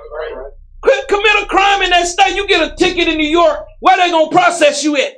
Commit 1.08 1.44
a 1.44 1.46
crime 1.48 1.82
in 1.82 1.92
that 1.92 2.08
state, 2.08 2.36
you 2.36 2.46
get 2.48 2.72
a 2.72 2.76
ticket 2.76 3.08
in 3.08 3.18
New 3.18 3.28
York. 3.28 3.66
Where 3.80 3.98
they 3.98 4.12
gonna 4.12 4.30
process 4.30 4.84
you 4.84 4.98
at? 4.98 5.14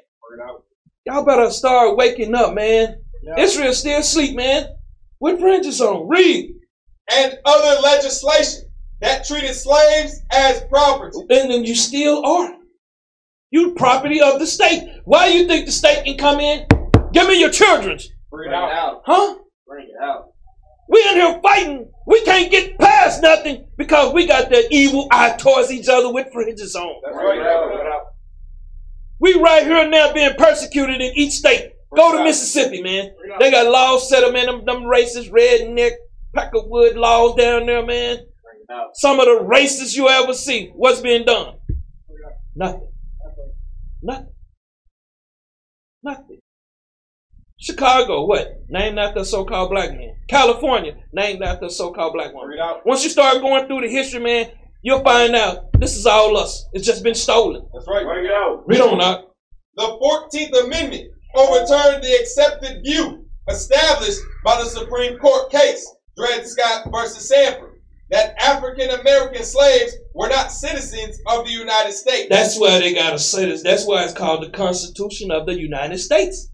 Y'all 1.06 1.26
better 1.26 1.50
start 1.50 1.98
waking 1.98 2.36
up, 2.36 2.54
man. 2.54 3.02
Israel 3.38 3.74
still 3.74 4.00
asleep, 4.00 4.36
man. 4.36 4.68
With 5.20 5.40
fringes 5.40 5.82
on. 5.82 6.08
Read. 6.08 6.54
And 7.12 7.40
other 7.46 7.82
legislation 7.82 8.70
that 9.02 9.26
treated 9.26 9.56
slaves 9.56 10.22
as 10.32 10.62
property. 10.70 11.18
And 11.30 11.50
then 11.50 11.64
you 11.66 11.74
still 11.74 12.24
are. 12.26 12.57
You 13.50 13.74
property 13.76 14.22
of 14.22 14.40
the 14.40 14.46
state. 14.46 14.90
Why 15.06 15.32
do 15.32 15.38
you 15.38 15.48
think 15.48 15.66
the 15.66 15.72
state 15.72 16.04
can 16.04 16.18
come 16.18 16.40
in? 16.40 16.66
Give 17.14 17.28
me 17.28 17.40
your 17.40 17.50
children's. 17.50 18.10
Bring 18.30 18.50
it 18.50 18.54
out. 18.54 19.04
Huh? 19.06 19.36
Bring 19.66 19.88
it 19.88 20.04
out. 20.04 20.34
We 20.90 21.06
in 21.10 21.16
here 21.16 21.40
fighting. 21.42 21.92
We 22.06 22.24
can't 22.24 22.52
get 22.52 22.78
past 22.78 23.22
nothing 23.22 23.68
because 23.78 24.14
we 24.14 24.28
got 24.28 24.50
that 24.50 24.66
evil 24.72 25.08
eye 25.12 25.36
towards 25.38 25.72
each 25.72 25.88
other 25.88 26.12
with 26.12 26.28
fringes 26.34 26.76
on. 26.76 27.02
That's 27.04 27.16
right. 27.16 27.26
Bring 27.26 27.40
it 27.42 27.88
out. 27.88 28.02
We 29.20 29.34
right 29.40 29.64
here 29.64 29.88
now 29.90 30.14
being 30.14 30.34
persecuted 30.38 31.02
in 31.02 31.12
each 31.16 31.34
state. 31.34 31.72
Go 31.96 32.18
to 32.18 32.24
Mississippi, 32.24 32.82
man. 32.82 33.12
They 33.40 33.50
got 33.50 33.72
laws 33.72 34.10
set 34.10 34.24
up, 34.24 34.36
in 34.36 34.46
them, 34.46 34.66
them 34.66 34.84
racist 34.84 35.32
redneck 35.32 35.92
Peckerwood 36.36 36.96
laws 36.96 37.36
down 37.36 37.66
there, 37.66 37.86
man. 37.86 38.18
Bring 38.18 38.62
it 38.68 38.72
out. 38.72 38.90
Some 38.96 39.20
of 39.20 39.26
the 39.26 39.40
racists 39.44 39.96
you 39.96 40.10
ever 40.10 40.34
see. 40.34 40.72
What's 40.76 41.02
being 41.02 41.26
done? 41.26 41.56
Nothing. 42.56 42.90
Nothing. 44.08 44.34
Nothing. 46.02 46.40
Chicago, 47.60 48.26
what? 48.26 48.48
Named 48.70 48.98
after 48.98 49.20
a 49.20 49.26
so-called 49.26 49.70
black 49.70 49.92
man. 49.92 50.16
California, 50.30 50.96
named 51.12 51.44
after 51.44 51.66
a 51.66 51.70
so-called 51.70 52.14
black 52.14 52.34
woman. 52.34 52.58
Out. 52.58 52.86
Once 52.86 53.04
you 53.04 53.10
start 53.10 53.42
going 53.42 53.68
through 53.68 53.82
the 53.82 53.90
history, 53.90 54.22
man, 54.22 54.50
you'll 54.82 55.04
find 55.04 55.36
out 55.36 55.66
this 55.78 55.98
is 55.98 56.06
all 56.06 56.38
us. 56.38 56.66
It's 56.72 56.86
just 56.86 57.04
been 57.04 57.16
stolen. 57.16 57.68
That's 57.74 57.88
right. 57.88 58.06
Bring 58.06 58.26
it 58.26 58.32
out. 58.32 58.64
Read 58.66 58.80
on 58.80 59.02
up. 59.02 59.34
The 59.76 59.84
14th 59.84 60.66
Amendment 60.66 61.12
overturned 61.36 62.02
the 62.02 62.18
accepted 62.22 62.84
view 62.86 63.26
established 63.50 64.20
by 64.46 64.58
the 64.64 64.70
Supreme 64.70 65.18
Court 65.18 65.52
case, 65.52 65.86
Dred 66.16 66.48
Scott 66.48 66.88
versus 66.94 67.30
Sandford, 67.30 67.67
that 68.10 68.42
African 68.42 68.90
American 68.90 69.44
slaves 69.44 69.96
were 70.14 70.30
not 70.30 70.52
citizens 70.52 71.20
of 71.28 71.46
the 71.46 71.52
United 71.52 71.92
States. 71.92 72.28
That's 72.30 72.60
why 72.60 72.80
they 72.80 72.94
gotta 72.94 73.20
say 73.20 73.46
this. 73.46 73.64
That's 73.64 73.86
why 73.86 74.04
it's 74.04 74.14
called 74.14 74.44
the 74.44 74.50
Constitution 74.50 75.32
of 75.32 75.46
the 75.46 75.60
United 75.60 75.98
States. 75.98 76.50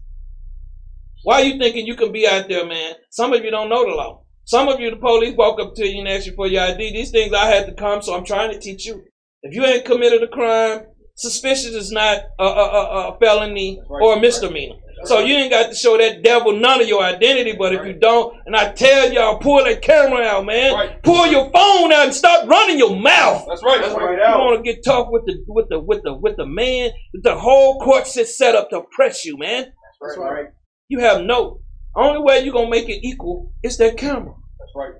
Why 1.22 1.40
are 1.40 1.44
you 1.44 1.58
thinking 1.58 1.86
you 1.86 1.96
can 1.96 2.12
be 2.12 2.26
out 2.26 2.48
there, 2.48 2.66
man? 2.66 2.94
Some 3.10 3.32
of 3.32 3.44
you 3.44 3.50
don't 3.50 3.70
know 3.70 3.84
the 3.84 3.94
law. 3.94 4.24
Some 4.44 4.68
of 4.68 4.78
you, 4.78 4.90
the 4.90 4.96
police 4.96 5.34
walk 5.36 5.58
up 5.58 5.74
to 5.76 5.86
you 5.86 6.00
and 6.00 6.08
ask 6.08 6.26
you 6.26 6.34
for 6.34 6.46
your 6.46 6.62
ID. 6.62 6.92
These 6.92 7.10
things 7.12 7.32
I 7.32 7.46
had 7.46 7.66
to 7.66 7.72
come, 7.72 8.02
so 8.02 8.14
I'm 8.14 8.26
trying 8.26 8.52
to 8.52 8.60
teach 8.60 8.84
you. 8.84 9.02
If 9.42 9.54
you 9.54 9.64
ain't 9.64 9.86
committed 9.86 10.22
a 10.22 10.28
crime, 10.28 10.86
suspicion 11.14 11.74
is 11.74 11.90
not 11.90 12.18
a, 12.38 12.44
a, 12.44 12.48
a, 12.48 13.08
a 13.12 13.18
felony 13.18 13.80
or 13.88 14.16
a 14.16 14.20
misdemeanor. 14.20 14.76
So 15.04 15.18
you 15.20 15.34
ain't 15.34 15.50
got 15.50 15.68
to 15.68 15.74
show 15.74 15.98
that 15.98 16.22
devil 16.22 16.52
none 16.52 16.80
of 16.80 16.88
your 16.88 17.02
identity. 17.02 17.52
But 17.52 17.74
if 17.74 17.84
you 17.86 17.92
don't, 17.92 18.36
and 18.46 18.56
I 18.56 18.72
tell 18.72 19.12
y'all, 19.12 19.38
pull 19.38 19.62
that 19.64 19.82
camera 19.82 20.22
out, 20.22 20.46
man. 20.46 20.72
Right. 20.72 21.02
Pull 21.02 21.26
your 21.26 21.50
phone 21.50 21.92
out 21.92 22.06
and 22.06 22.14
stop 22.14 22.48
running 22.48 22.78
your 22.78 22.96
mouth. 22.96 23.44
That's 23.48 23.62
right. 23.62 23.80
That's 23.80 23.94
Bring 23.94 24.06
right. 24.06 24.18
it 24.18 24.28
You 24.28 24.38
want 24.38 24.64
to 24.64 24.72
get 24.72 24.84
tough 24.84 25.08
with 25.10 25.26
the 25.26 25.44
with 25.46 25.68
the 25.68 25.80
with 25.80 26.02
the 26.02 26.14
with 26.14 26.36
the 26.36 26.46
man? 26.46 26.90
The 27.22 27.36
whole 27.36 27.80
court 27.80 28.16
is 28.16 28.36
set 28.36 28.54
up 28.54 28.70
to 28.70 28.82
press 28.92 29.24
you, 29.24 29.36
man. 29.36 29.72
That's 30.00 30.16
right. 30.16 30.46
You 30.88 31.00
have 31.00 31.22
no. 31.22 31.60
Only 31.96 32.20
way 32.20 32.40
you're 32.40 32.54
gonna 32.54 32.70
make 32.70 32.88
it 32.88 33.06
equal 33.06 33.52
is 33.62 33.76
that 33.78 33.96
camera. 33.96 34.34
That's 34.58 34.72
right. 34.74 34.92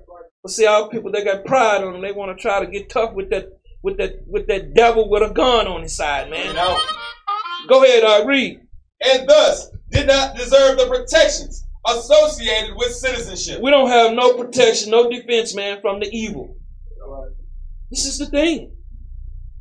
But 0.43 0.51
see, 0.51 0.65
all 0.65 0.89
people 0.89 1.11
they 1.11 1.23
got 1.23 1.45
pride 1.45 1.83
on 1.83 1.93
them, 1.93 2.01
they 2.01 2.11
want 2.11 2.35
to 2.35 2.41
try 2.41 2.63
to 2.63 2.69
get 2.69 2.89
tough 2.89 3.13
with 3.13 3.29
that 3.31 3.49
with 3.81 3.97
that 3.97 4.27
with 4.27 4.47
that 4.47 4.73
devil 4.73 5.09
with 5.09 5.23
a 5.23 5.33
gun 5.33 5.67
on 5.67 5.81
his 5.81 5.95
side, 5.95 6.29
man. 6.29 6.55
out. 6.57 6.79
Go 7.67 7.83
ahead, 7.83 8.03
uh, 8.03 8.25
read. 8.25 8.61
And 9.03 9.27
thus 9.27 9.69
did 9.95 10.07
not 10.07 10.35
deserve 10.35 10.77
the 10.77 10.87
protections 10.87 11.65
associated 11.87 12.75
with 12.75 12.91
citizenship. 12.93 13.61
We 13.61 13.71
don't 13.71 13.89
have 13.89 14.13
no 14.13 14.33
protection, 14.33 14.91
no 14.91 15.09
defense, 15.09 15.55
man, 15.55 15.79
from 15.81 15.99
the 15.99 16.09
evil. 16.11 16.57
This 17.89 18.05
is 18.05 18.17
the 18.17 18.25
thing. 18.25 18.71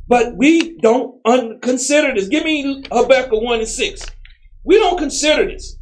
But 0.07 0.37
we 0.37 0.77
don't 0.79 1.21
un- 1.25 1.59
consider 1.61 2.15
this. 2.15 2.29
Give 2.29 2.45
me 2.45 2.85
Habakkuk 2.91 3.43
1 3.43 3.59
and 3.61 3.69
6. 3.69 4.07
We 4.65 4.77
don't 4.77 4.99
consider 4.99 5.47
this. 5.47 5.77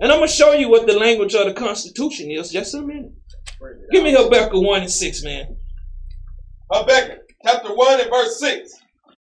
And 0.00 0.12
I'm 0.12 0.18
going 0.18 0.28
to 0.28 0.34
show 0.34 0.52
you 0.52 0.70
what 0.70 0.86
the 0.86 0.98
language 0.98 1.34
of 1.34 1.46
the 1.46 1.54
Constitution 1.54 2.30
is 2.30 2.50
just 2.50 2.74
in 2.74 2.84
a 2.84 2.86
minute. 2.86 3.12
Give 3.90 4.04
me 4.04 4.14
Habakkuk 4.14 4.62
1 4.62 4.82
and 4.82 4.90
6, 4.90 5.24
man. 5.24 5.56
Habakkuk 6.72 7.18
chapter 7.44 7.74
1 7.74 8.00
and 8.00 8.10
verse 8.10 8.38
6. 8.40 8.72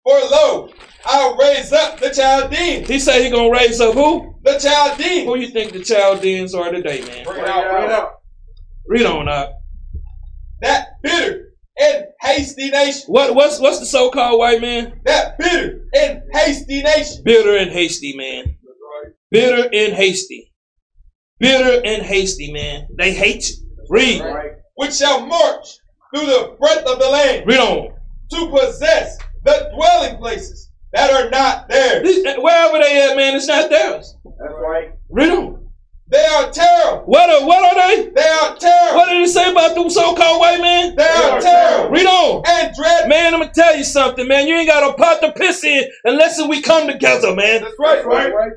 For 0.03 0.19
lo, 0.19 0.69
I'll 1.05 1.37
raise 1.37 1.71
up 1.71 1.99
the 1.99 2.09
Chaldeans. 2.09 2.87
He 2.87 2.99
said 2.99 3.21
he 3.21 3.29
going 3.29 3.51
to 3.53 3.59
raise 3.59 3.79
up 3.79 3.93
who? 3.93 4.35
The 4.43 4.57
Chaldeans. 4.57 5.25
Who 5.25 5.37
you 5.37 5.47
think 5.49 5.73
the 5.73 5.83
Chaldeans 5.83 6.55
are 6.55 6.71
today, 6.71 7.01
man? 7.01 7.23
Bring 7.25 7.39
it 7.41 7.47
out. 7.47 7.71
Bring 7.71 7.83
it 7.83 7.91
out. 7.91 8.11
Read 8.87 9.05
on 9.05 9.27
up. 9.27 9.53
That 10.61 11.01
bitter 11.03 11.53
and 11.79 12.05
hasty 12.19 12.69
nation. 12.69 13.03
What, 13.07 13.35
what's, 13.35 13.59
what's 13.59 13.79
the 13.79 13.85
so-called 13.85 14.39
white 14.39 14.61
man? 14.61 14.99
That 15.05 15.37
bitter 15.37 15.85
and 15.93 16.23
hasty 16.31 16.81
nation. 16.81 17.21
Bitter 17.23 17.57
and 17.57 17.71
hasty, 17.71 18.15
man. 18.15 18.57
Bitter 19.29 19.69
and 19.71 19.93
hasty. 19.93 20.51
Bitter 21.39 21.81
and 21.85 22.03
hasty, 22.03 22.51
man. 22.51 22.87
They 22.97 23.13
hate 23.13 23.49
you. 23.49 23.55
Read. 23.89 24.21
Right. 24.21 24.51
Which 24.75 24.95
shall 24.95 25.25
march 25.25 25.67
through 26.13 26.25
the 26.25 26.55
breadth 26.59 26.85
of 26.87 26.99
the 26.99 27.09
land 27.09 27.45
Read 27.47 27.59
on. 27.59 27.93
to 28.31 28.49
possess 28.49 29.17
the 29.43 29.71
dwelling 29.75 30.17
places 30.17 30.69
that 30.93 31.11
are 31.11 31.29
not 31.29 31.67
theirs. 31.69 32.07
Uh, 32.25 32.35
wherever 32.41 32.77
they 32.79 33.09
at, 33.09 33.15
man, 33.15 33.35
it's 33.35 33.47
not 33.47 33.69
theirs. 33.69 34.15
That's 34.25 34.53
right. 34.59 34.91
Read 35.09 35.31
them. 35.31 35.57
They 36.07 36.25
are 36.25 36.51
terrible. 36.51 37.03
What 37.05 37.29
are, 37.29 37.47
what 37.47 37.63
are 37.63 37.87
they? 37.95 38.09
They 38.09 38.21
are 38.21 38.55
terrible. 38.57 38.97
What 38.99 39.09
did 39.09 39.21
it 39.21 39.29
say 39.29 39.49
about 39.49 39.75
them 39.75 39.89
so-called 39.89 40.41
white 40.41 40.59
men? 40.59 40.95
They 40.97 41.03
are 41.05 41.39
terrible 41.39 41.89
Read 41.91 42.05
on. 42.05 42.43
and 42.45 42.75
dreadful. 42.75 43.07
Man, 43.07 43.33
I'm 43.33 43.39
gonna 43.39 43.53
tell 43.53 43.77
you 43.77 43.85
something, 43.85 44.27
man. 44.27 44.45
You 44.45 44.55
ain't 44.57 44.67
got 44.67 44.89
a 44.89 44.93
pot 44.97 45.21
to 45.21 45.31
piss 45.31 45.63
in 45.63 45.85
unless 46.03 46.45
we 46.45 46.61
come 46.61 46.87
together, 46.87 47.33
man. 47.33 47.61
That's 47.61 47.75
right, 47.79 48.05
right? 48.05 48.51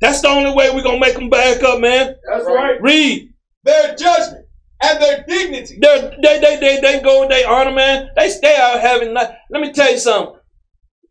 That's 0.00 0.20
the 0.22 0.28
only 0.28 0.52
way 0.52 0.70
we're 0.74 0.82
gonna 0.82 0.98
make 0.98 1.14
them 1.14 1.30
back 1.30 1.62
up, 1.62 1.80
man. 1.80 2.16
That's 2.28 2.44
right. 2.46 2.82
Read. 2.82 3.32
Their 3.62 3.94
judgment 3.94 4.46
and 4.80 5.02
their 5.02 5.24
dignity. 5.26 5.78
They're, 5.80 6.14
they 6.22 6.38
they 6.40 6.56
they 6.60 6.80
they 6.80 7.00
go 7.02 7.22
and 7.22 7.30
they 7.30 7.44
honor, 7.44 7.72
man. 7.72 8.10
They 8.16 8.30
stay 8.30 8.56
out 8.56 8.80
having. 8.80 9.14
Let 9.14 9.38
me 9.50 9.72
tell 9.72 9.90
you 9.90 9.98
something. 9.98 10.34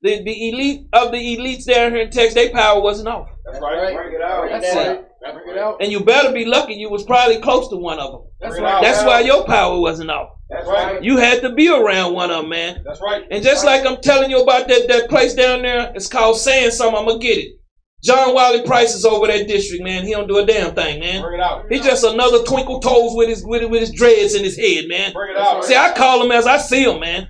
The 0.02 0.24
the 0.24 0.50
elite 0.50 0.88
of 0.94 1.12
the 1.12 1.18
elites 1.18 1.66
down 1.66 1.92
here 1.92 2.02
in 2.02 2.12
Texas, 2.12 2.36
their 2.36 2.52
power 2.52 2.82
wasn't 2.82 3.08
off, 3.10 3.30
That's 3.46 3.60
right. 3.60 3.94
Bring 3.96 4.14
it 4.14 4.22
out. 4.22 4.50
That's 4.50 4.76
right. 4.76 5.04
Bring 5.34 5.50
it 5.50 5.58
out. 5.58 5.78
and 5.82 5.92
you 5.92 6.00
better 6.02 6.32
be 6.32 6.46
lucky 6.46 6.76
you 6.76 6.90
was 6.90 7.04
probably 7.04 7.42
close 7.42 7.68
to 7.70 7.76
one 7.76 8.00
of 8.00 8.12
them. 8.12 8.22
That's 8.40 8.60
right. 8.60 8.82
That's 8.82 9.04
why 9.04 9.22
your 9.22 9.44
power 9.46 9.80
wasn't 9.80 10.12
off. 10.12 10.30
That's 10.50 10.68
right. 10.68 11.04
You 11.04 11.18
had 11.18 11.42
to 11.42 11.54
be 11.54 11.68
around 11.68 12.14
one 12.14 12.32
of 12.32 12.42
them, 12.44 12.50
man. 12.50 12.84
That's 12.86 13.02
right. 13.02 13.26
And 13.32 13.44
just 13.44 13.66
like 13.66 13.86
I'm 13.86 13.98
telling 14.02 14.30
you 14.30 14.42
about 14.42 14.68
that, 14.70 14.88
that 14.88 15.10
place 15.10 15.34
down 15.34 15.64
there, 15.64 15.92
it's 15.96 16.08
called 16.08 16.38
saying 16.38 16.72
something, 16.72 16.98
I'm 16.98 17.08
gonna 17.08 17.20
get 17.20 17.38
it. 17.40 17.60
John 18.04 18.34
Wiley 18.36 18.62
Price 18.62 18.94
is 18.94 19.06
over 19.06 19.26
that 19.28 19.48
district, 19.48 19.84
man. 19.84 20.06
He 20.06 20.12
don't 20.12 20.28
do 20.28 20.38
a 20.38 20.46
damn 20.46 20.76
thing, 20.76 21.00
man. 21.00 21.22
Bring 21.22 21.40
it 21.40 21.44
out. 21.44 21.66
He's 21.70 21.84
just 21.84 22.04
another 22.04 22.44
twinkle 22.44 22.80
toes 22.80 23.16
with 23.16 23.28
his 23.28 23.44
with, 23.44 23.70
with 23.70 23.82
his 23.82 23.92
dreads 23.92 24.36
in 24.36 24.44
his 24.44 24.56
head, 24.56 24.88
man. 24.88 25.14
Bring 25.14 25.36
it 25.36 25.38
out. 25.38 25.66
See, 25.66 25.76
I 25.76 25.94
call 25.96 26.24
him 26.24 26.32
as 26.32 26.46
I 26.46 26.58
see 26.58 26.84
him, 26.84 27.00
man. 27.00 27.28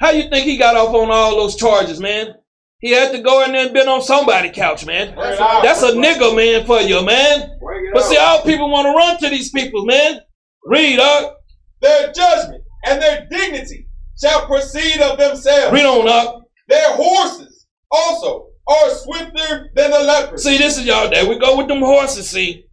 How 0.00 0.10
you 0.10 0.28
think 0.28 0.44
he 0.44 0.56
got 0.58 0.76
off 0.76 0.92
on 0.94 1.10
all 1.10 1.36
those 1.36 1.56
charges, 1.56 2.00
man? 2.00 2.34
He 2.80 2.90
had 2.90 3.12
to 3.12 3.22
go 3.22 3.44
in 3.44 3.52
there 3.52 3.66
and 3.66 3.72
been 3.72 3.88
on 3.88 4.02
somebody's 4.02 4.52
couch, 4.52 4.84
man. 4.84 5.14
Bring. 5.14 5.38
That's 5.38 5.82
a 5.82 5.92
nigga, 5.92 6.34
man, 6.36 6.66
for 6.66 6.80
you, 6.80 7.04
man. 7.04 7.58
But 7.92 8.02
see, 8.02 8.16
all 8.18 8.42
people 8.42 8.70
want 8.70 8.86
to 8.86 8.90
run 8.90 9.18
to 9.18 9.30
these 9.30 9.50
people, 9.50 9.86
man. 9.86 10.20
Read, 10.66 10.98
up. 10.98 11.38
Their 11.80 12.12
judgment 12.12 12.64
and 12.86 13.00
their 13.00 13.26
dignity 13.30 13.88
shall 14.20 14.46
proceed 14.46 15.00
of 15.00 15.16
themselves. 15.18 15.72
Read 15.72 15.86
on 15.86 16.08
up. 16.08 16.42
Their 16.68 16.96
horses 16.96 17.66
also 17.90 18.48
are 18.66 18.90
swifter 18.90 19.70
than 19.74 19.90
the 19.90 20.00
leopard. 20.00 20.40
See, 20.40 20.58
this 20.58 20.78
is 20.78 20.86
y'all. 20.86 21.10
There 21.10 21.28
we 21.28 21.38
go 21.38 21.56
with 21.56 21.68
them 21.68 21.80
horses. 21.80 22.28
See, 22.30 22.64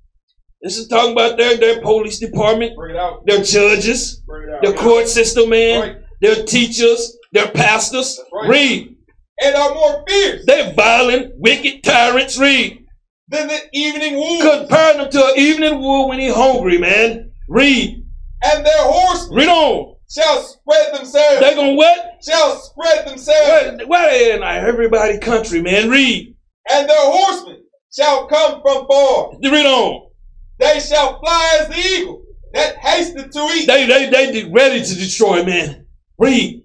this 0.62 0.78
is 0.78 0.88
talking 0.88 1.14
about 1.14 1.38
their 1.38 1.58
their 1.58 1.82
police 1.82 2.20
department, 2.20 2.76
Bring 2.76 2.96
it 2.96 3.00
out. 3.00 3.26
their 3.26 3.44
judges, 3.44 4.22
Bring 4.26 4.50
it 4.50 4.56
out. 4.56 4.62
their 4.64 4.74
court 4.74 5.08
system, 5.08 5.50
man, 5.50 5.80
Right. 5.82 5.96
their 6.22 6.44
teachers, 6.46 7.18
their 7.34 7.48
pastors. 7.50 8.20
right. 8.32 8.50
Read. 8.50 8.96
And 9.44 9.56
are 9.56 9.74
more 9.74 10.04
fierce 10.08 10.44
They're 10.46 10.72
violent, 10.74 11.34
wicked 11.38 11.84
tyrants. 11.84 12.38
Read. 12.38 12.78
than 13.28 13.48
the 13.48 13.60
evening 13.74 14.16
wolves. 14.16 14.44
Compare 14.44 14.94
them 14.98 15.10
to 15.10 15.26
an 15.26 15.34
evening 15.38 15.80
wolf 15.80 16.10
when 16.10 16.20
he's 16.20 16.34
hungry, 16.34 16.78
man. 16.78 17.32
Read. 17.48 18.04
And 18.44 18.66
their 18.66 18.74
horsemen 18.84 19.38
Read 19.38 19.48
on. 19.50 19.96
Shall 20.12 20.42
spread 20.42 20.94
themselves. 20.94 21.40
They're 21.40 21.56
gonna 21.56 21.74
what? 21.74 22.24
shall 22.24 22.58
spread 22.58 23.08
themselves. 23.08 23.82
Why 23.86 24.10
they 24.10 24.34
in 24.34 24.44
everybody 24.44 25.18
country, 25.20 25.62
man? 25.62 25.90
Read. 25.90 26.36
And 26.72 26.90
their 26.90 26.98
horsemen 27.00 27.64
shall 27.96 28.28
come 28.28 28.62
from 28.62 28.88
far. 28.88 29.32
Read 29.42 29.66
on. 29.66 30.10
They 30.60 30.80
shall 30.80 31.20
fly 31.20 31.58
as 31.62 31.68
the 31.70 31.80
eagle 31.80 32.24
that 32.54 32.78
hasteth 32.78 33.32
to 33.32 33.40
eat. 33.56 33.68
They 33.68 33.86
they 33.88 34.10
they 34.10 34.52
ready 34.52 34.84
to 34.84 34.96
destroy, 34.96 35.44
man. 35.44 35.88
Read. 36.20 36.64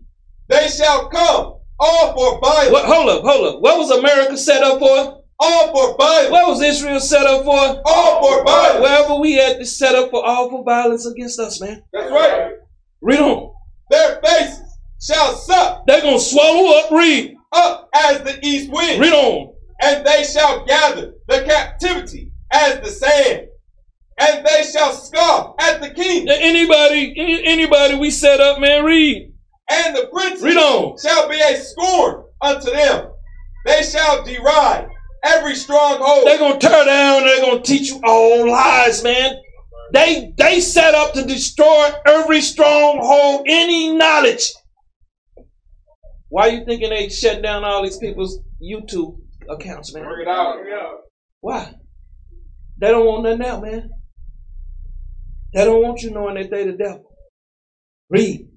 They 0.49 0.69
shall 0.69 1.09
come 1.09 1.55
all 1.79 2.15
for 2.15 2.41
violence. 2.41 2.73
What? 2.73 2.85
Hold 2.85 3.09
up, 3.11 3.23
hold 3.23 3.55
up. 3.55 3.61
What 3.63 3.79
was 3.79 3.91
America 3.91 4.37
set 4.37 4.63
up 4.63 4.79
for? 4.79 5.23
All 5.39 5.67
for 5.75 5.97
violence. 5.99 6.31
What 6.31 6.49
was 6.49 6.63
Israel 6.63 7.01
set 7.01 7.27
up 7.27 7.45
for? 7.45 7.83
All 7.85 8.23
for 8.23 8.45
violence. 8.45 8.81
Wherever 8.81 9.15
we 9.17 9.39
at, 9.39 9.59
this 9.59 9.79
set 9.79 9.95
up 9.95 10.11
for 10.11 10.25
all 10.25 10.51
for 10.51 10.65
violence 10.65 11.07
against 11.07 11.39
us, 11.39 11.61
man. 11.61 11.83
That's 11.93 12.11
right. 12.11 12.53
Read 13.03 13.21
on. 13.21 13.53
Their 13.91 14.21
faces 14.25 14.63
shall 15.01 15.35
suck 15.37 15.87
They're 15.87 16.03
gonna 16.03 16.19
swallow 16.19 16.79
up. 16.79 16.91
Read. 16.91 17.37
up 17.53 17.89
as 17.95 18.23
the 18.23 18.39
east 18.45 18.71
wind. 18.73 19.01
Read 19.01 19.13
on. 19.13 19.53
and 19.83 20.05
they 20.07 20.25
shall 20.25 20.65
gather 20.67 21.13
the 21.29 21.43
captivity 21.45 22.33
as 22.53 22.81
the 22.81 22.89
sand, 22.91 23.49
and 24.19 24.47
they 24.47 24.63
shall 24.63 24.93
scoff 24.93 25.55
at 25.61 25.81
the 25.83 25.91
king, 25.91 26.27
Anybody, 26.29 27.15
anybody 27.47 27.97
we 27.97 28.11
set 28.11 28.41
up, 28.41 28.59
man. 28.61 28.85
Read. 28.85 29.33
and 29.71 29.97
the 29.97 30.09
princes 30.13 30.43
Read 30.43 30.57
on. 30.57 30.97
shall 30.99 31.29
be 31.29 31.39
a 31.41 31.57
scorn 31.57 32.25
unto 32.41 32.71
them. 32.71 33.09
They 33.67 33.83
shall 33.83 34.25
deride 34.25 34.89
every 35.25 35.55
stronghold. 35.57 36.27
They're 36.27 36.39
gonna 36.39 36.59
tear 36.59 36.85
down. 36.85 37.25
They're 37.25 37.41
gonna 37.45 37.63
teach 37.63 37.89
you 37.91 38.01
all 38.07 38.49
lies, 38.51 39.03
man. 39.03 39.37
They 39.93 40.33
they 40.37 40.61
set 40.61 40.95
up 40.95 41.13
to 41.15 41.25
destroy 41.25 41.91
every 42.07 42.41
stronghold, 42.41 43.47
any 43.49 43.97
knowledge. 43.97 44.53
Why 46.29 46.49
are 46.49 46.53
you 46.53 46.65
thinking 46.65 46.91
they 46.91 47.09
shut 47.09 47.43
down 47.43 47.65
all 47.65 47.83
these 47.83 47.99
people's 47.99 48.41
YouTube 48.63 49.19
accounts, 49.49 49.95
man? 49.95 50.05
Bring 50.05 50.23
it 50.23 50.29
out. 50.29 50.57
Why? 51.41 51.75
They 52.79 52.89
don't 52.89 53.07
want 53.07 53.23
nothing 53.23 53.47
out, 53.47 53.63
man. 53.63 53.91
They 55.55 55.65
don't 55.65 55.83
want 55.83 56.03
you 56.03 56.11
knowing 56.11 56.35
that 56.35 56.51
they 56.51 56.65
the 56.65 56.73
devil. 56.73 57.11
Read. 58.11 58.49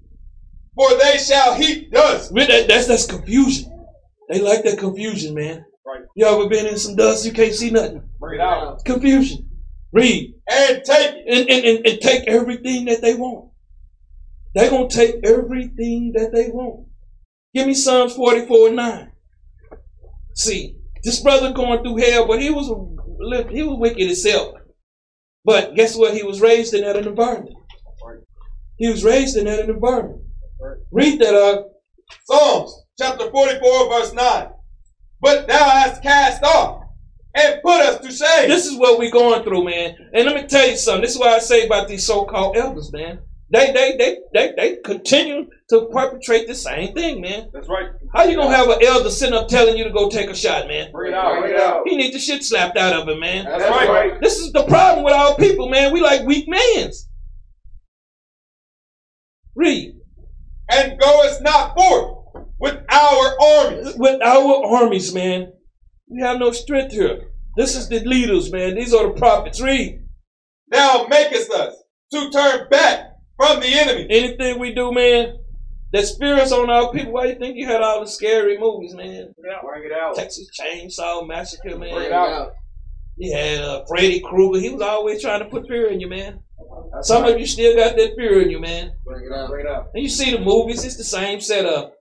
For 0.74 0.88
they 0.98 1.18
shall 1.18 1.54
heap 1.54 1.92
dust. 1.92 2.34
That, 2.34 2.66
that's 2.68 2.86
that's 2.86 3.06
confusion. 3.06 3.86
They 4.28 4.40
like 4.40 4.62
that 4.64 4.78
confusion, 4.78 5.34
man. 5.34 5.64
Right. 5.84 6.02
You 6.14 6.26
ever 6.26 6.48
been 6.48 6.66
in 6.66 6.76
some 6.76 6.96
dust? 6.96 7.24
You 7.24 7.32
can't 7.32 7.54
see 7.54 7.70
nothing. 7.70 8.02
Bring 8.18 8.40
it 8.40 8.42
out. 8.42 8.84
Confusion. 8.84 9.49
Read. 9.92 10.34
And 10.50 10.84
take 10.84 11.14
and, 11.26 11.50
and, 11.50 11.64
and, 11.64 11.86
and 11.86 12.00
take 12.00 12.28
everything 12.28 12.86
that 12.86 13.02
they 13.02 13.14
want. 13.14 13.50
They're 14.54 14.70
going 14.70 14.88
to 14.88 14.96
take 14.96 15.24
everything 15.24 16.12
that 16.16 16.32
they 16.32 16.50
want. 16.50 16.88
Give 17.54 17.66
me 17.66 17.74
Psalms 17.74 18.14
44 18.14 18.68
and 18.68 18.76
9. 18.76 19.12
See, 20.34 20.76
this 21.02 21.20
brother 21.20 21.52
going 21.52 21.82
through 21.82 21.96
hell, 21.96 22.26
but 22.26 22.40
he 22.40 22.50
was 22.50 22.68
he 23.50 23.62
was 23.62 23.78
wicked 23.78 24.06
himself. 24.06 24.54
But 25.44 25.74
guess 25.74 25.96
what? 25.96 26.14
He 26.14 26.22
was 26.22 26.40
raised 26.40 26.74
in 26.74 26.82
that 26.82 26.96
environment. 26.96 27.56
He 28.76 28.88
was 28.88 29.04
raised 29.04 29.36
in 29.36 29.44
that 29.44 29.68
environment. 29.68 30.22
Read 30.90 31.20
that 31.20 31.34
uh, 31.34 31.52
up. 31.52 31.72
Psalms 32.24 32.84
chapter 32.98 33.30
44, 33.30 33.88
verse 33.88 34.12
9. 34.12 34.48
But 35.20 35.48
thou 35.48 35.70
hast 35.70 36.02
cast 36.02 36.42
off 36.42 36.84
and 37.34 37.62
put 37.62 37.80
us 37.80 37.98
to 38.00 38.10
shame. 38.10 38.48
This 38.48 38.66
is 38.66 38.76
what 38.76 38.98
we're 38.98 39.10
going 39.10 39.42
through, 39.44 39.64
man. 39.64 39.96
And 40.12 40.26
let 40.26 40.34
me 40.34 40.48
tell 40.48 40.68
you 40.68 40.76
something. 40.76 41.02
This 41.02 41.12
is 41.12 41.18
why 41.18 41.34
I 41.34 41.38
say 41.38 41.66
about 41.66 41.88
these 41.88 42.06
so-called 42.06 42.56
elders, 42.56 42.92
man. 42.92 43.20
They 43.52 43.72
they 43.72 43.96
they 43.96 44.18
they 44.32 44.52
they 44.56 44.76
continue 44.84 45.48
to 45.70 45.88
perpetrate 45.92 46.46
the 46.46 46.54
same 46.54 46.94
thing, 46.94 47.20
man. 47.20 47.50
That's 47.52 47.68
right. 47.68 47.88
How 48.14 48.22
you 48.22 48.36
gonna 48.36 48.54
have 48.54 48.68
an 48.68 48.78
elder 48.80 49.10
sitting 49.10 49.34
up 49.34 49.48
telling 49.48 49.76
you 49.76 49.82
to 49.82 49.90
go 49.90 50.08
take 50.08 50.30
a 50.30 50.36
shot, 50.36 50.68
man? 50.68 50.92
Bring 50.92 51.12
it 51.12 51.16
out. 51.16 51.40
Bring 51.40 51.54
it 51.54 51.60
out. 51.60 51.82
He 51.84 51.96
need 51.96 52.14
the 52.14 52.20
shit 52.20 52.44
slapped 52.44 52.78
out 52.78 52.92
of 52.92 53.08
him, 53.08 53.18
man. 53.18 53.46
That's 53.46 53.68
right. 53.68 54.20
This 54.20 54.38
is 54.38 54.52
the 54.52 54.62
problem 54.66 55.04
with 55.04 55.14
our 55.14 55.34
people, 55.34 55.68
man. 55.68 55.92
We 55.92 56.00
like 56.00 56.24
weak 56.24 56.46
mans. 56.48 57.08
Read. 59.56 59.96
And 60.70 61.00
goest 61.00 61.42
not 61.42 61.76
forth 61.76 62.44
with 62.60 62.78
our 62.88 63.42
armies. 63.42 63.94
With 63.96 64.22
our 64.22 64.64
armies, 64.64 65.12
man. 65.12 65.52
We 66.10 66.20
have 66.22 66.38
no 66.38 66.50
strength 66.50 66.92
here. 66.92 67.30
This 67.56 67.76
is 67.76 67.88
the 67.88 68.00
leaders, 68.00 68.50
man. 68.50 68.74
These 68.74 68.92
are 68.92 69.12
the 69.12 69.18
prophets. 69.18 69.60
Read. 69.60 70.02
Thou 70.68 71.06
makest 71.08 71.50
us 71.50 71.74
to 72.12 72.30
turn 72.30 72.68
back 72.68 73.12
from 73.36 73.60
the 73.60 73.68
enemy. 73.68 74.06
Anything 74.10 74.58
we 74.58 74.74
do, 74.74 74.92
man, 74.92 75.38
that 75.92 76.06
spirits 76.06 76.52
on 76.52 76.68
our 76.68 76.92
people. 76.92 77.12
Why 77.12 77.26
you 77.26 77.36
think 77.36 77.56
you 77.56 77.66
had 77.66 77.80
all 77.80 78.00
the 78.00 78.06
scary 78.06 78.58
movies, 78.58 78.94
man? 78.94 79.34
Bring 79.40 79.84
it 79.84 79.92
out. 79.92 80.16
Texas 80.16 80.48
Chainsaw 80.58 81.26
Massacre, 81.26 81.76
man. 81.76 81.94
Bring 81.94 82.06
it 82.06 82.12
out. 82.12 82.54
You 83.16 83.36
had 83.36 83.60
uh, 83.60 83.84
Freddy 83.86 84.20
Krueger. 84.20 84.60
He 84.60 84.70
was 84.70 84.82
always 84.82 85.20
trying 85.20 85.40
to 85.40 85.46
put 85.46 85.68
fear 85.68 85.88
in 85.90 86.00
you, 86.00 86.08
man. 86.08 86.40
Some 87.02 87.24
of 87.24 87.38
you 87.38 87.46
still 87.46 87.76
got 87.76 87.96
that 87.96 88.14
fear 88.16 88.42
in 88.42 88.50
you, 88.50 88.58
man. 88.60 88.92
Bring 89.04 89.26
it 89.26 89.32
out. 89.32 89.48
Bring 89.48 89.66
it 89.66 89.70
out. 89.70 89.90
And 89.94 90.02
you 90.02 90.08
see 90.08 90.32
the 90.32 90.40
movies, 90.40 90.84
it's 90.84 90.96
the 90.96 91.04
same 91.04 91.40
setup. 91.40 91.94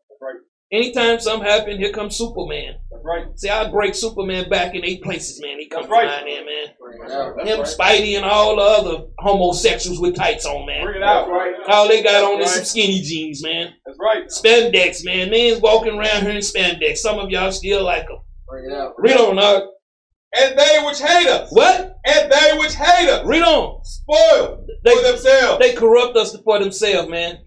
Right. 0.72 0.78
Anytime 0.78 1.20
something 1.20 1.48
happen, 1.50 1.78
here 1.78 1.92
comes 1.92 2.16
Superman. 2.18 2.76
That's 2.92 3.04
right. 3.04 3.26
See, 3.40 3.50
I 3.50 3.70
break 3.70 3.96
Superman 3.96 4.50
back 4.50 4.76
in 4.76 4.84
eight 4.86 5.02
places, 5.04 5.42
man. 5.42 5.60
He 5.60 5.68
comes 5.68 5.84
That's 5.88 5.92
right. 5.92 6.08
flying 6.22 6.28
in, 6.38 6.46
man. 6.46 6.66
Bring 6.80 7.04
it 7.04 7.12
out. 7.12 7.48
Him, 7.48 7.60
Spidey, 7.62 8.16
and 8.18 8.26
all 8.26 8.56
the 8.56 8.62
other 8.62 9.04
homosexuals 9.20 10.00
with 10.00 10.16
tights 10.16 10.46
on, 10.46 10.66
man. 10.66 10.84
Bring 10.86 10.98
it 10.98 11.04
out. 11.04 11.30
Right. 11.30 11.54
All 11.68 11.88
they 11.88 12.04
got 12.04 12.24
on 12.24 12.42
is 12.42 12.48
Right. 12.48 12.56
some 12.58 12.66
skinny 12.66 13.02
jeans, 13.02 13.44
man. 13.44 13.74
That's 13.86 13.98
right. 14.00 14.26
Spandex, 14.28 15.04
man. 15.06 15.30
Men's 15.30 15.62
walking 15.62 15.98
around 15.98 16.22
here 16.24 16.32
in 16.32 16.38
spandex. 16.38 16.98
Some 16.98 17.20
of 17.20 17.30
y'all 17.30 17.52
still 17.52 17.84
like 17.84 18.08
them. 18.08 18.18
Bring 18.48 18.72
it 18.72 18.74
out. 18.78 18.94
Read 18.98 19.18
on, 19.18 19.38
uh, 19.40 19.62
And 20.40 20.58
they 20.60 20.78
which 20.86 21.00
hate 21.02 21.28
us. 21.28 21.50
what? 21.52 21.96
And 22.06 22.32
they 22.32 22.58
which 22.60 22.76
hate 22.76 23.10
us. 23.10 23.26
Read 23.26 23.42
on. 23.42 23.84
Spoil 23.84 24.66
They- 24.84 24.96
for 24.96 25.02
themselves. 25.02 25.60
They 25.60 25.74
corrupt 25.74 26.16
us 26.18 26.36
for 26.44 26.60
themselves, 26.60 27.10
man. 27.10 27.40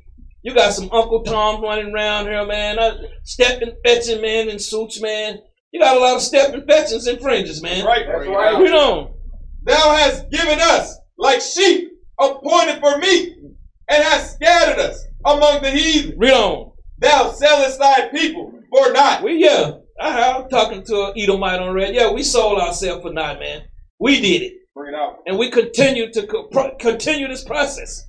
You 0.43 0.55
got 0.55 0.73
some 0.73 0.89
Uncle 0.93 1.23
Toms 1.23 1.61
running 1.63 1.93
around 1.95 2.27
here, 2.27 2.45
man. 2.45 2.79
Uh, 2.79 2.99
stepping, 3.25 3.75
fetching, 3.85 4.21
man, 4.21 4.49
in 4.49 4.59
suits, 4.59 5.01
man. 5.01 5.39
You 5.73 5.81
got 5.81 5.97
a 5.97 6.01
lot 6.01 6.17
of 6.17 6.23
stepping, 6.23 6.67
fetchings, 6.67 7.07
and 7.07 7.21
fringes, 7.21 7.63
man. 7.63 7.85
right. 7.85 8.05
That's 8.07 8.29
right. 8.29 8.59
Read 8.61 8.73
on. 8.73 9.15
Thou 9.65 9.95
hast 9.97 10.29
given 10.31 10.59
us 10.61 10.99
like 11.17 11.41
sheep 11.41 11.91
appointed 12.21 12.81
for 12.81 12.99
meat, 12.99 13.37
and 13.89 14.03
hast 14.03 14.35
scattered 14.35 14.81
us 14.81 15.05
among 15.25 15.63
the 15.63 15.71
heathen. 15.71 16.19
Read 16.19 16.33
on. 16.35 16.73
Thou 16.99 17.31
sellest 17.33 17.79
thy 17.79 18.09
people 18.09 18.53
for 18.71 18.93
naught. 18.93 19.23
We 19.23 19.37
yeah. 19.45 19.73
I, 20.01 20.33
I'm 20.33 20.49
talking 20.49 20.83
to 20.85 21.07
an 21.07 21.13
Edomite 21.17 21.61
on 21.61 21.73
red. 21.75 21.95
Yeah, 21.95 22.11
we 22.11 22.23
sold 22.25 22.59
ourselves 22.59 23.03
for 23.03 23.13
naught, 23.13 23.39
man. 23.39 23.63
We 24.01 24.21
did 24.21 24.43
it, 24.43 24.53
Bring 24.75 24.95
it 24.95 24.97
out. 24.99 25.19
and 25.27 25.39
we 25.39 25.51
continue 25.51 26.11
to 26.13 26.27
co- 26.27 26.49
pro- 26.49 26.75
continue 26.77 27.29
this 27.29 27.45
process. 27.45 28.05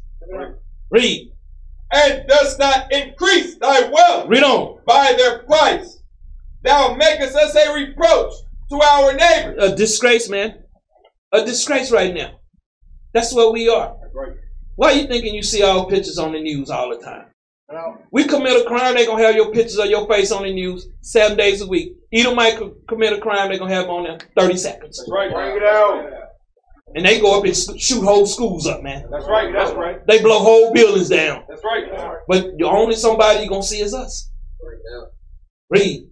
Read. 0.90 1.30
And 1.94 2.28
dost 2.28 2.58
not 2.60 2.92
increase 2.92 3.58
thy 3.60 3.90
wealth 3.90 4.28
Read 4.28 4.44
on. 4.44 4.80
by 4.86 5.14
their 5.18 5.40
price. 5.44 6.02
Thou 6.64 6.96
makest 6.96 7.36
us 7.36 7.56
a 7.56 7.74
reproach 7.74 8.34
to 8.70 8.82
our 8.82 9.14
neighbors. 9.14 9.64
A 9.64 9.76
disgrace, 9.76 10.28
man. 10.30 10.64
A 11.34 11.46
disgrace 11.46 11.92
right 11.92 12.14
now. 12.14 12.32
That's 13.14 13.34
what 13.34 13.54
we 13.54 13.70
are. 13.70 13.96
right. 14.14 14.34
Why 14.76 14.92
you 14.92 15.08
thinking 15.08 15.36
you 15.36 15.44
see 15.44 15.62
our 15.62 15.86
pictures 15.86 16.18
on 16.18 16.32
the 16.34 16.42
news 16.42 16.70
all 16.72 16.90
the 16.90 17.04
time? 17.04 17.26
We 18.12 18.26
commit 18.26 18.60
a 18.60 18.66
crime, 18.66 18.96
they 18.96 19.06
gonna 19.06 19.24
have 19.24 19.36
your 19.36 19.52
pictures 19.52 19.78
of 19.78 19.88
your 19.88 20.08
face 20.08 20.32
on 20.32 20.44
the 20.44 20.54
news 20.54 20.88
seven 21.02 21.36
days 21.38 21.62
a 21.62 21.68
week. 21.68 21.96
Edomite 22.14 22.58
co- 22.58 22.76
commit 22.88 23.14
a 23.14 23.20
crime, 23.20 23.50
they 23.50 23.58
gonna 23.58 23.74
have 23.74 23.86
them 23.86 23.96
on 23.96 24.04
there 24.04 24.18
30 24.38 24.58
seconds. 24.58 24.98
That's 24.98 25.10
right. 25.10 25.32
Bring 25.32 25.58
it 25.58 25.64
out. 25.64 26.12
And 26.96 27.06
they 27.06 27.20
go 27.20 27.38
up 27.38 27.46
and 27.46 27.56
shoot 27.56 28.04
whole 28.04 28.26
schools 28.26 28.68
up, 28.68 28.84
man. 28.84 29.08
That's 29.10 29.26
right. 29.28 29.52
That's 29.52 29.72
right. 29.74 30.06
They 30.08 30.22
blow 30.22 30.40
whole 30.40 30.74
buildings 30.74 31.10
down. 31.10 31.44
That's 31.50 31.64
right. 31.64 31.86
That's 31.90 32.04
right. 32.04 32.18
But 32.28 32.58
the 32.58 32.66
only 32.66 32.96
somebody 32.96 33.40
you're 33.40 33.50
gonna 33.50 33.64
see 33.64 33.82
is 33.82 33.94
us. 33.94 34.30
Read. 35.70 36.08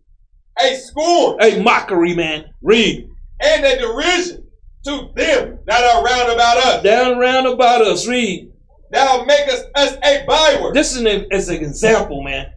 A 0.61 0.75
scorn 0.75 1.37
A 1.41 1.61
mockery, 1.61 2.15
man. 2.15 2.45
Read. 2.61 3.07
and 3.41 3.65
a 3.65 3.77
derision 3.77 4.47
to 4.85 5.09
them 5.15 5.59
that 5.65 5.83
are 5.83 6.03
round 6.03 6.31
about 6.31 6.57
us. 6.57 6.83
Down 6.83 7.17
around 7.17 7.45
about 7.47 7.81
us. 7.81 8.07
Read. 8.07 8.51
Thou 8.91 9.23
makest 9.25 9.65
us 9.75 9.93
as 9.93 9.97
a 10.03 10.25
byword. 10.25 10.73
This 10.75 10.95
is 10.95 11.03
an, 11.03 11.27
as 11.31 11.47
an 11.49 11.55
example, 11.57 12.23
man. 12.23 12.47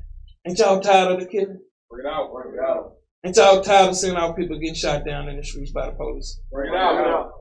Ain't 0.46 0.58
y'all 0.58 0.80
tired 0.80 1.12
of 1.12 1.20
the 1.20 1.26
killing? 1.26 1.60
Bring 1.90 2.06
it 2.06 2.08
out. 2.10 2.32
Bring 2.32 2.54
it 2.54 2.60
out. 2.60 2.94
Ain't 3.24 3.36
y'all 3.36 3.62
tired 3.62 3.90
of 3.90 3.96
seeing 3.96 4.16
our 4.16 4.34
people 4.34 4.58
getting 4.58 4.74
shot 4.74 5.04
down 5.06 5.28
in 5.28 5.36
the 5.36 5.44
streets 5.44 5.70
by 5.70 5.86
the 5.86 5.92
police? 5.92 6.40
Bring 6.50 6.72
it 6.72 6.76
out. 6.76 7.32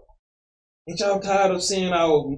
Ain't 0.90 1.00
y'all 1.00 1.20
tired 1.20 1.52
of 1.52 1.64
seeing 1.64 1.94
our 1.94 2.36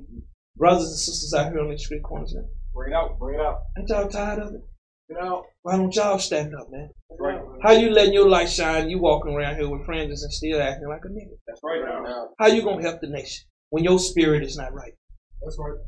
brothers 0.55 0.87
and 0.87 0.99
sisters 0.99 1.33
out 1.33 1.51
here 1.51 1.61
on 1.61 1.71
the 1.71 1.77
street 1.77 2.03
corners, 2.03 2.35
man? 2.35 2.47
Bring 2.75 2.91
it 2.91 2.95
out. 2.95 3.17
Bring 3.17 3.39
it 3.39 3.41
out. 3.41 3.61
Ain't 3.77 3.89
y'all 3.89 4.07
tired 4.07 4.39
of 4.39 4.53
it? 4.53 4.61
Bring 5.07 5.19
it 5.19 5.25
out. 5.25 5.45
Why 5.63 5.77
don't 5.77 5.95
y'all 5.95 6.19
stand 6.19 6.53
up, 6.53 6.69
man? 6.69 6.89
Right. 7.19 7.41
How 7.63 7.71
you 7.71 7.89
letting 7.89 8.13
your 8.13 8.29
light 8.29 8.49
shine? 8.49 8.89
You 8.89 8.99
walking 8.99 9.33
around 9.33 9.55
here 9.55 9.67
with 9.67 9.85
friends 9.85 10.21
and 10.21 10.31
still 10.31 10.61
acting 10.61 10.87
like 10.87 11.01
a 11.05 11.07
nigga. 11.07 11.37
That's 11.47 11.61
right. 11.63 11.81
Now. 11.83 12.29
How 12.39 12.47
you 12.47 12.61
gonna 12.61 12.83
help 12.83 13.01
the 13.01 13.07
nation 13.07 13.45
when 13.69 13.83
your 13.83 13.97
spirit 13.97 14.43
is 14.43 14.57
not 14.57 14.73
right? 14.73 14.93
That's 15.41 15.57
right. 15.57 15.79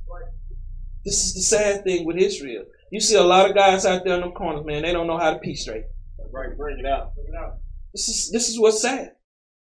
This 1.05 1.25
is 1.25 1.33
the 1.35 1.41
sad 1.41 1.83
thing 1.83 2.05
with 2.05 2.17
Israel. 2.17 2.63
You 2.91 2.99
see 2.99 3.15
a 3.15 3.23
lot 3.23 3.49
of 3.49 3.55
guys 3.55 3.85
out 3.85 4.03
there 4.03 4.15
in 4.15 4.21
the 4.21 4.31
corners, 4.31 4.65
man. 4.65 4.81
They 4.81 4.93
don't 4.93 5.07
know 5.07 5.17
how 5.17 5.33
to 5.33 5.39
pee 5.39 5.55
straight. 5.55 5.83
That's 6.17 6.33
right. 6.33 6.57
Bring 6.57 6.79
it 6.79 6.85
out. 6.85 7.13
Bring 7.13 7.27
it 7.27 7.37
out. 7.37 7.59
This 7.93 8.09
is 8.09 8.31
this 8.31 8.49
is 8.49 8.59
what's 8.59 8.81
sad. 8.81 9.11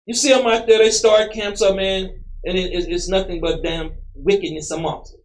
You 0.06 0.14
see 0.14 0.30
them 0.30 0.48
out 0.48 0.66
there. 0.66 0.80
They 0.80 0.92
start 0.92 1.34
camps 1.34 1.62
up, 1.62 1.76
man, 1.76 2.24
and 2.46 2.58
it, 2.58 2.72
it's, 2.74 2.88
it's 2.88 3.10
nothing 3.10 3.42
but 3.42 3.64
damn 3.64 3.92
wickedness 4.16 4.72
amongst 4.72 5.14
them. 5.14 5.22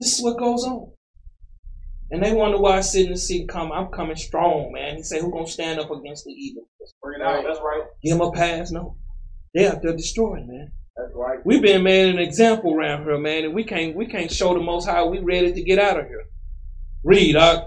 This 0.00 0.18
is 0.18 0.24
what 0.24 0.38
goes 0.38 0.64
on. 0.64 0.92
And 2.10 2.22
they 2.22 2.32
wonder 2.32 2.58
why 2.58 2.76
I 2.76 2.80
sit 2.82 3.06
in 3.06 3.12
the 3.12 3.18
seat 3.18 3.48
come, 3.48 3.72
I'm 3.72 3.88
coming 3.88 4.16
strong, 4.16 4.72
man. 4.72 4.96
He 4.96 5.02
say, 5.02 5.20
who 5.20 5.32
gonna 5.32 5.46
stand 5.46 5.80
up 5.80 5.90
against 5.90 6.24
the 6.24 6.32
evil? 6.32 6.68
Bring 7.02 7.20
it 7.20 7.26
out. 7.26 7.44
That's 7.44 7.58
right. 7.60 7.82
Give 8.02 8.16
them 8.16 8.28
a 8.28 8.32
pass? 8.32 8.70
No. 8.70 8.96
They 9.54 9.66
out 9.66 9.82
there 9.82 9.96
destroying, 9.96 10.46
man. 10.46 10.70
That's 10.96 11.12
right. 11.14 11.38
We've 11.44 11.62
been 11.62 11.82
made 11.82 12.14
an 12.14 12.18
example 12.18 12.74
around 12.74 13.04
here, 13.04 13.18
man, 13.18 13.44
and 13.44 13.54
we 13.54 13.64
can't 13.64 13.96
we 13.96 14.06
can't 14.06 14.30
show 14.30 14.54
the 14.54 14.60
most 14.60 14.86
high 14.86 15.04
we 15.04 15.18
ready 15.18 15.52
to 15.52 15.62
get 15.62 15.78
out 15.78 15.98
of 15.98 16.06
here. 16.06 16.24
Read, 17.04 17.36
uh, 17.36 17.66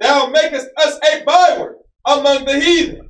Thou 0.00 0.28
makest 0.28 0.68
us 0.76 0.98
a 1.12 1.24
byword 1.24 1.76
among 2.06 2.44
the 2.44 2.60
heathen, 2.60 3.08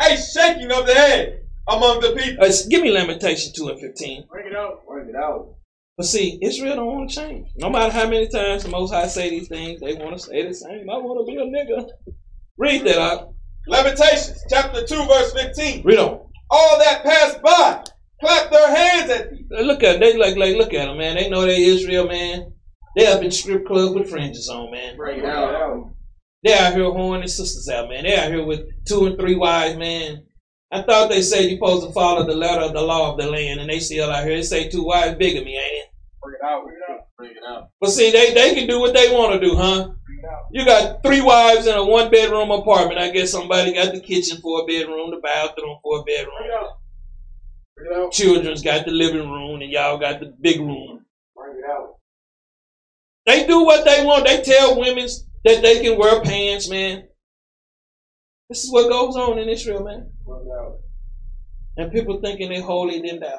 a 0.00 0.16
shaking 0.16 0.70
of 0.70 0.86
the 0.86 0.94
head 0.94 1.43
among 1.68 2.00
the 2.00 2.12
people. 2.12 2.44
uh, 2.44 2.52
give 2.68 2.82
me 2.82 2.90
Lamentation 2.90 3.52
2 3.54 3.68
and 3.68 3.80
15. 3.80 4.26
Bring 4.30 4.46
it 4.46 4.56
out. 4.56 4.86
Bring 4.86 5.08
it 5.08 5.16
out. 5.16 5.54
But 5.96 6.06
see, 6.06 6.38
Israel 6.42 6.76
don't 6.76 6.86
want 6.86 7.10
to 7.10 7.16
change. 7.16 7.48
No 7.56 7.70
matter 7.70 7.92
how 7.92 8.08
many 8.08 8.28
times 8.28 8.64
the 8.64 8.68
Most 8.70 8.92
High 8.92 9.06
say 9.06 9.30
these 9.30 9.48
things, 9.48 9.80
they 9.80 9.94
want 9.94 10.16
to 10.16 10.22
say 10.22 10.46
the 10.46 10.52
same. 10.54 10.90
I 10.90 10.96
want 10.98 11.20
to 11.20 11.32
be 11.32 11.38
a 11.38 11.44
nigga. 11.46 11.88
Read 12.58 12.84
that 12.84 12.98
out. 12.98 13.34
Lamentations 13.68 14.42
chapter 14.50 14.84
2, 14.84 15.06
verse 15.06 15.32
15. 15.32 15.82
Read 15.84 15.98
on. 15.98 16.20
All 16.50 16.78
that 16.78 17.04
pass 17.04 17.36
by 17.42 17.84
clap 18.20 18.50
their 18.50 18.74
hands 18.74 19.10
at 19.10 19.30
thee. 19.30 19.44
Look 19.50 19.82
at 19.82 19.92
them. 19.92 20.00
they 20.00 20.16
like 20.16 20.36
like 20.36 20.56
look 20.56 20.74
at 20.74 20.86
them, 20.86 20.98
man. 20.98 21.16
They 21.16 21.28
know 21.28 21.42
they 21.42 21.62
Israel, 21.64 22.06
man. 22.06 22.52
They 22.96 23.06
up 23.06 23.22
in 23.22 23.30
strip 23.30 23.66
club 23.66 23.94
with 23.94 24.10
fringes 24.10 24.48
on, 24.48 24.70
man. 24.70 24.96
Bring 24.96 25.20
it 25.20 25.24
out. 25.24 25.90
They 26.44 26.54
out 26.54 26.74
here 26.74 26.84
whoring 26.84 27.20
their 27.20 27.28
sisters 27.28 27.68
out, 27.68 27.88
man. 27.88 28.04
They 28.04 28.16
out 28.16 28.30
here 28.30 28.44
with 28.44 28.60
two 28.86 29.06
and 29.06 29.18
three 29.18 29.34
wives, 29.34 29.76
man. 29.76 30.24
I 30.74 30.82
thought 30.82 31.08
they 31.08 31.22
said 31.22 31.42
you're 31.44 31.52
supposed 31.52 31.86
to 31.86 31.92
follow 31.92 32.26
the 32.26 32.34
letter 32.34 32.62
of 32.62 32.72
the 32.72 32.82
law 32.82 33.12
of 33.12 33.16
the 33.16 33.30
land, 33.30 33.60
and 33.60 33.70
they 33.70 33.78
still 33.78 34.10
out 34.10 34.24
here. 34.24 34.34
They 34.34 34.42
say 34.42 34.68
two 34.68 34.82
wives 34.82 35.16
bigamy, 35.16 35.56
ain't 35.56 35.84
it? 35.84 35.90
Bring 36.20 36.34
it 36.34 36.44
out. 36.44 36.64
Bring 36.64 36.76
it 36.76 36.90
out. 36.90 37.06
Bring 37.16 37.30
it 37.30 37.44
out. 37.46 37.70
But 37.80 37.90
see, 37.90 38.10
they, 38.10 38.34
they 38.34 38.56
can 38.56 38.66
do 38.66 38.80
what 38.80 38.92
they 38.92 39.14
want 39.14 39.40
to 39.40 39.46
do, 39.46 39.54
huh? 39.54 39.90
You 40.50 40.64
got 40.64 41.00
three 41.04 41.20
wives 41.20 41.68
in 41.68 41.76
a 41.76 41.84
one 41.84 42.10
bedroom 42.10 42.50
apartment. 42.50 42.98
I 42.98 43.10
guess 43.10 43.30
somebody 43.30 43.74
got 43.74 43.94
the 43.94 44.00
kitchen 44.00 44.38
for 44.38 44.62
a 44.62 44.66
bedroom, 44.66 45.12
the 45.12 45.20
bathroom 45.22 45.78
for 45.80 46.00
a 46.00 46.02
bedroom. 46.02 46.34
Bring 46.38 46.50
it 46.50 46.54
out. 46.54 46.78
Bring 47.76 47.92
it 47.92 47.96
out. 47.96 48.12
Children's 48.12 48.62
got 48.62 48.84
the 48.84 48.90
living 48.90 49.30
room, 49.30 49.62
and 49.62 49.70
y'all 49.70 49.98
got 49.98 50.18
the 50.18 50.34
big 50.40 50.58
room. 50.58 51.04
Bring 51.36 51.56
it 51.56 51.70
out. 51.70 51.98
They 53.26 53.46
do 53.46 53.64
what 53.64 53.84
they 53.84 54.04
want. 54.04 54.26
They 54.26 54.42
tell 54.42 54.76
women 54.76 55.06
that 55.44 55.62
they 55.62 55.84
can 55.84 55.96
wear 55.96 56.20
pants, 56.20 56.68
man. 56.68 57.04
This 58.48 58.64
is 58.64 58.72
what 58.72 58.90
goes 58.90 59.16
on 59.16 59.38
in 59.38 59.48
Israel, 59.48 59.84
man. 59.84 60.10
Bring 60.26 60.46
it 60.46 60.58
out. 60.60 60.78
And 61.76 61.92
people 61.92 62.20
thinking 62.20 62.50
they 62.50 62.60
holy 62.60 63.00
than 63.00 63.20
thou. 63.20 63.38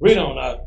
Read 0.00 0.18
on 0.18 0.38
out. 0.38 0.60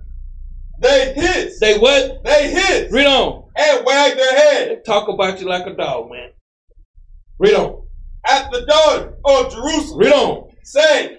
They 0.79 1.13
hiss. 1.13 1.59
They 1.59 1.77
what? 1.77 2.23
They 2.23 2.49
hiss 2.51 2.91
Read 2.91 3.07
on. 3.07 3.45
and 3.55 3.85
wag 3.85 4.15
their 4.15 4.35
head 4.37 4.69
They 4.69 4.81
talk 4.85 5.07
about 5.09 5.39
you 5.39 5.47
like 5.47 5.65
a 5.65 5.73
dog, 5.75 6.09
man. 6.11 6.29
Read 7.39 7.55
on. 7.55 7.83
at 8.27 8.51
the 8.51 8.65
daughter 8.65 9.15
of 9.25 9.51
Jerusalem, 9.51 9.99
Read 9.99 10.13
on. 10.13 10.49
Say, 10.63 11.17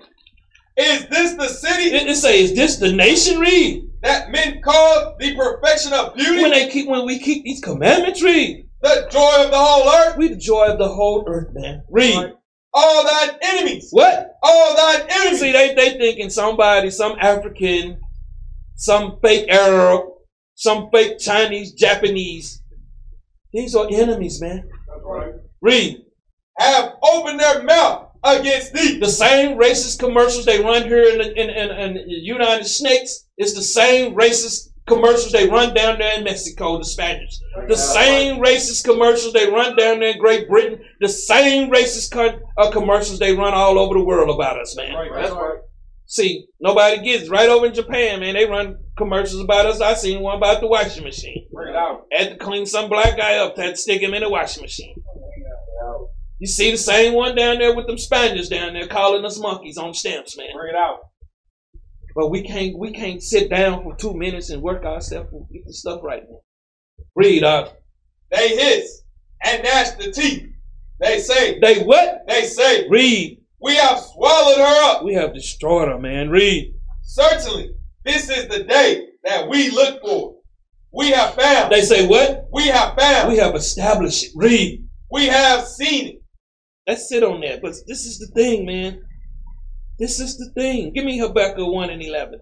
Is 0.76 1.06
this 1.08 1.32
the 1.34 1.48
city 1.48 1.94
It, 1.94 2.06
it 2.08 2.16
say, 2.16 2.42
is 2.42 2.54
this 2.54 2.76
the 2.76 2.92
nation? 2.92 3.38
Read. 3.38 3.84
that 4.02 4.30
men 4.30 4.60
call 4.62 5.16
the 5.18 5.34
perfection 5.34 5.92
of 5.92 6.14
beauty, 6.14 6.42
When 6.42 6.52
they 6.52 6.68
keep 6.68 6.88
when 6.88 7.04
we 7.04 7.18
keep 7.18 7.44
these 7.44 7.60
commandments, 7.60 8.22
read. 8.22 8.68
the 8.82 9.08
joy 9.10 9.44
of 9.44 9.50
the 9.50 9.58
whole 9.58 9.88
earth? 9.92 10.16
We 10.16 10.28
the 10.28 10.36
joy 10.36 10.66
of 10.66 10.78
the 10.78 10.88
whole 10.88 11.24
earth, 11.26 11.48
man. 11.52 11.82
Read. 11.90 12.32
All 12.80 13.04
thine 13.04 13.38
enemies, 13.42 13.88
What? 13.90 14.36
all 14.42 14.76
thine 14.76 15.06
enemies. 15.10 15.40
See, 15.40 15.52
they 15.52 15.74
they 15.74 15.90
thinking 15.98 16.30
somebody, 16.30 16.90
some 16.90 17.16
African, 17.20 18.00
some 18.76 19.18
fake 19.20 19.48
Arab, 19.48 20.02
some 20.54 20.88
fake 20.92 21.18
Chinese, 21.18 21.72
Japanese. 21.72 22.62
These 23.52 23.74
are 23.74 23.88
enemies, 23.90 24.40
man. 24.40 24.68
That's 24.86 25.02
right. 25.04 25.34
Read. 25.60 26.04
Have 26.58 26.94
opened 27.02 27.40
their 27.40 27.62
mouth 27.62 28.10
against 28.22 28.72
thee. 28.74 28.98
The 28.98 29.08
same 29.08 29.56
racist 29.58 29.98
commercials 29.98 30.44
they 30.44 30.62
run 30.62 30.84
here 30.84 31.04
in 31.12 31.18
the, 31.18 31.40
in, 31.40 31.50
in, 31.50 31.70
in 31.70 31.94
the 31.94 32.14
United 32.36 32.66
States 32.66 33.26
is 33.38 33.54
the 33.54 33.62
same 33.62 34.14
racist 34.14 34.67
commercials 34.88 35.32
they 35.32 35.48
run 35.48 35.74
down 35.74 35.98
there 35.98 36.18
in 36.18 36.24
Mexico, 36.24 36.78
the 36.78 36.84
Spaniards. 36.84 37.42
The 37.68 37.76
same 37.76 38.42
racist 38.42 38.84
commercials 38.84 39.32
they 39.32 39.48
run 39.48 39.76
down 39.76 40.00
there 40.00 40.12
in 40.12 40.18
Great 40.18 40.48
Britain. 40.48 40.80
The 41.00 41.08
same 41.08 41.70
racist 41.70 42.10
co- 42.12 42.40
uh, 42.56 42.70
commercials 42.70 43.18
they 43.18 43.34
run 43.34 43.54
all 43.54 43.78
over 43.78 43.94
the 43.94 44.04
world 44.04 44.34
about 44.34 44.60
us, 44.60 44.76
man. 44.76 44.94
Right, 44.94 45.10
that's 45.14 45.32
right. 45.32 45.58
See, 46.06 46.46
nobody 46.58 47.02
gets 47.02 47.28
right 47.28 47.48
over 47.50 47.66
in 47.66 47.74
Japan, 47.74 48.20
man. 48.20 48.34
They 48.34 48.46
run 48.46 48.78
commercials 48.96 49.42
about 49.42 49.66
us. 49.66 49.80
I 49.80 49.94
seen 49.94 50.20
one 50.22 50.38
about 50.38 50.60
the 50.60 50.66
washing 50.66 51.04
machine. 51.04 51.46
Bring 51.52 51.74
it 51.74 51.76
out. 51.76 52.06
Had 52.10 52.30
to 52.30 52.36
clean 52.36 52.64
some 52.64 52.88
black 52.88 53.16
guy 53.18 53.36
up, 53.36 53.58
had 53.58 53.70
to 53.70 53.76
stick 53.76 54.00
him 54.00 54.14
in 54.14 54.22
the 54.22 54.30
washing 54.30 54.62
machine. 54.62 54.94
You 56.38 56.46
see 56.46 56.70
the 56.70 56.78
same 56.78 57.14
one 57.14 57.34
down 57.34 57.58
there 57.58 57.74
with 57.74 57.88
them 57.88 57.98
Spaniards 57.98 58.48
down 58.48 58.72
there 58.72 58.86
calling 58.86 59.24
us 59.24 59.40
monkeys 59.40 59.76
on 59.76 59.92
stamps, 59.92 60.36
man. 60.36 60.48
Bring 60.54 60.74
it 60.74 60.78
out. 60.78 61.07
But 62.18 62.32
we 62.32 62.42
can't 62.42 62.76
we 62.76 62.90
can't 62.90 63.22
sit 63.22 63.48
down 63.48 63.84
for 63.84 63.94
two 63.94 64.12
minutes 64.12 64.50
and 64.50 64.60
work 64.60 64.84
ourselves 64.84 65.32
and 65.32 65.48
get 65.52 65.64
the 65.64 65.72
stuff 65.72 66.00
right 66.02 66.24
now. 66.28 66.40
Read 67.14 67.44
up. 67.44 67.80
They 68.32 68.56
hiss 68.56 69.02
and 69.44 69.62
gnash 69.62 69.90
the 69.90 70.10
teeth. 70.10 70.50
They 70.98 71.20
say, 71.20 71.60
They 71.60 71.84
what? 71.84 72.24
they 72.26 72.42
say, 72.46 72.88
Read. 72.88 73.40
we 73.60 73.76
have 73.76 74.00
swallowed 74.00 74.58
her 74.58 74.90
up. 74.90 75.04
We 75.04 75.14
have 75.14 75.32
destroyed 75.32 75.86
her, 75.86 75.96
man. 76.00 76.28
Read. 76.28 76.74
Certainly, 77.04 77.70
this 78.04 78.28
is 78.28 78.48
the 78.48 78.64
day 78.64 79.10
that 79.22 79.48
we 79.48 79.70
look 79.70 80.00
for. 80.00 80.38
We 80.92 81.12
have 81.12 81.34
found. 81.34 81.70
They 81.70 81.82
say 81.82 82.08
what? 82.08 82.48
We 82.52 82.66
have 82.66 82.98
found. 82.98 83.28
We 83.28 83.38
have 83.38 83.54
established 83.54 84.24
it. 84.24 84.32
Read. 84.34 84.84
We 85.08 85.26
have 85.26 85.68
seen 85.68 86.08
it. 86.08 86.22
Let's 86.84 87.08
sit 87.08 87.22
on 87.22 87.42
that. 87.42 87.62
But 87.62 87.74
this 87.86 88.06
is 88.06 88.18
the 88.18 88.26
thing, 88.34 88.66
man. 88.66 89.04
This 89.98 90.20
is 90.20 90.38
the 90.38 90.50
thing. 90.52 90.92
Give 90.92 91.04
me 91.04 91.18
Habakkuk 91.18 91.66
1 91.66 91.90
and 91.90 92.02
11. 92.02 92.40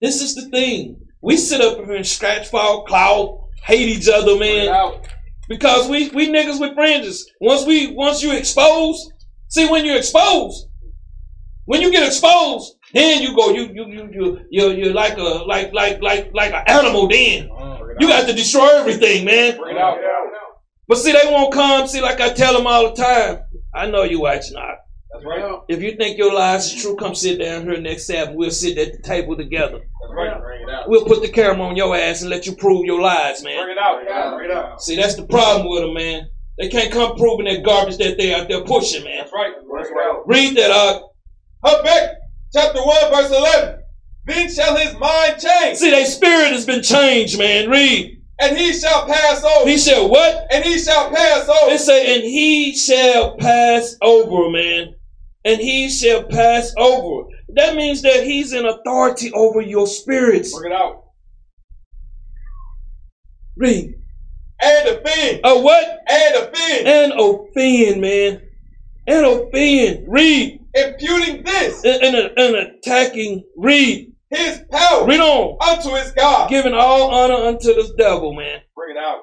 This 0.00 0.20
is 0.20 0.34
the 0.34 0.48
thing. 0.50 1.00
We 1.22 1.36
sit 1.36 1.60
up 1.60 1.76
here 1.78 1.94
and 1.94 2.06
scratch 2.06 2.48
fall, 2.48 2.84
cloud, 2.84 3.48
hate 3.64 3.88
each 3.88 4.08
other, 4.08 4.36
man. 4.38 5.00
Because 5.48 5.88
we 5.88 6.08
we 6.10 6.28
niggas 6.28 6.60
with 6.60 6.74
fringes. 6.74 7.30
Once 7.40 7.64
we 7.64 7.92
once 7.92 8.22
you 8.22 8.32
expose, 8.32 9.10
see 9.48 9.68
when 9.68 9.84
you're 9.84 9.96
exposed, 9.96 10.66
when 11.66 11.82
you 11.82 11.92
get 11.92 12.06
exposed, 12.06 12.74
then 12.92 13.22
you 13.22 13.34
go 13.34 13.50
you 13.50 13.70
you 13.72 13.86
you 13.86 14.08
you 14.12 14.40
you 14.50 14.70
you're 14.70 14.92
like 14.92 15.16
a 15.18 15.22
like 15.22 15.72
like 15.72 16.02
like 16.02 16.30
like 16.34 16.52
an 16.52 16.64
animal. 16.66 17.08
Then 17.08 17.48
oh, 17.52 17.88
you 18.00 18.08
got 18.08 18.26
to 18.26 18.34
destroy 18.34 18.68
everything, 18.80 19.24
man. 19.24 19.56
Bring 19.56 19.76
it 19.76 19.80
out. 19.80 19.98
But 20.88 20.98
see, 20.98 21.12
they 21.12 21.30
won't 21.30 21.54
come. 21.54 21.86
See, 21.86 22.00
like 22.00 22.20
I 22.20 22.32
tell 22.32 22.54
them 22.56 22.66
all 22.66 22.90
the 22.90 23.02
time. 23.02 23.38
I 23.72 23.86
know 23.86 24.02
you 24.02 24.20
watching. 24.20 24.56
I, 24.56 24.74
That's 25.16 25.24
right. 25.24 25.60
if 25.68 25.82
you 25.82 25.96
think 25.96 26.18
your 26.18 26.34
lies 26.34 26.66
is 26.66 26.82
true, 26.82 26.96
come 26.96 27.14
sit 27.14 27.38
down 27.38 27.62
here 27.64 27.80
next 27.80 28.06
Sabbath. 28.06 28.34
We'll 28.34 28.50
sit 28.50 28.76
at 28.78 28.92
the 28.92 29.02
table 29.02 29.36
together. 29.36 29.78
That's 29.78 30.12
right. 30.14 30.40
Bring 30.40 30.62
it 30.62 30.70
out. 30.70 30.88
We'll 30.88 31.04
put 31.04 31.22
the 31.22 31.28
camera 31.28 31.66
on 31.66 31.76
your 31.76 31.96
ass 31.96 32.20
and 32.20 32.30
let 32.30 32.46
you 32.46 32.54
prove 32.54 32.84
your 32.84 33.00
lies, 33.00 33.42
man. 33.42 33.64
Bring 33.64 33.76
it 33.76 33.80
out. 33.80 34.36
Bring 34.36 34.50
it 34.50 34.56
out. 34.56 34.82
See, 34.82 34.96
that's 34.96 35.14
the 35.16 35.26
problem 35.26 35.68
with 35.70 35.82
them, 35.82 35.94
man. 35.94 36.28
They 36.58 36.68
can't 36.68 36.92
come 36.92 37.16
proving 37.16 37.46
that 37.46 37.64
garbage 37.64 37.98
that 37.98 38.16
they 38.18 38.34
out 38.34 38.48
there 38.48 38.64
pushing, 38.64 39.04
man. 39.04 39.18
That's 39.20 39.32
right. 39.32 39.52
Bring 39.68 39.84
it 39.84 39.96
out. 39.98 40.22
Read 40.26 40.56
that, 40.56 40.70
uh. 40.70 41.00
Habakkuk 41.64 42.16
chapter 42.52 42.80
1, 42.80 43.14
verse 43.14 43.30
11. 43.30 43.82
Then 44.26 44.52
shall 44.52 44.76
his 44.76 44.94
mind 44.98 45.38
change, 45.40 45.78
See, 45.78 45.90
their 45.90 46.04
spirit 46.06 46.52
has 46.52 46.66
been 46.66 46.82
changed, 46.82 47.38
man. 47.38 47.70
Read. 47.70 48.20
and 48.40 48.56
he 48.56 48.72
shall 48.72 49.06
pass 49.06 49.44
over. 49.44 49.68
He 49.70 49.78
said, 49.78 50.04
what? 50.08 50.46
and 50.50 50.64
he 50.64 50.78
shall 50.78 51.10
pass 51.10 51.48
over. 51.48 51.72
It 51.72 51.78
say, 51.78 52.14
and 52.16 52.24
he 52.24 52.74
shall 52.74 53.36
pass 53.36 53.96
over, 54.02 54.50
man. 54.50 54.95
And 55.46 55.60
he 55.60 55.88
shall 55.88 56.24
pass 56.24 56.74
over. 56.76 57.28
That 57.54 57.76
means 57.76 58.02
that 58.02 58.24
he's 58.24 58.52
in 58.52 58.66
authority 58.66 59.32
over 59.32 59.60
your 59.62 59.86
spirits. 59.86 60.52
Bring 60.52 60.72
it 60.72 60.76
out. 60.76 61.04
Read. 63.56 63.94
And 64.60 64.88
offend. 64.88 65.40
A 65.44 65.60
what? 65.60 66.00
And 66.10 66.34
offend. 66.36 66.88
And 66.88 67.12
offend, 67.12 68.00
man. 68.00 68.42
And 69.06 69.24
offend. 69.26 70.04
Read. 70.08 70.60
Imputing 70.74 71.42
this, 71.44 71.82
And, 71.84 72.02
and, 72.02 72.38
and 72.38 72.54
attacking. 72.56 73.44
Read. 73.56 74.12
his 74.30 74.62
power, 74.70 75.06
Read 75.06 75.20
on. 75.20 75.56
unto 75.66 75.94
his 75.94 76.10
God. 76.12 76.50
Giving 76.50 76.74
all 76.74 77.10
honor 77.14 77.34
unto 77.46 77.72
this 77.72 77.92
devil, 77.92 78.34
man. 78.34 78.60
Bring 78.74 78.96
it 78.96 78.98
out. 78.98 79.22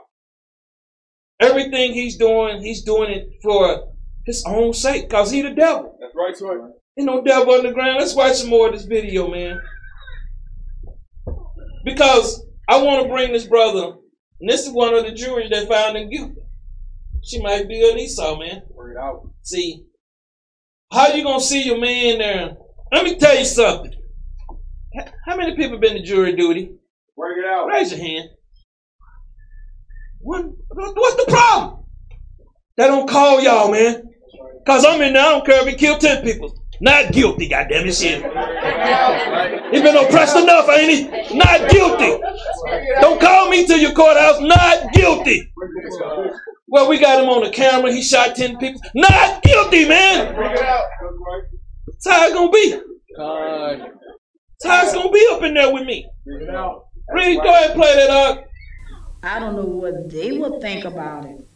Everything 1.40 1.94
he's 1.94 2.18
doing, 2.18 2.62
he's 2.62 2.84
doing 2.84 3.12
it 3.12 3.30
for 3.44 3.93
his 4.26 4.44
own 4.46 4.74
sake, 4.74 5.10
cause 5.10 5.32
he 5.32 5.42
the 5.42 5.52
devil. 5.52 5.98
That's 6.00 6.14
right, 6.16 6.36
sir. 6.36 6.72
Ain't 6.98 7.08
no 7.08 7.24
devil 7.24 7.54
underground. 7.54 7.98
Let's 7.98 8.16
watch 8.16 8.36
some 8.36 8.50
more 8.50 8.68
of 8.68 8.74
this 8.74 8.86
video, 8.86 9.28
man. 9.28 9.60
Because 11.84 12.46
I 12.70 12.82
want 12.82 13.04
to 13.04 13.10
bring 13.10 13.34
this 13.34 13.46
brother, 13.46 13.98
and 14.40 14.50
this 14.50 14.66
is 14.66 14.72
one 14.72 14.94
of 14.94 15.06
the 15.06 15.12
juries 15.12 15.50
that 15.50 15.68
found 15.68 15.98
him 15.98 16.10
guilty. 16.10 16.36
She 17.24 17.42
might 17.42 17.68
be 17.68 17.90
an 17.90 17.98
Esau, 17.98 18.38
man. 18.38 18.62
It 18.94 18.98
out. 18.98 19.30
See, 19.42 19.86
how 20.92 21.14
you 21.14 21.24
gonna 21.24 21.40
see 21.42 21.64
your 21.64 21.80
man 21.80 22.20
there? 22.20 22.58
Let 22.92 23.06
me 23.06 23.18
tell 23.18 23.38
you 23.38 23.46
something. 23.46 23.94
How 25.26 25.36
many 25.36 25.56
people 25.56 25.80
been 25.80 25.94
to 25.94 26.04
jury 26.04 26.36
duty? 26.36 26.76
Bring 27.18 27.40
it 27.40 27.46
out. 27.50 27.68
Raise 27.68 27.92
your 27.92 28.00
hand. 28.00 28.30
What, 30.20 30.46
what's 30.70 31.26
the 31.26 31.32
problem? 31.32 31.86
They 32.78 32.88
don't 32.88 33.10
call 33.10 33.42
y'all, 33.42 33.72
man. 33.72 34.13
Cause 34.66 34.86
I'm 34.86 35.02
in 35.02 35.14
there, 35.14 35.24
I 35.24 35.30
don't 35.30 35.46
care 35.46 35.62
if 35.62 35.68
he 35.68 35.76
killed 35.76 36.02
10 36.02 36.24
people. 36.24 36.58
Not 36.82 37.12
guilty, 37.12 37.48
goddamn 37.48 37.88
it, 37.88 37.94
shit. 37.94 38.22
He 39.74 39.82
been 39.82 39.96
oppressed 39.96 40.36
enough, 40.36 40.68
ain't 40.70 40.92
he? 40.92 41.38
Not 41.38 41.70
guilty. 41.70 42.20
Don't 43.00 43.22
call 43.22 43.50
me 43.50 43.66
to 43.68 43.80
your 43.80 43.94
courthouse. 43.94 44.42
Not 44.42 44.92
guilty. 44.94 45.52
Well, 46.68 46.90
we 46.90 47.00
got 47.00 47.24
him 47.24 47.30
on 47.30 47.44
the 47.44 47.52
camera. 47.52 47.92
He 47.92 48.02
shot 48.02 48.36
10 48.36 48.58
people. 48.58 48.82
Not 48.96 49.44
guilty, 49.44 49.88
man. 49.88 50.36
That's 50.36 52.08
how 52.08 52.26
it's 52.26 52.34
gonna 52.34 52.52
be. 52.52 52.80
That's 53.16 54.66
how 54.66 54.84
it's 54.84 54.94
gonna 54.94 55.12
be 55.12 55.28
up 55.32 55.44
in 55.44 55.54
there 55.54 55.72
with 55.72 55.86
me. 55.86 56.08
Reed, 56.26 57.40
go 57.42 57.50
ahead 57.50 57.72
and 57.72 57.80
play 57.80 57.96
that 57.96 58.10
up. 58.10 58.46
I 59.22 59.40
don't 59.40 59.56
know 59.56 59.66
what 59.66 60.10
they 60.10 60.32
would 60.38 60.60
think 60.62 60.84
about 60.84 61.26
it, 61.26 61.48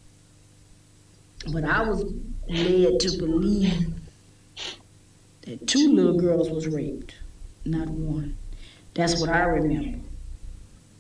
but 1.51 1.65
I 1.65 1.81
was 1.81 2.05
led 2.49 2.99
to 2.99 3.17
believe 3.17 3.93
that 5.41 5.67
two 5.67 5.93
little 5.93 6.19
girls 6.19 6.49
was 6.49 6.67
raped, 6.67 7.15
not 7.65 7.87
one. 7.87 8.37
That's 8.93 9.19
what 9.21 9.29
I 9.29 9.43
remember. 9.43 9.99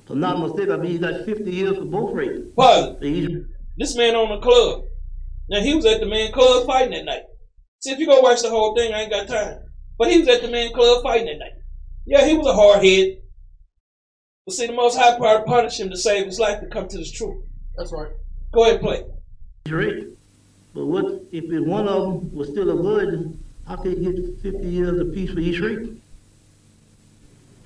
If 0.03 0.09
I'm 0.11 0.19
not 0.19 0.39
mistaken, 0.39 0.71
I 0.71 0.77
mean, 0.77 0.91
he 0.91 0.97
got 0.99 1.25
50 1.25 1.51
years 1.51 1.77
for 1.77 1.85
both 1.85 2.13
rapes. 2.13 2.39
Pause. 2.55 2.97
He's 3.01 3.29
This 3.77 3.95
man 3.95 4.15
on 4.15 4.29
the 4.29 4.39
club. 4.39 4.85
Now 5.49 5.61
he 5.61 5.75
was 5.75 5.85
at 5.85 5.99
the 5.99 6.05
man 6.05 6.31
club 6.31 6.65
fighting 6.65 6.91
that 6.91 7.05
night. 7.05 7.23
See 7.79 7.91
if 7.91 7.99
you 7.99 8.05
go 8.05 8.21
watch 8.21 8.41
the 8.41 8.49
whole 8.49 8.75
thing, 8.75 8.93
I 8.93 9.01
ain't 9.01 9.11
got 9.11 9.27
time. 9.27 9.59
But 9.97 10.11
he 10.11 10.19
was 10.19 10.27
at 10.27 10.41
the 10.41 10.49
man 10.49 10.71
club 10.73 11.03
fighting 11.03 11.27
that 11.27 11.39
night. 11.39 11.53
Yeah, 12.05 12.25
he 12.25 12.37
was 12.37 12.47
a 12.47 12.53
hard 12.53 12.83
head. 12.83 13.17
But 14.45 14.55
see, 14.55 14.67
the 14.67 14.73
most 14.73 14.97
high 14.97 15.17
power 15.17 15.43
punished 15.43 15.79
him 15.79 15.89
to 15.89 15.97
save 15.97 16.25
his 16.25 16.39
life 16.39 16.61
to 16.61 16.67
come 16.67 16.87
to 16.87 16.97
this 16.97 17.11
truth. 17.11 17.43
That's 17.75 17.91
right. 17.91 18.11
Go 18.53 18.63
ahead 18.63 18.75
and 18.75 18.83
play. 18.83 19.03
raped. 19.67 20.16
But 20.73 20.85
what 20.85 21.05
if 21.31 21.45
it, 21.51 21.59
one 21.61 21.87
of 21.87 22.03
them 22.03 22.35
was 22.35 22.49
still 22.49 22.69
a 22.69 22.81
virgin? 22.81 23.43
How 23.67 23.75
could 23.77 23.97
he 23.97 24.11
get 24.11 24.39
50 24.41 24.67
years 24.67 24.99
apiece 24.99 25.31
for 25.31 25.39
each 25.39 25.59
rape? 25.59 26.01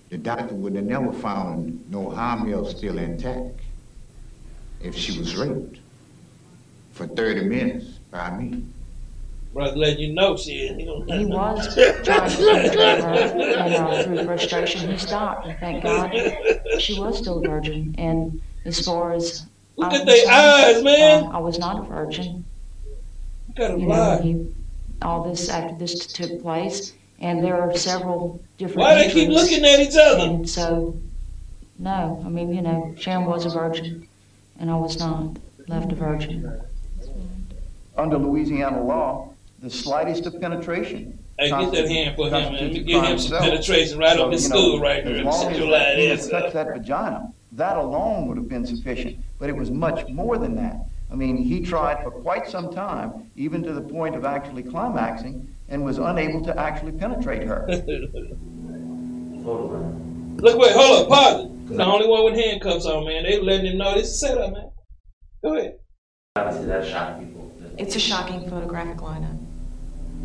The 0.09 0.17
doctor 0.17 0.55
would 0.55 0.75
have 0.75 0.85
never 0.85 1.13
found 1.13 1.89
no 1.89 2.09
harm 2.09 2.65
still 2.65 2.97
intact 2.97 3.59
if 4.81 4.95
she 4.95 5.17
was 5.17 5.37
raped 5.37 5.79
for 6.91 7.07
30 7.07 7.45
minutes 7.45 7.85
by 8.09 8.31
me. 8.37 8.63
Brother, 9.53 9.75
letting 9.77 9.99
you 9.99 10.13
know, 10.13 10.37
shit. 10.37 10.77
He, 10.77 10.83
He 10.85 11.25
was 11.25 11.75
trying 12.03 12.29
to 12.29 12.35
control 12.35 13.01
her, 13.01 13.13
and 13.13 13.75
uh, 13.75 14.03
through 14.03 14.23
frustration, 14.23 14.89
he 14.89 14.97
stopped. 14.97 15.45
And 15.47 15.59
thank 15.59 15.83
God, 15.83 16.13
she 16.79 16.97
was 16.97 17.17
still 17.17 17.43
a 17.43 17.47
virgin. 17.47 17.93
And 17.97 18.41
as 18.63 18.85
far 18.85 19.11
as 19.13 19.45
Look 19.75 19.91
I 19.91 19.99
at 19.99 20.05
their 20.05 20.29
eyes, 20.31 20.83
man. 20.83 21.23
um, 21.25 21.35
I 21.35 21.39
was 21.39 21.59
not 21.59 21.79
a 21.79 21.81
virgin. 21.83 22.45
You 23.57 23.77
know, 23.87 24.19
he, 24.21 24.47
all 25.01 25.23
this 25.29 25.49
after 25.49 25.75
this 25.77 26.05
took 26.07 26.41
place, 26.41 26.93
and 27.19 27.43
there 27.43 27.59
are 27.61 27.75
several 27.75 28.41
different. 28.57 28.79
Why 28.79 28.95
they 28.95 29.11
keep 29.11 29.29
looking 29.29 29.63
at 29.65 29.79
each 29.79 29.95
other? 29.95 30.23
And 30.29 30.49
so, 30.49 30.97
no, 31.79 32.21
I 32.25 32.29
mean, 32.29 32.53
you 32.53 32.61
know, 32.61 32.93
Sharon 32.97 33.25
was 33.25 33.45
a 33.45 33.49
virgin, 33.49 34.07
and 34.59 34.69
I 34.69 34.75
was 34.75 34.97
not 34.99 35.37
left 35.67 35.91
a 35.91 35.95
virgin. 35.95 36.61
Under 37.97 38.17
Louisiana 38.17 38.81
law, 38.83 39.33
the 39.59 39.69
slightest 39.69 40.25
of 40.25 40.39
penetration. 40.39 41.17
Hey, 41.37 41.49
get 41.49 41.71
that 41.71 41.89
hand 41.89 42.15
for 42.15 42.27
him, 42.27 42.31
man. 42.31 42.53
Let 42.53 42.71
me 42.73 42.79
give 42.83 43.03
him 43.03 43.17
some 43.17 43.33
itself. 43.35 43.41
penetration 43.43 43.97
right 43.99 44.15
So, 44.15 44.25
up 44.27 44.31
his 44.31 44.43
you 44.43 44.49
know, 44.49 44.55
stool 44.55 44.79
right 44.79 44.99
as 45.03 45.07
here. 45.07 45.23
long 45.23 45.41
Sit 45.41 45.51
as 45.53 45.57
your 45.57 45.67
that 45.71 45.71
lying 45.71 45.95
penis 45.97 46.23
ass 46.25 46.29
touched 46.29 46.45
up. 46.45 46.53
that 46.53 46.77
vagina, 46.77 47.33
that 47.53 47.77
alone 47.77 48.27
would 48.27 48.37
have 48.37 48.47
been 48.47 48.65
sufficient. 48.65 49.17
But 49.39 49.49
it 49.49 49.55
was 49.55 49.71
much 49.71 50.07
more 50.09 50.37
than 50.37 50.55
that. 50.55 50.85
I 51.11 51.15
mean, 51.15 51.37
he 51.37 51.61
tried 51.61 52.01
for 52.03 52.11
quite 52.11 52.47
some 52.47 52.71
time, 52.71 53.31
even 53.35 53.61
to 53.63 53.73
the 53.73 53.81
point 53.81 54.15
of 54.15 54.23
actually 54.23 54.63
climaxing, 54.63 55.53
and 55.67 55.83
was 55.83 55.97
unable 55.97 56.41
to 56.45 56.57
actually 56.57 56.93
penetrate 56.93 57.43
her. 57.43 57.67
Look, 60.37 60.57
wait, 60.57 60.71
hold 60.71 61.01
up, 61.01 61.09
pause 61.09 61.45
it. 61.45 61.51
The 61.77 61.85
only 61.85 62.07
one 62.07 62.25
with 62.25 62.35
handcuffs 62.35 62.85
on, 62.85 63.05
man. 63.05 63.23
They 63.23 63.39
letting 63.39 63.73
him 63.73 63.77
know 63.77 63.95
this 63.95 64.09
is 64.09 64.19
set 64.19 64.37
up, 64.37 64.53
man. 64.53 64.71
Go 65.43 65.55
ahead. 65.55 65.77
Obviously, 66.35 66.67
that 66.67 66.87
shocked 66.87 67.19
people. 67.19 67.51
It's 67.77 67.95
a 67.95 67.99
shocking 67.99 68.49
photographic 68.49 68.97
lineup. 68.97 69.37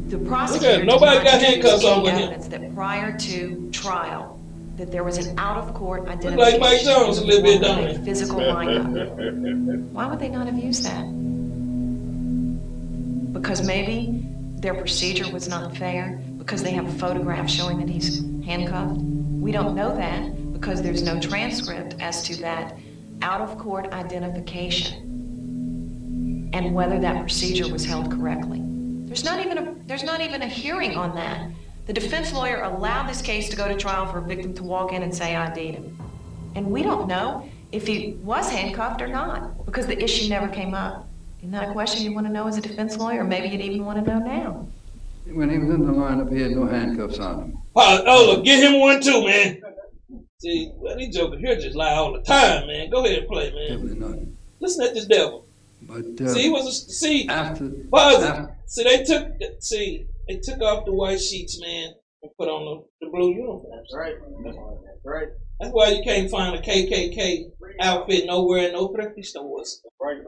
The 0.09 0.19
prosecutor 0.19 0.79
did 0.79 0.87
nobody 0.87 1.25
got 1.25 1.41
handcuffs 1.41 1.85
on 1.85 2.01
any 2.01 2.03
with 2.03 2.13
him. 2.13 2.21
evidence 2.21 2.49
that 2.49 2.75
prior 2.75 3.17
to 3.19 3.71
trial, 3.73 4.36
that 4.77 4.93
there 4.93 5.05
was 5.05 5.19
an 5.19 5.39
out-of-court 5.39 6.03
Look 6.03 6.11
identification. 6.11 6.61
like 6.61 6.61
Mike 6.61 6.83
Jones 6.83 7.19
a 7.19 7.25
little 7.25 7.43
bit, 7.43 7.63
of 7.63 7.79
a 7.79 7.99
he? 7.99 8.05
Physical 8.05 8.41
lineup. 8.41 9.91
Why 9.91 10.07
would 10.07 10.19
they 10.19 10.29
not 10.29 10.47
have 10.47 10.59
used 10.59 10.85
that? 10.85 11.03
Because 13.33 13.67
maybe 13.67 14.23
their 14.61 14.75
procedure 14.75 15.31
was 15.33 15.49
not 15.49 15.77
fair, 15.77 16.21
because 16.39 16.63
they 16.63 16.73
have 16.73 16.87
a 16.87 16.93
photograph 16.93 17.49
showing 17.49 17.79
that 17.79 17.89
he's 17.89 18.21
handcuffed? 18.45 19.01
We 19.01 19.53
don't 19.53 19.75
know 19.75 19.95
that 19.97 20.53
because 20.53 20.83
there's 20.83 21.03
no 21.03 21.21
transcript 21.21 21.97
as 22.01 22.23
to 22.25 22.37
that 22.43 22.77
out-of-court 23.23 23.93
identification 23.93 25.03
and 26.53 26.75
whether 26.75 26.99
that 26.99 27.21
procedure 27.21 27.71
was 27.71 27.85
held 27.85 28.11
correctly. 28.11 28.63
There's 29.07 29.25
not 29.25 29.45
even 29.45 29.59
a, 29.59 29.75
there's 29.87 30.03
not 30.03 30.21
even 30.21 30.43
a 30.43 30.49
hearing 30.49 30.97
on 30.97 31.15
that. 31.15 31.51
The 31.87 31.93
defense 31.93 32.33
lawyer 32.33 32.63
allowed 32.63 33.09
this 33.09 33.23
case 33.23 33.49
to 33.49 33.57
go 33.57 33.69
to 33.69 33.75
trial 33.77 34.07
for 34.07 34.19
a 34.19 34.23
victim 34.23 34.53
to 34.55 34.63
walk 34.65 34.93
in 34.93 35.03
and 35.03 35.15
say 35.15 35.37
I 35.37 35.53
did 35.55 35.75
him. 35.77 35.97
And 36.55 36.67
we 36.71 36.83
don't 36.83 37.07
know 37.07 37.49
if 37.73 37.87
he 37.87 38.13
was 38.23 38.51
handcuffed 38.51 39.01
or 39.03 39.07
not 39.07 39.65
because 39.67 39.87
the 39.87 40.03
issue 40.03 40.29
never 40.29 40.49
came 40.49 40.75
up. 40.75 41.09
Isn't 41.39 41.53
that 41.53 41.69
a 41.69 41.73
question 41.73 42.03
you 42.05 42.13
want 42.13 42.27
to 42.27 42.33
know 42.33 42.49
as 42.49 42.57
a 42.59 42.61
defense 42.61 42.97
lawyer? 42.97 43.21
Or 43.21 43.25
maybe 43.25 43.49
you'd 43.49 43.61
even 43.61 43.85
want 43.85 44.05
to 44.05 44.11
know 44.11 44.19
now. 44.19 44.67
When 45.33 45.49
he 45.51 45.59
was 45.59 45.71
in 45.71 45.87
the 45.87 45.93
lineup, 45.93 46.33
he 46.33 46.41
had 46.41 46.53
no 46.53 46.67
handcuffs 46.67 47.19
on 47.19 47.43
him. 47.43 47.59
Pause. 47.75 48.03
Oh, 48.07 48.33
look, 48.35 48.45
get 48.45 48.63
him 48.63 48.81
one 48.81 49.01
too, 49.01 49.25
man. 49.25 49.61
See, 50.39 50.71
well, 50.77 50.97
these 50.97 51.15
jokers 51.17 51.41
here 51.41 51.57
just 51.57 51.77
lie 51.77 51.93
all 51.93 52.13
the 52.13 52.21
time, 52.23 52.67
man. 52.67 52.91
Go 52.91 53.05
ahead 53.05 53.21
and 53.21 53.29
play, 53.29 53.53
man. 53.53 53.69
Definitely 53.87 53.99
not. 53.99 54.19
Listen 54.61 54.87
at 54.87 54.95
this 54.95 55.07
devil. 55.07 55.47
But 55.83 56.05
uh, 56.21 56.29
see, 56.33 56.43
he 56.43 56.51
was 56.51 56.67
a, 56.67 56.73
see. 56.73 57.29
after 57.29 57.69
Pause 57.91 58.23
it. 58.23 58.27
after- 58.27 58.53
See, 58.67 58.83
they 58.83 59.05
took 59.05 59.29
see 59.61 60.07
they 60.29 60.41
took 60.43 60.61
off 60.61 60.85
the 60.85 60.93
white 60.93 61.21
sheets, 61.21 61.61
man, 61.61 61.95
and 62.23 62.33
put 62.39 62.49
on 62.49 62.65
the, 63.01 63.07
the 63.07 63.11
blue 63.13 63.33
uniforms. 63.35 63.89
That's 63.93 63.95
right. 63.95 64.15
That's 64.45 64.57
right. 65.05 65.29
That's 65.61 65.73
why 65.73 65.89
you 65.89 66.03
can't 66.05 66.31
find 66.31 66.55
a 66.57 66.61
KKK 66.61 67.51
outfit 67.81 68.27
nowhere 68.27 68.67
in 68.67 68.73
no 68.73 68.89
thrift 68.89 69.25
stores. 69.25 69.83
Right. 70.01 70.19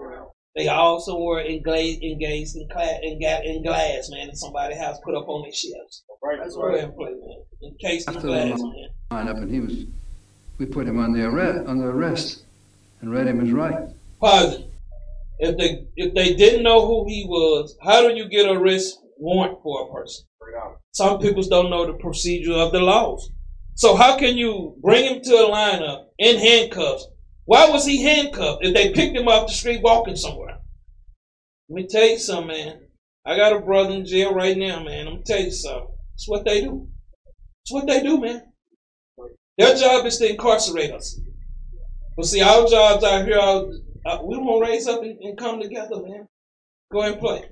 They 0.57 0.69
also 0.69 1.21
were 1.21 1.41
engaged, 1.41 2.03
engaged 2.03 2.57
in, 2.57 2.69
cla- 2.69 2.99
in, 3.03 3.21
ga- 3.21 3.43
in 3.45 3.63
glass, 3.63 4.09
man, 4.11 4.29
in 4.29 4.35
somebody's 4.35 4.79
house, 4.79 4.99
put 5.05 5.15
up 5.15 5.29
on 5.29 5.43
their 5.43 5.53
shelves. 5.53 6.03
Right. 6.23 6.39
That's 6.41 6.57
where 6.57 6.81
they 6.81 6.87
play, 6.89 7.11
man. 7.11 7.43
Encased 7.63 8.09
in 8.09 8.17
after 8.17 8.27
glass, 8.29 8.61
man. 8.61 8.89
line 9.11 9.29
up, 9.29 9.37
and 9.37 9.51
he 9.51 9.61
was, 9.61 9.85
we 10.59 10.67
put 10.67 10.87
him 10.89 10.99
on 10.99 11.13
the 11.13 11.25
arrest, 11.27 11.69
under 11.69 11.91
arrest, 11.91 12.45
and 13.01 13.13
read 13.13 13.27
him 13.27 13.41
his 13.41 13.53
rights. 13.53 13.93
Pause. 14.21 14.63
If 15.41 15.57
they 15.57 15.87
if 15.95 16.15
they 16.15 16.35
didn't 16.35 16.65
know 16.65 16.85
who 16.85 17.07
he 17.07 17.25
was, 17.25 17.77
how 17.85 18.01
do 18.01 18.17
you 18.17 18.29
get 18.29 18.47
a 18.47 18.53
arrest 18.53 18.99
warrant 19.19 19.59
for 19.63 19.83
a 19.83 19.93
person? 19.93 20.27
Some 20.93 21.19
people 21.21 21.43
don't 21.43 21.71
know 21.71 21.87
the 21.87 21.95
procedure 21.95 22.55
of 22.55 22.73
the 22.73 22.81
laws. 22.81 23.31
So 23.75 23.95
how 23.95 24.19
can 24.19 24.37
you 24.37 24.77
bring 24.81 25.05
him 25.05 25.23
to 25.23 25.35
a 25.35 25.51
lineup 25.51 26.07
in 26.19 26.39
handcuffs? 26.39 27.07
Why 27.45 27.69
was 27.71 27.87
he 27.87 28.03
handcuffed 28.03 28.65
if 28.65 28.75
they 28.75 28.93
picked 28.93 29.17
him 29.17 29.29
off 29.29 29.47
the 29.47 29.53
street 29.53 29.83
walking 29.83 30.17
somewhere? 30.17 30.59
Let 31.69 31.77
me 31.77 31.87
tell 31.87 32.07
you 32.07 32.19
something, 32.19 32.49
man. 32.49 32.81
I 33.25 33.37
got 33.37 33.53
a 33.53 33.61
brother 33.61 33.95
in 33.95 34.07
jail 34.07 34.35
right 34.35 34.57
now, 34.57 34.83
man. 34.83 35.07
I'm 35.07 35.15
gonna 35.15 35.25
tell 35.25 35.41
you 35.41 35.51
something. 35.51 35.95
It's 36.15 36.29
what 36.29 36.45
they 36.45 36.63
do. 36.63 36.89
It's 37.63 37.73
what 37.73 37.87
they 37.87 38.03
do, 38.03 38.21
man. 38.21 38.43
Their 39.59 39.77
job 39.77 40.07
is 40.07 40.19
to 40.19 40.31
incarcerate 40.31 40.93
us. 40.93 41.21
But 42.17 42.27
see, 42.27 42.41
our 42.41 42.67
jobs 42.67 43.05
out 43.05 43.27
here, 43.27 43.39
are, 43.39 43.67
uh, 44.07 44.23
we 44.25 44.37
to 44.37 44.61
raise 44.61 44.89
up 44.89 45.03
and, 45.03 45.19
and 45.21 45.39
come 45.39 45.61
together, 45.61 46.03
man. 46.03 46.27
Go 46.91 47.03
and 47.03 47.19
play. 47.21 47.45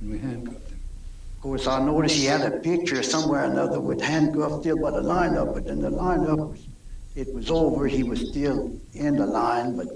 And 0.00 0.10
we 0.10 0.18
handcuffed 0.18 0.68
him. 0.70 0.80
Of 1.36 1.42
course, 1.42 1.66
I 1.66 1.84
noticed 1.84 2.16
he 2.16 2.24
had 2.24 2.40
a 2.42 2.58
picture 2.58 3.02
somewhere 3.02 3.42
or 3.42 3.50
another 3.50 3.80
with 3.80 4.00
handcuffs 4.00 4.60
still 4.60 4.78
by 4.80 4.90
the 4.90 5.02
lineup, 5.02 5.54
but 5.54 5.64
then 5.66 5.80
the 5.80 5.90
lineup 5.90 6.50
was, 6.50 6.66
it 7.14 7.32
was 7.32 7.50
over. 7.50 7.86
He 7.86 8.02
was 8.02 8.28
still 8.30 8.72
in 8.94 9.16
the 9.16 9.26
line, 9.26 9.76
but 9.76 9.86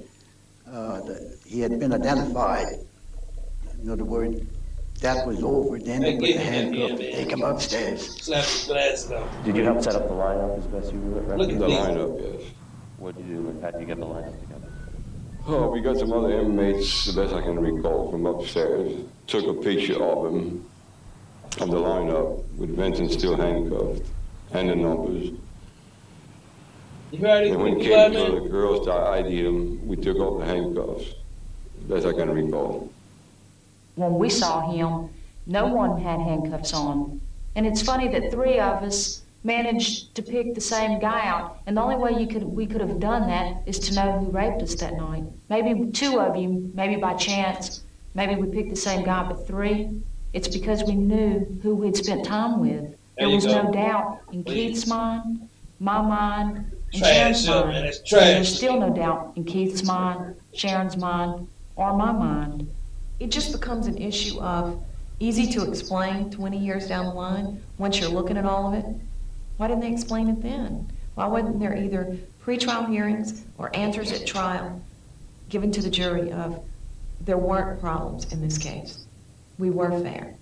uh, 0.71 1.01
the, 1.01 1.37
he 1.47 1.61
had 1.61 1.79
been 1.81 1.93
identified. 1.93 2.67
In 3.83 3.91
other 3.91 4.05
words, 4.05 4.41
that 5.01 5.27
was 5.27 5.43
over. 5.43 5.79
Then 5.79 6.03
they 6.03 6.13
Hey, 6.13 6.19
put 6.19 6.27
get 6.27 6.37
the 6.37 6.43
him 6.45 6.67
in 6.69 6.73
here, 6.75 6.89
handcuffs, 6.89 7.03
man. 7.03 7.13
take 7.13 7.31
him 7.33 7.43
upstairs. 7.43 8.23
Slap 8.23 8.45
his 8.45 8.65
glasses 8.67 9.11
off. 9.13 9.45
Did 9.45 9.57
you 9.57 9.65
help 9.65 9.83
set 9.83 9.95
up 9.97 10.07
the 10.09 10.15
lineup 10.15 10.59
as 10.59 10.67
best 10.67 10.93
you 10.93 11.01
remember? 11.01 11.39
Look 11.39 11.51
at 11.51 11.59
The 11.59 11.67
lineup, 11.67 12.39
yes. 12.41 12.51
What 12.99 13.17
did 13.17 13.27
you 13.27 13.37
do? 13.37 13.61
How 13.63 13.71
did 13.71 13.81
you 13.81 13.87
get 13.87 13.99
the 13.99 14.05
lineup 14.07 14.39
together? 14.41 14.69
Oh, 15.47 15.71
we 15.71 15.81
got 15.81 15.97
some 15.97 16.13
other 16.13 16.39
inmates, 16.39 17.07
the 17.07 17.21
best 17.21 17.35
I 17.35 17.41
can 17.41 17.59
recall, 17.59 18.11
from 18.11 18.27
upstairs. 18.27 18.93
Took 19.31 19.47
a 19.47 19.55
picture 19.63 20.03
of 20.03 20.27
him, 20.27 20.69
of 21.61 21.71
the 21.71 21.77
lineup, 21.77 22.43
with 22.57 22.75
Vincent 22.75 23.13
still 23.13 23.37
handcuffed, 23.37 24.03
and 24.51 24.69
the 24.69 24.75
numbers. 24.75 25.31
You 27.13 27.19
heard 27.21 27.45
it? 27.47 27.53
And 27.53 27.63
when 27.63 27.75
it 27.75 27.85
You 27.85 27.91
came 27.91 28.13
to 28.13 28.41
the 28.41 28.49
girls 28.49 28.87
to 28.87 28.93
ID 28.93 29.45
him, 29.47 29.87
we 29.87 29.95
took 29.95 30.19
off 30.19 30.41
the 30.41 30.47
handcuffs, 30.47 31.15
best 31.83 32.07
I 32.07 32.13
can 32.13 32.31
recall. 32.31 32.91
When 33.95 34.15
we 34.19 34.31
saw 34.31 34.69
him, 34.69 35.11
no 35.47 35.67
one 35.69 36.01
had 36.01 36.19
handcuffs 36.19 36.75
on. 36.75 37.21
And 37.55 37.65
it's 37.69 37.83
funny 37.83 38.09
that 38.09 38.33
three 38.33 38.59
of 38.59 38.83
us 38.83 39.23
managed 39.45 40.13
to 40.17 40.23
pick 40.23 40.57
the 40.57 40.61
same 40.61 40.99
guy 40.99 41.25
out. 41.25 41.61
And 41.67 41.77
the 41.77 41.83
only 41.83 41.95
way 41.95 42.21
you 42.21 42.27
could 42.27 42.43
we 42.43 42.67
could 42.67 42.81
have 42.81 42.99
done 42.99 43.29
that 43.29 43.63
is 43.65 43.79
to 43.79 43.95
know 43.95 44.19
who 44.19 44.33
raped 44.33 44.61
us 44.61 44.75
that 44.77 44.95
night. 44.95 45.23
Maybe 45.49 45.89
two 45.93 46.19
of 46.19 46.35
you, 46.35 46.73
maybe 46.75 46.97
by 46.97 47.15
chance, 47.15 47.85
maybe 48.15 48.35
we 48.35 48.49
picked 48.49 48.71
the 48.71 48.77
same 48.77 49.05
guy, 49.05 49.23
but 49.25 49.47
three, 49.47 49.91
it's 50.33 50.49
because 50.49 50.85
we 50.85 50.95
knew 50.95 51.47
who 51.63 51.75
we'd 51.75 51.97
spent 51.97 52.25
time 52.25 52.61
with. 52.61 52.83
There 53.19 53.27
There 53.27 53.29
was 53.29 53.47
go. 53.47 53.63
no 53.63 53.73
doubt 53.73 54.21
in 54.33 54.45
Keith's 54.45 54.87
mind, 54.87 55.49
my 55.81 56.01
mind, 56.01 56.57
and 56.93 57.03
Trash, 57.03 57.45
Sharon's 57.45 57.49
mind. 57.49 57.69
man, 57.69 57.85
And 57.85 57.93
there's 58.11 58.57
still 58.57 58.81
no 58.81 58.91
doubt 58.95 59.33
in 59.37 59.45
Keith's 59.45 59.85
mind, 59.85 60.37
Sharon's 60.55 60.97
mind, 60.97 61.47
or 61.77 61.97
my 61.97 62.13
mind. 62.13 62.69
It 63.19 63.31
just 63.31 63.53
becomes 63.53 63.87
an 63.87 63.99
issue 63.99 64.41
of 64.41 64.83
easy 65.19 65.47
to 65.53 65.69
explain 65.69 66.31
20 66.31 66.57
years 66.59 66.89
down 66.89 67.07
the 67.07 67.13
line 67.13 67.63
once 67.79 68.01
you're 68.01 68.09
looking 68.09 68.37
at 68.39 68.47
all 68.47 68.69
of 68.69 68.75
it. 68.75 68.87
Why 69.59 69.69
didn't 69.69 69.83
they 69.83 69.93
explain 69.93 70.29
it 70.29 70.43
then? 70.43 70.91
Why 71.15 71.27
wasn't 71.27 71.61
there 71.61 71.77
either 71.77 72.17
pretrial 72.43 72.89
hearings 72.89 73.45
or 73.59 73.71
answers 73.77 74.11
at 74.13 74.27
trial 74.27 74.81
given 75.51 75.71
to 75.73 75.83
the 75.83 75.91
jury 75.91 76.33
of 76.33 76.63
there 77.21 77.39
weren't 77.39 77.81
problems 77.81 78.33
in 78.33 78.41
this 78.41 78.59
case? 78.59 79.07
We 79.59 79.71
were 79.71 79.91
fair. 80.01 80.37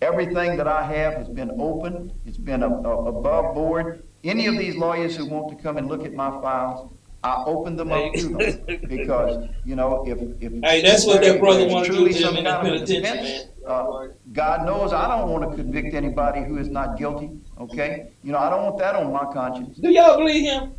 Everything 0.00 0.56
that 0.56 0.68
I 0.68 0.84
have 0.84 1.14
has 1.14 1.28
been 1.28 1.50
open, 1.60 2.12
it's 2.24 2.38
been 2.38 2.62
a- 2.62 2.68
a- 2.68 3.04
above 3.06 3.54
board. 3.54 4.02
Any 4.24 4.46
of 4.46 4.56
these 4.58 4.76
lawyers 4.76 5.16
who 5.16 5.26
want 5.26 5.56
to 5.56 5.62
come 5.62 5.76
and 5.76 5.88
look 5.88 6.04
at 6.04 6.12
my 6.12 6.30
files, 6.40 6.92
I 7.22 7.42
open 7.46 7.76
them 7.76 7.92
up 7.92 8.14
to 8.14 8.28
them. 8.28 8.64
Because, 8.88 9.48
you 9.64 9.76
know, 9.76 10.04
if, 10.06 10.18
if. 10.40 10.52
Hey, 10.64 10.80
that's 10.82 11.04
what 11.04 11.20
that 11.22 11.40
brother 11.40 11.60
there's 11.60 11.72
wanna 11.72 11.86
do 11.88 11.94
truly 11.94 12.12
to 12.12 12.18
him 12.18 12.24
some 12.24 12.36
in 12.36 12.44
kind 12.44 12.68
of 12.68 12.74
a 12.74 12.86
penitentiary, 12.86 13.00
defense, 13.00 13.46
uh, 13.66 13.86
God 14.32 14.66
knows 14.66 14.92
I 14.92 15.08
don't 15.08 15.30
want 15.30 15.50
to 15.50 15.56
convict 15.56 15.94
anybody 15.94 16.42
who 16.44 16.58
is 16.58 16.68
not 16.68 16.96
guilty, 16.96 17.30
okay? 17.60 18.12
You 18.22 18.32
know, 18.32 18.38
I 18.38 18.48
don't 18.50 18.62
want 18.64 18.78
that 18.78 18.94
on 18.94 19.12
my 19.12 19.26
conscience. 19.32 19.78
Do 19.78 19.90
y'all 19.90 20.16
believe 20.16 20.44
him? 20.44 20.74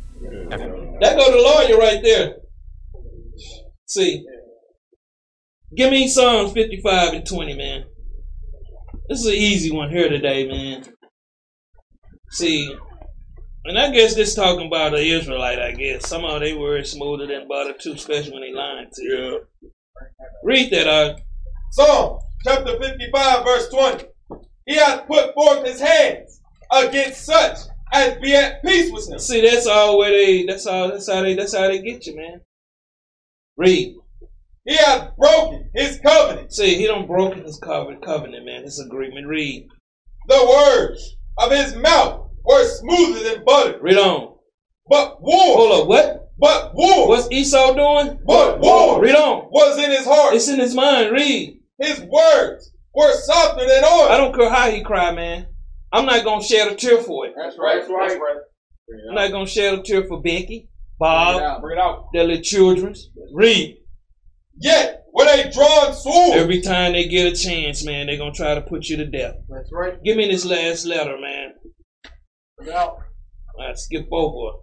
That 1.00 1.16
go 1.16 1.30
the 1.30 1.42
lawyer 1.42 1.78
right 1.78 2.02
there. 2.02 2.36
See, 3.86 4.24
give 5.76 5.90
me 5.90 6.08
Psalms 6.08 6.52
55 6.52 7.14
and 7.14 7.26
20, 7.26 7.54
man. 7.54 7.84
This 9.08 9.20
is 9.20 9.26
an 9.26 9.34
easy 9.34 9.70
one 9.70 9.90
here 9.90 10.08
today, 10.08 10.46
man. 10.46 10.84
See, 12.30 12.74
and 13.64 13.78
I 13.78 13.90
guess 13.90 14.14
this 14.14 14.34
talking 14.34 14.68
about 14.68 14.92
the 14.92 14.98
Israelite, 14.98 15.58
I 15.58 15.72
guess. 15.72 16.08
Somehow 16.08 16.38
they 16.38 16.54
were 16.54 16.82
smoother 16.84 17.26
than 17.26 17.48
butter 17.48 17.74
too, 17.78 17.92
especially 17.92 18.32
when 18.32 18.42
they 18.42 18.52
lying 18.52 18.88
to 18.92 19.02
you. 19.02 19.46
Read 20.44 20.70
that, 20.70 20.86
uh. 20.86 21.16
Psalm 21.72 22.20
chapter 22.44 22.78
55, 22.78 23.44
verse 23.44 23.68
20. 23.68 24.04
He 24.66 24.76
hath 24.76 25.06
put 25.06 25.34
forth 25.34 25.66
his 25.66 25.80
hands 25.80 26.40
against 26.72 27.24
such 27.24 27.58
as 27.92 28.16
be 28.18 28.34
at 28.34 28.62
peace 28.64 28.92
with 28.92 29.08
him. 29.08 29.18
See, 29.18 29.40
that's 29.40 29.66
all 29.66 29.98
where 29.98 30.10
they. 30.10 30.44
That's 30.44 30.66
all. 30.66 30.88
That's 30.88 31.10
how 31.10 31.22
they. 31.22 31.34
That's 31.34 31.56
how 31.56 31.68
they 31.68 31.82
get 31.82 32.06
you, 32.06 32.16
man. 32.16 32.40
Read. 33.56 33.96
He 34.70 34.76
hath 34.76 35.16
broken 35.16 35.68
his 35.74 35.98
covenant. 35.98 36.52
See, 36.52 36.76
he 36.76 36.86
don't 36.86 37.08
broken 37.08 37.42
his 37.42 37.58
covenant, 37.58 38.04
covenant, 38.04 38.44
man. 38.46 38.62
His 38.62 38.78
agreement. 38.78 39.26
Read. 39.26 39.66
The 40.28 40.46
words 40.48 41.16
of 41.38 41.50
his 41.50 41.74
mouth 41.74 42.30
were 42.44 42.64
smoother 42.64 43.18
than 43.28 43.44
butter. 43.44 43.80
Read 43.82 43.98
on. 43.98 44.36
But 44.88 45.20
war. 45.20 45.56
Hold 45.56 45.82
up. 45.82 45.88
What? 45.88 46.30
But 46.38 46.72
war. 46.76 47.08
What's 47.08 47.28
Esau 47.32 47.74
doing? 47.74 48.20
But 48.24 48.60
war. 48.60 49.02
Read 49.02 49.16
on. 49.16 49.48
Was 49.50 49.76
in 49.76 49.90
his 49.90 50.04
heart. 50.04 50.34
It's 50.34 50.48
in 50.48 50.60
his 50.60 50.76
mind. 50.76 51.10
Read. 51.10 51.58
His 51.80 52.00
words 52.02 52.70
were 52.94 53.12
softer 53.14 53.66
than 53.66 53.82
oil. 53.82 54.08
I 54.08 54.18
don't 54.18 54.36
care 54.36 54.50
how 54.50 54.70
he 54.70 54.84
cry, 54.84 55.12
man. 55.12 55.48
I'm 55.92 56.06
not 56.06 56.22
gonna 56.22 56.44
shed 56.44 56.70
a 56.70 56.76
tear 56.76 57.02
for 57.02 57.26
it. 57.26 57.34
That's 57.36 57.58
right. 57.58 57.80
That's 57.80 57.90
right. 57.90 58.18
I'm 59.08 59.16
not 59.16 59.32
gonna 59.32 59.46
shed 59.48 59.80
a 59.80 59.82
tear 59.82 60.04
for 60.06 60.22
Becky, 60.22 60.68
Bob, 60.96 61.60
Bring 61.60 61.76
it 61.76 61.80
out. 61.80 62.06
their 62.12 62.22
little 62.22 62.40
children. 62.44 62.94
Read. 63.32 63.79
Yet 64.60 65.04
with 65.12 65.46
a 65.46 65.50
drawn 65.50 65.94
sword. 65.94 66.36
Every 66.36 66.60
time 66.60 66.92
they 66.92 67.08
get 67.08 67.32
a 67.32 67.36
chance, 67.36 67.84
man, 67.84 68.06
they're 68.06 68.18
gonna 68.18 68.32
try 68.32 68.54
to 68.54 68.60
put 68.60 68.88
you 68.88 68.98
to 68.98 69.06
death. 69.06 69.36
That's 69.48 69.70
right. 69.72 70.02
Give 70.04 70.16
me 70.16 70.28
this 70.28 70.44
last 70.44 70.84
letter, 70.84 71.16
man. 71.18 71.54
It. 72.60 72.70
I 72.70 73.74
skip 73.74 74.06
over 74.12 74.58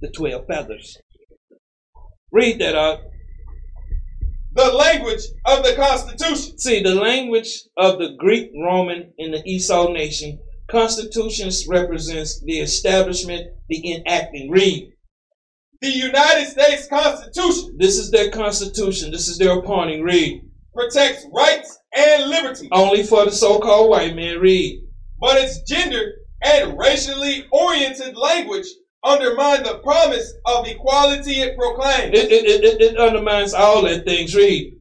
the 0.00 0.10
twelve 0.10 0.46
feathers. 0.46 0.98
Read 2.30 2.60
that 2.60 2.74
out. 2.74 3.00
The 4.52 4.72
language 4.72 5.22
of 5.46 5.64
the 5.64 5.74
Constitution. 5.74 6.58
See, 6.58 6.82
the 6.82 6.94
language 6.94 7.62
of 7.76 7.98
the 7.98 8.14
Greek, 8.18 8.50
Roman, 8.54 9.12
and 9.18 9.34
the 9.34 9.42
Esau 9.44 9.92
nation, 9.92 10.38
constitutions 10.70 11.66
represents 11.66 12.40
the 12.42 12.60
establishment, 12.60 13.50
the 13.68 13.94
enacting. 13.94 14.50
Read. 14.50 14.93
The 15.84 15.90
United 15.90 16.46
States 16.46 16.86
Constitution 16.88 17.76
This 17.76 17.98
is 17.98 18.10
their 18.10 18.30
constitution. 18.30 19.10
This 19.10 19.28
is 19.28 19.36
their 19.36 19.58
appointing. 19.58 20.02
Read. 20.02 20.40
protects 20.72 21.26
rights 21.30 21.78
and 21.94 22.30
liberty, 22.30 22.70
Only 22.72 23.02
for 23.02 23.26
the 23.26 23.30
so-called 23.30 23.90
white 23.90 24.16
man. 24.16 24.38
Read. 24.38 24.82
but 25.20 25.36
its 25.36 25.60
gender 25.64 26.14
and 26.42 26.78
racially 26.78 27.44
oriented 27.52 28.16
language 28.16 28.64
undermine 29.02 29.62
the 29.62 29.80
promise 29.84 30.32
of 30.46 30.66
equality 30.66 31.42
it 31.42 31.54
proclaims. 31.54 32.18
It, 32.18 32.32
it, 32.32 32.64
it, 32.64 32.80
it, 32.80 32.96
undermines 32.98 33.52
all 33.52 33.82
that 33.82 34.06
things. 34.06 34.34
Read. 34.34 34.78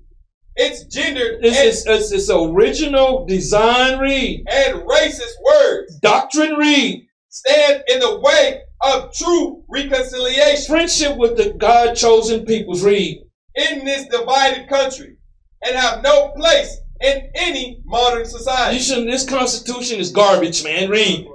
Its 0.55 0.85
gendered 0.85 1.39
it's, 1.43 1.85
it's, 1.85 2.13
it's 2.13 2.29
original 2.29 3.25
design. 3.25 3.99
Read. 3.99 4.45
and 4.47 4.75
racist 4.83 5.35
words 5.43 5.99
Doctrine. 5.99 6.53
Read. 6.53 7.05
stand 7.27 7.83
in 7.89 7.99
the 7.99 8.21
way 8.21 8.61
of 8.83 9.13
true 9.13 9.63
reconciliation 9.69 10.65
Friendship 10.67 11.17
with 11.17 11.37
the 11.37 11.53
God 11.53 11.95
chosen 11.95 12.45
peoples. 12.45 12.83
Read. 12.83 13.23
in 13.55 13.85
this 13.85 14.07
divided 14.07 14.67
country 14.67 15.17
and 15.63 15.75
have 15.75 16.03
no 16.03 16.29
place 16.35 16.77
in 17.01 17.29
any 17.35 17.81
modern 17.85 18.19
You 18.19 18.25
society. 18.25 18.79
should, 18.79 19.07
this 19.07 19.27
Constitution 19.27 19.99
is 19.99 20.11
garbage, 20.11 20.63
man. 20.63 20.89
Read. 20.89 21.27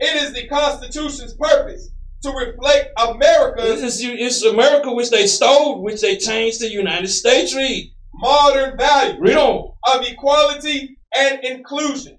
It 0.00 0.22
is 0.22 0.32
the 0.34 0.46
Constitution's 0.48 1.34
purpose 1.34 1.90
to 2.22 2.30
reflect 2.30 2.90
America's 2.98 3.82
It's, 3.82 4.00
it's 4.02 4.42
America 4.44 4.92
which 4.92 5.10
they 5.10 5.26
stole, 5.26 5.82
which 5.82 6.00
they 6.00 6.16
changed 6.16 6.60
to 6.60 6.68
United 6.68 7.08
States. 7.08 7.54
Read. 7.54 7.92
modern 8.14 8.76
value 8.78 9.20
Read 9.20 9.36
on. 9.36 9.72
of 9.94 10.06
equality 10.06 10.96
and 11.16 11.44
inclusion. 11.44 12.18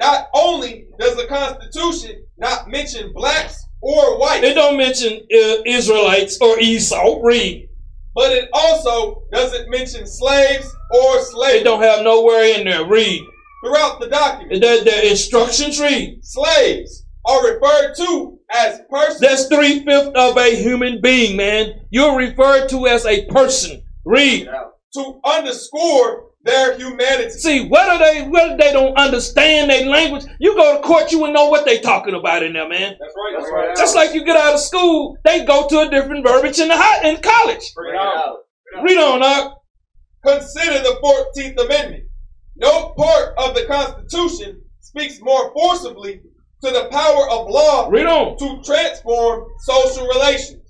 Not 0.00 0.28
only 0.34 0.86
does 0.98 1.16
the 1.16 1.26
Constitution 1.26 2.24
not 2.38 2.68
mention 2.68 3.12
blacks 3.14 3.61
or 3.82 4.18
whites, 4.18 4.44
It 4.46 4.54
don't 4.54 4.76
mention 4.78 5.12
uh, 5.14 5.62
Israelites 5.66 6.38
or 6.40 6.58
Esau. 6.60 7.20
Read. 7.22 7.68
but 8.14 8.32
it 8.32 8.48
also 8.52 9.22
doesn't 9.32 9.68
mention 9.70 10.06
slaves 10.06 10.68
or 10.90 11.20
slaves. 11.22 11.56
It 11.60 11.64
don't 11.64 11.82
have 11.82 12.02
nowhere 12.04 12.44
in 12.58 12.64
there. 12.66 12.86
Read. 12.86 13.20
throughout 13.64 14.00
the 14.00 14.08
document. 14.08 14.60
The, 14.62 14.82
the 14.84 15.10
instructions 15.10 15.80
read. 15.80 16.24
Slaves 16.24 17.06
are 17.26 17.52
referred 17.52 17.94
to 17.96 18.38
as 18.50 18.80
persons 18.90 19.20
That's 19.20 19.46
three 19.46 19.84
fifths 19.84 20.10
of 20.16 20.36
a 20.36 20.54
human 20.56 21.00
being, 21.00 21.36
man. 21.36 21.80
You're 21.90 22.16
referred 22.16 22.68
to 22.70 22.86
as 22.88 23.06
a 23.06 23.26
person. 23.26 23.82
Read. 24.04 24.48
to 24.94 25.20
underscore 25.24 26.31
their 26.44 26.76
humanity. 26.76 27.30
See, 27.30 27.68
whether 27.68 27.98
they 27.98 28.22
whether 28.28 28.56
they 28.56 28.72
don't 28.72 28.96
understand 28.96 29.70
their 29.70 29.86
language, 29.86 30.24
you 30.40 30.54
go 30.56 30.76
to 30.76 30.82
court, 30.82 31.12
you 31.12 31.18
will 31.20 31.32
know 31.32 31.48
what 31.48 31.64
they 31.64 31.78
talking 31.78 32.14
about 32.14 32.42
in 32.42 32.52
there, 32.52 32.68
man. 32.68 32.96
That's 32.98 33.14
right. 33.16 33.36
That's 33.38 33.52
right. 33.52 33.76
Just 33.76 33.94
like 33.94 34.14
you 34.14 34.24
get 34.24 34.36
out 34.36 34.54
of 34.54 34.60
school, 34.60 35.16
they 35.24 35.44
go 35.44 35.68
to 35.68 35.80
a 35.80 35.90
different 35.90 36.26
verbiage 36.26 36.58
in 36.58 36.68
the 36.68 36.76
high, 36.76 37.08
in 37.08 37.20
college. 37.22 37.72
Bring 37.74 37.94
it 37.94 38.00
out. 38.00 38.38
Read 38.82 38.98
on 38.98 39.22
up. 39.22 39.62
Consider 40.26 40.78
the 40.78 40.98
14th 41.36 41.64
Amendment. 41.64 42.04
No 42.56 42.90
part 42.96 43.34
of 43.38 43.54
the 43.54 43.64
Constitution 43.66 44.62
speaks 44.80 45.20
more 45.20 45.52
forcibly 45.52 46.20
to 46.62 46.70
the 46.70 46.88
power 46.92 47.28
of 47.30 47.48
law 47.48 47.88
Read 47.88 48.06
on. 48.06 48.36
to 48.38 48.62
transform 48.64 49.46
social 49.60 50.06
relations. 50.06 50.62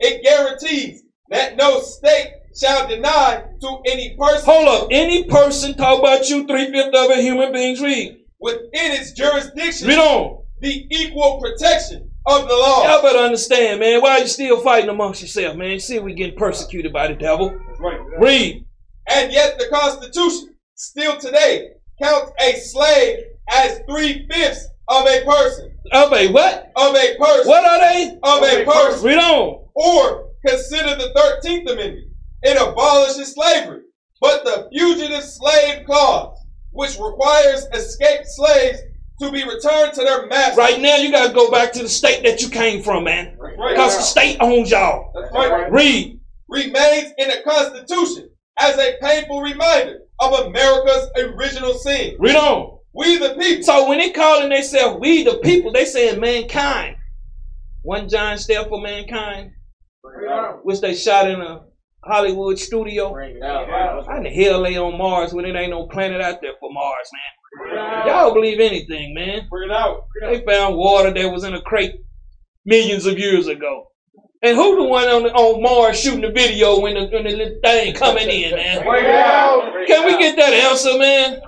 It 0.00 0.24
guarantees 0.24 1.02
that 1.28 1.56
no 1.56 1.80
state 1.80 2.32
shall 2.58 2.88
deny 2.88 3.44
to 3.60 3.78
any 3.86 4.16
person 4.16 4.44
Hold 4.44 4.68
up. 4.68 4.88
Any 4.90 5.24
person 5.24 5.74
talk 5.74 5.98
about 6.00 6.28
you 6.28 6.46
three 6.46 6.70
fifths 6.70 6.96
of 6.98 7.10
a 7.10 7.20
human 7.22 7.52
being's 7.52 7.80
read. 7.80 8.18
within 8.40 8.68
its 8.72 9.12
jurisdiction 9.12 9.88
Read 9.88 9.98
on. 9.98 10.42
the 10.60 10.86
equal 10.90 11.40
protection 11.40 12.10
of 12.26 12.42
the 12.48 12.54
law. 12.54 12.84
Y'all 12.84 13.02
better 13.02 13.18
understand, 13.18 13.80
man. 13.80 14.00
Why 14.02 14.18
are 14.18 14.20
you 14.20 14.26
still 14.26 14.60
fighting 14.60 14.90
amongst 14.90 15.22
yourself, 15.22 15.56
man? 15.56 15.70
You 15.70 15.78
see, 15.80 15.98
we 15.98 16.14
getting 16.14 16.36
persecuted 16.38 16.92
by 16.92 17.08
the 17.08 17.14
devil. 17.14 17.50
Right. 17.78 18.00
Read. 18.18 18.66
And 19.08 19.32
yet 19.32 19.58
the 19.58 19.66
Constitution 19.70 20.54
still 20.74 21.18
today 21.18 21.70
counts 22.02 22.32
a 22.40 22.52
slave 22.58 23.18
as 23.50 23.80
three 23.88 24.26
fifths 24.30 24.66
of 24.88 25.06
a 25.06 25.24
person. 25.24 25.72
Of 25.92 26.12
a 26.12 26.28
what? 26.30 26.72
Of 26.76 26.94
a 26.94 27.16
person. 27.18 27.48
What 27.48 27.64
are 27.64 27.80
they? 27.80 28.18
Of 28.22 28.42
a 28.42 28.64
person. 28.64 29.06
Read 29.08 29.18
on. 29.18 29.64
Or 29.74 30.28
consider 30.46 30.94
the 30.96 31.12
13th 31.44 31.70
Amendment. 31.72 32.06
It 32.42 32.60
abolishes 32.60 33.34
slavery. 33.34 33.82
But 34.20 34.44
the 34.44 34.68
fugitive 34.70 35.24
slave 35.24 35.86
clause, 35.86 36.38
which 36.72 36.98
requires 36.98 37.66
escaped 37.72 38.26
slaves 38.26 38.80
to 39.20 39.30
be 39.30 39.44
returned 39.44 39.92
to 39.94 40.02
their 40.02 40.26
master. 40.26 40.58
Right 40.58 40.80
now, 40.80 40.96
you 40.96 41.10
got 41.10 41.28
to 41.28 41.34
go 41.34 41.50
back 41.50 41.72
to 41.72 41.82
the 41.82 41.88
state 41.88 42.22
that 42.24 42.40
you 42.40 42.48
came 42.48 42.82
from, 42.82 43.04
man. 43.04 43.36
Right. 43.38 43.74
Because 43.74 43.96
the 43.96 44.02
state 44.02 44.38
owns 44.40 44.70
y'all. 44.70 45.12
That's 45.14 45.32
right. 45.32 45.70
Read. 45.70 46.20
Remains 46.48 47.12
in 47.18 47.28
the 47.28 47.42
Constitution 47.44 48.30
as 48.58 48.76
a 48.78 48.96
painful 49.00 49.40
reminder 49.40 50.00
of 50.20 50.46
America's 50.46 51.10
original 51.16 51.74
sin. 51.74 52.16
Read 52.18 52.36
on. 52.36 52.78
We 52.92 53.18
the 53.18 53.34
people. 53.38 53.62
So 53.62 53.88
when 53.88 53.98
they 53.98 54.10
calling 54.10 54.48
themselves 54.48 54.98
we 55.00 55.22
the 55.22 55.38
people, 55.38 55.72
they 55.72 55.84
saying 55.84 56.20
mankind. 56.20 56.96
One 57.82 58.08
John 58.08 58.36
stand 58.36 58.68
for 58.68 58.80
mankind, 58.80 59.52
which 60.62 60.80
they 60.80 60.94
shot 60.94 61.30
in 61.30 61.40
a 61.40 61.62
Hollywood 62.04 62.58
studio. 62.58 63.14
How 63.14 64.16
in 64.16 64.22
the 64.24 64.30
hell 64.30 64.62
they 64.62 64.76
on 64.76 64.96
Mars 64.96 65.32
when 65.32 65.44
it 65.44 65.54
ain't 65.56 65.70
no 65.70 65.86
planet 65.86 66.20
out 66.20 66.40
there 66.40 66.54
for 66.58 66.72
Mars, 66.72 67.08
man? 67.12 68.06
Y'all 68.06 68.32
believe 68.32 68.60
anything, 68.60 69.14
man. 69.14 69.46
Bring 69.50 69.70
it 69.70 69.74
out. 69.74 70.06
They 70.22 70.44
found 70.44 70.76
water 70.76 71.12
that 71.12 71.32
was 71.32 71.44
in 71.44 71.54
a 71.54 71.60
crate 71.60 71.96
millions 72.64 73.06
of 73.06 73.18
years 73.18 73.48
ago. 73.48 73.86
And 74.42 74.56
who 74.56 74.76
the 74.76 74.84
one 74.84 75.04
on, 75.04 75.26
on 75.26 75.62
Mars 75.62 76.00
shooting 76.00 76.22
the 76.22 76.30
video 76.30 76.80
when 76.80 76.94
the, 76.94 77.06
when 77.08 77.24
the 77.24 77.60
thing 77.62 77.92
coming 77.94 78.28
in, 78.30 78.52
man? 78.52 78.82
Bring 78.86 79.04
it 79.04 79.10
out. 79.10 79.70
Can 79.86 80.06
we 80.06 80.16
get 80.18 80.36
that 80.36 80.54
answer, 80.54 80.96
man? 80.96 81.40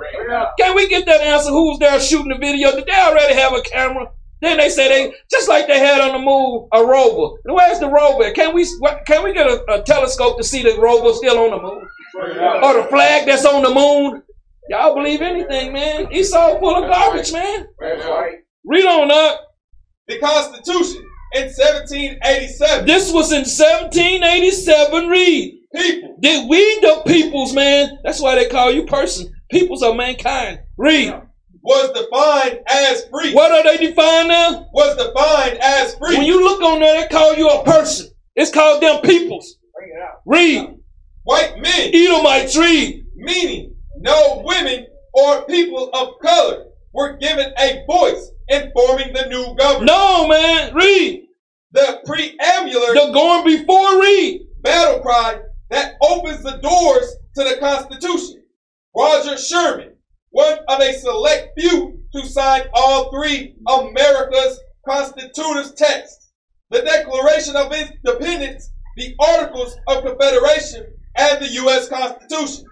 Can 0.58 0.76
we 0.76 0.88
get 0.88 1.06
that 1.06 1.22
answer? 1.22 1.48
Who's 1.48 1.78
there 1.78 1.98
shooting 1.98 2.28
the 2.28 2.38
video? 2.38 2.72
Did 2.72 2.84
they 2.84 2.92
already 2.92 3.34
have 3.34 3.54
a 3.54 3.62
camera? 3.62 4.10
Then 4.42 4.58
they 4.58 4.68
say 4.68 4.88
they 4.88 5.14
just 5.30 5.48
like 5.48 5.68
they 5.68 5.78
had 5.78 6.00
on 6.00 6.12
the 6.12 6.18
moon 6.18 6.68
a 6.72 6.84
rover. 6.84 7.38
Where's 7.44 7.78
the 7.78 7.88
rover? 7.88 8.28
Can 8.32 8.52
we 8.52 8.66
can 9.06 9.22
we 9.22 9.32
get 9.32 9.46
a, 9.46 9.64
a 9.72 9.82
telescope 9.82 10.36
to 10.38 10.42
see 10.44 10.64
the 10.64 10.76
rover 10.80 11.14
still 11.14 11.38
on 11.38 11.50
the 11.52 11.62
moon 11.62 11.88
or 12.62 12.82
the 12.82 12.88
flag 12.90 13.24
that's 13.24 13.46
on 13.46 13.62
the 13.62 13.70
moon? 13.70 14.22
Y'all 14.68 14.96
believe 14.96 15.22
anything, 15.22 15.72
man? 15.72 16.12
Esau 16.12 16.58
full 16.58 16.82
of 16.82 16.90
garbage, 16.90 17.32
man. 17.32 17.68
Read 18.64 18.84
on 18.84 19.12
up. 19.12 19.40
The 20.08 20.18
Constitution 20.18 21.04
in 21.34 21.44
1787. 21.44 22.84
This 22.84 23.12
was 23.12 23.30
in 23.30 23.44
1787. 23.44 25.08
Read. 25.08 25.60
People. 25.72 26.16
Did 26.20 26.48
we 26.48 26.80
the 26.80 27.02
peoples, 27.06 27.54
man? 27.54 27.98
That's 28.02 28.20
why 28.20 28.34
they 28.34 28.48
call 28.48 28.72
you 28.72 28.86
person. 28.86 29.32
Peoples 29.52 29.84
of 29.84 29.94
mankind. 29.94 30.60
Read. 30.76 31.14
Was 31.62 31.92
defined 31.92 32.60
as 32.68 33.06
free. 33.06 33.32
What 33.32 33.52
are 33.52 33.62
they 33.62 33.86
defined 33.86 34.28
now? 34.28 34.66
Was 34.72 34.96
defined 34.96 35.58
as 35.62 35.94
free. 35.94 36.16
When 36.18 36.26
you 36.26 36.42
look 36.42 36.60
on 36.60 36.80
there, 36.80 37.02
they 37.02 37.08
call 37.08 37.34
you 37.34 37.48
a 37.48 37.64
person. 37.64 38.08
It's 38.34 38.50
called 38.50 38.82
them 38.82 39.00
peoples. 39.02 39.58
Read. 40.26 40.76
White 41.24 41.58
men. 41.58 41.90
Edomites, 41.94 42.56
read. 42.56 43.04
Meaning 43.14 43.76
no 43.98 44.42
women 44.44 44.86
or 45.14 45.44
people 45.46 45.90
of 45.94 46.18
color 46.20 46.66
were 46.92 47.16
given 47.18 47.52
a 47.58 47.84
voice 47.86 48.30
in 48.48 48.72
forming 48.74 49.12
the 49.12 49.26
new 49.26 49.54
government. 49.56 49.86
No, 49.86 50.26
man. 50.26 50.74
Read. 50.74 51.26
The 51.72 52.00
preambular. 52.06 52.94
The 52.94 53.12
going 53.12 53.44
before, 53.44 54.00
read. 54.00 54.46
Battle 54.62 55.00
cry 55.00 55.40
that 55.70 55.94
opens 56.02 56.42
the 56.42 56.58
doors 56.58 57.16
to 57.36 57.44
the 57.44 57.56
Constitution. 57.58 58.42
Roger 58.94 59.38
Sherman, 59.38 59.91
one 60.32 60.58
of 60.68 60.80
a 60.80 60.92
select 60.94 61.58
few 61.58 62.00
to 62.14 62.26
sign 62.26 62.62
all 62.74 63.10
three 63.10 63.54
America's 63.68 64.60
Constitutive 64.88 65.76
texts. 65.76 66.32
The 66.70 66.82
Declaration 66.82 67.54
of 67.54 67.72
Independence, 67.72 68.70
the 68.96 69.14
Articles 69.20 69.76
of 69.88 70.02
Confederation, 70.02 70.86
and 71.16 71.42
the 71.42 71.52
U.S. 71.52 71.88
Constitution 71.88 72.64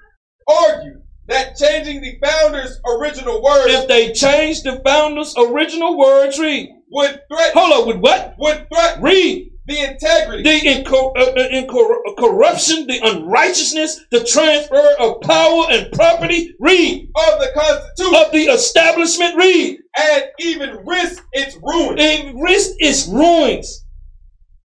argue 0.49 1.03
that 1.28 1.57
changing 1.57 2.01
the 2.01 2.19
founders' 2.23 2.81
original 2.97 3.43
words 3.43 3.73
If 3.73 3.89
they 3.89 4.12
change 4.12 4.62
the 4.62 4.81
founders' 4.85 5.35
original 5.39 5.97
words, 5.97 6.39
read. 6.39 6.70
would 6.91 7.20
threaten 7.28 7.53
Hold 7.55 7.82
up, 7.82 7.87
with 7.87 7.99
what? 7.99 8.35
would 8.39 8.66
threaten 8.73 9.03
Read. 9.03 9.49
The 9.71 9.81
integrity 9.93 10.43
The 10.43 10.61
incor- 10.85 11.17
uh, 11.17 11.31
uh, 11.31 11.49
incor- 11.49 12.17
corruption, 12.19 12.87
the 12.87 12.99
unrighteousness, 13.03 14.01
the 14.11 14.25
transfer 14.25 14.87
of 14.99 15.21
power 15.23 15.67
and 15.71 15.91
property, 15.93 16.55
read. 16.61 17.09
of 17.17 17.41
the 17.41 17.51
Constitution 17.55 18.15
Of 18.27 18.33
the 18.33 18.45
establishment, 18.53 19.37
read. 19.37 19.79
and 19.99 20.25
even 20.41 20.85
risk 20.87 21.23
its 21.33 21.57
ruin. 21.63 21.99
It 21.99 22.35
risk 22.37 22.71
its 22.79 23.07
ruins. 23.09 23.85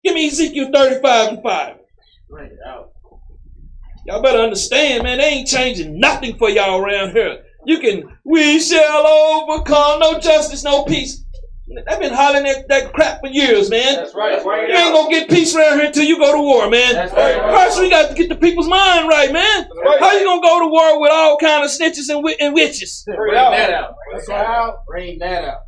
Give 0.03 0.13
me 0.13 0.27
Ezekiel 0.27 0.69
35 0.73 1.27
and 1.29 1.43
5. 1.43 1.75
Y'all 4.05 4.21
better 4.21 4.39
understand, 4.39 5.03
man, 5.03 5.17
they 5.19 5.25
ain't 5.25 5.47
changing 5.47 5.99
nothing 5.99 6.37
for 6.37 6.49
y'all 6.49 6.79
around 6.81 7.11
here. 7.11 7.43
You 7.65 7.79
can, 7.79 8.03
we 8.25 8.59
shall 8.59 9.05
overcome, 9.05 9.99
no 9.99 10.19
justice, 10.19 10.63
no 10.63 10.83
peace. 10.83 11.23
They've 11.69 11.99
been 11.99 12.13
hollering 12.13 12.43
that, 12.45 12.67
that 12.67 12.93
crap 12.93 13.21
for 13.21 13.27
years, 13.27 13.69
man. 13.69 13.95
That's 13.95 14.15
right. 14.15 14.33
That's 14.33 14.45
right. 14.45 14.67
You 14.67 14.75
ain't 14.75 14.93
gonna 14.93 15.09
get 15.09 15.29
peace 15.29 15.55
around 15.55 15.77
here 15.77 15.87
until 15.87 16.03
you 16.03 16.17
go 16.17 16.33
to 16.33 16.39
war, 16.39 16.69
man. 16.69 16.93
That's 16.93 17.13
right. 17.13 17.35
First, 17.55 17.79
we 17.79 17.89
got 17.89 18.09
to 18.09 18.15
get 18.15 18.29
the 18.29 18.35
people's 18.35 18.67
mind 18.67 19.07
right, 19.07 19.31
man. 19.31 19.69
right. 19.85 19.99
How 19.99 20.13
you 20.17 20.25
gonna 20.25 20.41
go 20.41 20.59
to 20.61 20.67
war 20.67 20.99
with 20.99 21.11
all 21.11 21.37
kind 21.37 21.63
of 21.63 21.69
snitches 21.69 22.09
and, 22.09 22.23
wi- 22.23 22.37
and 22.39 22.53
witches? 22.53 23.03
Bring 23.05 23.33
that 23.33 23.71
out. 23.71 23.95
That's 24.13 24.27
right. 24.27 24.73
Bring 24.87 25.19
that 25.19 25.45
out. 25.45 25.59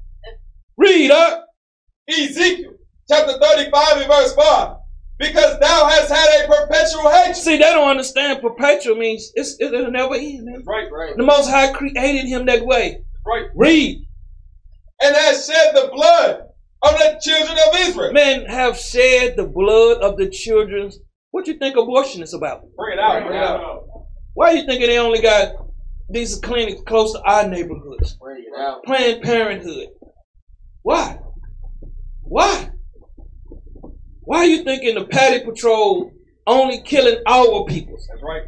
Read 0.77 1.11
up. 1.11 1.45
Ezekiel 2.09 2.73
chapter 3.07 3.37
35 3.39 3.97
and 3.97 4.07
verse 4.11 4.33
5. 4.35 4.77
Because 5.19 5.59
thou 5.59 5.85
hast 5.87 6.09
had 6.09 6.43
a 6.43 6.47
perpetual 6.47 7.11
hatred. 7.11 7.35
See, 7.35 7.57
they 7.57 7.59
don't 7.73 7.87
understand. 7.87 8.41
Perpetual 8.41 8.95
means 8.95 9.31
it's, 9.35 9.55
it'll 9.61 9.91
never 9.91 10.15
end, 10.15 10.45
man. 10.45 10.63
Right, 10.65 10.91
right. 10.91 11.15
The 11.15 11.21
Most 11.23 11.47
High 11.49 11.71
created 11.73 12.25
him 12.25 12.47
that 12.47 12.65
way. 12.65 13.03
Right. 13.25 13.45
Read. 13.53 14.07
And 15.03 15.15
hast 15.15 15.51
shed 15.51 15.75
the 15.75 15.89
blood 15.93 16.43
of 16.83 16.91
the 16.93 17.19
children 17.21 17.57
of 17.67 17.79
Israel. 17.79 18.13
Men 18.13 18.45
have 18.45 18.77
shed 18.77 19.35
the 19.35 19.47
blood 19.47 19.97
of 20.01 20.17
the 20.17 20.29
children. 20.29 20.91
What 21.31 21.47
you 21.47 21.55
think 21.55 21.75
abortion 21.77 22.21
is 22.21 22.33
about? 22.33 22.63
Bring 22.75 22.97
it 22.97 22.99
out. 22.99 23.25
Bring 23.25 23.37
it 23.37 23.43
out. 23.43 23.83
Why 24.33 24.51
you 24.51 24.65
thinking 24.65 24.87
they 24.87 24.97
only 24.97 25.21
got 25.21 25.55
these 26.09 26.37
clinics 26.39 26.81
close 26.85 27.13
to 27.13 27.21
our 27.21 27.47
neighborhoods? 27.47 28.17
Bring 28.21 28.43
it 28.45 28.59
out. 28.59 28.83
Planned 28.83 29.21
Parenthood. 29.21 29.89
Why? 30.83 31.19
Why? 32.21 32.69
Why 34.21 34.37
are 34.37 34.45
you 34.45 34.63
thinking 34.63 34.95
the 34.95 35.05
Patty 35.05 35.43
Patrol 35.43 36.11
only 36.47 36.81
killing 36.81 37.21
our 37.25 37.65
people? 37.65 37.97
That's 38.09 38.23
right. 38.23 38.43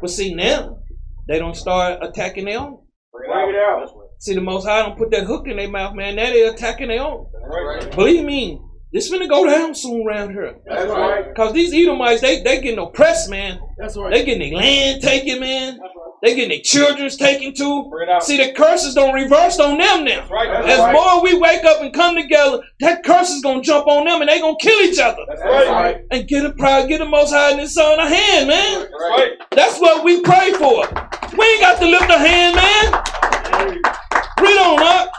But 0.00 0.10
see 0.10 0.34
now, 0.34 0.78
they 1.26 1.38
don't 1.38 1.56
start 1.56 2.02
attacking 2.02 2.46
their 2.46 2.60
own. 2.60 2.78
Bring 3.12 3.30
it 3.30 3.56
out. 3.56 4.07
See, 4.18 4.34
the 4.34 4.40
Most 4.40 4.66
High 4.66 4.82
don't 4.82 4.98
put 4.98 5.10
that 5.12 5.24
hook 5.24 5.46
in 5.46 5.56
their 5.56 5.68
mouth, 5.70 5.94
man. 5.94 6.16
Now 6.16 6.26
they 6.26 6.42
attacking 6.42 6.88
their 6.88 7.02
own. 7.02 7.26
Right. 7.40 7.90
Believe 7.94 8.24
me, 8.24 8.60
this 8.92 9.12
finna 9.12 9.28
go 9.28 9.46
down 9.46 9.74
soon 9.74 10.06
around 10.06 10.30
here. 10.30 10.56
That's 10.66 10.90
right. 10.90 11.34
Cause 11.34 11.52
these 11.52 11.72
Edomites, 11.74 12.20
they 12.20 12.42
they 12.42 12.60
getting 12.60 12.78
oppressed, 12.78 13.30
man. 13.30 13.60
That's 13.76 13.96
right. 13.96 14.12
They 14.12 14.24
getting 14.24 14.50
their 14.50 14.58
land 14.58 15.02
taken, 15.02 15.40
man. 15.40 15.78
They 16.22 16.34
getting 16.34 16.48
their 16.48 16.62
children's 16.64 17.16
taken 17.16 17.54
too. 17.54 17.86
Bring 17.90 18.08
it 18.08 18.12
out. 18.12 18.24
See, 18.24 18.38
the 18.38 18.52
curses 18.52 18.94
don't 18.94 19.14
reverse 19.14 19.60
on 19.60 19.78
them 19.78 20.04
now. 20.04 20.20
That's 20.20 20.30
right. 20.30 20.48
That's 20.48 20.72
As 20.72 20.78
right. 20.80 20.92
more 20.92 21.22
we 21.22 21.38
wake 21.38 21.64
up 21.64 21.80
and 21.80 21.92
come 21.94 22.16
together, 22.16 22.60
that 22.80 23.04
curse 23.04 23.30
is 23.30 23.42
gonna 23.42 23.62
jump 23.62 23.86
on 23.86 24.04
them 24.06 24.20
and 24.22 24.28
they 24.28 24.40
gonna 24.40 24.56
kill 24.58 24.80
each 24.80 24.98
other. 24.98 25.22
That's 25.28 25.42
right. 25.42 26.00
And 26.10 26.26
get 26.26 26.44
a 26.44 26.52
pride, 26.54 26.88
get 26.88 26.98
the 26.98 27.04
most 27.04 27.30
high 27.30 27.52
in 27.52 27.58
his 27.58 27.74
son 27.74 28.00
a 28.00 28.08
hand, 28.08 28.48
man. 28.48 28.80
That's 28.80 28.92
right. 28.94 29.32
That's 29.50 29.78
what 29.78 30.02
we 30.02 30.22
pray 30.22 30.52
for. 30.54 30.88
We 31.36 31.46
ain't 31.46 31.60
got 31.60 31.78
to 31.80 31.86
lift 31.86 32.10
a 32.10 32.18
hand, 32.18 32.56
man. 32.56 33.92
Read 34.40 34.58
on 34.58 34.82
up. 34.82 35.12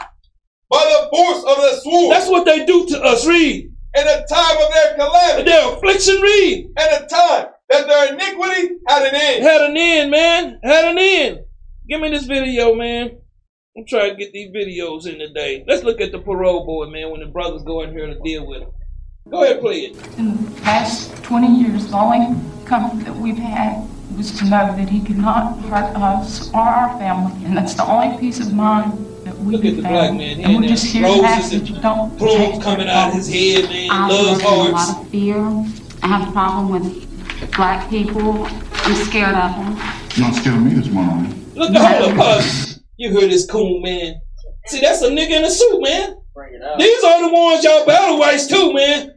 By 0.68 0.78
the 0.78 1.08
force 1.10 1.38
of 1.38 1.56
the 1.56 1.80
sword. 1.82 2.12
That's 2.12 2.30
what 2.30 2.44
they 2.44 2.64
do 2.64 2.86
to 2.86 3.02
us. 3.02 3.26
Read. 3.26 3.70
in 3.96 4.04
the 4.04 4.26
time 4.30 4.56
of 4.56 4.72
their 4.72 4.94
calamity. 4.94 5.50
Their 5.50 5.72
affliction, 5.74 6.20
read. 6.20 6.70
And 6.76 7.02
the 7.02 7.08
time 7.08 7.46
that 7.70 7.88
their 7.88 8.14
iniquity 8.14 8.76
had 8.86 9.06
an 9.06 9.14
end. 9.14 9.42
Had 9.42 9.60
an 9.62 9.76
end, 9.76 10.10
man. 10.10 10.60
Had 10.62 10.84
an 10.86 10.98
end. 10.98 11.40
Give 11.88 12.00
me 12.00 12.10
this 12.10 12.26
video, 12.26 12.74
man. 12.74 13.18
I'm 13.76 13.84
trying 13.86 14.10
to 14.10 14.16
get 14.16 14.32
these 14.32 14.50
videos 14.50 15.06
in 15.06 15.18
today. 15.18 15.64
Let's 15.66 15.82
look 15.82 16.00
at 16.00 16.12
the 16.12 16.18
parole 16.18 16.64
board, 16.64 16.90
man, 16.90 17.10
when 17.10 17.20
the 17.20 17.26
brothers 17.26 17.62
go 17.62 17.82
in 17.82 17.92
here 17.92 18.06
to 18.06 18.18
deal 18.20 18.46
with 18.46 18.60
them. 18.60 18.70
Go 19.30 19.44
ahead, 19.44 19.60
play 19.60 19.80
it. 19.80 20.18
In 20.18 20.44
the 20.44 20.60
past 20.60 21.22
20 21.24 21.46
years, 21.46 21.88
the 21.88 21.96
only 21.96 22.36
comfort 22.64 23.04
that 23.04 23.14
we've 23.14 23.38
had 23.38 23.88
was 24.16 24.36
to 24.38 24.44
know 24.44 24.74
that 24.76 24.88
he 24.88 25.00
could 25.00 25.18
not 25.18 25.58
hurt 25.60 25.94
us 25.96 26.52
or 26.52 26.60
our 26.60 26.98
family, 26.98 27.44
and 27.44 27.56
that's 27.56 27.74
the 27.74 27.84
only 27.84 28.18
peace 28.18 28.40
of 28.40 28.52
mind 28.52 29.06
that 29.24 29.36
we 29.38 29.56
Look 29.56 29.64
at 29.64 29.76
the 29.76 29.82
black 29.82 30.14
man. 30.14 30.36
He 30.36 30.42
And 30.42 30.52
in 30.52 30.54
we're 30.56 30.60
there. 30.62 30.68
just 30.70 30.86
here 30.86 31.02
to 31.02 31.08
Roses 31.08 31.24
ask 31.24 31.52
and 31.52 31.62
that 31.62 31.68
you 31.70 31.80
don't 31.82 32.18
Plumes 32.18 32.52
take 32.54 32.62
coming 32.62 32.88
out 32.88 33.08
of 33.08 33.14
his 33.14 33.28
head, 33.28 33.68
man. 33.70 33.88
I 33.90 34.08
Loves 34.08 34.28
live 34.28 34.40
in 34.40 34.46
a 34.46 34.72
lot 34.72 35.00
of 35.02 35.08
fear. 35.10 35.64
I 36.02 36.06
have 36.06 36.28
a 36.28 36.32
problem 36.32 36.68
with 36.70 37.52
black 37.56 37.88
people. 37.90 38.46
I'm 38.46 38.94
scared 39.06 39.34
of 39.34 39.54
them. 39.56 39.78
You 40.16 40.22
don't 40.24 40.34
scare 40.34 40.56
me 40.58 40.78
as 40.78 40.88
one 40.90 41.08
on 41.08 41.22
me. 41.24 41.36
Look, 41.54 41.74
hold 41.74 42.10
up, 42.12 42.16
pause. 42.16 42.80
You 42.96 43.12
heard 43.12 43.30
this 43.30 43.46
cool 43.46 43.80
man. 43.80 44.14
See, 44.66 44.80
that's 44.80 45.02
a 45.02 45.08
nigga 45.10 45.30
in 45.38 45.44
a 45.44 45.50
suit, 45.50 45.80
man. 45.82 46.16
Bring 46.34 46.54
it 46.54 46.62
out. 46.62 46.78
These 46.78 47.02
are 47.04 47.20
the 47.22 47.32
ones 47.32 47.64
y'all 47.64 47.84
battle 47.86 48.18
whites 48.18 48.46
too, 48.46 48.72
man. 48.72 49.12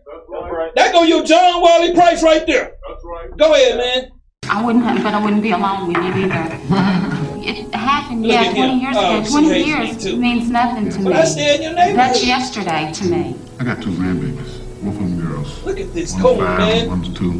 That 0.75 0.91
go 0.93 1.03
your 1.03 1.23
John 1.23 1.61
Wally 1.61 1.93
Price 1.93 2.23
right 2.23 2.45
there. 2.47 2.73
That's 2.89 3.03
right. 3.05 3.37
Go 3.37 3.53
ahead, 3.53 3.77
man. 3.77 4.09
I 4.49 4.65
wouldn't 4.65 4.83
have, 4.83 5.03
but 5.03 5.13
I 5.13 5.23
wouldn't 5.23 5.41
be 5.43 5.51
alone 5.51 5.87
with 5.87 5.97
you 5.97 6.25
either. 6.25 7.19
It 7.45 7.75
happened, 7.75 8.21
Look 8.23 8.31
yeah, 8.31 8.41
at 8.43 8.55
20 8.55 8.79
years 8.79 8.95
Oh, 8.97 9.17
ago. 9.19 9.23
she 9.25 9.31
20 9.31 9.47
hates 9.47 9.65
me 9.65 9.71
years 9.73 10.03
too. 10.03 10.17
means 10.17 10.49
nothing 10.49 10.89
to 10.89 10.97
me. 10.99 11.03
But 11.03 11.13
I 11.13 11.23
stay 11.25 11.55
in 11.55 11.61
your 11.63 11.73
neighborhood. 11.73 11.99
That's 11.99 12.25
yesterday 12.25 12.91
to 12.93 13.03
me. 13.05 13.35
I 13.59 13.63
got 13.65 13.81
two 13.81 13.91
grandbabies, 13.91 14.59
both 14.81 14.95
of 14.95 14.99
them 14.99 15.19
girls. 15.19 15.63
Look 15.65 15.79
at 15.79 15.93
this 15.93 16.13
One's 16.13 16.23
cool 16.23 16.37
five, 16.37 16.57
man. 16.59 16.87
one's 16.89 17.13
two. 17.13 17.31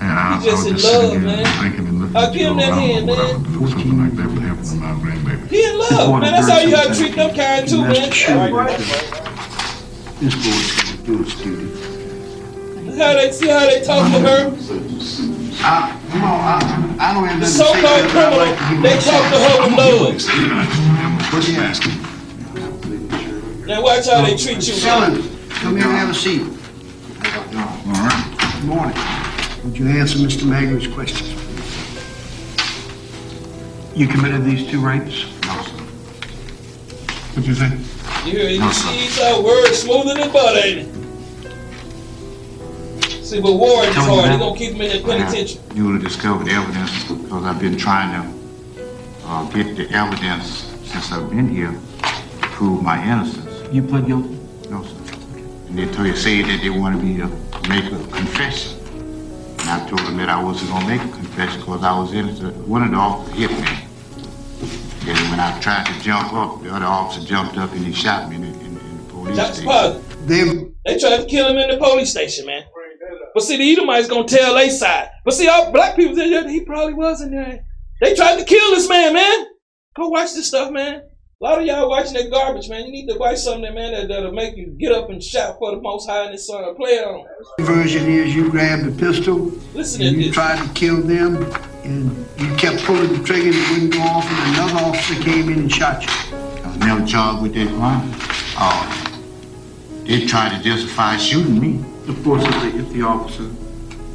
And 0.00 0.10
I, 0.10 0.38
He 0.40 0.44
just 0.50 0.64
I 0.64 0.68
in 0.68 0.74
was 0.74 0.82
just 0.82 0.94
love, 0.94 1.02
sitting 1.12 1.20
here 1.20 1.36
man. 1.36 1.62
thinking 1.62 1.86
and 1.88 2.00
looking 2.00 2.16
I'll 2.16 2.24
at 2.26 2.32
give 2.32 2.40
him 2.50 2.54
you, 2.58 2.60
that 2.60 2.72
I 2.72 2.76
don't 2.76 2.78
hand, 2.88 3.06
know 3.06 3.12
what 3.12 3.20
I 3.20 3.32
man. 3.32 3.42
would 3.42 3.52
do. 3.52 3.68
Something 3.68 3.98
like 4.00 4.12
that 4.16 4.26
would 4.32 4.42
happen 4.42 4.64
to 4.64 4.74
my 4.74 4.92
grandbaby. 5.04 5.48
He 5.48 5.64
in 5.64 5.78
love, 5.78 6.20
man. 6.20 6.32
That's 6.32 6.48
how 6.50 6.58
you 6.60 6.70
gotta 6.70 6.94
treat 6.94 7.14
them 7.14 7.34
kind 7.34 7.68
too, 7.68 7.82
man. 7.82 7.92
This 10.20 10.34
boy's 10.34 10.72
gonna 10.82 11.02
do 11.04 11.22
it, 11.22 11.28
Stevie. 11.28 11.64
Look 11.64 11.83
how 12.96 13.12
they 13.14 13.30
see 13.32 13.48
how 13.48 13.60
they 13.66 13.82
talk 13.82 14.10
to 14.12 14.20
her. 14.20 14.52
I, 15.66 16.00
come 16.10 16.24
on, 16.24 16.40
I, 16.40 16.96
I 17.00 17.14
don't 17.14 17.26
have 17.26 17.40
The 17.40 17.46
nothing 17.46 17.46
to 17.46 17.46
say 17.46 17.64
so-called 17.64 17.82
to 17.82 18.06
it, 18.06 18.12
but 18.12 18.24
I'd 18.24 18.30
criminal, 18.30 18.38
like 18.38 18.82
they 18.82 18.96
talk 19.00 19.22
to 19.32 19.38
her 19.38 19.54
with 19.64 19.76
love. 19.78 21.32
What's 21.32 21.46
he 21.46 21.56
asking? 21.56 21.96
Now 23.66 23.82
watch 23.82 24.06
how 24.08 24.22
they 24.22 24.36
treat 24.36 24.66
you. 24.68 24.74
Ellen, 24.88 25.22
come 25.48 25.76
here 25.76 25.86
and 25.86 25.96
have 25.96 26.10
a 26.10 26.14
seat. 26.14 26.42
All 26.42 27.92
right. 27.92 28.56
Good 28.60 28.68
morning. 28.68 28.96
Would 29.64 29.78
you 29.78 29.86
answer 29.88 30.18
Mr. 30.18 30.44
Maggie's 30.46 30.86
questions? 30.92 31.32
You 33.96 34.06
committed 34.08 34.44
these 34.44 34.68
two 34.70 34.80
rapes? 34.84 35.24
No, 35.46 35.62
sir. 35.62 35.78
What'd 37.32 37.46
you 37.46 37.54
say? 37.54 37.70
You 38.26 38.38
hear 38.38 38.50
you 38.50 38.60
No, 38.60 38.70
see 38.70 39.00
these 39.00 39.20
our 39.20 39.42
words 39.42 39.78
smoother 39.78 40.14
than 40.14 40.30
butter, 40.32 40.58
ain't 40.58 40.78
it? 40.80 40.93
See, 43.24 43.40
but 43.40 43.54
Warren 43.54 43.88
is 43.88 43.94
Tell 43.94 44.06
me 44.06 44.14
hard. 44.16 44.30
They're 44.30 44.38
gonna 44.38 44.58
keep 44.58 44.72
him 44.74 44.82
in 44.82 45.02
the 45.02 45.08
penitentiary. 45.08 45.60
Newly 45.74 45.98
discovered 46.02 46.46
evidence, 46.48 47.04
because 47.04 47.44
I've 47.44 47.58
been 47.58 47.76
trying 47.78 48.12
to 48.12 48.38
uh, 49.24 49.50
get 49.50 49.76
the 49.76 49.90
evidence 49.92 50.64
since 50.84 51.10
I've 51.10 51.30
been 51.30 51.48
here 51.48 51.70
to 51.72 52.48
prove 52.48 52.82
my 52.82 53.02
innocence. 53.02 53.72
You 53.72 53.82
pled 53.82 54.06
guilty? 54.06 54.38
No, 54.68 54.82
sir. 54.84 54.94
And 55.68 55.78
they 55.78 55.86
told 55.86 56.06
you, 56.06 56.14
say 56.16 56.42
that 56.42 56.60
they 56.62 56.68
wanted 56.68 57.02
me 57.02 57.16
to 57.16 57.28
make 57.66 57.86
a 57.86 57.98
confession. 58.12 58.78
And 59.60 59.70
I 59.70 59.88
told 59.88 60.00
them 60.00 60.18
that 60.18 60.28
I 60.28 60.42
wasn't 60.42 60.70
gonna 60.72 60.86
make 60.86 61.00
a 61.00 61.08
confession 61.12 61.60
because 61.60 61.82
I 61.82 61.98
was 61.98 62.12
innocent. 62.12 62.54
One 62.68 62.82
of 62.82 62.90
the 62.90 62.96
officers 62.98 63.38
hit 63.38 63.50
me. 63.50 63.80
And 65.10 65.18
when 65.30 65.40
I 65.40 65.58
tried 65.60 65.86
to 65.86 66.00
jump 66.02 66.34
up, 66.34 66.62
the 66.62 66.74
other 66.74 66.84
officer 66.84 67.26
jumped 67.26 67.56
up 67.56 67.72
and 67.72 67.86
he 67.86 67.92
shot 67.92 68.28
me 68.28 68.36
in 68.36 68.42
the, 68.42 68.48
in, 68.60 68.78
in 68.78 68.96
the 68.98 69.04
police 69.12 69.36
That's 69.36 69.56
station. 69.58 69.70
positive. 69.70 70.26
They, 70.28 70.92
They 70.94 70.98
tried 71.00 71.16
to 71.18 71.24
kill 71.26 71.48
him 71.48 71.56
in 71.56 71.70
the 71.70 71.78
police 71.78 72.10
station, 72.10 72.44
man. 72.46 72.64
But 73.34 73.42
see, 73.42 73.56
the 73.56 73.72
Edomites 73.72 74.08
gonna 74.08 74.28
tell 74.28 74.54
their 74.54 74.70
side. 74.70 75.10
But 75.24 75.34
see, 75.34 75.48
all 75.48 75.72
black 75.72 75.96
people 75.96 76.14
said 76.14 76.30
yeah, 76.30 76.48
he 76.48 76.60
probably 76.64 76.94
was 76.94 77.20
in 77.20 77.32
there. 77.32 77.64
They 78.00 78.14
tried 78.14 78.38
to 78.38 78.44
kill 78.44 78.70
this 78.70 78.88
man, 78.88 79.14
man. 79.14 79.46
Go 79.96 80.08
watch 80.08 80.34
this 80.34 80.48
stuff, 80.48 80.70
man. 80.70 81.02
A 81.40 81.44
lot 81.44 81.58
of 81.58 81.66
y'all 81.66 81.88
watching 81.90 82.14
that 82.14 82.30
garbage, 82.30 82.68
man. 82.68 82.86
You 82.86 82.92
need 82.92 83.08
to 83.08 83.18
watch 83.18 83.38
something, 83.38 83.74
man, 83.74 83.92
that, 83.92 84.08
that'll 84.08 84.32
make 84.32 84.56
you 84.56 84.68
get 84.78 84.92
up 84.92 85.10
and 85.10 85.22
shout 85.22 85.56
for 85.58 85.72
the 85.72 85.80
Most 85.80 86.08
High 86.08 86.24
and 86.24 86.32
His 86.32 86.46
Son. 86.46 86.74
Play 86.76 86.92
it 86.92 87.04
on. 87.04 87.26
version 87.58 88.06
is 88.08 88.34
you 88.34 88.50
grabbed 88.50 88.86
a 88.86 88.92
pistol 88.92 89.52
Listen 89.74 90.02
and 90.02 90.14
to 90.14 90.20
you 90.20 90.26
this. 90.26 90.34
tried 90.34 90.64
to 90.64 90.72
kill 90.74 91.02
them 91.02 91.36
and 91.82 92.26
you 92.38 92.54
kept 92.56 92.82
pulling 92.84 93.12
the 93.12 93.22
trigger 93.24 93.48
and 93.48 93.54
it 93.56 93.70
wouldn't 93.70 93.92
go 93.92 94.00
off 94.00 94.24
and 94.26 94.54
another 94.54 94.86
officer 94.86 95.22
came 95.22 95.48
in 95.50 95.58
and 95.58 95.72
shot 95.72 96.02
you. 96.02 96.36
I 96.36 96.68
was 96.68 96.76
never 96.78 97.04
charged 97.06 97.42
with 97.42 97.54
that 97.54 97.68
crime. 97.68 98.10
Uh, 98.56 100.04
they 100.04 100.26
tried 100.26 100.56
to 100.56 100.62
justify 100.62 101.16
shooting 101.16 101.60
me. 101.60 101.84
Of 102.08 102.22
course, 102.22 102.44
if 102.44 102.50
the, 102.62 102.78
if 102.78 102.92
the 102.92 103.02
officer 103.02 103.48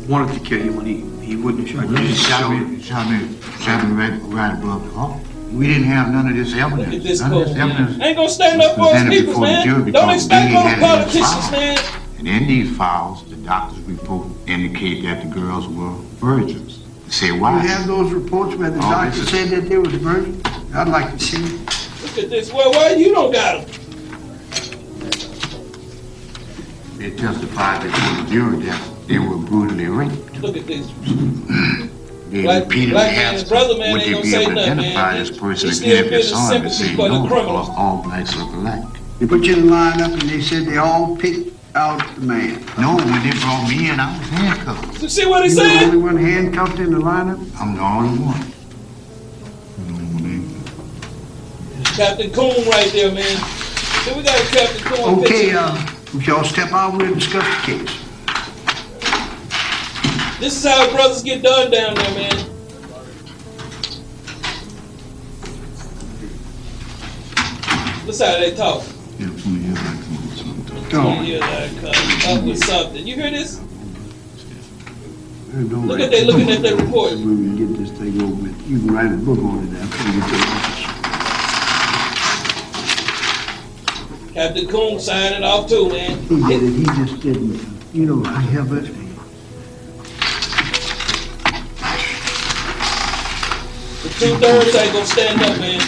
wanted 0.07 0.33
to 0.33 0.39
kill 0.47 0.63
you 0.63 0.73
when 0.73 0.85
he, 0.85 1.01
he 1.25 1.35
wouldn't 1.35 1.67
have 1.67 1.75
shot 1.77 1.89
you. 1.89 1.95
They 1.97 2.13
shot 2.13 2.51
me, 2.51 2.81
shot 2.81 3.09
me, 3.09 3.37
shot 3.59 3.87
me 3.87 3.95
right, 3.95 4.19
right 4.23 4.53
above 4.57 4.85
the 4.85 4.91
heart. 4.97 5.21
We 5.51 5.65
didn't 5.67 5.85
have 5.85 6.11
none 6.11 6.27
of 6.27 6.35
this 6.35 6.53
evidence. 6.53 6.87
Look 6.93 6.97
at 6.97 7.03
this 7.03 7.21
none 7.21 7.31
code, 7.31 7.41
of 7.41 7.47
this 7.49 7.57
man. 7.57 7.71
evidence. 7.71 8.03
Ain't 8.03 8.15
gonna 8.17 8.29
stand 8.29 8.61
up 8.61 8.75
for 8.75 8.83
his 8.83 8.91
presented 8.91 9.11
people, 9.11 9.33
before 9.33 9.45
the 9.47 9.51
man. 9.51 9.91
Don't 9.91 10.09
expect 10.11 10.51
no 10.53 10.59
had 10.59 10.65
it 10.65 10.73
in 10.73 10.79
his 10.79 10.87
politicians, 11.19 11.51
man. 11.51 11.77
And 12.19 12.27
in 12.27 12.47
these 12.47 12.77
files, 12.77 13.27
the 13.29 13.35
doctor's 13.37 13.79
report 13.81 14.27
indicate 14.47 15.03
that 15.03 15.23
the 15.23 15.29
girls 15.33 15.67
were 15.67 15.93
virgins. 16.19 16.83
They 17.05 17.11
say 17.11 17.31
why? 17.31 17.53
You 17.61 17.67
have 17.69 17.87
those 17.87 18.11
reports 18.13 18.55
where 18.55 18.69
the 18.69 18.77
Oh, 18.77 18.81
doctor 18.81 19.23
said 19.25 19.49
that 19.49 19.67
they 19.69 19.77
was 19.77 19.93
virgins? 19.93 20.43
I'd 20.75 20.87
like 20.89 21.11
to 21.13 21.19
see 21.19 21.37
it. 21.43 21.59
Look 22.03 22.17
at 22.19 22.29
this. 22.29 22.51
Well, 22.53 22.71
why 22.71 22.93
you 22.93 23.11
don't 23.11 23.31
got 23.31 23.67
him? 23.67 23.88
They 26.99 27.11
testified 27.11 27.81
before 27.83 28.23
the 28.23 28.29
jury 28.29 28.57
that 28.65 29.07
they 29.07 29.19
were 29.19 29.37
brutally 29.37 29.85
raped. 29.87 30.41
Look 30.41 30.57
at 30.57 30.67
this. 30.67 30.85
They 32.29 32.41
Black- 32.43 32.63
repeatedly 32.65 32.91
black 32.91 33.17
asked, 33.17 33.47
brother 33.49 33.77
man 33.77 33.93
would 33.93 34.01
they 34.01 34.05
be 34.21 34.35
able 34.35 34.49
to 34.49 34.55
nothing, 34.55 34.57
identify 34.59 35.11
man. 35.13 35.19
this 35.19 35.31
person 35.35 35.69
again 35.69 35.81
if 35.81 36.03
feeling 36.05 36.13
his 36.13 36.29
son? 36.29 36.61
They 36.61 36.69
sympathy 36.69 36.83
say 36.89 36.95
for 36.95 37.07
the 37.09 37.19
no, 37.23 37.27
criminals. 37.27 37.69
because 37.69 37.77
all 37.79 38.03
blacks 38.03 38.35
are 38.35 38.41
alike. 38.53 38.83
They 39.19 39.25
put 39.27 39.45
you 39.45 39.55
in 39.55 39.69
line 39.69 40.01
up 40.01 40.11
and 40.11 40.21
they 40.23 40.41
said 40.41 40.65
they 40.67 40.77
all 40.77 41.15
picked 41.17 41.55
out 41.75 42.03
the 42.15 42.21
man. 42.21 42.63
No, 42.77 42.97
when 42.97 43.23
they 43.23 43.31
brought 43.39 43.67
me 43.69 43.89
in, 43.89 43.99
I 43.99 44.17
was 44.19 44.27
handcuffed. 44.29 45.01
You 45.01 45.09
see 45.09 45.25
what 45.25 45.43
he 45.43 45.49
You 45.49 45.55
the 45.55 45.85
only 45.85 45.97
one 45.97 46.17
handcuffed 46.17 46.79
in 46.79 46.91
the 46.91 46.99
lineup? 46.99 47.39
I'm 47.59 47.75
the 47.75 47.81
only 47.81 48.19
one. 48.19 48.45
Captain 51.95 52.31
Coon 52.31 52.67
right 52.69 52.91
there, 52.91 53.11
man. 53.11 53.37
See, 54.03 54.13
we 54.15 54.23
got 54.23 54.37
Captain 54.51 54.83
Coon 54.83 55.19
Okay, 55.19 55.45
picture. 55.45 55.57
uh, 55.59 55.85
if 56.13 56.27
y'all 56.27 56.43
step 56.43 56.71
out, 56.71 56.97
we'll 56.97 57.13
discuss 57.13 57.43
the 57.43 57.71
case. 57.71 58.09
This 60.39 60.55
is 60.57 60.65
how 60.65 60.89
brothers 60.91 61.21
get 61.21 61.43
done 61.43 61.69
down 61.69 61.95
there, 61.95 62.13
man. 62.15 62.45
This 68.05 68.21
how 68.21 68.39
they 68.39 68.55
talk. 68.55 68.83
Yeah, 69.19 69.27
from 69.27 69.61
the. 69.63 69.69
20 70.89 71.39
come 71.79 72.37
up 72.37 72.43
with 72.43 72.63
something. 72.63 73.05
You 73.05 73.15
hear 73.15 73.29
this? 73.29 73.61
Look 75.53 75.99
at 75.99 76.09
they 76.09 76.25
looking 76.25 76.49
at 76.49 76.61
that 76.63 76.75
report. 76.81 77.11
When 77.11 77.57
we 77.57 77.67
get 77.67 77.77
this 77.77 77.91
thing 77.97 78.21
over 78.21 78.33
with, 78.33 78.69
you 78.69 78.79
can 78.79 78.87
write 78.93 79.11
a 79.11 79.17
book 79.17 79.39
on 79.39 79.67
it 79.67 79.73
after 79.79 80.11
we 80.11 80.19
get 80.19 80.78
to 84.39 84.53
the 84.53 84.61
office. 84.61 84.67
Captain 84.67 84.67
Coon 84.67 84.99
signing 84.99 85.43
off 85.43 85.69
too, 85.69 85.89
man. 85.89 86.19
He 86.23 86.41
did 86.47 86.63
it, 86.63 86.73
he 86.73 86.85
just 86.85 87.21
didn't, 87.21 87.59
you 87.93 88.05
know, 88.05 88.23
I 88.25 88.39
have 88.39 88.71
a, 88.71 88.81
The 94.01 94.09
two 94.17 94.37
thirds 94.37 94.75
ain't 94.75 94.93
gonna 94.93 95.05
stand 95.05 95.41
up, 95.41 95.59
man. 95.59 95.79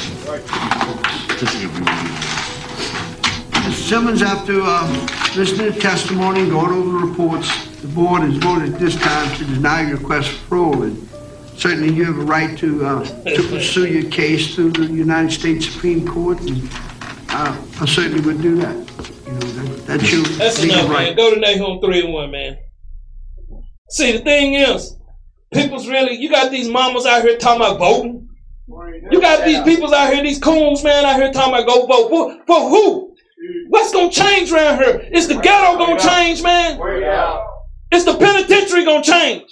Mr. 3.53 3.73
Simmons, 3.73 4.22
after 4.22 4.61
uh, 4.61 4.88
listening 5.36 5.72
to 5.73 5.80
testimony 5.80 6.41
and 6.41 6.52
going 6.52 6.72
over 6.72 6.91
the 6.99 7.06
reports, 7.06 7.49
the 7.82 7.88
board 7.88 8.22
has 8.23 8.36
voted 8.38 8.73
at 8.73 8.80
this 8.80 8.95
time 8.95 9.36
to 9.38 9.45
deny 9.45 9.82
your 9.88 9.98
request 9.98 10.30
for 10.30 10.48
parole. 10.49 10.84
And 10.84 11.10
certainly 11.57 11.94
you 11.94 12.06
have 12.06 12.18
a 12.18 12.23
right 12.23 12.57
to, 12.60 12.86
uh, 12.86 13.03
to 13.23 13.48
pursue 13.49 13.88
your 13.88 14.10
case 14.11 14.56
through 14.56 14.72
the 14.72 14.86
United 14.86 15.32
States 15.32 15.69
Supreme 15.69 16.06
Court. 16.07 16.40
And 16.41 16.69
uh, 17.33 17.61
I 17.79 17.85
certainly 17.85 18.21
would 18.21 18.41
do 18.41 18.55
that. 18.57 18.75
You 19.25 19.31
know, 19.33 19.39
that, 19.39 19.85
that's 19.87 20.11
your 20.11 20.23
That's 20.23 20.61
legal 20.61 20.79
enough, 20.79 20.89
man. 20.89 21.07
right. 21.07 21.17
Go 21.17 21.33
to 21.33 21.39
Nahum 21.39 21.79
3 21.81 22.05
and 22.05 22.13
1, 22.13 22.31
man. 22.31 22.57
See, 23.89 24.11
the 24.13 24.19
thing 24.19 24.53
is, 24.53 24.95
people's 25.53 25.87
really, 25.87 26.15
you 26.15 26.29
got 26.29 26.51
these 26.51 26.69
mamas 26.69 27.05
out 27.05 27.23
here 27.23 27.37
talking 27.37 27.61
about 27.61 27.79
voting. 27.79 28.27
You 29.11 29.19
got 29.19 29.43
these 29.45 29.61
peoples 29.63 29.91
out 29.91 30.13
here, 30.13 30.23
these 30.23 30.39
coons, 30.39 30.83
man, 30.83 31.03
out 31.05 31.17
here 31.17 31.31
talking 31.31 31.53
about 31.53 31.67
go 31.67 31.85
vote. 31.87 32.09
For, 32.09 32.45
for 32.45 32.69
who? 32.69 33.15
What's 33.69 33.91
gonna 33.91 34.11
change 34.11 34.51
around 34.51 34.77
here? 34.79 35.09
Is 35.11 35.27
the 35.27 35.35
ghetto 35.35 35.77
gonna 35.77 35.99
change, 35.99 36.41
man? 36.41 36.79
Is 37.91 38.05
the 38.05 38.15
penitentiary 38.17 38.85
gonna 38.85 39.03
change? 39.03 39.43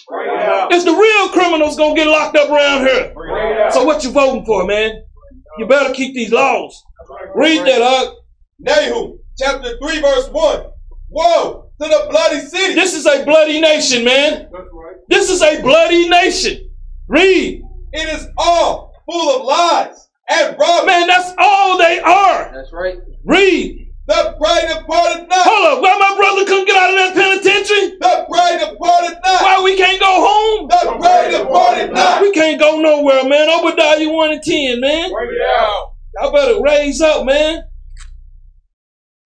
Is 0.71 0.85
the 0.85 0.93
real 0.93 1.29
criminals 1.29 1.75
gonna 1.75 1.95
get 1.95 2.07
locked 2.07 2.37
up 2.37 2.49
around 2.49 2.85
here? 2.85 3.13
So 3.71 3.83
what 3.83 4.03
you 4.03 4.11
voting 4.11 4.45
for, 4.45 4.65
man? 4.65 5.03
You 5.57 5.65
better 5.67 5.93
keep 5.93 6.13
these 6.13 6.31
laws. 6.31 6.81
Read 7.35 7.65
that 7.65 7.81
up. 7.81 8.17
Nahum, 8.59 9.19
chapter 9.37 9.77
3, 9.77 10.01
verse 10.01 10.29
1. 10.29 10.65
Woe 11.09 11.71
to 11.81 11.87
the 11.87 12.07
bloody 12.09 12.39
city. 12.41 12.73
This 12.75 12.93
is 12.93 13.05
a 13.05 13.23
bloody 13.23 13.61
nation, 13.61 14.03
man. 14.03 14.49
This 15.07 15.29
is 15.29 15.41
a 15.41 15.61
bloody 15.61 16.09
nation. 16.09 16.69
Read. 17.07 17.63
It 17.93 18.09
is 18.09 18.27
all 18.37 18.93
full 19.09 19.39
of 19.39 19.45
lies 19.45 20.09
and 20.29 20.55
robbery. 20.59 20.87
Man, 20.87 21.07
that's 21.07 21.33
all 21.37 21.77
they 21.77 21.99
are. 21.99 22.51
That's 22.53 22.71
right. 22.73 22.97
Read. 23.23 23.87
The 24.07 24.35
bride 24.39 24.67
departed 24.67 25.29
not. 25.29 25.45
Hold 25.45 25.77
up, 25.77 25.81
why 25.83 25.97
my 26.01 26.15
brother 26.17 26.45
couldn't 26.45 26.65
get 26.65 26.81
out 26.81 26.89
of 26.89 26.97
that 26.97 27.13
penitentiary? 27.13 27.93
The 28.01 28.25
bride 28.27 28.57
departed 28.57 29.19
not. 29.23 29.41
Why 29.41 29.61
we 29.63 29.77
can't 29.77 29.99
go 29.99 30.09
home? 30.09 30.67
The 30.67 30.97
bride 30.97 31.31
departed 31.31 31.93
not. 31.93 32.21
We 32.21 32.31
can't 32.31 32.59
go 32.59 32.81
nowhere, 32.81 33.23
man. 33.29 33.49
Obadiah 33.49 34.09
1 34.09 34.31
and 34.31 34.41
10, 34.41 34.81
man. 34.81 35.11
Y'all 36.21 36.31
better 36.33 36.61
raise 36.61 37.01
up, 37.01 37.25
man. 37.25 37.63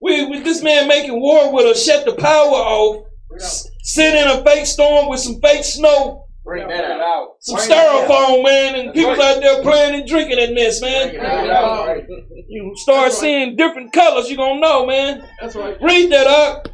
We, 0.01 0.25
with 0.25 0.43
this 0.43 0.61
man 0.61 0.87
making 0.87 1.19
war 1.19 1.53
with 1.53 1.65
us, 1.65 1.83
shut 1.85 2.05
the 2.05 2.13
power 2.13 2.49
off, 2.49 3.05
s- 3.37 3.67
sit 3.83 4.13
in 4.15 4.27
a 4.27 4.43
fake 4.43 4.65
storm 4.65 5.09
with 5.09 5.19
some 5.21 5.39
fake 5.41 5.63
snow, 5.63 6.25
Bring 6.43 6.67
that 6.67 6.99
out. 6.99 7.35
some 7.39 7.55
styrofoam, 7.57 8.43
man, 8.43 8.75
and 8.75 8.93
people 8.93 9.11
out 9.21 9.39
there 9.39 9.61
playing 9.61 9.95
and 9.95 10.07
drinking 10.07 10.39
in 10.39 10.55
this, 10.55 10.81
man. 10.81 11.13
Bring. 11.15 12.45
You 12.49 12.73
start 12.75 13.13
seeing 13.13 13.55
different 13.55 13.93
colors, 13.93 14.27
you're 14.29 14.37
gonna 14.37 14.59
know, 14.59 14.85
man. 14.85 15.23
That's 15.39 15.55
right. 15.55 15.81
Read 15.81 16.11
that 16.11 16.27
up. 16.27 16.67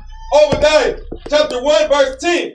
Obadiah, 0.46 0.98
chapter 1.30 1.62
1, 1.64 1.88
verse 1.90 2.20
10. 2.22 2.54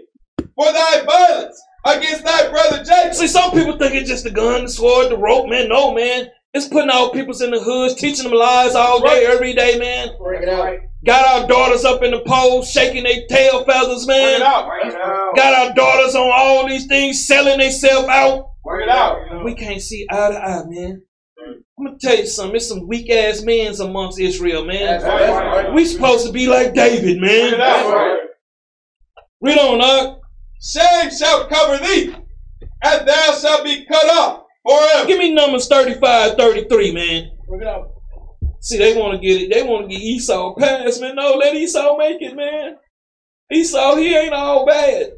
For 0.56 0.72
thy 0.72 1.04
violence 1.04 1.62
against 1.86 2.24
thy 2.24 2.50
brother 2.50 2.82
Jacob. 2.84 3.14
See, 3.14 3.28
some 3.28 3.52
people 3.52 3.78
think 3.78 3.94
it's 3.94 4.08
just 4.08 4.24
the 4.24 4.30
gun, 4.30 4.62
the 4.64 4.68
sword, 4.68 5.10
the 5.10 5.16
rope, 5.16 5.48
man. 5.48 5.68
No, 5.68 5.94
man. 5.94 6.28
It's 6.54 6.68
putting 6.68 6.88
our 6.90 7.10
peoples 7.10 7.40
in 7.42 7.50
the 7.50 7.60
hoods, 7.60 7.94
teaching 7.96 8.30
them 8.30 8.38
lies 8.38 8.76
all 8.76 9.00
day, 9.00 9.26
every 9.26 9.54
day, 9.54 9.76
man. 9.76 10.10
Bring 10.18 10.44
it 10.44 10.48
out. 10.48 10.78
Got 11.04 11.42
our 11.42 11.48
daughters 11.48 11.84
up 11.84 12.04
in 12.04 12.12
the 12.12 12.20
poles, 12.20 12.70
shaking 12.70 13.02
their 13.02 13.26
tail 13.28 13.64
feathers, 13.64 14.06
Bring 14.06 14.18
man. 14.20 14.40
it 14.40 14.42
out. 14.42 14.68
Bring 14.68 14.94
it 14.94 15.00
out. 15.00 15.34
Got 15.36 15.52
our 15.68 15.74
daughters 15.74 16.14
on 16.14 16.30
all 16.32 16.68
these 16.68 16.86
things, 16.86 17.26
selling 17.26 17.58
themselves 17.58 18.06
out. 18.08 18.50
Bring 18.64 18.88
it 18.88 18.88
out. 18.88 19.44
We 19.44 19.54
can't 19.56 19.82
see 19.82 20.06
eye 20.08 20.30
to 20.30 20.38
eye, 20.38 20.62
man. 20.68 21.02
I'm 21.76 21.86
gonna 21.86 21.98
tell 22.00 22.16
you 22.16 22.26
something. 22.26 22.52
There's 22.52 22.68
some 22.68 22.86
weak 22.86 23.10
ass 23.10 23.42
men 23.42 23.74
amongst 23.80 24.20
Israel, 24.20 24.64
man. 24.64 25.00
That's 25.00 25.04
right. 25.04 25.18
That's 25.18 25.66
right. 25.66 25.74
We 25.74 25.84
supposed 25.84 26.24
to 26.24 26.32
be 26.32 26.46
like 26.46 26.72
David, 26.72 27.18
Bring 27.18 27.32
it 27.54 27.58
man. 27.58 27.60
out. 27.60 28.18
Read 29.40 29.58
on 29.58 29.80
up. 29.82 30.20
Shame 30.62 31.10
shall 31.10 31.48
cover 31.48 31.84
thee, 31.84 32.14
and 32.84 33.08
thou 33.08 33.32
shalt 33.38 33.64
be 33.64 33.84
cut 33.86 34.06
off 34.08 34.43
forever. 34.66 35.06
Give 35.06 35.18
me 35.18 35.34
numbers 35.34 35.68
35, 35.68 36.36
33, 36.36 36.92
man. 36.92 37.30
Bring 37.48 37.62
it 37.62 37.66
out. 37.66 37.90
See, 38.60 38.78
they 38.78 38.96
want 38.98 39.12
to 39.12 39.18
get 39.18 39.42
it. 39.42 39.52
They 39.52 39.62
want 39.62 39.88
to 39.90 39.94
get 39.94 40.02
Esau 40.02 40.54
passed, 40.54 41.00
man. 41.00 41.16
No, 41.16 41.34
let 41.34 41.54
Esau 41.54 41.96
make 41.98 42.22
it, 42.22 42.34
man. 42.34 42.76
Esau, 43.52 43.96
he 43.96 44.16
ain't 44.16 44.32
all 44.32 44.64
bad. 44.64 45.12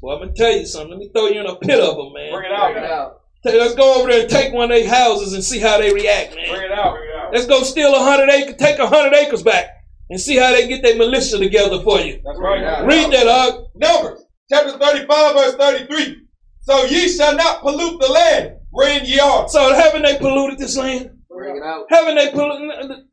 Well, 0.00 0.16
I'm 0.16 0.22
gonna 0.22 0.32
tell 0.36 0.52
you 0.52 0.64
something. 0.66 0.90
Let 0.90 0.98
me 0.98 1.10
throw 1.12 1.26
you 1.26 1.40
in 1.40 1.46
a 1.46 1.56
pit 1.56 1.80
of 1.80 1.96
them, 1.96 2.12
man. 2.12 2.32
Bring 2.32 2.50
it 2.50 2.52
out. 2.52 2.72
Bring 2.72 2.84
it 2.84 2.90
out. 2.90 3.20
Let's 3.44 3.74
go 3.74 4.00
over 4.00 4.08
there 4.08 4.22
and 4.22 4.30
take 4.30 4.54
one 4.54 4.70
of 4.70 4.78
their 4.78 4.88
houses 4.88 5.32
and 5.32 5.44
see 5.44 5.58
how 5.58 5.78
they 5.78 5.92
react, 5.92 6.36
man. 6.36 6.48
Bring 6.48 6.70
it 6.70 6.72
out. 6.72 6.96
Let's 7.32 7.46
go 7.46 7.62
steal 7.64 7.94
a 7.94 7.98
hundred 7.98 8.30
acres, 8.30 8.54
take 8.56 8.78
a 8.78 8.86
hundred 8.86 9.14
acres 9.14 9.42
back, 9.42 9.66
and 10.08 10.20
see 10.20 10.36
how 10.36 10.52
they 10.52 10.68
get 10.68 10.82
their 10.82 10.96
militia 10.96 11.38
together 11.38 11.82
for 11.82 11.98
you. 12.00 12.20
That's 12.24 12.38
right. 12.38 12.86
Read 12.86 13.12
that, 13.12 13.26
Hug. 13.26 13.66
Numbers, 13.74 14.24
chapter 14.48 14.78
35, 14.78 15.34
verse 15.34 15.54
33. 15.56 16.26
So 16.62 16.84
ye 16.84 17.08
shall 17.08 17.34
not 17.34 17.60
pollute 17.60 18.00
the 18.00 18.08
land 18.08 18.56
wherein 18.74 19.04
ye 19.06 19.18
are. 19.18 19.48
So 19.48 19.72
haven't 19.72 20.02
they 20.02 20.18
polluted 20.18 20.58
this 20.58 20.76
land? 20.76 21.10
Bring 21.30 21.56
it 21.56 21.62
out. 21.62 21.86
Haven't 21.88 22.16
they 22.16 22.30
polluted 22.30 23.06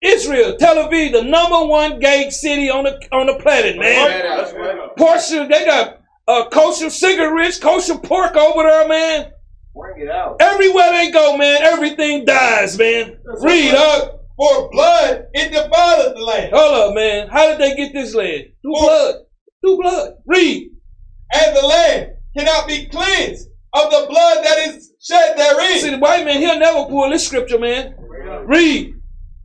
Israel, 0.00 0.56
Tel 0.56 0.76
Aviv, 0.88 1.12
the 1.12 1.22
number 1.22 1.66
one 1.66 1.98
gay 1.98 2.30
city 2.30 2.70
on 2.70 2.84
the 2.84 3.00
on 3.10 3.26
the 3.26 3.34
planet, 3.42 3.76
man. 3.76 4.08
that 4.08 4.26
out. 4.26 4.36
That's 4.36 4.52
right. 4.52 4.90
Kosher, 4.96 5.48
they 5.48 5.64
got 5.64 6.00
uh, 6.28 6.48
kosher 6.50 6.90
cigarettes, 6.90 7.58
kosher 7.58 7.98
pork 7.98 8.36
over 8.36 8.62
there, 8.62 8.86
man. 8.86 9.32
Bring 9.74 10.06
it 10.06 10.10
out. 10.10 10.36
Everywhere 10.40 10.92
they 10.92 11.10
go, 11.10 11.36
man, 11.36 11.62
everything 11.62 12.24
dies, 12.24 12.78
man. 12.78 13.18
Read, 13.42 13.74
Hug. 13.74 14.14
For 14.36 14.70
blood 14.70 15.26
it 15.34 15.50
defileth 15.50 16.14
the 16.14 16.22
land, 16.22 16.52
Hold 16.54 16.90
up, 16.90 16.94
man. 16.94 17.28
How 17.28 17.48
did 17.48 17.58
they 17.58 17.74
get 17.74 17.92
this 17.92 18.14
land? 18.14 18.44
Through 18.62 18.74
blood. 18.74 19.14
Through 19.60 19.78
blood. 19.78 20.12
Read. 20.26 20.70
and 21.34 21.56
the 21.56 21.66
land 21.66 22.12
cannot 22.36 22.68
be 22.68 22.86
cleansed 22.86 23.48
of 23.72 23.90
the 23.90 24.06
blood 24.08 24.44
that 24.44 24.58
is 24.68 24.74
shed 24.74 24.77
See, 25.98 26.00
the 26.00 26.06
white 26.06 26.24
man, 26.24 26.40
he'll 26.40 26.58
never 26.58 26.88
pull 26.88 27.10
this 27.10 27.26
scripture, 27.26 27.58
man. 27.58 27.94
Read. 28.46 28.94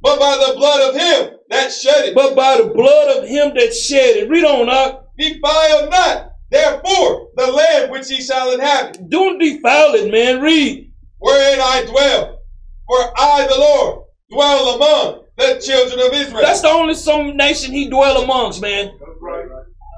but 0.02 0.20
by 0.20 0.38
the 0.48 0.56
blood 0.56 0.90
of 0.90 0.96
him 0.96 1.38
that 1.50 1.72
shed 1.72 2.06
it. 2.06 2.16
But 2.16 2.36
by 2.36 2.58
the 2.58 2.70
blood 2.74 3.18
of 3.18 3.28
him 3.28 3.54
that 3.56 3.74
shed 3.74 4.18
it. 4.18 4.30
Read 4.30 4.44
on 4.46 4.70
up. 4.70 5.12
Defile 5.18 5.90
not, 5.90 6.32
therefore, 6.50 7.28
the 7.36 7.52
land 7.52 7.92
which 7.92 8.10
ye 8.10 8.22
shall 8.22 8.52
inhabit, 8.52 9.10
Don't 9.10 9.38
defile 9.38 9.94
it, 9.94 10.12
man. 10.12 10.42
Read. 10.42 10.92
wherein 11.20 11.60
I 11.62 11.86
dwell. 11.86 12.40
For 12.88 12.98
I, 13.18 13.48
the 13.48 13.60
Lord, 13.60 14.04
dwell 14.32 14.76
among 14.76 15.24
the 15.38 15.62
children 15.64 16.00
of 16.06 16.14
Israel. 16.14 16.42
That's 16.42 16.62
the 16.62 16.70
only 16.70 16.96
some 16.96 17.38
nation 17.38 17.72
he 17.72 17.90
dwell 17.90 18.24
amongst, 18.24 18.62
man. 18.62 18.92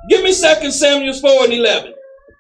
Give 0.10 0.24
me 0.24 0.32
2 0.34 0.72
Samuel 0.72 1.14
4 1.14 1.46
and 1.46 1.54
11. 1.54 1.94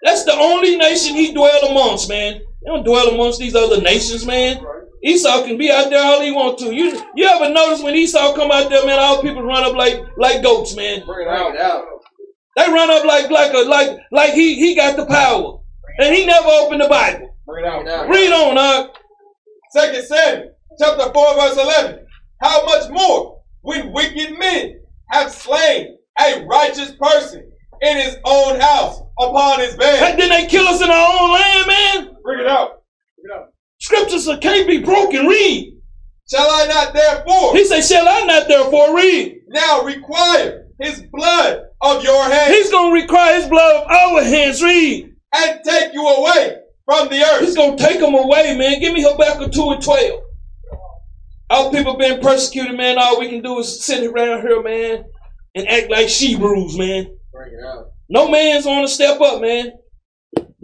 That's 0.03 0.23
the 0.25 0.35
only 0.35 0.75
nation 0.77 1.15
he 1.15 1.33
dwell 1.33 1.65
amongst, 1.69 2.09
man. 2.09 2.41
He 2.65 2.71
don't 2.71 2.83
dwell 2.83 3.09
amongst 3.09 3.39
these 3.39 3.53
other 3.53 3.79
nations, 3.79 4.25
man. 4.25 4.59
Esau 5.03 5.43
can 5.43 5.55
be 5.55 5.71
out 5.71 5.91
there 5.91 6.03
all 6.03 6.21
he 6.21 6.31
want 6.31 6.57
to. 6.59 6.73
You 6.73 6.99
you 7.15 7.25
ever 7.27 7.53
notice 7.53 7.83
when 7.83 7.93
Esau 7.95 8.33
come 8.33 8.49
out 8.49 8.69
there, 8.69 8.83
man, 8.87 8.97
all 8.97 9.21
people 9.21 9.43
run 9.43 9.63
up 9.63 9.75
like 9.75 10.01
like 10.17 10.41
goats, 10.41 10.75
man. 10.75 11.05
Bring 11.05 11.27
it 11.27 11.31
out. 11.31 11.85
They 12.57 12.63
run 12.71 12.89
up 12.89 13.05
like 13.05 13.29
like 13.29 13.53
a 13.53 13.69
like 13.69 13.99
like 14.11 14.33
he 14.33 14.55
he 14.55 14.75
got 14.75 14.95
the 14.97 15.05
power. 15.05 15.59
And 15.99 16.13
he 16.13 16.25
never 16.25 16.47
opened 16.47 16.81
the 16.81 16.89
Bible. 16.89 17.37
Bring 17.45 17.65
it 17.65 17.87
out. 17.87 18.09
Read 18.09 18.33
on, 18.33 18.57
uh. 18.57 18.87
Second 19.69 20.03
Samuel, 20.05 20.51
chapter 20.79 21.13
4, 21.13 21.35
verse 21.35 21.57
11. 21.57 22.05
How 22.41 22.65
much 22.65 22.89
more 22.89 23.41
when 23.61 23.91
wicked 23.93 24.39
men 24.39 24.79
have 25.11 25.31
slain 25.31 25.97
a 26.19 26.45
righteous 26.45 26.93
person 26.99 27.51
in 27.81 27.97
his 27.97 28.17
own 28.25 28.59
house 28.59 28.99
upon 29.19 29.59
his 29.59 29.75
bed? 29.75 30.17
Didn't 30.17 30.31
they 30.31 30.47
kill 30.47 30.67
us 30.67 30.81
in 30.81 30.89
our 30.89 31.21
own 31.21 31.31
land, 31.31 31.67
man? 31.67 32.14
Bring 32.25 32.39
it 32.39 32.47
out. 32.47 32.81
Scriptures 33.79 34.25
that 34.25 34.41
can't 34.41 34.67
be 34.67 34.79
broken. 34.79 35.27
Read. 35.27 35.79
Shall 36.27 36.47
I 36.49 36.65
not 36.65 36.93
therefore 36.93 37.53
He 37.55 37.65
said, 37.65 37.81
Shall 37.81 38.07
I 38.09 38.21
not 38.25 38.47
therefore 38.47 38.95
read? 38.95 39.41
now 39.47 39.83
require 39.83 40.65
his 40.81 41.03
blood 41.13 41.61
of 41.81 42.03
your 42.03 42.23
hands 42.23 42.51
He's 42.51 42.71
gonna 42.71 42.91
require 42.93 43.35
his 43.35 43.47
blood 43.47 43.83
of 43.83 43.87
our 43.91 44.23
hands. 44.23 44.61
Read. 44.63 45.13
and 45.35 45.59
take 45.63 45.93
you 45.93 46.05
away 46.07 46.57
from 46.85 47.09
the 47.09 47.21
earth? 47.23 47.41
He's 47.41 47.55
gonna 47.55 47.77
take 47.77 47.99
them 47.99 48.15
away, 48.15 48.57
man. 48.57 48.79
Give 48.79 48.91
me 48.93 49.03
Habakkuk 49.03 49.51
2 49.51 49.69
and 49.71 49.83
12. 49.83 50.19
Our 51.51 51.69
people 51.71 51.95
being 51.95 52.19
persecuted, 52.21 52.75
man. 52.75 52.97
All 52.97 53.19
we 53.19 53.29
can 53.29 53.43
do 53.43 53.59
is 53.59 53.85
sit 53.85 54.03
around 54.03 54.41
here, 54.41 54.63
man, 54.63 55.03
and 55.53 55.67
act 55.67 55.91
like 55.91 56.09
she 56.09 56.35
bruised, 56.35 56.77
man. 56.79 57.15
Bring 57.31 57.53
it 57.53 57.63
out. 57.65 57.91
No 58.09 58.27
man's 58.29 58.65
want 58.65 58.87
to 58.87 58.91
step 58.93 59.21
up, 59.21 59.41
man. 59.41 59.73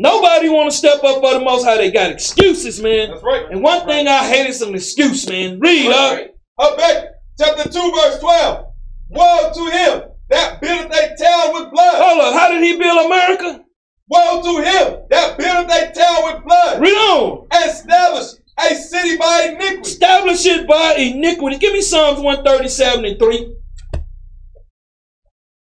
Nobody 0.02 0.49
want 0.49 0.72
to 0.72 0.76
step 0.76 1.03
up 1.03 1.22
for 1.22 1.36
the 1.36 1.45
Most 1.45 1.64
High. 1.64 1.78
They 1.78 1.91
got 1.91 2.10
excuses, 2.10 2.82
man. 2.82 3.11
That's 3.11 3.22
right. 3.22 3.45
And 3.52 3.61
one 3.61 3.86
thing 3.86 4.07
I 4.07 4.28
hate 4.28 4.48
is 4.48 4.64
an 4.64 4.73
excuse, 4.73 5.30
man. 5.30 5.60
Read 5.60 5.91
up. 5.91 6.28
Habakkuk 6.60 7.10
chapter 7.38 7.69
2, 7.69 7.91
verse 7.94 8.19
12. 8.19 8.65
Woe 9.10 9.52
to 9.53 9.69
him 9.69 10.02
that 10.30 10.60
buildeth 10.60 10.91
a 10.91 11.23
town 11.23 11.53
with 11.53 11.72
blood. 11.72 11.94
Hold 12.02 12.22
up. 12.22 12.34
How 12.34 12.49
did 12.49 12.64
he 12.64 12.80
build 12.80 13.06
America? 13.06 13.64
Woe 14.10 14.41
to 14.41 14.64
him 14.64 15.06
that 15.11 15.38
buildeth 15.38 15.72
a 15.72 15.91
town 15.94 16.34
with 16.34 16.45
blood. 16.45 16.82
Read 16.82 16.98
on. 16.98 17.48
And 17.52 17.69
establish 17.69 18.26
a 18.57 18.73
city 18.73 19.18
by 19.18 19.49
iniquity. 19.52 19.82
Establish 19.82 20.45
it 20.48 20.68
by 20.68 20.95
iniquity. 20.95 21.60
Give 21.60 21.73
me 21.73 21.82
Psalms 21.82 22.19
137 22.19 23.06
and 23.06 23.19
3. 23.19 23.56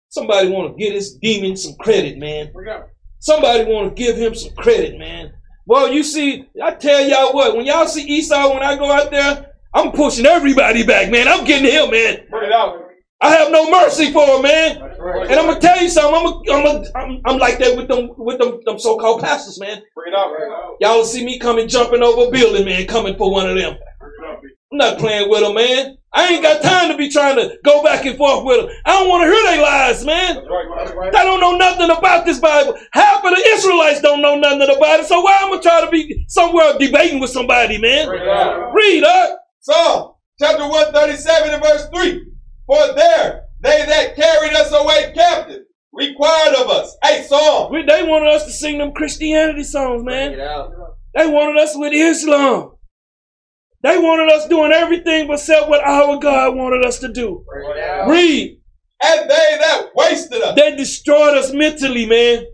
Somebody 0.09 0.49
want 0.49 0.73
to 0.75 0.83
give 0.83 0.95
this 0.95 1.13
demon 1.17 1.55
some 1.55 1.75
credit, 1.75 2.17
man. 2.17 2.51
Bring 3.27 3.39
it 3.39 3.43
out. 3.43 3.63
Somebody 3.63 3.65
want 3.73 3.97
to 3.97 4.03
give 4.03 4.17
him 4.17 4.35
some 4.35 4.55
credit, 4.55 4.99
man. 4.99 5.33
Well, 5.67 5.93
you 5.93 6.03
see, 6.03 6.47
I 6.63 6.75
tell 6.75 7.01
y'all 7.07 7.33
what, 7.33 7.57
when 7.57 7.67
y'all 7.67 7.87
see 7.87 8.03
Esau, 8.03 8.53
when 8.53 8.63
I 8.63 8.77
go 8.77 8.91
out 8.91 9.11
there, 9.11 9.53
I'm 9.75 9.93
pushing 9.93 10.27
everybody 10.27 10.85
back, 10.85 11.11
man. 11.11 11.29
I'm 11.29 11.45
getting 11.45 11.71
him, 11.71 11.91
man. 11.91 12.27
Bring 12.31 12.45
it 12.45 12.53
out. 12.53 12.89
I 13.21 13.31
have 13.37 13.53
no 13.53 13.71
mercy 13.71 14.13
for 14.13 14.27
him, 14.27 14.43
man. 14.43 14.83
And 14.83 15.33
I'm 15.33 15.47
gonna 15.47 15.61
tell 15.61 15.81
you 15.81 15.89
something. 15.89 16.15
I'm, 16.15 16.27
a, 16.27 16.43
I'm, 16.53 16.67
a, 16.67 16.99
I'm, 16.99 17.21
I'm 17.25 17.39
like 17.39 17.59
that 17.61 17.77
with 17.77 17.87
them 17.87 18.11
with 18.17 18.39
them, 18.39 18.61
them 18.65 18.79
so-called 18.81 19.23
pastors, 19.23 19.61
man. 19.61 19.81
Bring 19.95 20.13
it 20.13 20.19
out. 20.19 20.37
Bring 20.37 20.51
it 20.51 20.55
out. 20.55 20.77
Y'all 20.81 21.05
see 21.05 21.25
me 21.25 21.39
coming 21.39 21.69
jumping 21.69 22.03
over 22.03 22.29
a 22.29 22.31
building, 22.33 22.65
man, 22.65 22.87
coming 22.89 23.17
for 23.17 23.31
one 23.31 23.49
of 23.49 23.57
them. 23.57 23.77
I'm 24.73 24.79
not 24.79 24.99
playing 24.99 25.29
with 25.29 25.41
them, 25.41 25.55
man. 25.55 25.99
I 26.15 26.29
ain't 26.29 26.43
got 26.43 26.63
time 26.63 26.91
to 26.91 26.97
be 26.97 27.11
trying 27.11 27.37
to 27.37 27.59
go 27.65 27.83
back 27.83 28.05
and 28.07 28.17
forth 28.17 28.45
with 28.45 28.61
them. 28.61 28.71
I 28.85 28.93
don't 28.93 29.09
want 29.09 29.23
to 29.23 29.31
hear 29.31 29.43
their 29.45 29.63
lies, 29.63 30.05
man. 30.05 30.35
That's 30.35 30.49
right. 30.49 30.67
That's 30.79 30.97
right. 30.97 31.13
They 31.13 31.19
don't 31.19 31.41
know 31.41 31.57
nothing 31.57 31.91
about 31.91 32.25
this 32.25 32.39
Bible. 32.39 32.75
Half 32.93 33.25
of 33.25 33.31
the 33.31 33.43
Israelites 33.49 34.01
don't 34.01 34.23
know 34.23 34.37
nothing 34.37 34.75
about 34.75 35.01
it. 35.01 35.07
So 35.07 35.21
why 35.21 35.37
am 35.43 35.53
I 35.53 35.61
trying 35.61 35.61
to 35.61 35.69
try 35.69 35.85
to 35.85 35.91
be 35.91 36.25
somewhere 36.29 36.79
debating 36.79 37.21
with 37.21 37.31
somebody, 37.31 37.79
man? 37.79 38.09
Out. 38.09 38.75
Read 38.75 39.05
up. 39.05 39.39
Psalm 39.61 40.13
chapter 40.39 40.67
137 40.67 41.55
and 41.55 41.63
verse 41.63 41.89
3. 41.95 42.27
For 42.67 42.95
there 42.95 43.45
they 43.61 43.85
that 43.87 44.17
carried 44.17 44.55
us 44.55 44.73
away 44.73 45.13
captive 45.15 45.63
required 45.93 46.55
of 46.57 46.69
us 46.69 46.97
a 47.05 47.23
song. 47.25 47.71
We, 47.73 47.85
they 47.85 48.03
wanted 48.03 48.29
us 48.29 48.45
to 48.47 48.51
sing 48.51 48.79
them 48.79 48.93
Christianity 48.93 49.63
songs, 49.63 50.03
man. 50.03 50.33
They 51.15 51.27
wanted 51.27 51.61
us 51.63 51.73
with 51.77 51.93
Islam. 51.93 52.72
They 53.83 53.99
wanted 53.99 54.33
us 54.33 54.47
doing 54.49 54.73
everything 54.73 55.27
but 55.27 55.35
except 55.35 55.69
what 55.69 55.85
our 55.85 56.19
God 56.19 56.55
wanted 56.55 56.85
us 56.85 57.01
to 57.01 57.13
do. 57.13 57.45
Bring 57.49 57.71
it 57.71 57.79
out. 57.79 58.09
Read. 58.09 58.61
And 59.03 59.29
they 59.29 59.59
that 59.61 59.89
wasted 59.95 60.41
us. 60.41 60.55
They 60.55 60.77
destroyed 60.77 61.37
us 61.37 61.53
mentally, 61.53 62.07
man, 62.07 62.45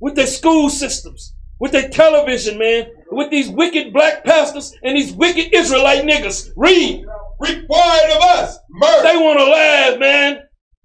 with 0.00 0.14
their 0.14 0.26
school 0.26 0.68
systems, 0.68 1.34
with 1.58 1.72
their 1.72 1.88
television, 1.88 2.58
man, 2.58 2.88
with 3.10 3.30
these 3.30 3.48
wicked 3.48 3.94
black 3.94 4.24
pastors 4.24 4.74
and 4.82 4.96
these 4.96 5.12
wicked 5.12 5.54
Israelite 5.54 6.04
niggas. 6.04 6.50
Read. 6.56 7.06
Required 7.40 8.10
of 8.10 8.22
us 8.22 8.58
murder. 8.70 9.02
They 9.08 9.16
want 9.16 9.38
to 9.38 9.44
laugh, 9.44 9.98
man. 9.98 10.42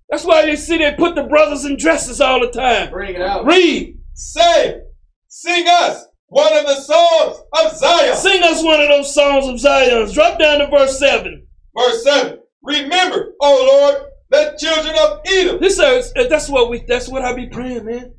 That's 0.10 0.26
why 0.26 0.46
they 0.46 0.56
see 0.56 0.78
they 0.78 0.94
put 0.94 1.16
the 1.16 1.24
brothers 1.24 1.66
in 1.66 1.78
dresses 1.78 2.22
all 2.22 2.40
the 2.40 2.52
time. 2.52 2.90
Bring 2.90 3.16
it 3.16 3.22
out. 3.22 3.46
Read. 3.46 3.98
Say, 4.14 4.82
sing 5.28 5.66
us 5.68 6.06
one 6.30 6.58
of 6.58 6.66
the 6.66 6.76
songs 6.76 7.38
of 7.54 7.78
Zion. 7.78 8.16
Sing 8.16 8.44
us 8.44 8.64
one 8.64 8.82
of 8.82 8.88
those 8.88 9.14
songs 9.14 9.48
of 9.48 9.60
Zion. 9.60 10.12
Drop 10.12 10.40
down 10.40 10.60
to 10.60 10.68
verse 10.68 10.98
7. 11.00 11.46
Verse 11.78 12.04
7. 12.04 12.40
Remember, 12.64 13.34
O 13.42 13.92
Lord, 13.92 14.12
the 14.30 14.58
children 14.60 14.96
of 15.04 15.22
Edom. 15.26 15.60
This 15.60 15.80
is, 15.80 16.14
uh, 16.16 16.28
that's 16.30 16.50
what 16.50 16.70
we 16.70 16.84
that's 16.88 17.08
what 17.08 17.24
I 17.24 17.34
be 17.34 17.48
praying, 17.48 17.86
man. 17.86 18.14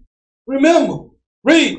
Remember. 0.47 1.09
Read. 1.45 1.79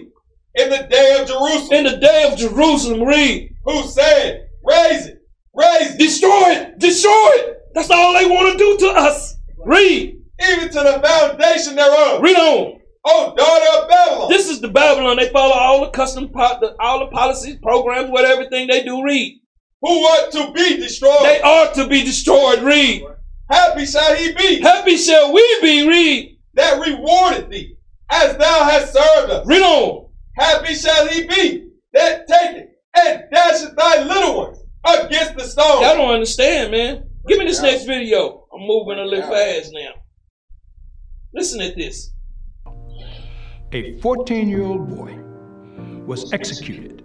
In 0.56 0.70
the 0.70 0.88
day 0.90 1.18
of 1.22 1.28
Jerusalem. 1.28 1.74
In 1.74 1.84
the 1.86 1.98
day 1.98 2.30
of 2.32 2.38
Jerusalem, 2.38 3.04
read. 3.04 3.56
Who 3.66 3.84
said, 3.84 4.48
Raise 4.64 5.08
it, 5.08 5.22
raise 5.54 5.96
it. 5.96 5.98
Destroy 5.98 6.52
it, 6.52 6.80
destroy 6.80 7.30
it. 7.36 7.58
That's 7.74 7.90
all 7.90 8.14
they 8.14 8.26
want 8.26 8.52
to 8.52 8.58
do 8.58 8.78
to 8.78 8.94
us. 8.94 9.36
Read. 9.66 10.18
Even 10.50 10.70
to 10.70 10.74
the 10.74 11.02
foundation 11.04 11.76
thereof. 11.76 12.22
Read 12.22 12.36
on. 12.36 12.81
O 13.06 13.34
daughter 13.36 13.84
of 13.84 13.90
Babylon. 13.90 14.30
This 14.30 14.50
is 14.50 14.62
the 14.62 14.68
Babylon. 14.68 15.18
They 15.18 15.30
follow 15.30 15.54
all 15.54 15.82
the 15.82 15.90
custom, 15.90 16.30
all 16.80 17.00
the 17.00 17.08
policies, 17.12 17.58
programs, 17.62 18.12
what 18.12 18.26
everything 18.26 18.68
they 18.68 18.84
do. 18.84 19.04
Read. 19.04 19.42
Who 19.82 19.90
ought 19.90 20.32
to 20.34 20.54
be 20.54 20.78
destroyed. 20.78 21.24
They 21.24 21.42
are 21.42 21.74
to 21.74 21.88
be 21.88 22.04
destroyed. 22.04 22.62
Read. 22.62 23.04
Happy 23.50 23.86
shall 23.86 24.16
he 24.16 24.34
be 24.34 24.62
Happy 24.62 24.98
shall 24.98 25.34
we 25.34 25.60
be. 25.62 25.88
Read. 25.88 26.40
that 26.54 26.80
rewarded 26.80 27.50
thee, 27.50 27.76
as 28.10 28.38
thou 28.38 28.64
hast 28.64 28.94
served 28.94 29.32
us. 29.32 29.48
Read 29.48 29.62
on. 29.62 30.10
Happy 30.38 30.74
shall 30.76 31.08
he 31.08 31.28
be 31.28 31.70
that 31.94 32.28
taketh 32.28 32.70
and 32.96 33.24
dasheth 33.34 33.76
thy 33.76 34.04
little 34.04 34.38
ones 34.38 34.60
against 34.86 35.36
the 35.36 35.44
stone. 35.44 35.84
I 35.84 35.96
don't 35.96 36.14
understand, 36.14 36.72
man. 36.72 37.10
Give 37.28 37.40
me 37.40 37.46
this 37.46 37.62
next 37.62 37.86
video. 37.86 38.48
I'm 38.54 38.62
moving 38.62 39.00
a 39.00 39.06
little 39.06 39.30
fast 39.30 39.72
now. 39.74 39.92
Listen 41.34 41.62
at 41.62 41.76
this. 41.76 42.12
A 43.74 43.98
14 44.00 44.50
year 44.50 44.64
old 44.64 44.90
boy 44.90 45.18
was 46.06 46.34
executed 46.34 47.04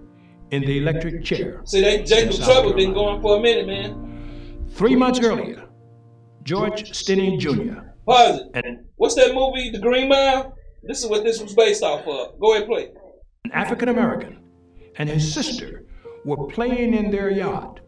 in 0.50 0.62
the 0.62 0.78
electric 0.78 1.22
chair. 1.24 1.60
See, 1.64 1.80
that 1.80 2.06
Jacob 2.06 2.42
Trouble 2.42 2.72
been 2.74 2.92
going 2.92 3.22
for 3.22 3.36
a 3.36 3.40
minute, 3.40 3.66
man. 3.68 4.66
Three 4.70 4.96
months 4.96 5.20
earlier, 5.20 5.68
George 6.42 6.90
Stinney 6.90 7.38
Jr. 7.38 7.82
Pause 8.04 8.40
it. 8.40 8.64
and 8.64 8.84
What's 8.96 9.14
that 9.14 9.34
movie, 9.34 9.70
The 9.70 9.78
Green 9.78 10.08
Mile? 10.08 10.56
This 10.82 11.02
is 11.04 11.10
what 11.10 11.22
this 11.24 11.40
was 11.40 11.54
based 11.54 11.82
off 11.84 12.06
of. 12.06 12.40
Go 12.40 12.54
ahead 12.54 12.66
play. 12.66 12.88
an 13.44 13.52
African 13.52 13.88
American 13.88 14.40
and 14.98 15.08
his 15.08 15.32
sister 15.32 15.84
were 16.24 16.46
playing 16.48 16.94
in 16.94 17.10
their 17.10 17.30
yard. 17.30 17.80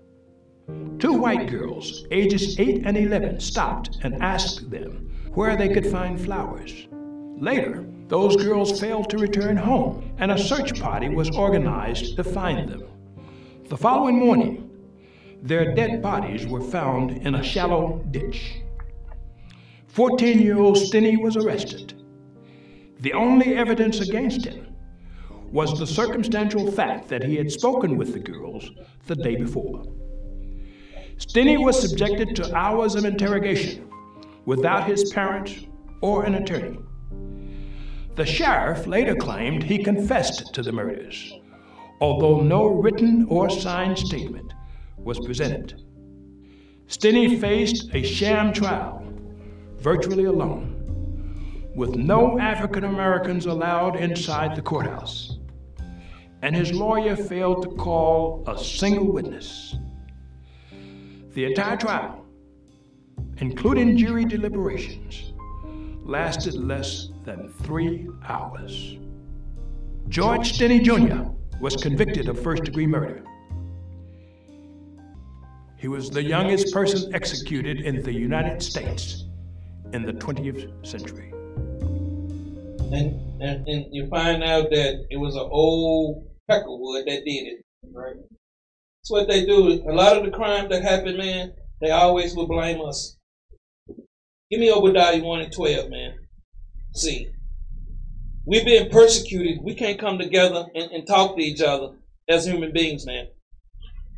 Two 0.98 1.14
white 1.14 1.48
girls, 1.50 2.05
ages 2.10 2.59
8 2.60 2.82
and 2.84 2.96
11, 2.96 3.40
stopped 3.40 3.98
and 4.02 4.22
asked 4.22 4.70
them 4.70 5.10
where 5.34 5.56
they 5.56 5.68
could 5.68 5.86
find 5.86 6.20
flowers. 6.20 6.86
Later, 7.40 7.86
those 8.09 8.36
girls 8.36 8.80
failed 8.80 9.10
to 9.10 9.18
return 9.18 9.56
home, 9.56 10.14
and 10.18 10.30
a 10.30 10.39
search 10.39 10.80
party 10.80 11.09
was 11.10 11.30
organized 11.30 12.16
to 12.16 12.24
find 12.24 12.68
them. 12.68 12.82
The 13.68 13.76
following 13.76 14.18
morning, 14.18 14.70
their 15.43 15.74
dead 15.74 16.01
bodies 16.01 16.47
were 16.47 16.62
found 16.62 17.10
in 17.10 17.35
a 17.35 17.43
shallow 17.43 18.02
ditch. 18.10 18.62
14 19.89 20.40
year 20.40 20.59
old 20.59 20.76
Stinney 20.76 21.20
was 21.20 21.36
arrested. 21.36 21.94
The 23.01 23.12
only 23.12 23.55
evidence 23.55 24.01
against 24.01 24.44
him 24.47 24.74
was 25.52 25.78
the 25.78 25.86
circumstantial 25.86 26.70
fact 26.72 27.09
that 27.09 27.22
he 27.22 27.36
had 27.36 27.52
spoken 27.52 27.97
with 27.97 28.12
the 28.12 28.18
girls 28.18 28.70
the 29.06 29.16
day 29.16 29.36
before. 29.36 29.85
Stinney 31.18 31.62
was 31.62 31.80
subjected 31.80 32.35
to 32.36 32.55
hours 32.55 32.94
of 32.94 33.05
interrogation 33.05 33.89
without 34.47 34.86
his 34.86 35.12
parents 35.12 35.66
or 36.01 36.24
an 36.24 36.36
attorney. 36.36 36.78
The 38.19 38.27
sheriff 38.27 38.89
later 38.89 39.15
claimed 39.15 39.62
he 39.62 39.78
confessed 39.78 40.53
to 40.53 40.61
the 40.61 40.73
murders, 40.73 41.32
although 42.01 42.40
no 42.40 42.66
written 42.66 43.24
or 43.28 43.49
signed 43.49 43.97
statement 43.97 44.55
was 44.97 45.20
presented. 45.20 45.81
Stinney 46.89 47.40
faced 47.40 47.95
a 47.95 48.03
sham 48.03 48.53
trial, 48.53 49.05
virtually 49.77 50.24
alone, 50.24 51.70
with 51.77 51.95
no 51.95 52.40
African 52.40 52.82
Americans 52.82 53.47
allowed 53.47 53.95
inside 53.95 54.57
the 54.57 54.62
courthouse. 54.62 55.39
And 56.43 56.57
his 56.57 56.73
lawyer 56.73 57.15
failed 57.15 57.62
to 57.62 57.69
call 57.77 58.43
a 58.49 58.59
single 58.59 59.12
witness. 59.12 59.77
The 61.35 61.45
entire 61.45 61.77
trial, 61.77 62.27
including 63.36 63.97
jury 63.97 64.24
deliberations, 64.24 65.35
lasted 66.03 66.55
less 66.55 67.11
than 67.28 67.52
three 67.62 68.09
hours. 68.26 68.96
George 70.09 70.55
Stinney 70.55 70.82
Jr. 70.82 71.30
was 71.60 71.76
convicted 71.76 72.26
of 72.26 72.42
first 72.42 72.64
degree 72.64 72.86
murder. 72.86 73.22
He 75.76 75.88
was 75.88 76.09
the 76.09 76.22
youngest 76.22 76.72
person 76.72 77.14
executed 77.14 77.82
in 77.82 78.02
the 78.02 78.14
United 78.14 78.62
States 78.62 79.26
in 79.92 80.06
the 80.06 80.14
20th 80.14 80.86
century. 80.86 81.30
And, 82.96 83.42
and, 83.42 83.68
and 83.68 83.84
you 83.92 84.06
find 84.09 84.42
out 84.42 84.70
that 84.70 85.06
it 85.10 85.18
was 85.18 85.34
an 85.34 85.48
old 85.50 86.26
peckerwood 86.50 87.05
that 87.05 87.26
did 87.26 87.44
it. 87.52 87.64
Right? 87.92 88.16
That's 88.16 89.10
what 89.10 89.28
they 89.28 89.44
do. 89.44 89.82
A 89.86 89.92
lot 89.92 90.16
of 90.16 90.24
the 90.24 90.30
crimes 90.30 90.70
that 90.70 90.82
happen, 90.82 91.18
man, 91.18 91.52
they 91.82 91.90
always 91.90 92.34
will 92.34 92.48
blame 92.48 92.80
us. 92.80 93.18
Give 94.50 94.60
me 94.60 94.72
Obadiah 94.72 95.22
1 95.22 95.40
and 95.42 95.52
12, 95.52 95.90
man. 95.90 96.14
See, 96.98 97.28
we're 98.44 98.64
being 98.64 98.90
persecuted. 98.90 99.62
We 99.62 99.74
can't 99.74 100.00
come 100.00 100.18
together 100.18 100.66
and, 100.74 100.90
and 100.90 101.06
talk 101.06 101.36
to 101.36 101.42
each 101.42 101.60
other 101.60 101.90
as 102.28 102.44
human 102.44 102.72
beings, 102.72 103.06
man. 103.06 103.28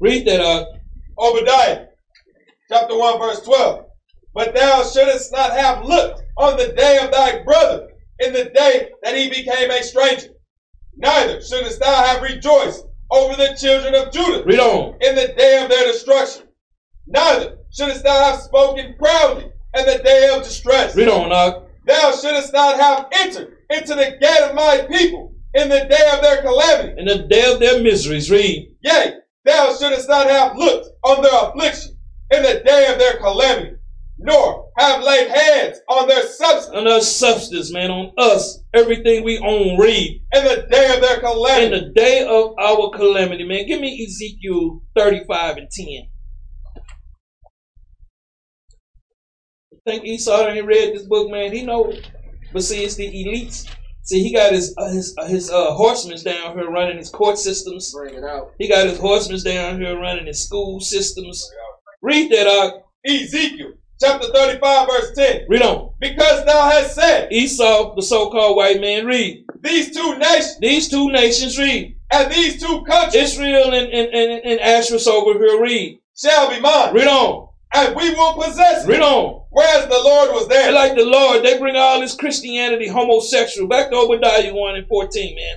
Read 0.01 0.27
that 0.27 0.41
uh, 0.41 0.61
up. 0.63 0.69
Obadiah, 1.19 1.89
chapter 2.71 2.99
1, 2.99 3.19
verse 3.19 3.41
12. 3.43 3.85
But 4.33 4.55
thou 4.55 4.83
shouldest 4.83 5.31
not 5.31 5.53
have 5.53 5.85
looked 5.85 6.23
on 6.39 6.57
the 6.57 6.69
day 6.69 6.99
of 7.03 7.11
thy 7.11 7.43
brother, 7.43 7.89
in 8.21 8.33
the 8.33 8.45
day 8.45 8.89
that 9.03 9.15
he 9.15 9.29
became 9.29 9.71
a 9.71 9.83
stranger. 9.83 10.29
Neither 10.97 11.43
shouldest 11.43 11.81
thou 11.81 12.03
have 12.05 12.23
rejoiced 12.23 12.87
over 13.11 13.37
the 13.37 13.57
children 13.61 13.95
of 13.95 14.11
Judah 14.11 14.43
Read 14.47 14.59
on. 14.59 14.95
in 15.03 15.17
the 15.17 15.35
day 15.37 15.63
of 15.63 15.69
their 15.69 15.93
destruction. 15.93 16.47
Neither 17.07 17.59
shouldest 17.77 18.05
thou 18.05 18.33
have 18.33 18.41
spoken 18.41 18.95
proudly 18.99 19.53
in 19.77 19.85
the 19.85 20.03
day 20.03 20.35
of 20.35 20.45
distress. 20.45 20.97
Read 20.97 21.09
on, 21.09 21.29
Nog. 21.29 21.67
Thou 21.85 22.13
shouldest 22.13 22.53
not 22.53 22.79
have 22.79 23.07
entered 23.13 23.57
into 23.71 23.95
the 23.95 24.17
gate 24.21 24.43
of 24.49 24.55
my 24.55 24.87
people 24.91 25.35
in 25.55 25.69
the 25.69 25.81
day 25.81 26.11
of 26.15 26.23
their 26.23 26.43
calamity. 26.43 26.95
In 26.99 27.07
the 27.07 27.27
day 27.29 27.51
of 27.53 27.59
their 27.61 27.83
miseries, 27.83 28.31
read. 28.31 28.75
Yea, 28.83 29.15
thou 29.45 29.75
shouldest 29.77 30.09
not 30.09 30.29
have 30.29 30.57
looked 30.57 30.89
on 31.05 31.23
their 31.23 31.49
affliction 31.51 31.97
in 32.31 32.43
the 32.43 32.63
day 32.65 32.93
of 32.93 32.99
their 32.99 33.17
calamity, 33.19 33.77
nor 34.19 34.71
have 34.79 35.03
laid 35.03 35.29
hands 35.29 35.79
on 35.89 36.07
their 36.07 36.23
substance 36.23 36.77
On 36.77 36.87
our 36.87 37.01
substance, 37.01 37.73
man, 37.73 37.91
on 37.91 38.13
us, 38.19 38.63
everything 38.75 39.25
we 39.25 39.39
own, 39.39 39.79
read. 39.79 40.23
in 40.35 40.45
the 40.45 40.67
day 40.71 40.95
of 40.95 41.01
their 41.01 41.19
calamity. 41.21 41.65
In 41.67 41.73
the 41.73 41.93
day 41.95 42.25
of 42.25 42.55
our 42.61 42.91
calamity, 42.91 43.45
man. 43.45 43.67
Give 43.67 43.81
me 43.81 44.05
Ezekiel 44.07 44.83
35 44.97 45.57
and 45.57 45.69
10. 45.71 45.87
Think 49.85 50.05
Esau 50.05 50.49
ain't 50.49 50.67
read 50.67 50.95
this 50.95 51.05
book, 51.05 51.31
man. 51.31 51.53
He 51.53 51.65
know, 51.65 51.93
but 52.53 52.63
see, 52.63 52.85
it's 52.85 52.97
the 52.97 53.07
elites. 53.07 53.71
See, 54.03 54.23
he 54.23 54.33
got 54.33 54.53
his 54.53 54.75
uh, 54.77 54.91
his 54.91 55.15
uh, 55.19 55.27
his 55.27 55.51
uh, 55.51 55.73
horsemen 55.73 56.23
down 56.23 56.59
here 56.59 56.71
running 56.71 56.97
his 56.97 57.11
court 57.11 57.39
systems. 57.39 57.93
Bring 57.93 58.15
it 58.15 58.25
out. 58.25 58.53
He 58.59 58.69
got 58.69 58.87
his 58.87 58.99
horsemen 58.99 59.41
down 59.43 59.81
here 59.81 59.99
running 59.99 60.27
his 60.27 60.45
school 60.45 60.81
systems. 60.81 61.49
Read 62.03 62.31
that 62.33 62.47
out. 62.47 62.87
Ezekiel 63.07 63.75
chapter 64.01 64.29
35, 64.33 64.89
verse 64.89 65.13
10. 65.15 65.43
Read 65.49 65.63
on. 65.63 65.93
Because 66.01 66.45
thou 66.47 66.71
hast 66.71 66.95
said, 66.95 67.31
Esau, 67.31 67.95
the 67.95 68.03
so-called 68.03 68.57
white 68.57 68.81
man, 68.81 69.07
read. 69.07 69.45
These 69.61 69.95
two 69.95 70.19
nations. 70.19 70.59
These 70.59 70.89
two 70.89 71.11
nations, 71.13 71.59
read. 71.59 71.97
And 72.13 72.33
these 72.33 72.61
two 72.61 72.83
countries. 72.85 73.33
Israel 73.33 73.73
and, 73.75 73.93
and, 73.93 74.09
and, 74.09 74.45
and 74.45 74.61
Ashurus 74.61 75.07
over 75.07 75.39
here, 75.39 75.61
read. 75.61 76.01
Shall 76.17 76.51
be 76.51 76.61
mine. 76.61 76.95
Read 76.95 77.09
on. 77.09 77.50
And 77.73 77.95
we 77.95 78.11
will 78.11 78.35
possess 78.35 78.87
Read 78.87 79.01
on. 79.01 79.45
Whereas 79.51 79.87
the 79.87 80.01
Lord 80.03 80.31
was 80.31 80.49
there. 80.49 80.67
They 80.67 80.73
like 80.73 80.97
the 80.97 81.05
Lord, 81.05 81.45
they 81.45 81.59
bring 81.59 81.77
all 81.77 82.01
this 82.01 82.15
Christianity 82.15 82.89
homosexual. 82.89 83.69
Back 83.69 83.91
to 83.91 83.97
Obadiah 83.97 84.53
1 84.53 84.77
and 84.77 84.89
14, 84.89 85.35
man. 85.35 85.57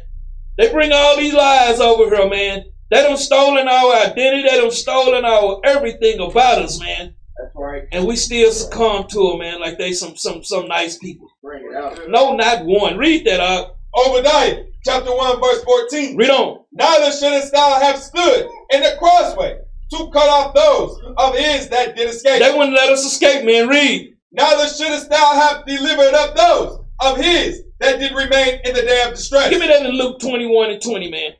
They 0.58 0.72
bring 0.72 0.92
all 0.92 1.18
these 1.18 1.34
lies 1.34 1.80
over 1.80 2.16
here, 2.16 2.30
man. 2.30 2.66
They 2.92 3.02
don't 3.02 3.18
stolen 3.18 3.68
our 3.68 3.96
identity. 3.96 4.44
They 4.44 4.58
don't 4.58 4.74
stolen 4.74 5.26
our 5.26 5.60
everything 5.64 6.20
about 6.20 6.60
us, 6.60 6.80
man. 6.80 7.16
That's 7.38 7.56
right. 7.56 7.84
And 7.92 8.06
we 8.06 8.16
still 8.16 8.52
succumb 8.52 9.08
to 9.08 9.30
them, 9.30 9.40
man, 9.40 9.60
like 9.60 9.80
they 9.80 9.94
some 9.94 10.16
some 10.16 10.44
some 10.44 10.68
nice 10.68 11.00
people. 11.00 11.28
Bring 11.42 11.66
it 11.66 11.76
out. 11.76 12.08
No, 12.08 12.36
not 12.36 12.66
one. 12.66 12.98
Read 12.98 13.26
that 13.26 13.40
up. 13.40 13.80
Obadiah 13.96 14.66
chapter 14.86 15.10
1, 15.16 15.42
verse 15.42 15.64
14. 15.64 16.18
Read 16.18 16.30
on. 16.30 16.64
Neither 16.72 17.12
shouldest 17.12 17.52
thou 17.52 17.80
have 17.80 17.98
stood 17.98 18.48
in 18.72 18.82
the 18.82 18.96
crossway 19.00 19.60
to 19.94 20.12
cut 20.12 20.30
off 20.30 20.54
those 20.54 21.00
of 21.18 21.36
his 21.36 21.70
that 21.70 21.96
did 21.96 22.10
escape. 22.10 22.42
They 22.42 22.52
wouldn't 22.52 22.76
let 22.76 22.92
us 22.92 23.06
escape, 23.06 23.46
man. 23.46 23.68
Read. 23.68 24.16
Neither 24.32 24.68
shouldest 24.68 25.10
thou 25.10 25.34
have 25.34 25.66
delivered 25.66 26.14
up 26.14 26.36
those 26.36 26.80
of 27.00 27.18
his 27.18 27.64
that 27.80 28.00
did 28.00 28.14
remain 28.14 28.60
in 28.66 28.74
the 28.74 28.82
day 28.82 29.04
of 29.04 29.12
distress. 29.12 29.50
Give 29.50 29.60
me 29.60 29.68
that 29.68 29.86
in 29.86 29.92
Luke 29.92 30.20
21 30.20 30.72
and 30.72 30.82
20, 30.82 31.12
man. 31.12 31.32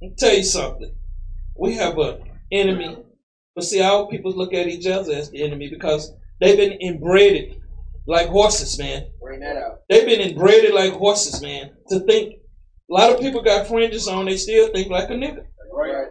Let 0.00 0.10
me 0.10 0.14
tell 0.18 0.34
you 0.34 0.42
something. 0.42 0.94
We 1.56 1.74
have 1.74 1.96
an 1.98 2.22
enemy. 2.50 2.96
But 3.54 3.64
see, 3.64 3.80
our 3.80 4.08
people 4.08 4.32
look 4.32 4.54
at 4.54 4.66
each 4.66 4.86
other 4.86 5.12
as 5.12 5.30
the 5.30 5.42
enemy 5.42 5.68
because 5.68 6.12
they've 6.40 6.56
been 6.56 6.72
inbred 6.72 7.60
like 8.06 8.28
horses, 8.28 8.78
man. 8.78 9.06
Bring 9.20 9.40
that 9.40 9.56
out. 9.56 9.82
They've 9.88 10.06
been 10.06 10.20
inbred 10.20 10.72
like 10.72 10.94
horses, 10.94 11.40
man. 11.40 11.72
To 11.90 12.00
think. 12.00 12.36
A 12.90 12.94
lot 12.94 13.10
of 13.10 13.20
people 13.20 13.40
got 13.40 13.68
fringes 13.68 14.06
on, 14.06 14.26
they 14.26 14.36
still 14.36 14.68
think 14.68 14.90
like 14.90 15.08
a 15.08 15.14
nigga. 15.14 15.46
Right. 15.72 16.08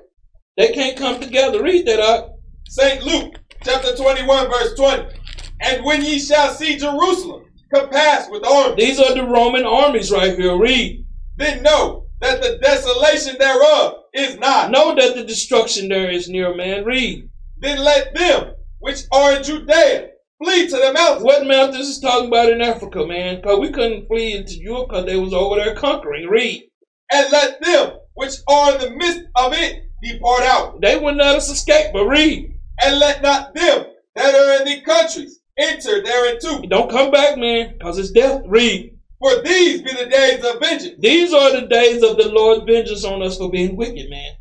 They 0.57 0.73
can't 0.73 0.98
come 0.98 1.19
together. 1.19 1.64
Read 1.64 1.86
that 1.88 1.99
up. 1.99 2.38
St. 2.68 3.02
Luke 3.03 3.36
chapter 3.64 3.95
21, 3.95 4.49
verse 4.49 4.73
20. 4.76 5.18
And 5.61 5.86
when 5.86 6.03
ye 6.03 6.19
shall 6.19 6.53
see 6.53 6.78
Jerusalem 6.78 7.45
compassed 7.73 8.32
with 8.32 8.45
armies, 8.45 8.78
These 8.78 8.99
are 8.99 9.14
the 9.14 9.23
Roman 9.23 9.65
armies 9.65 10.11
right 10.11 10.38
here. 10.38 10.57
Read. 10.57 11.06
then 11.38 11.64
know 11.64 12.07
that 12.19 12.41
the 12.41 12.60
desolation 12.61 13.38
thereof 13.40 14.03
is 14.14 14.38
not. 14.40 14.72
Know 14.72 14.94
that 14.95 15.15
the 15.15 15.23
destruction 15.23 15.88
there 15.88 16.11
is 16.11 16.28
near, 16.28 16.53
man. 16.56 16.84
Read. 16.84 17.30
Then 17.57 17.80
let 17.84 18.14
them 18.14 18.56
which 18.80 19.02
are 19.11 19.38
in 19.38 19.44
Judea 19.44 20.10
flee 20.44 20.68
to 20.68 20.76
the 20.76 20.91
mountains. 20.94 21.23
What 21.23 21.48
mountains 21.48 21.88
is 21.88 21.99
talking 21.99 22.28
about 22.28 22.49
in 22.49 22.61
Africa, 22.61 23.06
man? 23.06 23.38
Because 23.38 23.60
we 23.60 23.72
couldn't 23.72 24.07
flee 24.07 24.34
into 24.34 24.56
Europe 24.56 24.90
because 24.90 25.06
they 25.06 25.18
was 25.18 25.34
over 25.34 25.56
there 25.56 25.76
conquering. 25.76 26.28
Read. 26.28 26.69
And 27.11 27.32
let 27.32 27.61
them 27.61 27.94
which 28.14 28.34
are 28.48 28.73
in 28.73 28.82
the 28.82 28.90
midst 28.90 29.22
of 29.36 29.53
it 29.53 29.90
depart 30.02 30.44
out. 30.44 30.82
They 30.82 30.95
wouldn't 30.98 31.18
let 31.18 31.36
us 31.36 31.49
escape, 31.49 31.91
but 31.94 32.06
read. 32.06 32.53
And 32.84 32.99
let 32.99 33.22
not 33.22 33.53
them 33.53 33.86
that 34.15 34.36
are 34.36 34.61
in 34.61 34.65
the 34.65 34.82
countries 34.82 35.40
enter 35.57 36.02
thereinto. 36.03 36.68
Don't 36.69 36.90
come 36.90 37.11
back, 37.11 37.38
man, 37.38 37.76
because 37.78 37.98
it's 37.98 38.11
death. 38.11 38.41
Read. 38.48 38.98
For 39.19 39.41
these 39.44 39.82
be 39.84 39.91
the 39.94 40.07
days 40.10 40.44
of 40.44 40.60
vengeance, 40.60 40.95
These 40.99 41.32
are 41.34 41.52
the 41.61 41.68
days 41.68 42.02
of 42.02 42.18
the 42.18 42.30
Lord's 42.30 42.65
vengeance 42.65 43.06
on 43.06 43.22
us 43.22 43.38
for 43.38 43.52
being 43.52 43.76
wicked, 43.76 44.10
man. 44.10 44.34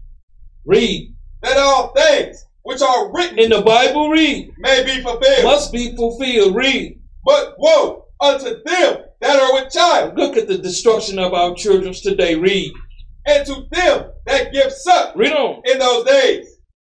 Read. 0.64 1.14
that 1.42 1.58
all 1.58 1.92
things 1.92 2.46
which 2.62 2.80
are 2.82 3.12
written 3.12 3.38
In 3.38 3.50
the 3.50 3.60
Bible, 3.62 4.08
read. 4.08 4.52
may 4.58 4.82
be 4.84 5.02
fulfilled. 5.02 5.44
Must 5.44 5.72
be 5.72 5.94
fulfilled. 5.96 6.54
Read. 6.54 6.98
But 7.24 7.56
woe 7.58 8.06
unto 8.20 8.62
them 8.64 8.98
that 9.20 9.38
are 9.40 9.52
with 9.54 9.72
child, 9.72 10.16
Look 10.16 10.36
at 10.38 10.48
the 10.48 10.56
destruction 10.58 11.18
of 11.18 11.34
our 11.34 11.54
children 11.54 11.92
today. 11.92 12.34
Read. 12.36 12.72
And 13.30 13.46
to 13.46 13.66
them 13.70 14.10
that 14.26 14.52
give 14.52 14.72
suck 14.72 15.14
Read 15.16 15.32
on. 15.32 15.62
in 15.64 15.78
those 15.78 16.04
days. 16.04 16.46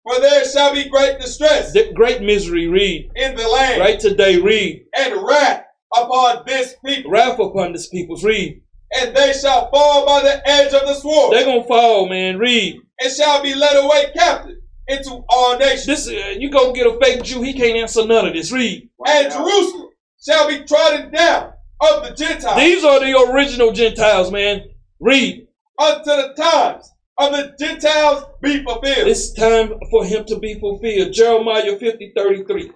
For 0.04 0.20
there 0.22 0.46
shall 0.46 0.74
be 0.74 0.88
great 0.90 1.20
distress 1.20 1.74
The 1.74 1.92
great 1.94 2.22
misery. 2.22 2.68
Read. 2.68 3.10
in 3.16 3.36
the 3.36 3.48
land, 3.48 3.80
Right 3.82 4.00
today. 4.00 4.38
Read. 4.40 4.86
and 4.96 5.24
wrath 5.26 5.64
upon 5.96 6.44
this 6.46 6.76
people, 6.86 7.10
Wrath 7.12 7.40
upon 7.40 7.72
this 7.74 7.88
people's. 7.88 8.24
Read. 8.24 8.62
and 9.00 9.16
they 9.16 9.34
shall 9.34 9.70
fall 9.72 10.06
by 10.06 10.22
the 10.22 10.48
edge 10.48 10.74
of 10.74 10.82
the 10.88 10.94
sword, 10.94 11.34
They're 11.34 11.46
going 11.46 11.64
to 11.64 11.68
fall, 11.68 12.08
man. 12.08 12.38
Read. 12.38 12.80
and 13.02 13.12
shall 13.12 13.42
be 13.42 13.56
led 13.56 13.84
away 13.84 14.12
captive 14.16 14.58
into 14.88 15.24
all 15.30 15.58
nations. 15.58 15.86
This, 15.88 16.08
uh, 16.08 16.36
you 16.38 16.52
go 16.52 16.72
get 16.72 16.86
a 16.86 17.00
fake 17.04 17.24
Jew, 17.24 17.42
he 17.42 17.54
can't 17.54 17.76
answer 17.78 18.06
none 18.06 18.28
of 18.28 18.34
this. 18.34 18.52
Read. 18.52 18.88
and 19.08 19.32
Jerusalem 19.32 19.90
shall 20.24 20.48
be 20.48 20.64
trodden 20.66 21.12
down 21.12 21.54
of 21.82 22.04
the 22.04 22.14
Gentiles 22.16 22.58
These 22.62 22.84
are 22.86 23.00
the 23.00 23.32
original 23.32 23.72
Gentiles, 23.72 24.32
man. 24.32 24.66
Read. 25.00 25.45
Unto 25.80 26.06
the 26.06 26.34
times 26.38 26.92
of 27.18 27.32
the 27.32 27.56
Gentiles 27.60 28.26
be 28.42 28.64
fulfilled. 28.64 29.08
It's 29.08 29.34
time 29.34 29.74
for 29.90 30.06
him 30.06 30.26
to 30.26 30.40
be 30.40 30.60
fulfilled. 30.60 31.14
Jeremiah 31.14 31.78
50, 31.78 32.14
33. 32.16 32.72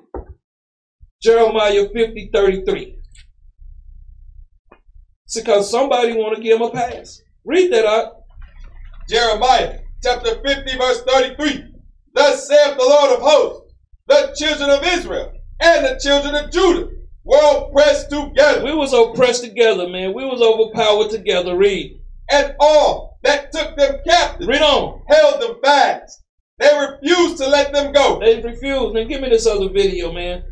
Jeremiah 1.21 1.89
50, 1.89 2.30
33. 2.34 2.99
See, 5.27 5.41
because 5.41 5.69
somebody 5.69 6.13
want 6.13 6.35
to 6.35 6.41
give 6.41 6.59
him 6.59 6.67
a 6.67 6.71
pass. 6.71 7.21
Read 7.45 7.71
that 7.73 7.85
out. 7.85 8.23
Jeremiah 9.09 9.80
chapter 10.03 10.41
50, 10.41 10.77
verse 10.77 11.03
33. 11.03 11.65
Thus 12.13 12.47
saith 12.47 12.77
the 12.77 12.84
Lord 12.85 13.11
of 13.11 13.21
hosts, 13.21 13.73
the 14.07 14.34
children 14.38 14.69
of 14.69 14.84
Israel 14.84 15.34
and 15.61 15.85
the 15.85 15.99
children 16.01 16.35
of 16.35 16.51
Judah 16.51 16.89
were 17.23 17.57
oppressed 17.57 18.09
together, 18.09 18.63
We 18.63 18.73
was 18.73 18.93
oppressed 18.93 19.43
together, 19.43 19.88
man. 19.88 20.13
We 20.13 20.26
was 20.26 20.41
overpowered 20.41 21.11
together. 21.11 21.55
Read. 21.55 21.98
And 22.31 22.56
all 22.60 23.18
that 23.23 23.51
took 23.51 23.76
them 23.76 23.97
captive 24.07 24.47
Read 24.47 24.61
on. 24.61 25.01
held 25.07 25.41
them 25.41 25.56
fast. 25.64 26.23
They 26.57 26.69
refused 26.77 27.38
to 27.38 27.47
let 27.47 27.73
them 27.73 27.93
go. 27.93 28.19
They 28.19 28.41
refused, 28.41 28.93
man. 28.93 29.07
Give 29.07 29.22
me 29.22 29.30
this 29.30 29.47
other 29.47 29.69
video, 29.69 30.11
man. 30.11 30.43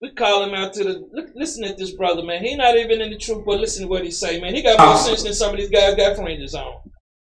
We 0.00 0.12
call 0.12 0.44
him 0.44 0.54
out 0.54 0.72
to 0.74 0.84
the. 0.84 1.08
Look, 1.12 1.30
listen 1.34 1.64
at 1.64 1.78
this 1.78 1.92
brother, 1.92 2.22
man. 2.22 2.44
He 2.44 2.54
not 2.56 2.76
even 2.76 3.00
in 3.00 3.10
the 3.10 3.16
truth, 3.18 3.44
but 3.46 3.58
listen 3.58 3.84
to 3.84 3.88
what 3.88 4.04
he 4.04 4.10
say, 4.10 4.40
man. 4.40 4.54
He 4.54 4.62
got 4.62 4.78
more 4.78 4.96
sense 4.96 5.22
than 5.22 5.32
some 5.32 5.50
of 5.50 5.56
these 5.56 5.70
guys 5.70 5.94
got 5.94 6.16
fringes 6.16 6.54
on. 6.54 6.74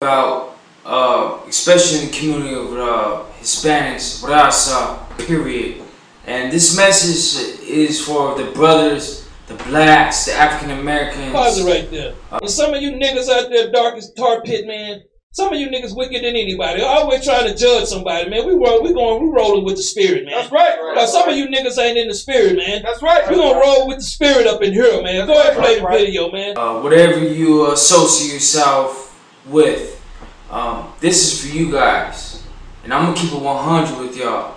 about, 0.02 0.58
uh, 0.86 1.40
especially 1.48 2.00
in 2.02 2.12
the 2.12 2.18
community 2.18 2.54
of 2.54 2.74
uh, 2.78 3.24
Hispanics, 3.40 4.24
raza, 4.24 5.18
period. 5.28 5.82
And 6.26 6.52
this 6.52 6.76
message 6.78 7.60
is 7.68 8.04
for 8.06 8.36
the 8.38 8.52
brothers, 8.52 9.27
the 9.48 9.56
blacks, 9.66 10.26
the 10.26 10.34
African 10.34 10.78
Americans. 10.78 11.32
Pause 11.32 11.60
it 11.60 11.70
right 11.70 11.90
there. 11.92 12.14
And 12.32 12.50
some 12.50 12.74
of 12.74 12.82
you 12.82 12.92
niggas 12.94 13.30
out 13.30 13.50
there 13.50 13.72
dark 13.72 13.96
as 13.96 14.12
tar 14.14 14.42
pit, 14.42 14.68
man. 14.68 15.02
Some 15.32 15.54
of 15.54 15.60
you 15.60 15.68
niggas 15.70 15.96
wicked 15.96 16.24
than 16.24 16.36
anybody. 16.36 16.82
Always 16.82 17.24
trying 17.24 17.48
to 17.48 17.56
judge 17.56 17.86
somebody, 17.88 18.28
man. 18.30 18.46
We 18.48 18.54
roll, 18.54 18.82
we 18.82 18.92
going, 18.94 19.22
we 19.22 19.30
rolling 19.30 19.66
with 19.66 19.76
the 19.76 19.84
spirit, 19.84 20.26
man. 20.26 20.34
That's 20.34 20.52
right. 20.52 20.78
Cause 20.96 21.12
some 21.14 21.30
of 21.30 21.36
you 21.36 21.48
niggas 21.48 21.78
ain't 21.78 21.98
in 21.98 22.08
the 22.08 22.14
spirit, 22.16 22.58
man. 22.58 22.82
That's 22.82 23.02
right. 23.04 23.30
We 23.30 23.36
gonna 23.36 23.60
roll 23.60 23.88
with 23.88 23.98
the 23.98 24.04
spirit 24.04 24.48
up 24.48 24.62
in 24.64 24.74
here, 24.74 25.02
man. 25.04 25.28
Go 25.28 25.34
ahead 25.40 25.54
and 25.54 25.64
play 25.64 25.76
the 25.80 25.84
Right. 25.86 26.00
video, 26.00 26.32
man. 26.32 26.58
Uh, 26.58 26.80
whatever 26.82 27.20
you 27.20 27.72
associate 27.72 28.34
yourself 28.34 29.16
with, 29.46 30.02
um, 30.50 30.92
this 31.02 31.32
is 31.32 31.40
for 31.42 31.56
you 31.56 31.72
guys. 31.72 32.42
And 32.84 32.94
I'm 32.94 33.06
gonna 33.06 33.18
keep 33.18 33.32
it 33.32 33.40
100 33.40 34.00
with 34.00 34.18
y'all. 34.18 34.56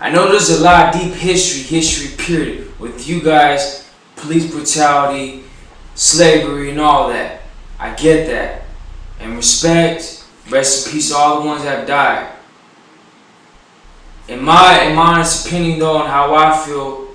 I 0.00 0.10
know 0.10 0.30
there's 0.30 0.50
a 0.50 0.62
lot 0.62 0.94
of 0.94 1.00
deep 1.00 1.12
history, 1.12 1.62
history 1.62 2.16
period, 2.24 2.67
with 2.78 3.08
you 3.08 3.20
guys, 3.20 3.90
police 4.16 4.50
brutality, 4.50 5.44
slavery, 5.94 6.70
and 6.70 6.80
all 6.80 7.08
that. 7.08 7.42
I 7.78 7.94
get 7.94 8.26
that. 8.28 8.62
And 9.20 9.36
respect, 9.36 10.24
rest 10.48 10.86
in 10.86 10.92
peace 10.92 11.10
to 11.10 11.16
all 11.16 11.40
the 11.40 11.46
ones 11.46 11.64
that 11.64 11.78
have 11.78 11.88
died. 11.88 12.34
In 14.28 14.44
my, 14.44 14.82
in 14.82 14.94
my 14.94 15.14
honest 15.14 15.46
opinion, 15.46 15.78
though, 15.78 16.00
and 16.00 16.08
how 16.08 16.34
I 16.34 16.64
feel, 16.64 17.08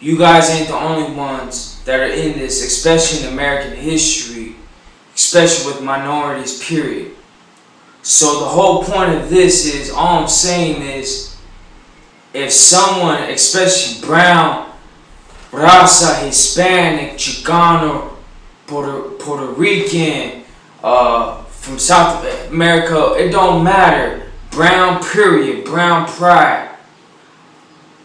you 0.00 0.16
guys 0.16 0.48
ain't 0.50 0.68
the 0.68 0.78
only 0.78 1.14
ones 1.14 1.82
that 1.84 2.00
are 2.00 2.12
in 2.12 2.38
this, 2.38 2.64
especially 2.64 3.26
in 3.26 3.32
American 3.32 3.76
history, 3.76 4.56
especially 5.14 5.72
with 5.72 5.82
minorities, 5.82 6.64
period. 6.64 7.12
So 8.02 8.40
the 8.40 8.46
whole 8.46 8.82
point 8.82 9.12
of 9.12 9.28
this 9.28 9.66
is, 9.66 9.90
all 9.90 10.22
I'm 10.22 10.28
saying 10.28 10.80
is, 10.80 11.29
if 12.32 12.52
someone, 12.52 13.22
especially 13.24 14.06
brown, 14.06 14.70
raza, 15.50 16.24
Hispanic, 16.24 17.14
Chicano, 17.14 18.16
Puerto, 18.66 19.10
Puerto 19.18 19.46
Rican, 19.52 20.44
uh, 20.82 21.42
from 21.44 21.78
South 21.78 22.24
America, 22.50 23.14
it 23.18 23.30
don't 23.30 23.62
matter. 23.62 24.30
Brown 24.50 25.02
period, 25.02 25.64
brown 25.64 26.06
pride. 26.08 26.74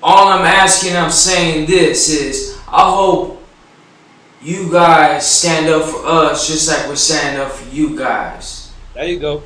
All 0.04 0.28
I'm 0.28 0.46
asking, 0.46 0.96
I'm 0.96 1.12
saying 1.12 1.66
this 1.66 2.10
is, 2.10 2.60
I 2.68 2.94
hope 2.94 3.42
you 4.42 4.72
guys 4.72 5.26
stand 5.26 5.68
up 5.68 5.90
for 5.90 6.06
us 6.06 6.48
just 6.48 6.68
like 6.68 6.88
we're 6.88 6.96
standing 6.96 7.42
up 7.42 7.52
for 7.52 7.68
you 7.74 7.98
guys. 7.98 8.72
There 8.94 9.06
you 9.06 9.20
go. 9.20 9.44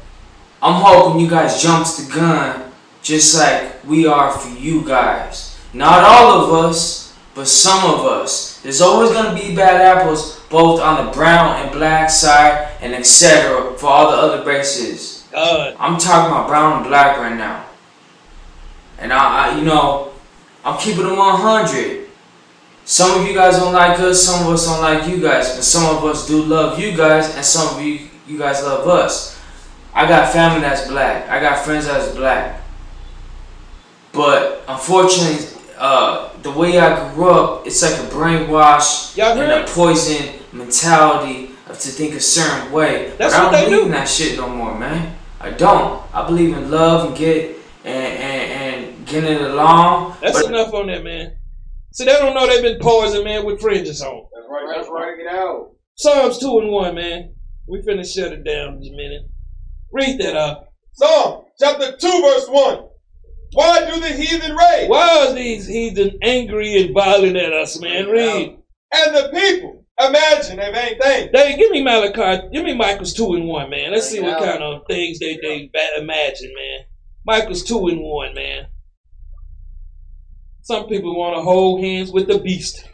I'm 0.62 0.82
hoping 0.82 1.22
you 1.22 1.30
guys 1.30 1.62
jumps 1.62 2.04
the 2.04 2.14
gun 2.14 2.69
just 3.02 3.38
like 3.38 3.84
we 3.86 4.06
are 4.06 4.32
for 4.32 4.50
you 4.58 4.84
guys. 4.86 5.60
Not 5.74 6.04
all 6.04 6.42
of 6.42 6.66
us, 6.66 7.18
but 7.36 7.48
some 7.48 7.90
of 7.90 8.06
us. 8.06 8.62
There's 8.62 8.82
always 8.82 9.12
gonna 9.12 9.34
be 9.40 9.56
bad 9.56 9.82
apples 9.82 10.40
both 10.50 10.82
on 10.82 11.06
the 11.06 11.12
brown 11.12 11.62
and 11.62 11.72
black 11.72 12.10
side 12.10 12.72
and 12.82 12.94
etc. 12.94 13.78
for 13.78 13.88
all 13.88 14.12
the 14.12 14.18
other 14.18 14.46
races. 14.46 15.28
God. 15.32 15.76
I'm 15.80 16.00
talking 16.00 16.32
about 16.32 16.48
brown 16.48 16.82
and 16.82 16.88
black 16.88 17.18
right 17.18 17.38
now. 17.38 17.66
And 18.98 19.14
I, 19.14 19.52
I 19.52 19.58
you 19.58 19.64
know, 19.64 20.12
I'm 20.66 20.78
keeping 20.80 21.04
them 21.04 21.18
100. 21.18 22.08
Some 22.86 23.22
of 23.22 23.28
you 23.28 23.36
guys 23.36 23.58
don't 23.58 23.74
like 23.74 24.00
us, 24.00 24.24
some 24.24 24.48
of 24.48 24.54
us 24.54 24.66
don't 24.66 24.82
like 24.82 25.08
you 25.08 25.22
guys, 25.22 25.56
but 25.56 25.64
some 25.64 25.96
of 25.96 26.04
us 26.04 26.28
do 26.28 26.42
love 26.42 26.80
you 26.80 26.98
guys, 26.98 27.36
and 27.36 27.46
some 27.46 27.76
of 27.76 27.86
you 27.86 28.10
you 28.28 28.38
guys 28.38 28.64
love 28.64 28.88
us. 28.88 29.40
I 29.94 30.08
got 30.08 30.32
family 30.32 30.62
that's 30.62 30.88
black. 30.88 31.30
I 31.30 31.40
got 31.40 31.64
friends 31.64 31.86
that's 31.86 32.16
black. 32.16 32.59
But 34.14 34.64
unfortunately, 34.68 35.46
uh, 35.78 36.30
the 36.42 36.52
way 36.52 36.80
I 36.80 37.14
grew 37.14 37.30
up, 37.30 37.68
it's 37.68 37.82
like 37.82 37.94
a 37.94 38.14
brainwash 38.14 39.18
and 39.18 39.52
a 39.52 39.72
poison 39.72 40.36
mentality 40.52 41.52
of 41.68 41.80
to 41.80 41.90
think 41.90 42.16
a 42.16 42.20
certain 42.20 42.72
way. 42.72 43.14
That's 43.18 43.34
but 43.34 43.42
I 43.42 43.46
what 43.46 43.52
don't 43.52 43.62
they 43.62 43.66
believe 43.66 43.80
do. 43.82 43.86
in 43.86 43.92
that 43.92 44.08
shit 44.10 44.38
no 44.38 44.50
more, 44.50 44.78
man. 44.78 45.16
I 45.40 45.52
don't. 45.52 46.04
I 46.14 46.26
believe 46.26 46.58
in 46.58 46.70
love 46.70 47.08
and 47.08 47.18
get 47.18 47.56
and 47.86 47.96
and, 47.96 48.86
and 48.88 49.08
getting 49.08 49.32
it 49.32 49.42
along. 49.42 50.18
That's 50.22 50.42
but 50.42 50.52
enough 50.52 50.74
on 50.74 50.88
that, 50.88 51.04
man. 51.04 51.38
See, 51.94 52.06
they 52.06 52.14
don't 52.14 52.34
know 52.34 52.46
they've 52.48 52.62
been 52.62 52.80
poisoned, 52.80 53.24
man, 53.24 53.46
with 53.46 53.62
fringes 53.62 54.02
on. 54.02 54.28
That's 54.34 54.48
right. 54.50 54.74
That's 54.76 54.90
right. 54.90 55.18
Get 55.18 55.34
out. 55.34 55.72
Psalms 55.96 56.38
2 56.40 56.60
and 56.60 56.70
1, 56.72 56.96
man. 56.96 57.36
We 57.68 57.80
finna 57.82 58.06
shut 58.06 58.32
it 58.32 58.44
down 58.44 58.82
in 58.82 58.94
a 58.94 58.98
minute. 58.98 59.24
Read 59.92 60.20
that 60.20 60.36
up. 60.36 60.74
Psalm 60.94 61.46
chapter 61.60 61.96
2, 61.96 62.22
verse 62.22 62.48
1. 62.50 62.89
Why 63.54 63.90
do 63.90 64.00
the 64.00 64.10
heathen 64.10 64.56
rage? 64.56 64.90
Why 64.90 65.28
are 65.28 65.34
these 65.34 65.68
heathen 65.68 66.20
angry 66.22 66.82
and 66.82 66.94
violent 66.94 67.36
at 67.36 67.54
us, 67.54 67.80
man? 67.80 68.08
Read. 68.08 68.58
And 68.94 69.16
the 69.16 69.30
people 69.34 69.86
imagine 70.00 70.58
they 70.58 70.72
vain 70.72 71.00
things. 71.00 71.32
They 71.34 71.56
give 71.56 71.72
me 71.72 71.84
Malachi, 71.84 72.48
give 72.54 72.64
me 72.64 72.76
Micah's 72.76 73.14
2 73.14 73.34
and 73.34 73.48
1, 73.48 73.70
man. 73.70 73.92
Let's 73.92 74.10
see 74.10 74.22
what 74.22 74.40
kind 74.40 74.64
of 74.64 74.84
things 74.88 75.20
they, 75.20 75.38
they 75.42 75.70
imagine, 75.98 76.54
man. 76.56 76.86
Micah's 77.26 77.64
2 77.64 77.88
and 77.88 78.02
1, 78.02 78.34
man. 78.36 78.68
Some 80.62 80.88
people 80.88 81.18
want 81.18 81.36
to 81.36 81.42
hold 81.42 81.84
hands 81.84 82.12
with 82.12 82.28
the 82.28 82.40
beast. 82.40 82.88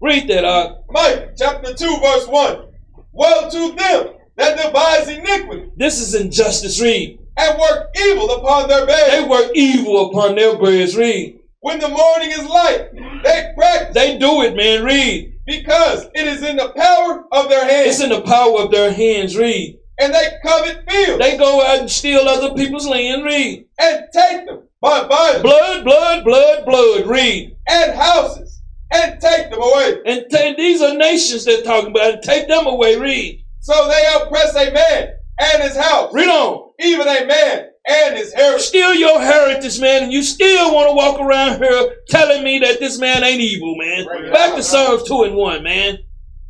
Read 0.00 0.28
that 0.28 0.44
up. 0.44 0.84
Micah 0.90 1.32
chapter 1.36 1.74
2, 1.74 1.98
verse 2.00 2.26
1. 2.28 2.72
Well 3.12 3.50
to 3.50 3.74
them 3.74 4.14
that 4.36 4.58
devise 4.58 5.08
iniquity 5.08 5.70
This 5.76 6.00
is 6.00 6.14
injustice, 6.14 6.80
read. 6.80 7.18
And 7.38 7.58
work 7.58 7.90
evil 7.98 8.30
upon 8.30 8.68
their 8.68 8.86
beds. 8.86 9.10
They 9.10 9.24
work 9.28 9.50
evil 9.54 10.08
upon 10.10 10.34
their 10.34 10.56
beds, 10.58 10.96
read. 10.96 11.38
When 11.60 11.78
the 11.80 11.88
morning 11.88 12.30
is 12.30 12.46
light, 12.48 12.90
they 13.24 13.52
practice 13.56 13.94
They 13.94 14.18
do 14.18 14.42
it, 14.42 14.56
man, 14.56 14.84
read. 14.84 15.34
because 15.46 16.04
it 16.14 16.26
is 16.26 16.42
in 16.42 16.56
the 16.56 16.72
power 16.76 17.24
of 17.32 17.48
their 17.48 17.64
hands. 17.68 17.88
It's 17.88 18.00
in 18.00 18.10
the 18.10 18.20
power 18.22 18.60
of 18.60 18.70
their 18.70 18.92
hands, 18.92 19.36
read. 19.36 19.78
And 19.98 20.12
they 20.14 20.28
covet 20.44 20.88
fields 20.90 21.18
They 21.18 21.36
go 21.38 21.64
out 21.66 21.80
and 21.80 21.90
steal 21.90 22.20
other 22.28 22.54
people's 22.54 22.86
land, 22.86 23.24
read. 23.24 23.66
and 23.78 24.04
take 24.12 24.46
them 24.46 24.62
by 24.80 25.06
violence 25.08 25.42
Blood, 25.42 25.84
blood, 25.84 26.24
blood, 26.24 26.64
blood, 26.66 27.06
read. 27.06 27.56
and 27.68 27.92
houses 27.92 28.60
and 28.92 29.20
take 29.20 29.50
them 29.50 29.60
away. 29.60 29.96
And 30.06 30.26
these 30.56 30.80
are 30.82 30.94
nations 30.94 31.44
they're 31.44 31.62
talking 31.62 31.90
about. 31.90 32.14
And 32.14 32.22
take 32.22 32.46
them 32.46 32.66
away, 32.66 32.96
read. 32.96 33.44
So 33.60 33.88
they 33.88 34.04
oppress 34.14 34.54
a 34.54 34.70
man 34.72 35.08
and 35.40 35.62
his 35.62 35.76
house, 35.76 36.12
Read 36.14 36.28
on. 36.28 36.65
Even 36.80 37.06
a 37.06 37.26
man 37.26 37.70
and 37.86 38.16
his 38.16 38.32
heritage. 38.32 38.66
Steal 38.66 38.94
your 38.94 39.20
heritage, 39.20 39.80
man, 39.80 40.04
and 40.04 40.12
you 40.12 40.22
still 40.22 40.74
want 40.74 40.88
to 40.88 40.94
walk 40.94 41.20
around 41.20 41.62
here 41.62 41.96
telling 42.08 42.42
me 42.42 42.58
that 42.60 42.80
this 42.80 42.98
man 42.98 43.22
ain't 43.24 43.40
evil, 43.40 43.76
man. 43.76 44.32
Back 44.32 44.54
to 44.56 44.62
serve 44.62 45.06
2 45.06 45.24
and 45.24 45.36
1, 45.36 45.62
man. 45.62 45.98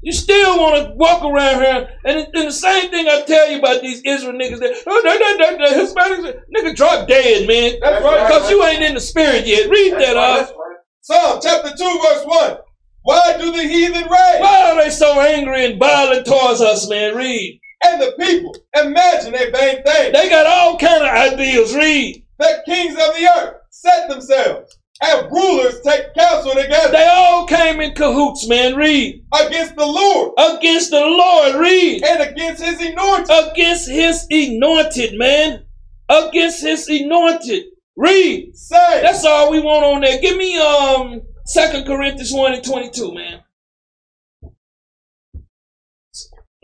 You 0.02 0.12
still 0.12 0.58
want 0.58 0.86
to 0.86 0.94
walk 0.94 1.24
around 1.24 1.62
here, 1.62 1.88
and, 2.04 2.28
and 2.32 2.46
the 2.48 2.52
same 2.52 2.90
thing 2.90 3.08
I 3.08 3.22
tell 3.26 3.50
you 3.50 3.58
about 3.58 3.82
these 3.82 4.02
Israel 4.04 4.34
niggas 4.34 4.60
that, 4.60 4.76
oh, 4.86 5.02
no, 5.04 5.16
no, 5.16 5.56
no, 5.56 5.66
Hispanics, 5.72 6.40
nigga 6.56 6.76
drop 6.76 7.08
dead, 7.08 7.48
man. 7.48 7.78
That's 7.80 8.04
right. 8.04 8.26
Because 8.26 8.50
you 8.50 8.62
ain't 8.64 8.82
in 8.82 8.94
the 8.94 9.00
spirit 9.00 9.46
yet. 9.46 9.68
Read 9.68 9.94
that 9.94 10.16
off. 10.16 10.52
Psalm 11.00 11.40
chapter 11.42 11.70
2, 11.70 12.00
verse 12.02 12.24
1. 12.24 12.56
Why 13.02 13.36
do 13.38 13.52
the 13.52 13.62
heathen 13.62 14.02
rage? 14.02 14.40
Why 14.40 14.72
are 14.72 14.82
they 14.82 14.90
so 14.90 15.20
angry 15.20 15.64
and 15.64 15.78
violent 15.78 16.26
towards 16.26 16.60
us, 16.60 16.88
man? 16.88 17.14
Read. 17.14 17.60
And 17.86 18.02
the 18.02 18.14
people 18.18 18.56
imagine 18.74 19.34
a 19.34 19.50
vain 19.50 19.82
thing. 19.82 20.12
They 20.12 20.28
got 20.28 20.46
all 20.46 20.78
kind 20.78 21.02
of 21.04 21.08
ideas. 21.32 21.74
Read. 21.74 22.24
The 22.38 22.62
kings 22.66 22.92
of 22.92 23.14
the 23.16 23.30
earth 23.38 23.54
set 23.70 24.08
themselves, 24.08 24.76
and 25.00 25.30
rulers 25.30 25.80
take 25.82 26.14
counsel 26.14 26.52
together 26.52 26.90
They 26.92 27.06
all 27.10 27.46
came 27.46 27.80
in 27.80 27.94
cahoots, 27.94 28.46
man. 28.48 28.74
Read. 28.76 29.24
against 29.40 29.76
the 29.76 29.86
Lord 29.86 30.32
Against 30.38 30.90
the 30.90 31.00
Lord. 31.00 31.54
Read. 31.56 32.02
and 32.04 32.22
against 32.30 32.62
his 32.62 32.80
anointed. 32.80 33.30
Against 33.52 33.88
his 33.88 34.26
anointed, 34.30 35.18
man. 35.18 35.64
Against 36.08 36.62
his 36.62 36.88
anointed. 36.88 37.64
Read. 37.96 38.54
Say, 38.56 39.00
That's 39.02 39.24
all 39.24 39.50
we 39.50 39.60
want 39.60 39.84
on 39.84 40.00
there. 40.02 40.20
Give 40.20 40.36
me 40.36 40.58
um 40.58 41.22
Second 41.46 41.86
Corinthians 41.86 42.32
1 42.32 42.52
and 42.54 42.64
22, 42.64 43.14
man. 43.14 43.40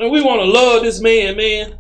And 0.03 0.11
we 0.11 0.21
want 0.21 0.41
to 0.41 0.47
love 0.47 0.83
this 0.83 1.01
man, 1.01 1.37
man. 1.37 1.79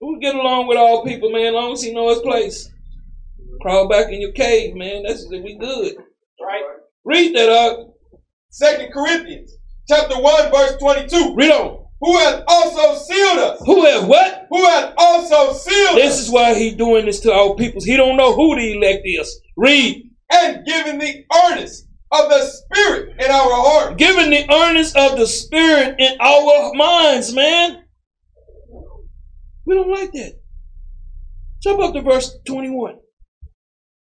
We 0.00 0.18
get 0.20 0.34
along 0.34 0.66
with 0.66 0.76
all 0.76 1.04
people, 1.04 1.30
man, 1.30 1.46
as 1.46 1.52
long 1.52 1.72
as 1.72 1.82
he 1.84 1.94
know 1.94 2.08
his 2.08 2.18
place. 2.18 2.68
Crawl 3.60 3.88
back 3.88 4.12
in 4.12 4.20
your 4.20 4.32
cave, 4.32 4.74
man. 4.74 5.04
That's 5.04 5.24
we 5.30 5.56
good. 5.56 5.94
right? 6.40 6.64
Read 7.04 7.36
that 7.36 7.48
up. 7.48 7.94
Second 8.50 8.92
Corinthians 8.92 9.56
chapter 9.88 10.20
1, 10.20 10.50
verse 10.50 10.76
22. 10.80 11.36
Read 11.36 11.52
on. 11.52 11.86
Who 12.00 12.18
has 12.18 12.42
also 12.48 12.98
sealed 13.00 13.38
us? 13.38 13.62
Who 13.64 13.84
has 13.84 14.02
what? 14.02 14.48
Who 14.50 14.64
has 14.64 14.92
also 14.98 15.52
sealed 15.52 15.96
This 15.96 16.14
us 16.14 16.20
is 16.22 16.30
why 16.32 16.54
he 16.54 16.74
doing 16.74 17.06
this 17.06 17.20
to 17.20 17.32
our 17.32 17.54
peoples. 17.54 17.84
He 17.84 17.96
don't 17.96 18.16
know 18.16 18.34
who 18.34 18.56
the 18.56 18.72
elect 18.72 19.02
is. 19.04 19.40
Read. 19.56 20.10
and 20.32 20.66
given 20.66 20.98
the 20.98 21.24
earnest 21.46 21.86
of 22.12 22.28
the 22.28 22.42
Spirit 22.46 23.16
in 23.18 23.30
our 23.30 23.50
heart. 23.50 23.96
Giving 23.96 24.30
the 24.30 24.52
earnest 24.52 24.96
of 24.96 25.16
the 25.18 25.26
Spirit 25.26 25.96
in 25.98 26.16
our 26.20 26.72
minds, 26.74 27.34
man. 27.34 27.84
We 29.66 29.74
don't 29.74 29.90
like 29.90 30.12
that. 30.12 30.40
Jump 31.62 31.80
up 31.80 31.94
to 31.94 32.02
verse 32.02 32.36
21. 32.46 32.96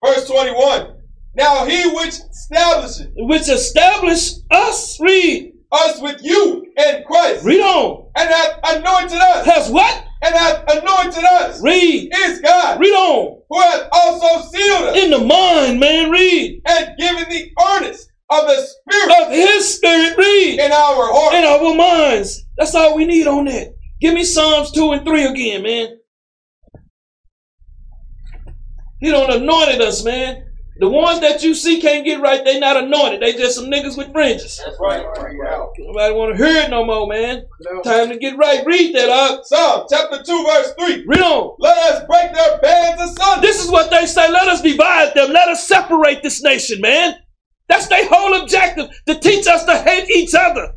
Verse 0.04 0.26
21. 0.28 0.96
Now 1.34 1.66
he 1.66 1.88
which 1.94 2.14
establishes 2.30 3.08
Which 3.16 3.48
established 3.48 4.40
us, 4.50 4.98
read. 5.00 5.52
Us 5.72 6.00
with 6.00 6.22
you 6.22 6.66
in 6.76 7.04
Christ 7.06 7.44
Read 7.44 7.60
on. 7.60 8.08
and 8.16 8.28
hath 8.28 8.58
anointed 8.76 9.18
us 9.18 9.46
Has 9.46 9.70
what? 9.70 10.04
and 10.22 10.34
hath 10.34 10.64
anointed 10.70 11.24
us 11.24 11.60
Read. 11.62 12.10
is 12.14 12.40
God 12.40 12.80
Read 12.80 12.92
on. 12.94 13.40
who 13.48 13.60
hath 13.60 13.88
also 13.92 14.48
sealed 14.50 14.84
us 14.84 14.96
In 14.96 15.10
the 15.10 15.18
mind, 15.18 15.80
man, 15.80 16.10
read. 16.10 16.62
and 16.66 16.96
given 16.98 17.28
the 17.28 17.50
earnest 17.74 18.10
of 18.30 18.46
the 18.46 18.56
Spirit 18.66 19.22
Of 19.26 19.32
his 19.32 19.74
spirit, 19.76 20.16
read. 20.16 20.58
in 20.60 20.72
our 20.72 21.12
heart. 21.12 21.34
In 21.34 21.44
our 21.44 21.74
minds. 21.74 22.44
That's 22.58 22.74
all 22.74 22.96
we 22.96 23.04
need 23.04 23.26
on 23.26 23.44
that. 23.46 23.74
Give 24.00 24.14
me 24.14 24.24
Psalms 24.24 24.72
2 24.72 24.92
and 24.92 25.04
3 25.06 25.24
again, 25.26 25.62
man. 25.62 25.98
He 28.98 29.10
don't 29.10 29.30
anointed 29.30 29.80
us, 29.80 30.02
man. 30.04 30.45
The 30.78 30.88
ones 30.88 31.20
that 31.20 31.42
you 31.42 31.54
see 31.54 31.80
can't 31.80 32.04
get 32.04 32.20
right, 32.20 32.44
they 32.44 32.60
not 32.60 32.76
anointed. 32.76 33.22
They 33.22 33.32
just 33.32 33.56
some 33.56 33.66
niggas 33.66 33.96
with 33.96 34.12
fringes. 34.12 34.60
That's 34.62 34.76
right. 34.78 35.06
Bring 35.14 35.38
it 35.38 35.48
out. 35.48 35.70
Nobody 35.78 36.14
want 36.14 36.36
to 36.36 36.44
hear 36.44 36.62
it 36.62 36.70
no 36.70 36.84
more, 36.84 37.06
man. 37.06 37.44
No. 37.60 37.80
Time 37.80 38.10
to 38.10 38.18
get 38.18 38.36
right. 38.36 38.64
Read 38.66 38.94
that 38.94 39.08
up. 39.08 39.40
Psalm 39.44 39.86
chapter 39.88 40.22
2, 40.22 40.44
verse 40.44 40.74
3. 40.78 41.04
Read 41.06 41.22
on. 41.22 41.56
Let 41.58 41.78
us 41.92 42.04
break 42.06 42.34
their 42.34 42.58
bands 42.58 43.02
asunder. 43.02 43.40
This 43.40 43.64
is 43.64 43.70
what 43.70 43.90
they 43.90 44.04
say. 44.04 44.30
Let 44.30 44.48
us 44.48 44.60
divide 44.60 45.14
them. 45.14 45.32
Let 45.32 45.48
us 45.48 45.66
separate 45.66 46.22
this 46.22 46.42
nation, 46.42 46.82
man. 46.82 47.14
That's 47.68 47.86
their 47.86 48.06
whole 48.08 48.42
objective 48.42 48.88
to 49.06 49.14
teach 49.14 49.46
us 49.46 49.64
to 49.64 49.78
hate 49.78 50.10
each 50.10 50.34
other. 50.34 50.72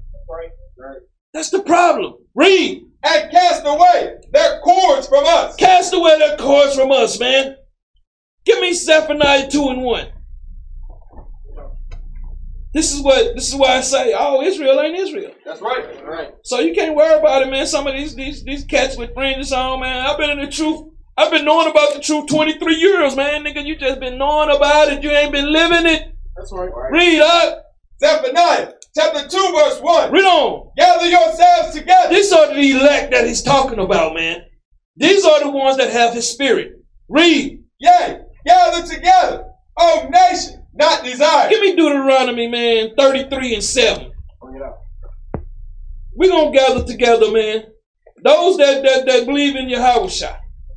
That's 1.34 1.50
the 1.50 1.60
problem. 1.60 2.16
Read. 2.36 2.86
And 3.04 3.32
cast 3.32 3.64
away 3.66 4.16
their 4.32 4.60
cords 4.62 5.08
from 5.08 5.26
us. 5.26 5.56
Cast 5.58 5.94
away 5.94 6.18
their 6.20 6.38
cords 6.38 6.76
from 6.76 6.92
us, 6.92 7.20
man. 7.20 7.56
Give 8.46 8.60
me 8.60 8.74
Zephaniah 8.74 9.50
2 9.50 9.70
and 9.70 9.82
1. 9.84 10.08
This 12.72 12.94
is 12.94 13.02
what 13.02 13.36
this 13.36 13.50
is 13.50 13.56
why 13.56 13.78
I 13.78 13.82
say, 13.82 14.14
oh, 14.18 14.44
Israel 14.44 14.80
ain't 14.80 14.98
Israel. 14.98 15.32
That's 15.44 15.60
right. 15.60 15.84
That's 15.84 16.04
right. 16.04 16.34
So 16.44 16.60
you 16.60 16.76
can't 16.76 16.96
worry 16.96 17.18
about 17.18 17.42
it, 17.42 17.50
man. 17.50 17.66
Some 17.66 17.88
of 17.88 17.94
these 17.94 18.16
these 18.16 18.44
these 18.44 18.64
cats 18.64 18.96
with 18.96 19.14
fringes 19.16 19.52
on, 19.52 19.80
man. 19.80 20.06
I've 20.06 20.20
been 20.20 20.30
in 20.30 20.40
the 20.40 20.52
truth. 20.52 20.88
I've 21.18 21.32
been 21.32 21.46
knowing 21.46 21.70
about 21.70 21.94
the 21.94 22.00
truth 22.00 22.28
23 22.28 22.76
years, 22.76 23.16
man. 23.16 23.44
Nigga, 23.44 23.66
you 23.66 23.76
just 23.76 24.00
been 24.00 24.18
knowing 24.20 24.56
about 24.56 24.90
it. 24.90 25.04
You 25.04 25.10
ain't 25.10 25.32
been 25.32 25.52
living 25.52 25.88
it. 25.88 26.16
That's 26.38 26.54
right. 26.54 26.70
Read 26.92 27.22
up. 27.22 27.66
Zephaniah 28.00 28.74
chapter 28.96 29.28
2, 29.28 29.52
verse 29.54 29.82
1. 29.82 30.12
Read 30.12 30.24
on. 30.24 30.72
Gather 30.78 31.08
yourselves 31.08 31.76
together. 31.76 32.14
These 32.14 32.32
are 32.32 32.54
the 32.54 32.72
elect 32.72 33.12
that 33.12 33.28
he's 33.28 33.42
talking 33.42 33.80
about, 33.80 34.14
man. 34.14 34.44
These 34.96 35.26
are 35.26 35.44
the 35.44 35.50
ones 35.50 35.78
that 35.78 35.92
have 35.92 36.14
his 36.14 36.30
spirit. 36.30 36.74
Read. 37.08 37.64
Yea, 37.80 38.22
gather 38.46 38.88
together, 38.88 39.46
O 39.78 40.02
oh, 40.04 40.10
nation, 40.10 40.64
not 40.74 41.04
desire. 41.04 41.50
Give 41.50 41.62
me 41.62 41.76
Deuteronomy, 41.76 42.48
man, 42.48 42.96
33 42.98 43.56
and 43.56 43.64
7. 43.64 44.12
We're 46.16 46.30
gonna 46.30 46.52
gather 46.52 46.84
together, 46.84 47.32
man. 47.32 47.64
Those 48.24 48.58
that 48.58 48.84
that, 48.84 49.06
that 49.06 49.26
believe 49.26 49.56
in 49.56 49.70
Yahweh. 49.70 50.10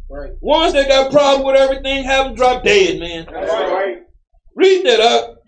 Right. 0.09 0.31
Ones 0.41 0.75
that 0.75 0.89
got 0.89 1.11
problem 1.11 1.47
with 1.47 1.57
everything 1.57 2.05
have 2.05 2.27
them 2.27 2.35
drop 2.35 2.63
dead, 2.63 3.01
man. 3.01 3.27
That's 3.31 3.51
right. 3.51 4.03
Read 4.55 4.87
that 4.87 5.01
up. 5.01 5.43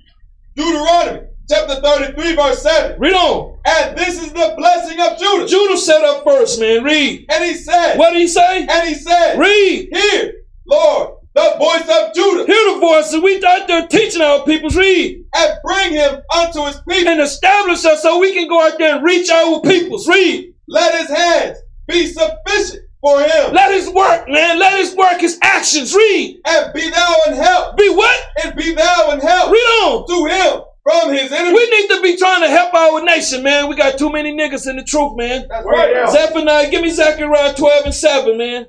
Deuteronomy 0.57 1.29
chapter 1.49 1.75
33, 1.81 2.37
verse 2.37 2.63
7. 2.63 2.99
Read 2.99 3.13
on. 3.13 3.59
And 3.67 3.97
this 3.97 4.23
is 4.23 4.33
the 4.33 4.55
blessing 4.57 5.01
of 5.01 5.19
Judah. 5.19 5.47
Judah 5.47 5.77
set 5.77 6.03
up 6.03 6.25
first, 6.25 6.61
man. 6.61 6.83
Read. 6.83 7.27
And 7.31 7.45
he 7.45 7.55
said, 7.55 7.97
What 7.97 8.13
did 8.13 8.21
he 8.21 8.29
say? 8.29 8.67
And 8.67 8.89
he 8.89 8.95
said, 8.95 9.39
Read. 9.39 9.89
Hear, 9.93 10.33
Lord, 10.67 11.11
the 11.35 11.57
voice 11.59 11.83
of 11.83 12.15
Judah. 12.15 12.47
Hear 12.47 12.75
the 12.75 12.81
voices. 12.81 13.23
We 13.23 13.45
out 13.45 13.67
there 13.67 13.87
teaching 13.87 14.23
our 14.23 14.45
peoples. 14.45 14.77
Read. 14.77 15.25
And 15.35 15.53
bring 15.65 15.93
him 15.93 16.23
unto 16.37 16.65
his 16.65 16.81
people. 16.89 17.13
And 17.13 17.21
establish 17.21 17.85
us 17.85 18.03
so 18.03 18.21
we 18.21 18.33
can 18.33 18.49
go 18.49 18.67
out 18.67 18.79
there 18.79 18.97
and 18.97 19.05
reach 19.05 19.31
our 19.31 19.61
peoples. 19.61 20.09
Read. 20.09 20.55
Let 20.69 21.01
his 21.01 21.11
hands 21.11 21.59
be 21.89 22.07
sufficient 22.07 22.85
for 23.01 23.21
him. 23.21 23.53
Let 23.53 23.73
his 23.73 23.91
work, 23.91 24.29
man. 24.29 24.59
Let 24.59 24.79
his 24.79 24.95
work, 24.97 25.21
his 25.21 25.39
actions. 25.43 25.95
Read. 25.95 26.41
And 26.47 26.73
be 26.73 26.89
thou 26.89 27.17
in 27.27 27.35
help. 27.35 27.77
Be 27.77 27.89
what? 27.91 28.21
And 28.45 28.57
be 28.57 28.75
thou 28.75 29.11
in 29.13 29.21
help. 29.21 29.51
Read 29.51 29.83
on. 29.83 30.07
To 30.07 30.25
him 30.27 30.63
from 30.85 31.13
his 31.13 31.33
enemies. 31.33 31.55
We 31.55 31.71
need 31.71 31.89
to 31.89 32.03
be 32.03 32.17
trying 32.17 32.43
to 32.43 32.49
help 32.49 32.73
our 32.75 33.03
nation, 33.03 33.43
man. 33.43 33.69
We 33.69 33.75
got 33.75 33.99
too 33.99 34.11
many 34.11 34.37
niggas 34.37 34.69
in 34.69 34.77
the 34.77 34.85
truth, 34.85 35.17
man. 35.17 35.47
That's 35.49 35.67
right. 35.67 36.11
Zephaniah, 36.11 36.71
give 36.71 36.83
me 36.83 36.91
Zechariah 36.91 37.55
12 37.55 37.85
and 37.87 37.95
7, 37.95 38.39
man. 38.39 38.67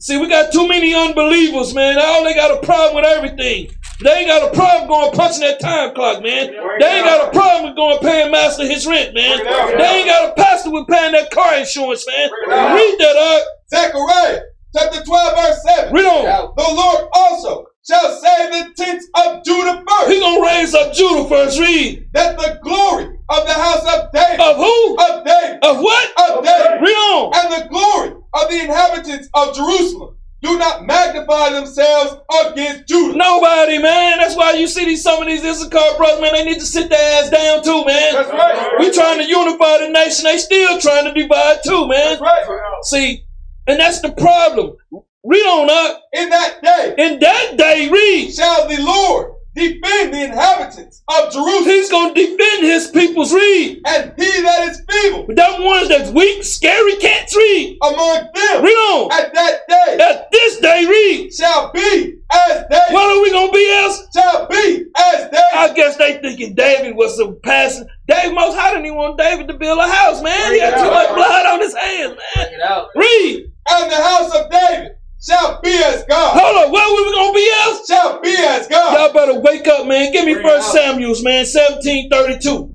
See, 0.00 0.16
we 0.16 0.28
got 0.28 0.52
too 0.52 0.68
many 0.68 0.94
unbelievers, 0.94 1.74
man. 1.74 1.98
All 1.98 2.22
they 2.22 2.34
got 2.34 2.62
a 2.62 2.64
problem 2.64 2.96
with 2.96 3.04
everything. 3.04 3.70
They 4.00 4.10
ain't 4.12 4.28
got 4.28 4.52
a 4.52 4.54
problem 4.54 4.88
going 4.88 5.10
punching 5.12 5.40
that 5.40 5.58
time 5.58 5.92
clock, 5.92 6.22
man. 6.22 6.52
They 6.78 6.86
ain't 6.86 7.04
got 7.04 7.28
a 7.28 7.30
problem 7.32 7.70
with 7.70 7.76
going 7.76 7.98
paying 7.98 8.30
master 8.30 8.64
his 8.64 8.86
rent, 8.86 9.12
man. 9.12 9.38
They 9.76 9.84
ain't 9.84 10.06
got 10.06 10.30
a 10.30 10.34
pastor 10.40 10.70
with 10.70 10.86
paying 10.86 11.12
that 11.12 11.32
car 11.32 11.56
insurance, 11.56 12.06
man. 12.06 12.30
Read 12.46 12.96
that 13.00 13.16
up. 13.16 13.48
Zechariah 13.70 14.40
chapter 14.76 15.02
12, 15.02 15.34
verse 15.34 15.62
7. 15.64 15.92
Read 15.92 16.06
on. 16.06 16.52
The 16.56 16.74
Lord 16.74 17.08
also 17.14 17.66
shall 17.84 18.20
save 18.20 18.52
the 18.52 18.74
tents 18.76 19.08
of 19.16 19.44
Judah 19.44 19.82
first. 19.82 20.12
He 20.12 20.20
gonna 20.20 20.46
raise 20.46 20.74
up 20.74 20.94
Judah 20.94 21.28
first. 21.28 21.58
Read. 21.58 22.06
That 22.12 22.38
the 22.38 22.60
glory 22.62 23.18
of 23.30 23.46
the 23.46 23.52
house 23.52 23.82
of 23.82 24.12
David. 24.12 24.40
Of 24.40 24.56
who? 24.58 24.94
Of 24.94 25.24
David. 25.24 25.58
Of 25.64 25.80
what? 25.80 26.30
Of 26.30 26.44
David. 26.44 26.82
Read 26.82 26.94
on. 26.94 27.32
And 27.34 27.52
the 27.52 27.68
glory 27.68 28.17
of 28.34 28.48
the 28.50 28.60
inhabitants 28.60 29.28
of 29.34 29.54
Jerusalem 29.54 30.16
do 30.40 30.56
not 30.56 30.86
magnify 30.86 31.50
themselves 31.50 32.16
against 32.46 32.86
Judah. 32.86 33.16
Nobody, 33.16 33.78
man. 33.78 34.18
That's 34.18 34.36
why 34.36 34.52
you 34.52 34.68
see 34.68 34.84
these 34.84 35.02
some 35.02 35.20
of 35.20 35.26
these 35.26 35.44
Issachar 35.44 35.96
brothers, 35.96 36.20
man. 36.20 36.32
They 36.32 36.44
need 36.44 36.60
to 36.60 36.66
sit 36.66 36.88
their 36.88 37.22
ass 37.22 37.30
down 37.30 37.64
too, 37.64 37.84
man. 37.84 38.14
That's 38.14 38.30
right. 38.30 38.76
We 38.78 38.92
trying 38.92 39.18
to 39.18 39.28
unify 39.28 39.78
the 39.78 39.88
nation. 39.88 40.24
They 40.24 40.38
still 40.38 40.78
trying 40.78 41.12
to 41.12 41.20
divide 41.20 41.58
too, 41.64 41.88
man. 41.88 42.18
That's 42.18 42.20
right. 42.20 42.84
See, 42.84 43.24
and 43.66 43.80
that's 43.80 44.00
the 44.00 44.12
problem. 44.12 44.76
Read 45.24 45.44
on 45.44 45.68
up. 45.70 46.02
In 46.12 46.30
that 46.30 46.62
day. 46.62 46.94
In 46.98 47.18
that 47.18 47.56
day, 47.56 47.88
read. 47.90 48.32
Shall 48.32 48.68
the 48.68 48.80
Lord 48.80 49.32
defend 49.58 50.14
the 50.14 50.24
inhabitants 50.24 51.02
of 51.08 51.32
Jerusalem. 51.32 51.64
He's 51.64 51.90
gonna 51.90 52.14
defend 52.14 52.64
his 52.64 52.88
people's 52.88 53.32
read. 53.32 53.82
And 53.86 54.14
he 54.16 54.42
that 54.42 54.68
is 54.70 54.82
feeble. 54.88 55.24
But 55.26 55.36
that 55.36 55.60
ones 55.60 55.88
that's 55.88 56.10
weak, 56.10 56.44
scary 56.44 56.96
cats 56.96 57.36
read. 57.36 57.78
Among 57.82 58.28
them. 58.34 58.64
Read 58.64 58.78
on. 58.94 59.12
At 59.12 59.34
that 59.34 59.60
day. 59.68 59.98
At 60.00 60.30
this 60.30 60.58
day 60.60 60.86
read. 60.86 61.32
Shall 61.34 61.72
be 61.72 62.14
as 62.32 62.64
they. 62.70 62.80
What 62.90 63.10
are 63.10 63.22
we 63.22 63.30
gonna 63.30 63.52
be 63.52 63.84
as? 63.84 64.08
Shall 64.14 64.46
be 64.48 64.84
as 64.96 65.30
they. 65.30 65.48
I 65.54 65.72
guess 65.74 65.96
they 65.96 66.18
thinking 66.18 66.54
David 66.54 66.96
was 66.96 67.16
some 67.16 67.38
passing. 67.42 67.86
David 68.06 68.34
most 68.34 68.56
high 68.56 68.70
didn't 68.70 68.86
even 68.86 68.96
want 68.96 69.18
David 69.18 69.48
to 69.48 69.54
build 69.54 69.78
a 69.78 69.88
house, 69.88 70.22
man. 70.22 70.52
He 70.52 70.60
had 70.60 70.76
too 70.76 70.90
much 70.90 71.14
blood 71.14 71.46
on 71.46 71.60
his 71.60 71.74
hands, 71.74 72.18
man. 72.36 72.86
Read. 72.94 73.52
And 73.70 73.92
the 73.92 73.96
house 73.96 74.34
of 74.34 74.50
David 74.50 74.97
shall 75.20 75.60
be 75.62 75.70
as 75.70 76.04
God. 76.08 76.38
Hold 76.38 76.66
on, 76.66 76.72
what 76.72 77.06
we 77.06 77.14
gonna 77.14 77.32
be 77.34 77.52
as? 77.66 77.86
Shall 77.86 78.20
be 78.20 78.34
as 78.36 78.68
God. 78.68 78.98
Y'all 78.98 79.12
better 79.12 79.40
wake 79.40 79.66
up, 79.68 79.86
man. 79.86 80.12
Give 80.12 80.24
me 80.24 80.34
First 80.34 80.72
Samuel's, 80.72 81.22
man, 81.22 81.44
seventeen 81.44 82.08
thirty-two. 82.10 82.74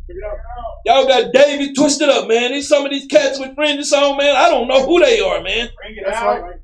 Y'all 0.86 1.08
got 1.08 1.32
David 1.32 1.74
twisted 1.76 2.10
up, 2.10 2.28
man. 2.28 2.52
These 2.52 2.68
some 2.68 2.84
of 2.84 2.92
these 2.92 3.06
cats 3.06 3.40
with 3.40 3.56
fringes 3.56 3.94
on, 3.94 4.18
man. 4.18 4.36
I 4.36 4.50
don't 4.50 4.68
know 4.68 4.86
who 4.86 5.00
they 5.00 5.22
are, 5.22 5.42
man. 5.42 5.70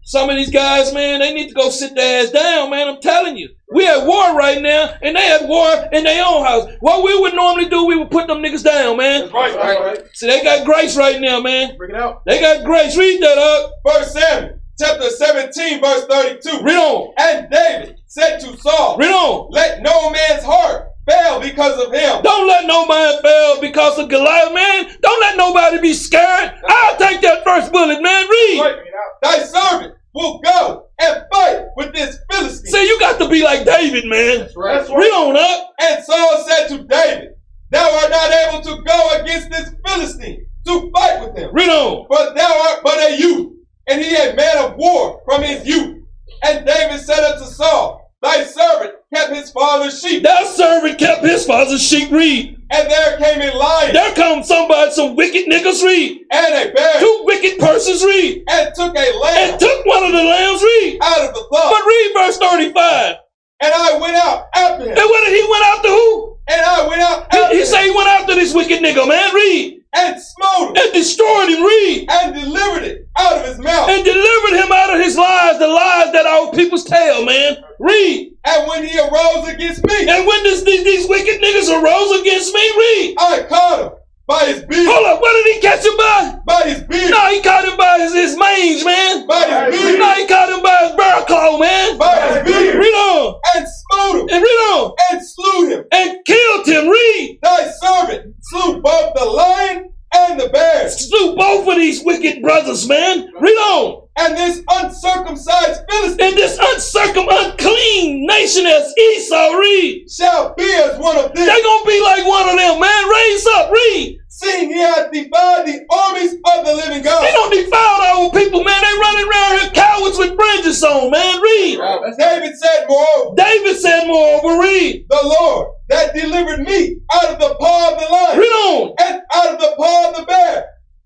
Some 0.03 0.29
of 0.29 0.35
these 0.35 0.51
guys, 0.51 0.93
man, 0.93 1.21
they 1.21 1.33
need 1.33 1.47
to 1.47 1.53
go 1.53 1.69
sit 1.69 1.95
their 1.95 2.23
ass 2.25 2.31
down, 2.31 2.69
man. 2.69 2.89
I'm 2.89 3.01
telling 3.01 3.37
you. 3.37 3.49
We 3.71 3.87
at 3.87 4.05
war 4.05 4.35
right 4.35 4.61
now, 4.61 4.95
and 5.01 5.15
they 5.15 5.31
at 5.31 5.47
war 5.47 5.71
in 5.93 6.03
their 6.03 6.25
own 6.25 6.43
house. 6.43 6.69
What 6.79 7.03
we 7.03 7.17
would 7.17 7.35
normally 7.35 7.69
do, 7.69 7.85
we 7.85 7.95
would 7.95 8.09
put 8.09 8.27
them 8.27 8.39
niggas 8.39 8.63
down, 8.63 8.97
man. 8.97 9.21
That's 9.21 9.31
Right, 9.33 9.55
right, 9.55 9.79
right. 9.79 9.99
See, 10.13 10.27
they 10.27 10.43
got 10.43 10.65
grace 10.65 10.97
right 10.97 11.21
now, 11.21 11.39
man. 11.39 11.77
Bring 11.77 11.91
it 11.91 11.97
out. 11.97 12.25
They 12.25 12.41
got 12.41 12.65
grace. 12.65 12.97
Read 12.97 13.21
that 13.21 13.37
up. 13.37 13.71
First 13.85 14.13
Samuel 14.13 14.58
chapter 14.79 15.09
17, 15.09 15.81
verse 15.81 16.05
32. 16.05 16.63
Read 16.63 16.75
on. 16.75 17.13
And 17.17 17.49
David 17.51 17.99
said 18.07 18.39
to 18.39 18.57
Saul, 18.57 18.97
Read 18.97 19.11
on. 19.11 19.49
Let 19.51 19.81
no 19.81 20.09
man's 20.09 20.43
heart 20.43 20.87
fail 21.07 21.39
because 21.39 21.85
of 21.85 21.93
him. 21.93 22.21
Don't 22.23 22.47
let 22.47 22.65
no 22.65 22.85
man 22.87 23.21
fail 23.21 23.61
because 23.61 23.99
of 23.99 24.09
Goliath, 24.09 24.53
man. 24.53 24.95
Don't 25.01 25.21
let 25.21 25.37
nobody 25.37 25.79
be 25.79 25.93
scared. 25.93 26.53
I'll 26.67 26.97
take 26.97 27.21
that 27.21 27.43
first 27.43 27.71
bullet, 27.71 28.01
man. 28.01 28.27
Read. 28.27 28.75
Thy 29.21 29.39
servant 29.39 29.95
will 30.13 30.39
go 30.39 30.87
and 30.99 31.23
fight 31.31 31.65
with 31.75 31.93
this 31.93 32.17
Philistine. 32.31 32.71
See, 32.71 32.87
you 32.87 32.99
got 32.99 33.19
to 33.19 33.29
be 33.29 33.43
like 33.43 33.65
David, 33.65 34.05
man. 34.05 34.39
That's 34.39 34.55
right. 34.55 34.77
That's 34.79 34.89
Read 34.89 35.11
on 35.11 35.37
up. 35.37 35.73
And 35.81 36.03
Saul 36.03 36.45
said 36.47 36.67
to 36.69 36.83
David, 36.85 37.29
Thou 37.71 37.99
art 38.01 38.09
not 38.09 38.31
able 38.31 38.61
to 38.63 38.83
go 38.83 39.19
against 39.21 39.51
this 39.51 39.71
Philistine 39.85 40.47
to 40.67 40.91
fight 40.91 41.21
with 41.21 41.37
him. 41.37 41.51
Read 41.53 41.69
on. 41.69 42.07
For 42.07 42.33
thou 42.33 42.69
art 42.69 42.79
but 42.83 43.11
a 43.11 43.17
youth, 43.17 43.58
and 43.89 44.01
he 44.01 44.15
a 44.15 44.35
man 44.35 44.57
of 44.65 44.77
war 44.77 45.21
from 45.25 45.43
his 45.43 45.65
youth. 45.65 46.03
And 46.43 46.65
David 46.65 46.99
said 47.01 47.19
unto 47.19 47.45
Saul, 47.45 48.13
Thy 48.21 48.43
servant 48.43 48.95
kept 49.13 49.33
his 49.33 49.51
father's 49.51 49.99
sheep. 49.99 50.23
Thy 50.23 50.43
servant 50.45 50.99
kept 50.99 51.23
his 51.23 51.45
father's 51.45 51.81
sheep. 51.81 52.11
Read. 52.11 52.57
And 52.71 52.89
there 52.89 53.17
came 53.17 53.41
a 53.41 53.55
lion. 53.57 53.93
There 53.93 54.13
come 54.13 54.43
somebody, 54.43 54.91
some 54.91 55.15
wicked 55.15 55.47
niggas. 55.47 55.83
Read. 55.83 56.21
And 56.31 56.69
a 56.69 56.73
bear. 56.73 56.99
Two 56.99 57.21
wicked 57.23 57.59
persons. 57.59 58.03
Read. 58.03 58.43
And 58.49 58.75
took 58.75 58.95
a 58.95 59.17
lamb. 59.19 59.51
And 59.51 59.59
took 59.59 59.85
one 59.85 60.03
of 60.03 60.11
the 60.11 60.23
lambs. 60.23 60.61
Read. 60.61 60.99
Out 61.01 61.29
of 61.29 61.33
the 61.33 61.45
flock. 61.49 61.71
But 61.71 61.85
read 61.87 62.11
verse 62.13 62.37
35. 62.37 63.15
And 63.61 63.73
I 63.73 63.97
went 63.99 64.15
out 64.15 64.47
after 64.55 64.83
him. 64.83 64.97
And 64.97 64.97
what 64.97 65.25
did 65.25 65.35
he 65.35 65.49
went 65.49 65.65
after 65.65 65.87
who? 65.87 66.37
And 66.49 66.61
I 66.61 66.87
went 66.87 67.01
out 67.01 67.27
He, 67.33 67.59
he 67.59 67.65
said 67.65 67.83
he 67.83 67.91
went 67.91 68.07
after 68.07 68.35
this 68.35 68.53
wicked 68.53 68.81
nigga, 68.81 69.07
man. 69.07 69.33
Read. 69.33 69.78
And 69.93 70.21
smote 70.21 70.69
him. 70.69 70.83
And 70.83 70.93
destroyed 70.93 71.49
him. 71.49 71.63
Read. 71.63 72.07
And 72.09 72.35
delivered 72.35 72.83
it 72.83 73.09
out 73.17 73.39
of 73.39 73.45
his 73.45 73.59
mouth. 73.59 73.89
And 73.89 74.05
delivered 74.05 74.63
him 74.63 74.71
out 74.71 74.93
of 74.93 75.01
his 75.01 75.17
lies, 75.17 75.59
the 75.59 75.67
lies 75.67 76.11
that 76.13 76.25
our 76.25 76.51
people's 76.51 76.83
tell, 76.83 77.25
man. 77.25 77.57
Read. 77.79 78.33
And 78.45 78.67
when 78.67 78.85
he 78.85 78.97
arose 78.99 79.47
against 79.47 79.83
me, 79.85 80.07
And 80.07 80.27
when 80.27 80.43
this, 80.43 80.63
these, 80.63 80.83
these 80.83 81.09
wicked 81.09 81.41
niggas 81.41 81.69
arose 81.69 82.21
against 82.21 82.53
me, 82.53 82.61
read. 82.61 83.15
I 83.19 83.45
caught 83.49 83.79
him 83.81 83.98
By 84.29 84.45
his 84.45 84.63
beard. 84.63 84.85
Hold 84.85 85.07
up, 85.07 85.21
what 85.21 85.33
did 85.33 85.55
he 85.55 85.59
catch 85.59 85.83
him 85.83 85.97
by? 85.97 86.37
By 86.45 86.69
his 86.69 86.83
beard. 86.83 87.09
No, 87.09 87.17
he 87.33 87.41
caught 87.41 87.65
him 87.67 87.75
by 87.75 87.97
his, 87.97 88.13
his 88.13 88.37
mange, 88.37 88.85
man. 88.85 89.25
By 89.25 89.41
his 89.41 89.81
beard. 89.81 89.97
No, 89.97 90.13
he 90.13 90.27
caught 90.27 90.49
him 90.53 90.61
by 90.61 90.77
his 90.85 90.95
bear 90.95 91.25
claw, 91.25 91.57
man. 91.57 91.97
By 91.97 92.13
his 92.13 92.45
beard. 92.45 92.75
Read 92.75 92.93
on. 92.93 93.41
And 93.55 93.65
smote 93.65 94.21
him. 94.21 94.27
And 94.29 94.43
read 94.43 94.61
on. 94.69 94.93
And 95.09 95.19
slew 95.25 95.69
him. 95.69 95.83
And 95.91 96.19
killed 96.27 96.67
him. 96.67 96.89
Read. 96.89 97.39
Thy 97.41 97.71
servant 97.71 98.35
slew 98.41 98.79
both 98.83 99.13
the 99.15 99.25
lion 99.25 99.89
and 100.13 100.39
the 100.39 100.49
bear. 100.49 100.89
Slew 100.89 101.35
both 101.35 101.67
of 101.67 101.75
these 101.77 102.03
wicked 102.05 102.43
brothers, 102.43 102.87
man. 102.87 103.27
Read 103.41 103.57
on. 103.57 104.08
And 104.19 104.35
this 104.35 104.61
uncircumcised 104.69 105.81
Philistine. 105.89 106.27
And 106.27 106.37
this 106.37 106.57
uncircum 106.59 107.27
unclean 107.31 108.27
nation 108.27 108.65
as 108.65 108.93
Esau, 108.97 109.53
read. 109.55 110.11
Shall 110.11 110.53
be 110.55 110.63
as 110.63 110.99
one 110.99 111.17
of 111.17 111.33
them. 111.33 111.45
They're 111.45 111.63
gonna 111.63 111.85
be 111.85 112.01
like 112.01 112.27
one 112.27 112.49
of 112.49 112.57
them, 112.57 112.79
man. 112.79 113.09
Raise 113.09 113.47
up, 113.47 113.71
read. 113.71 114.19
Seeing 114.27 114.69
he 114.69 114.79
hath 114.79 115.11
defied 115.11 115.67
the 115.67 115.85
armies 115.89 116.33
of 116.33 116.65
the 116.65 116.73
living 116.73 117.01
God. 117.01 117.23
They 117.23 117.31
don't 117.31 117.51
defile 117.51 118.01
our 118.01 118.31
people, 118.31 118.63
man. 118.63 118.81
They 118.81 118.99
running 118.99 119.27
around 119.27 119.59
here 119.59 119.71
cowards 119.71 120.17
with 120.17 120.35
fringes 120.35 120.83
on, 120.83 121.11
man. 121.11 121.41
Read. 121.41 121.79
David 122.17 122.55
said, 122.57 122.85
moreover. 122.87 123.35
David 123.35 123.77
said, 123.77 124.07
moreover, 124.07 124.61
read. 124.61 125.05
The 125.09 125.19
Lord 125.23 125.67
that 125.89 126.13
delivered 126.13 126.61
me 126.61 126.99
out 127.13 127.33
of 127.33 127.39
the 127.39 127.55
paw 127.59 127.91
of 127.91 127.99
the 127.99 128.05
lion. 128.05 128.39
Read 128.39 128.51
on. 128.51 128.93
And 128.99 129.21
out 129.33 129.53
of 129.55 129.59
the 129.59 129.73
paw 129.77 130.09
of 130.09 130.15
the 130.17 130.23
bear. 130.25 130.65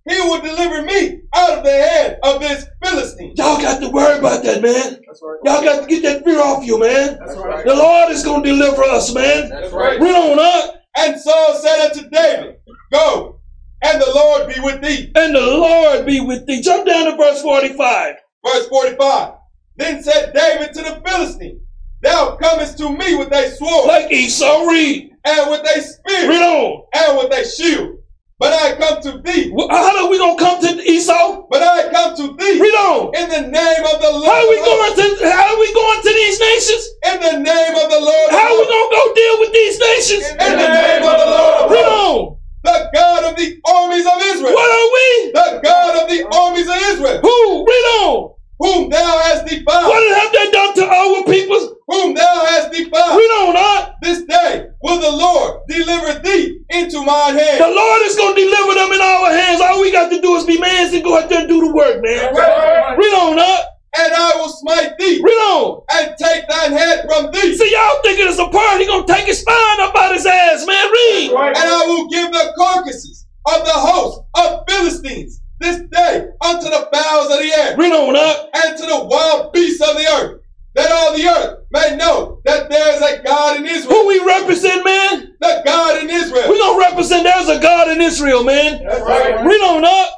He 0.09 0.19
will 0.19 0.41
deliver 0.41 0.81
me 0.81 1.21
out 1.33 1.57
of 1.59 1.63
the 1.63 1.71
hand 1.71 2.17
of 2.23 2.41
this 2.41 2.65
Philistine. 2.83 3.33
Y'all 3.37 3.61
got 3.61 3.79
to 3.79 3.89
worry 3.89 4.19
about 4.19 4.43
that, 4.43 4.61
man. 4.61 4.99
Right. 5.07 5.39
Y'all 5.45 5.63
got 5.63 5.81
to 5.81 5.87
get 5.87 6.03
that 6.03 6.25
fear 6.25 6.41
off 6.41 6.65
you, 6.65 6.77
man. 6.79 7.17
right. 7.19 7.65
The 7.65 7.73
Lord 7.73 8.11
is 8.11 8.23
going 8.23 8.43
to 8.43 8.49
deliver 8.49 8.83
us, 8.83 9.13
man. 9.13 9.49
That's 9.49 9.71
right. 9.71 9.99
Read 9.99 10.13
on 10.15 10.39
up. 10.39 10.81
And 10.97 11.19
Saul 11.19 11.55
said 11.55 11.87
unto 11.87 12.09
David, 12.09 12.57
Go, 12.91 13.39
and 13.81 14.01
the 14.01 14.11
Lord 14.13 14.53
be 14.53 14.59
with 14.59 14.81
thee. 14.81 15.11
And 15.15 15.33
the 15.33 15.41
Lord 15.41 16.05
be 16.05 16.19
with 16.19 16.45
thee. 16.47 16.61
Jump 16.61 16.85
down 16.85 17.05
to 17.05 17.17
verse 17.17 17.41
45. 17.41 18.15
Verse 18.45 18.67
45. 18.67 19.33
Then 19.77 20.03
said 20.03 20.33
David 20.33 20.73
to 20.73 20.81
the 20.83 21.01
Philistine, 21.05 21.61
Thou 22.01 22.35
comest 22.35 22.77
to 22.79 22.89
me 22.89 23.15
with 23.15 23.31
a 23.33 23.49
sword. 23.51 23.87
Like 23.87 24.11
Esau, 24.11 24.65
read. 24.67 25.11
And 25.25 25.49
with 25.49 25.61
a 25.61 25.81
spear. 25.81 26.29
Read 26.29 26.41
on. 26.41 26.83
And 26.93 27.17
with 27.17 27.31
a 27.39 27.49
shield. 27.49 27.99
But 28.43 28.51
I 28.59 28.75
come 28.75 28.99
to 29.07 29.11
thee. 29.23 29.51
Well, 29.55 29.71
uh, 29.71 29.79
How 29.79 30.03
are 30.03 30.11
we 30.11 30.17
going 30.19 30.35
to 30.35 30.43
come 30.43 30.59
to 30.59 30.71
Esau? 30.83 31.47
But 31.49 31.63
I 31.63 31.87
come 31.95 32.11
to 32.19 32.35
thee. 32.35 32.59
Read 32.59 32.75
on. 32.75 33.15
In 33.15 33.29
the 33.31 33.43
name 33.47 33.83
of 33.87 33.97
the 34.03 34.11
Lord. 34.11 34.27
How 34.27 34.35
are 34.35 34.49
we 34.51 34.59
going 34.59 34.95
to, 34.99 35.31
how 35.31 35.47
are 35.55 35.59
we 35.63 35.69
going 35.71 36.01
to 36.03 36.11
these 36.11 36.39
nations? 36.43 36.83
In 37.07 37.17
the 37.23 37.35
name 37.39 37.75
of 37.79 37.87
the 37.87 38.01
Lord. 38.03 38.27
How 38.35 38.51
are 38.51 38.59
we 38.59 38.65
going 38.67 38.87
to 38.91 38.95
go 38.99 39.03
deal 39.15 39.35
with 39.39 39.51
these 39.55 39.79
nations? 39.79 40.27
In 40.27 40.53
the 40.59 40.69
name 40.75 41.03
of 41.07 41.15
the 41.23 41.29
Lord. 41.31 41.71
Read 41.71 41.87
on. 41.87 42.37
The 42.67 42.89
God 42.93 43.31
of 43.31 43.37
the 43.39 43.47
armies 43.63 44.05
of 44.11 44.17
Israel. 44.35 44.53
What 44.53 44.71
are 44.75 44.89
we? 44.91 45.07
The 45.31 45.49
God 45.63 45.91
of 46.03 46.05
the 46.11 46.19
armies 46.27 46.67
of 46.67 46.75
Israel. 46.91 47.19
Who? 47.23 47.63
Read 47.63 47.87
on. 48.03 48.35
Whom 48.63 48.87
thou 48.87 49.19
hast 49.27 49.43
defiled. 49.45 49.91
What 49.91 49.99
have 50.23 50.31
they 50.31 50.47
done 50.55 50.73
to 50.79 50.85
our 50.87 51.23
people? 51.27 51.83
Whom 51.83 52.13
thou 52.15 52.45
hast 52.47 52.71
defiled. 52.71 53.19
Read 53.19 53.31
on, 53.43 53.55
huh? 53.59 53.91
This 54.01 54.23
day 54.23 54.71
will 54.81 55.01
the 55.03 55.11
Lord 55.11 55.67
deliver 55.67 56.23
thee 56.23 56.63
into 56.69 57.03
my 57.03 57.35
hand. 57.35 57.59
The 57.59 57.67
Lord 57.67 58.01
is 58.07 58.15
going 58.15 58.35
to 58.35 58.39
deliver 58.39 58.73
them 58.79 58.95
in 58.95 59.01
our 59.03 59.35
hands. 59.35 59.59
All 59.59 59.81
we 59.81 59.91
got 59.91 60.07
to 60.11 60.21
do 60.21 60.35
is 60.35 60.45
be 60.45 60.57
mans 60.59 60.93
and 60.93 61.03
go 61.03 61.19
out 61.19 61.27
there 61.27 61.41
and 61.41 61.49
do 61.49 61.59
the 61.59 61.75
work, 61.75 62.01
man. 62.01 62.33
Right. 62.33 62.95
Read 62.95 63.13
on, 63.19 63.35
huh? 63.35 63.67
And 63.99 64.13
I 64.15 64.31
will 64.39 64.47
smite 64.47 64.95
thee. 64.97 65.19
Read 65.21 65.43
on. 65.51 65.83
And 65.91 66.15
take 66.15 66.47
thine 66.47 66.71
head 66.71 67.03
from 67.03 67.33
thee. 67.33 67.57
See, 67.57 67.67
y'all 67.67 67.99
thinking 68.01 68.31
it's 68.31 68.39
a 68.39 68.47
part. 68.47 68.79
He 68.79 68.87
going 68.87 69.05
to 69.05 69.11
take 69.11 69.27
his 69.27 69.41
spine 69.41 69.79
up 69.83 69.93
out 69.93 70.15
his 70.15 70.25
ass, 70.25 70.65
man. 70.65 70.87
Read. 70.87 71.35
Right. 71.35 71.51
And 71.51 71.67
I 71.67 71.83
will 71.83 72.07
give 72.07 72.31
the 72.31 72.53
carcasses 72.55 73.27
of 73.45 73.65
the 73.65 73.75
host 73.75 74.23
of 74.39 74.63
Philistines 74.69 75.42
this 75.63 75.81
day 75.91 76.27
unto 76.45 76.65
the 76.65 76.89
fowls 76.93 77.31
of 77.31 77.39
the 77.39 77.53
air. 77.57 77.75
Read 77.77 77.93
on 77.93 78.15
up. 78.15 78.49
And 78.53 78.77
to 78.77 78.85
the 78.85 79.05
wild 79.05 79.53
beasts 79.53 79.81
of 79.81 79.95
the 79.95 80.05
earth. 80.05 80.41
That 80.75 80.91
all 80.91 81.15
the 81.15 81.25
earth 81.25 81.59
may 81.71 81.95
know 81.95 82.41
that 82.45 82.69
there 82.69 82.95
is 82.95 83.01
a 83.01 83.23
God 83.23 83.59
in 83.59 83.65
Israel. 83.65 83.93
Who 83.93 84.07
we 84.07 84.25
represent, 84.25 84.83
man? 84.83 85.35
The 85.39 85.61
God 85.65 86.03
in 86.03 86.09
Israel. 86.09 86.49
We 86.49 86.57
to 86.57 86.79
represent 86.79 87.23
there's 87.23 87.49
a 87.49 87.59
God 87.59 87.89
in 87.89 88.01
Israel, 88.01 88.43
man. 88.43 88.83
That's 88.83 89.01
right. 89.01 89.45
Read 89.45 89.61
on 89.61 89.85
up. 89.85 90.09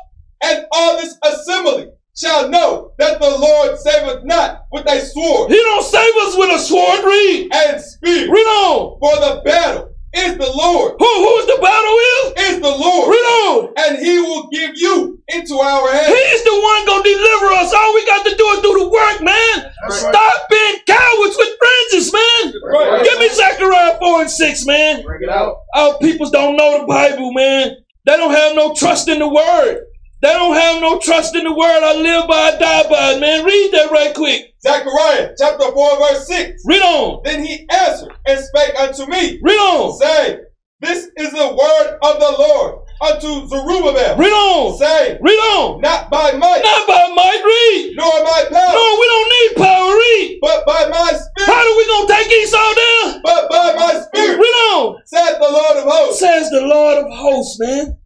And 0.44 0.66
all 0.72 0.98
this 0.98 1.18
assembly 1.24 1.90
shall 2.16 2.50
know 2.50 2.94
that 3.00 3.20
the 3.20 3.30
Lord 3.30 3.78
saveth 3.80 4.24
not 4.24 4.66
with 4.72 4.90
a 4.90 5.02
sword. 5.02 5.52
He 5.52 5.58
don't 5.58 5.84
save 5.84 6.16
us 6.22 6.38
with 6.38 6.56
a 6.56 6.60
sword, 6.60 7.04
read. 7.04 7.50
And 7.54 7.82
spear. 7.82 8.32
Read 8.32 8.48
on. 8.48 9.00
For 9.00 9.16
the 9.20 9.42
battle 9.44 9.95
is 10.16 10.38
the 10.38 10.52
Lord. 10.56 10.96
Who, 11.00 11.06
who 11.06 11.32
is 11.38 11.48
the 11.48 11.60
battle 11.62 11.98
is? 12.16 12.56
Is 12.56 12.62
the 12.62 12.76
Lord. 12.76 13.10
Read 13.12 13.28
on. 13.48 13.74
And 13.78 13.98
he 14.00 14.20
will 14.20 14.48
give 14.52 14.72
you 14.76 15.20
into 15.30 15.56
our 15.56 15.92
hands. 15.92 16.08
He's 16.08 16.44
the 16.44 16.56
one 16.62 16.86
gonna 16.86 17.04
deliver 17.04 17.48
us. 17.54 17.74
All 17.74 17.94
we 17.94 18.06
got 18.06 18.26
to 18.26 18.36
do 18.36 18.46
is 18.56 18.62
do 18.62 18.80
the 18.80 18.90
work, 18.90 19.22
man. 19.22 19.72
Stop 19.90 20.50
being 20.50 20.76
cowards 20.88 21.36
with 21.38 21.50
fringes, 21.60 22.14
man. 22.14 22.54
Right. 22.64 23.04
Give 23.04 23.20
me 23.20 23.30
Zechariah 23.30 23.98
4 24.00 24.22
and 24.22 24.30
6, 24.30 24.66
man. 24.66 25.04
Bring 25.04 25.24
it 25.24 25.30
out. 25.30 25.58
Our 25.76 25.98
peoples 26.00 26.32
don't 26.32 26.56
know 26.56 26.82
the 26.82 26.88
Bible, 26.88 27.34
man. 27.34 27.78
They 28.06 28.18
don't 28.18 28.32
have 28.32 28.56
no 28.56 28.74
trust 28.74 29.08
in 29.08 29.20
the 29.20 29.28
word. 29.28 29.86
They 30.26 30.34
don't 30.34 30.56
have 30.58 30.82
no 30.82 30.98
trust 30.98 31.36
in 31.36 31.44
the 31.44 31.54
word. 31.54 31.84
I 31.86 31.94
live 32.02 32.28
by, 32.28 32.34
I 32.34 32.58
die 32.58 32.90
by 32.90 33.12
it, 33.14 33.20
man. 33.22 33.46
Read 33.46 33.70
that 33.74 33.92
right 33.92 34.10
quick. 34.16 34.42
Zechariah 34.60 35.38
chapter 35.38 35.70
4 35.72 36.00
verse 36.02 36.26
6. 36.26 36.64
Read 36.66 36.82
on. 36.82 37.22
Then 37.24 37.46
he 37.46 37.68
answered 37.70 38.10
and 38.26 38.40
spake 38.40 38.74
unto 38.80 39.06
me, 39.06 39.38
Read 39.44 39.62
on. 39.62 39.94
Say, 40.02 40.40
This 40.82 41.06
is 41.16 41.30
the 41.30 41.46
word 41.54 41.90
of 42.02 42.18
the 42.18 42.34
Lord 42.42 42.82
unto 43.06 43.46
Zerubbabel. 43.54 44.18
Read 44.18 44.34
on. 44.34 44.76
Say, 44.80 45.20
Read 45.22 45.38
on. 45.62 45.82
Not 45.82 46.10
by 46.10 46.32
might, 46.32 46.64
Not 46.66 46.88
by 46.90 47.06
might, 47.14 47.44
read. 47.46 47.94
nor 47.94 48.26
by 48.26 48.50
power, 48.50 48.74
No, 48.74 48.86
we 48.98 49.06
don't 49.06 49.30
need 49.30 49.52
power, 49.62 49.94
read. 49.94 50.40
but 50.42 50.66
by 50.66 50.90
my 50.90 51.12
spirit, 51.14 51.54
How 51.54 51.62
do 51.62 51.72
we 51.78 51.86
gonna 51.86 52.08
take 52.18 52.32
Esau 52.34 52.74
down? 52.74 53.22
but 53.22 53.48
by 53.52 53.74
my 53.78 53.94
spirit, 54.02 54.40
Read 54.42 54.58
on. 54.74 54.98
said 55.06 55.38
the 55.38 55.52
Lord 55.54 55.78
of 55.78 55.84
hosts. 55.86 56.20
Says 56.20 56.50
the 56.50 56.62
Lord 56.66 57.06
of 57.06 57.12
hosts, 57.14 57.60
man. 57.60 58.00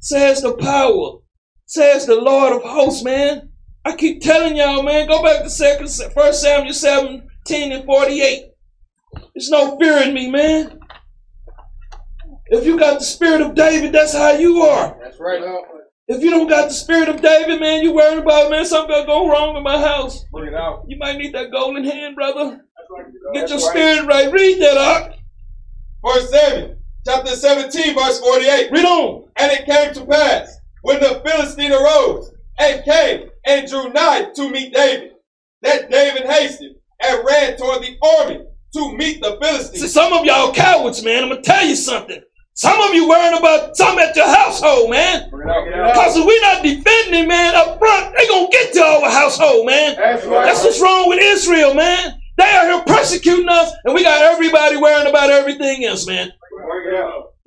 Says 0.00 0.40
the 0.40 0.54
power. 0.56 1.20
Says 1.68 2.06
the 2.06 2.14
Lord 2.16 2.54
of 2.54 2.62
hosts, 2.62 3.04
man. 3.04 3.50
I 3.84 3.94
keep 3.94 4.22
telling 4.22 4.56
y'all, 4.56 4.82
man, 4.82 5.06
go 5.06 5.22
back 5.22 5.42
to 5.42 5.50
second 5.50 5.90
first 6.14 6.40
Samuel 6.40 6.72
17 6.72 7.72
and 7.72 7.84
48. 7.84 8.44
There's 9.34 9.50
no 9.50 9.76
fear 9.78 9.98
in 9.98 10.14
me, 10.14 10.30
man. 10.30 10.80
If 12.46 12.64
you 12.64 12.78
got 12.78 13.00
the 13.00 13.04
spirit 13.04 13.42
of 13.42 13.54
David, 13.54 13.92
that's 13.92 14.14
how 14.14 14.30
you 14.30 14.62
are. 14.62 14.96
That's 14.98 15.20
right. 15.20 15.42
If 16.08 16.22
you 16.22 16.30
don't 16.30 16.48
got 16.48 16.68
the 16.68 16.74
spirit 16.74 17.10
of 17.10 17.20
David, 17.20 17.60
man, 17.60 17.82
you 17.82 17.92
worried 17.92 18.20
about, 18.20 18.50
man, 18.50 18.64
something 18.64 18.94
gonna 18.94 19.06
go 19.06 19.28
wrong 19.28 19.54
in 19.54 19.62
my 19.62 19.78
house. 19.78 20.24
Bring 20.32 20.54
it 20.54 20.54
out. 20.54 20.86
You 20.88 20.96
might 20.96 21.18
need 21.18 21.34
that 21.34 21.50
golden 21.50 21.84
hand, 21.84 22.14
brother. 22.16 22.64
Get 23.34 23.46
That's 23.46 23.50
your 23.50 23.60
right. 23.60 23.76
spirit 23.76 24.06
right. 24.06 24.32
Read 24.32 24.62
that 24.62 24.78
up. 24.78 25.16
Verse 26.02 26.30
7, 26.30 26.78
chapter 27.04 27.36
17 27.36 27.94
verse 27.94 28.20
48. 28.20 28.72
Read 28.72 28.86
on. 28.86 29.28
And 29.36 29.52
it 29.52 29.66
came 29.66 29.92
to 29.92 30.06
pass 30.06 30.57
when 30.82 31.00
the 31.00 31.22
Philistine 31.24 31.72
arose 31.72 32.32
and 32.58 32.84
came 32.84 33.30
and 33.46 33.68
drew 33.68 33.90
nigh 33.92 34.30
to 34.34 34.50
meet 34.50 34.72
David, 34.72 35.12
that 35.62 35.90
David 35.90 36.26
hastened 36.26 36.76
and 37.02 37.24
ran 37.26 37.56
toward 37.56 37.82
the 37.82 37.96
army 38.20 38.40
to 38.74 38.96
meet 38.96 39.20
the 39.20 39.38
Philistines. 39.40 39.70
See, 39.70 39.78
Philistines. 39.78 39.92
some 39.92 40.12
of 40.12 40.24
y'all 40.24 40.52
cowards, 40.52 41.02
man. 41.02 41.24
I'm 41.24 41.30
gonna 41.30 41.42
tell 41.42 41.64
you 41.64 41.76
something. 41.76 42.20
Some 42.54 42.80
of 42.80 42.92
you 42.92 43.08
worrying 43.08 43.38
about 43.38 43.76
something 43.76 44.04
at 44.04 44.16
your 44.16 44.26
household, 44.26 44.90
man. 44.90 45.30
Because 45.30 46.16
if 46.16 46.26
we're 46.26 46.40
not 46.40 46.62
defending, 46.64 47.28
man, 47.28 47.54
up 47.54 47.78
front, 47.78 48.16
they 48.18 48.26
gonna 48.26 48.48
get 48.50 48.72
to 48.74 48.82
our 48.82 49.08
household, 49.08 49.66
man. 49.66 49.94
That's 49.94 50.26
right. 50.26 50.44
That's 50.44 50.64
what's 50.64 50.80
wrong 50.80 51.08
with 51.08 51.20
Israel, 51.22 51.74
man. 51.74 52.20
They 52.36 52.44
are 52.44 52.66
here 52.66 52.82
persecuting 52.84 53.48
us, 53.48 53.72
and 53.84 53.94
we 53.94 54.02
got 54.02 54.22
everybody 54.22 54.76
worrying 54.76 55.06
about 55.08 55.30
everything 55.30 55.84
else, 55.84 56.06
man. 56.06 56.32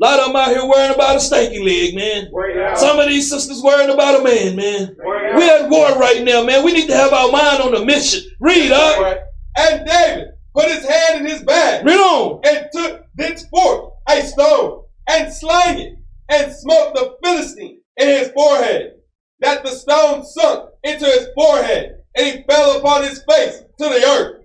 Bring 0.01 0.11
it 0.11 0.19
out. 0.19 0.19
A 0.19 0.19
lot 0.19 0.19
of 0.19 0.25
them 0.27 0.35
out 0.35 0.47
here 0.49 0.67
worrying 0.67 0.93
about 0.95 1.15
a 1.15 1.19
stanky 1.19 1.63
leg, 1.63 1.95
man. 1.95 2.31
Bring 2.31 2.57
it 2.57 2.63
out. 2.63 2.77
Some 2.77 2.99
of 2.99 3.07
these 3.07 3.29
sisters 3.29 3.61
worrying 3.61 3.91
about 3.91 4.19
a 4.19 4.23
man, 4.23 4.55
man. 4.55 4.95
We're 4.99 5.63
at 5.63 5.69
war 5.69 5.97
right 5.97 6.23
now, 6.23 6.43
man. 6.43 6.65
We 6.65 6.73
need 6.73 6.87
to 6.87 6.95
have 6.95 7.13
our 7.13 7.31
mind 7.31 7.61
on 7.61 7.73
the 7.73 7.85
mission. 7.85 8.23
Read, 8.39 8.71
out. 8.71 8.95
huh? 8.95 9.01
Right. 9.01 9.17
And 9.57 9.87
David 9.87 10.27
put 10.53 10.69
his 10.69 10.85
hand 10.85 11.21
in 11.21 11.31
his 11.31 11.43
bag 11.43 11.85
Read 11.85 11.99
on. 11.99 12.41
and 12.45 12.67
took 12.73 13.05
thenceforth 13.15 13.91
a 14.09 14.21
stone 14.23 14.83
and 15.09 15.31
slang 15.33 15.79
it 15.79 15.93
and 16.29 16.51
smote 16.51 16.93
the 16.95 17.15
Philistine 17.23 17.79
in 17.97 18.07
his 18.07 18.29
forehead, 18.29 18.93
that 19.41 19.63
the 19.63 19.69
stone 19.71 20.25
sunk 20.25 20.69
into 20.83 21.05
his 21.05 21.27
forehead 21.35 21.97
and 22.15 22.25
he 22.25 22.43
fell 22.49 22.77
upon 22.79 23.03
his 23.03 23.23
face 23.29 23.59
to 23.59 23.89
the 23.89 24.05
earth. 24.05 24.41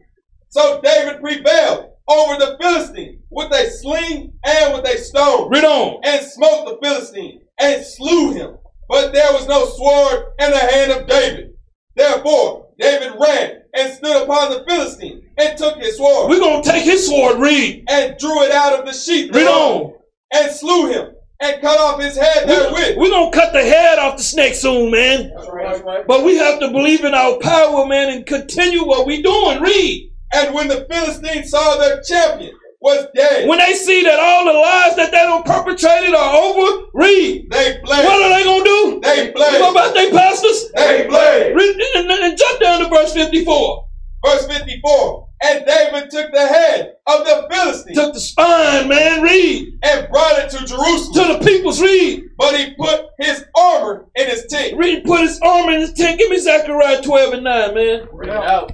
So 0.49 0.81
David 0.83 1.21
prevailed 1.21 1.91
over 2.09 2.37
the 2.39 2.57
Philistine 2.61 3.21
with 3.31 3.53
a 3.53 3.71
sling 3.71 4.33
and 4.45 4.75
with 4.75 4.87
a 4.87 4.99
stone 4.99 5.51
Read 5.51 5.65
on. 5.65 6.01
and 6.05 6.25
smote 6.27 6.67
the 6.67 6.79
Philistine 6.87 7.41
and 7.59 7.85
slew 7.85 8.33
him. 8.33 8.57
But 8.89 9.13
there 9.13 9.33
was 9.33 9.49
no 9.49 9.67
sword 9.67 10.27
in 10.39 10.51
the 10.51 10.59
hand 10.59 10.93
of 10.93 11.07
David. 11.09 11.55
Therefore, 11.97 12.69
David 12.79 13.13
ran 13.19 13.63
and 13.75 13.93
stood 13.93 14.23
upon 14.23 14.51
the 14.51 14.65
Philistine 14.69 15.23
and 15.39 15.59
took 15.59 15.79
his 15.79 15.97
sword 15.97 16.31
We're 16.31 16.39
gonna 16.41 16.63
take 16.63 16.85
his 16.85 17.07
sword, 17.07 17.41
read. 17.41 17.85
and 17.89 18.17
drew 18.19 18.43
it 18.45 18.53
out 18.53 18.79
of 18.79 18.87
the 18.87 18.93
sheath 18.93 19.35
Read 19.35 19.47
on. 19.47 19.95
and 20.33 20.53
slew 20.53 20.89
him 20.93 21.13
and 21.41 21.61
cut 21.61 21.79
off 21.79 22.01
his 22.01 22.17
head 22.17 22.49
therewith. 22.49 22.97
We're 22.97 23.11
going 23.11 23.31
to 23.31 23.39
cut 23.39 23.53
the 23.53 23.63
head 23.63 23.99
off 23.99 24.17
the 24.17 24.23
snake 24.23 24.55
soon, 24.55 24.91
man. 24.91 25.31
That's 25.37 25.49
right, 25.51 25.67
that's 25.71 25.83
right. 25.85 26.07
But 26.07 26.25
we 26.25 26.37
have 26.39 26.61
to 26.61 26.71
believe 26.71 27.05
in 27.05 27.13
our 27.13 27.39
power, 27.41 27.85
man, 27.87 28.09
and 28.09 28.25
continue 28.25 28.87
what 28.87 29.07
we 29.07 29.21
doing. 29.21 29.61
Read. 29.61 30.13
And 30.35 30.55
when 30.55 30.69
the 30.69 30.87
Philistines 30.91 31.51
saw 31.51 31.77
their 31.79 32.01
champion 32.03 32.53
was 32.81 33.07
dead, 33.15 33.49
When 33.49 33.59
they 33.59 33.73
see 33.75 34.03
that 34.03 34.19
all 34.21 34.45
the 34.45 34.53
lies 34.59 34.97
that 34.97 35.11
they 35.11 35.19
done 35.19 35.43
perpetrated 35.45 36.15
are 36.15 36.37
over, 36.37 36.87
read. 36.95 37.49
they 37.51 37.79
fled. 37.85 38.05
What 38.05 38.23
are 38.23 38.29
they 38.39 38.45
going 38.45 38.65
to 38.65 38.69
do? 38.69 39.01
They 39.03 39.33
fled. 39.33 39.61
What 39.61 39.71
about 39.71 39.95
they 39.95 40.11
pastors? 40.11 40.71
They 40.77 41.07
fled. 41.09 41.55
Read, 41.57 41.81
and, 41.97 42.11
and 42.11 42.37
jump 42.39 42.61
down 42.61 42.81
to 42.81 42.89
verse 42.89 43.13
54. 43.15 43.89
Verse 44.25 44.47
54. 44.47 45.29
And 45.45 45.67
David 45.67 46.11
took 46.11 46.33
the 46.33 46.47
head 46.47 46.95
of 47.07 47.25
the 47.27 47.47
Philistines 47.51 47.97
Took 47.99 48.15
the 48.15 48.21
spine, 48.21 48.89
man. 48.89 49.23
Read. 49.23 49.79
and 49.83 50.09
brought 50.11 50.39
it 50.39 50.51
to 50.51 50.65
Jerusalem. 50.65 51.13
To 51.13 51.39
the 51.39 51.45
people's 51.45 51.81
read. 51.81 52.25
But 52.39 52.59
he 52.59 52.75
put 52.75 53.07
his 53.19 53.45
armor 53.57 54.07
in 54.17 54.29
his 54.29 54.47
tent. 54.47 54.77
Read, 54.79 55.05
put 55.05 55.21
his 55.21 55.39
armor 55.41 55.73
in 55.73 55.81
his 55.81 55.93
tent. 55.93 56.19
Give 56.19 56.31
me 56.31 56.39
Zechariah 56.39 57.03
12 57.03 57.35
and 57.35 57.45
9, 57.45 57.75
man. 57.75 58.09
Bring 58.13 58.31
it 58.31 58.37
out. 58.37 58.73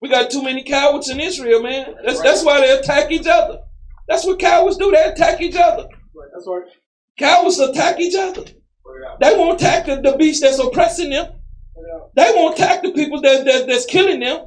We 0.00 0.08
got 0.08 0.30
too 0.30 0.42
many 0.42 0.62
cowards 0.62 1.08
in 1.08 1.20
Israel, 1.20 1.62
man. 1.62 1.94
That's 2.04 2.20
that's 2.22 2.44
why 2.44 2.60
they 2.60 2.78
attack 2.78 3.10
each 3.10 3.26
other. 3.26 3.60
That's 4.08 4.24
what 4.24 4.38
cowards 4.38 4.76
do. 4.76 4.90
They 4.90 5.02
attack 5.02 5.40
each 5.40 5.56
other. 5.56 5.88
That's 6.32 6.46
right. 6.46 6.62
Cowards 7.18 7.58
attack 7.58 8.00
each 8.00 8.14
other. 8.14 8.44
They 9.20 9.34
won't 9.36 9.60
attack 9.60 9.86
the, 9.86 10.00
the 10.00 10.16
beast 10.16 10.42
that's 10.42 10.58
oppressing 10.58 11.10
them. 11.10 11.32
They 12.16 12.32
won't 12.34 12.54
attack 12.54 12.82
the 12.82 12.92
people 12.92 13.20
that, 13.22 13.44
that 13.44 13.66
that's 13.66 13.86
killing 13.86 14.20
them. 14.20 14.46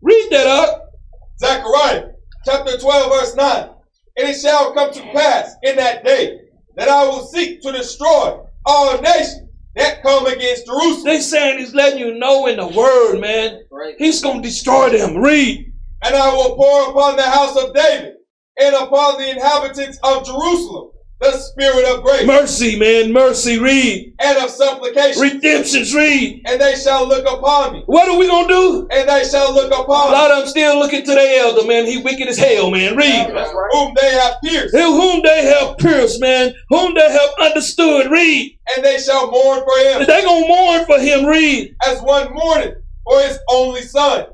Read 0.00 0.28
that 0.30 0.46
up. 0.46 0.90
Zechariah 1.38 2.12
chapter 2.44 2.78
12, 2.78 3.12
verse 3.12 3.34
9. 3.36 3.70
And 4.16 4.28
it 4.28 4.40
shall 4.40 4.74
come 4.74 4.92
to 4.92 5.00
pass 5.12 5.54
in 5.62 5.76
that 5.76 6.04
day 6.04 6.38
that 6.76 6.88
I 6.88 7.04
will 7.04 7.24
seek 7.26 7.62
to 7.62 7.72
destroy 7.72 8.40
all 8.64 9.00
nations 9.00 9.48
that 9.76 10.02
come 10.02 10.26
against 10.26 10.66
Jerusalem. 10.66 11.04
They 11.04 11.20
saying 11.20 11.58
he's 11.58 11.74
letting 11.74 11.98
you 11.98 12.18
know 12.18 12.46
in 12.46 12.56
the 12.56 12.66
word, 12.66 13.20
man. 13.20 13.60
He's 13.98 14.22
gonna 14.22 14.42
destroy 14.42 14.90
them. 14.90 15.18
Read. 15.18 15.72
And 16.04 16.14
I 16.14 16.32
will 16.34 16.56
pour 16.56 16.90
upon 16.90 17.16
the 17.16 17.22
house 17.22 17.56
of 17.56 17.74
David 17.74 18.14
and 18.60 18.74
upon 18.74 19.18
the 19.18 19.30
inhabitants 19.30 19.98
of 20.02 20.26
Jerusalem 20.26 20.90
the 21.22 21.38
spirit 21.38 21.86
of 21.86 22.02
grace 22.02 22.26
Mercy, 22.26 22.78
man. 22.78 23.12
Mercy. 23.12 23.58
Read. 23.58 24.14
and 24.20 24.38
of 24.38 24.50
supplication. 24.50 25.22
Redemptions. 25.22 25.94
Read. 25.94 26.42
And 26.46 26.60
they 26.60 26.74
shall 26.74 27.06
look 27.06 27.24
upon 27.24 27.74
me. 27.74 27.82
What 27.86 28.08
are 28.08 28.18
we 28.18 28.26
gonna 28.26 28.48
do? 28.48 28.88
And 28.90 29.08
they 29.08 29.24
shall 29.24 29.54
look 29.54 29.72
upon 29.72 30.10
me. 30.10 30.16
lot 30.16 30.30
of 30.32 30.38
them 30.38 30.48
still 30.48 30.78
looking 30.78 31.04
to 31.04 31.14
their 31.14 31.44
elder, 31.44 31.66
man. 31.66 31.86
He 31.86 32.02
wicked 32.02 32.26
as 32.28 32.38
hell, 32.38 32.70
man. 32.70 32.96
Read. 32.96 33.28
Whom 33.72 33.94
they 34.00 34.10
have 34.10 34.36
pierced. 34.44 34.74
Whom 34.74 35.22
they 35.22 35.44
have 35.46 35.78
pierced, 35.78 36.20
man. 36.20 36.54
Whom 36.70 36.94
they 36.94 37.10
have 37.10 37.30
understood. 37.40 38.10
Read. 38.10 38.58
And 38.76 38.84
they 38.84 38.98
shall 38.98 39.30
mourn 39.30 39.60
for 39.60 39.78
him. 39.78 40.06
They 40.06 40.22
gonna 40.22 40.48
mourn 40.48 40.84
for 40.86 40.98
him. 40.98 41.24
Read. 41.26 41.74
as 41.86 42.00
one 42.00 42.32
mourneth 42.34 42.78
for 43.04 43.20
his 43.20 43.38
only 43.50 43.82
son, 43.82 44.26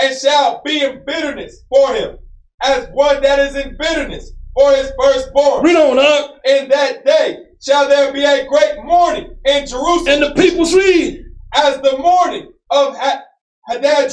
and 0.00 0.16
shall 0.16 0.62
be 0.64 0.82
in 0.82 1.02
bitterness 1.06 1.64
for 1.68 1.94
him, 1.94 2.18
as 2.62 2.88
one 2.92 3.22
that 3.22 3.38
is 3.38 3.56
in 3.56 3.76
bitterness 3.78 4.32
for 4.58 4.72
his 4.72 4.92
firstborn. 5.00 5.62
Read 5.64 5.76
on 5.76 5.98
up. 5.98 6.40
In 6.44 6.68
that 6.70 7.04
day 7.04 7.38
shall 7.64 7.88
there 7.88 8.12
be 8.12 8.24
a 8.24 8.46
great 8.46 8.82
mourning 8.82 9.36
in 9.44 9.66
Jerusalem, 9.66 10.08
And 10.08 10.22
the 10.22 10.34
people's 10.34 10.74
read. 10.74 11.24
as 11.54 11.80
the 11.80 11.96
mourning 11.98 12.52
of 12.70 12.96
ha- 12.96 13.22
Hadad 13.68 14.10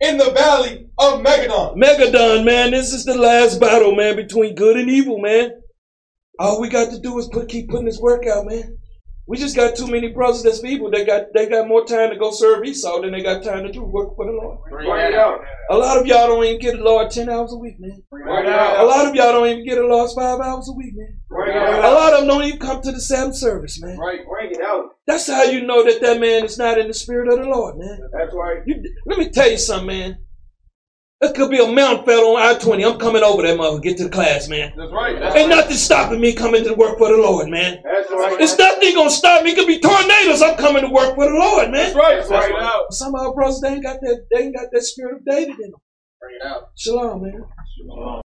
in 0.00 0.18
the 0.18 0.30
valley 0.32 0.86
of 0.98 1.20
Megiddon. 1.20 1.76
Megiddon, 1.76 2.44
man. 2.44 2.72
This 2.72 2.92
is 2.92 3.04
the 3.04 3.16
last 3.16 3.60
battle, 3.60 3.94
man, 3.94 4.16
between 4.16 4.54
good 4.54 4.76
and 4.76 4.90
evil, 4.90 5.18
man. 5.18 5.52
All 6.38 6.60
we 6.60 6.68
got 6.68 6.90
to 6.90 6.98
do 6.98 7.18
is 7.18 7.28
put, 7.28 7.48
keep 7.48 7.70
putting 7.70 7.86
this 7.86 8.00
work 8.00 8.26
out, 8.26 8.46
man. 8.46 8.78
We 9.32 9.38
just 9.38 9.56
got 9.56 9.74
too 9.74 9.86
many 9.86 10.08
brothers 10.08 10.42
that's 10.42 10.60
people. 10.60 10.90
They 10.90 11.06
got 11.06 11.32
they 11.32 11.48
got 11.48 11.66
more 11.66 11.86
time 11.86 12.10
to 12.10 12.16
go 12.16 12.32
serve 12.32 12.66
Esau 12.66 13.00
than 13.00 13.12
they 13.12 13.22
got 13.22 13.42
time 13.42 13.64
to 13.64 13.72
do 13.72 13.82
work 13.82 14.14
for 14.14 14.26
the 14.26 14.32
Lord. 14.32 14.58
Bring 14.68 14.86
it 14.86 15.14
out. 15.14 15.40
A 15.70 15.74
lot 15.78 15.96
of 15.96 16.06
y'all 16.06 16.26
don't 16.26 16.44
even 16.44 16.60
get 16.60 16.76
the 16.76 16.84
Lord 16.84 17.10
ten 17.10 17.30
hours 17.30 17.50
a 17.54 17.56
week, 17.56 17.80
man. 17.80 18.02
Bring 18.10 18.26
it 18.28 18.52
A 18.52 18.84
lot 18.84 19.06
of 19.08 19.14
y'all 19.14 19.32
don't 19.32 19.48
even 19.48 19.64
get 19.64 19.78
a 19.78 19.86
Lord's 19.86 20.12
five 20.12 20.38
hours 20.38 20.68
a 20.68 20.74
week, 20.74 20.92
man. 20.94 21.16
Bring 21.30 21.56
it 21.56 21.56
A 21.56 21.90
lot 21.92 22.12
of 22.12 22.18
them 22.18 22.28
don't 22.28 22.44
even 22.44 22.58
come 22.58 22.82
to 22.82 22.92
the 22.92 23.00
Sabbath 23.00 23.36
service, 23.36 23.80
man. 23.80 23.96
Right. 23.96 24.20
Bring 24.28 24.50
it 24.50 24.60
out. 24.60 24.96
That's 25.06 25.26
how 25.26 25.44
you 25.44 25.64
know 25.64 25.82
that 25.82 26.02
that 26.02 26.20
man 26.20 26.44
is 26.44 26.58
not 26.58 26.76
in 26.76 26.88
the 26.88 26.92
spirit 26.92 27.32
of 27.32 27.38
the 27.38 27.48
Lord, 27.48 27.78
man. 27.78 28.00
That's 28.12 28.34
right. 28.34 28.58
You, 28.66 28.82
let 29.06 29.18
me 29.18 29.30
tell 29.30 29.50
you 29.50 29.56
something, 29.56 29.86
man. 29.86 30.18
There 31.22 31.32
could 31.32 31.50
be 31.50 31.62
a 31.62 31.70
mountain 31.70 32.04
fell 32.04 32.34
on 32.34 32.42
I 32.42 32.58
20. 32.58 32.84
I'm 32.84 32.98
coming 32.98 33.22
over 33.22 33.42
that 33.42 33.56
mother, 33.56 33.78
get 33.78 33.96
to 33.98 34.04
the 34.04 34.10
class, 34.10 34.48
man. 34.48 34.72
That's 34.76 34.90
right. 34.90 35.20
That's 35.20 35.36
Ain't 35.36 35.48
right. 35.48 35.56
nothing 35.56 35.76
stopping 35.76 36.20
me 36.20 36.34
coming 36.34 36.64
to 36.64 36.74
work 36.74 36.98
for 36.98 37.10
the 37.12 37.16
Lord, 37.16 37.48
man. 37.48 37.80
That's 37.84 38.10
right. 38.10 38.40
It's 38.40 38.58
nothing 38.58 38.92
gonna 38.92 39.08
stop 39.08 39.44
me. 39.44 39.52
It 39.52 39.54
could 39.54 39.68
be 39.68 39.78
tornadoes. 39.78 40.42
I'm 40.42 40.56
coming 40.56 40.82
to 40.82 40.90
work 40.90 41.14
for 41.14 41.30
the 41.30 41.38
Lord, 41.38 41.70
man. 41.70 41.94
That's 41.94 41.94
right. 41.94 42.16
That's 42.16 42.28
right. 42.28 42.52
out. 42.60 42.92
Some 42.92 43.14
of 43.14 43.20
our 43.20 43.34
brothers, 43.34 43.60
they 43.60 43.68
ain't 43.68 43.84
got 43.84 44.00
that, 44.00 44.26
they 44.32 44.42
ain't 44.46 44.56
got 44.56 44.66
that 44.72 44.82
spirit 44.82 45.18
of 45.18 45.24
David 45.24 45.60
in 45.60 45.70
them. 45.70 45.80
Bring 46.20 46.36
it 46.40 46.44
out. 46.44 46.70
Shalom, 46.76 47.22
man. 47.22 48.22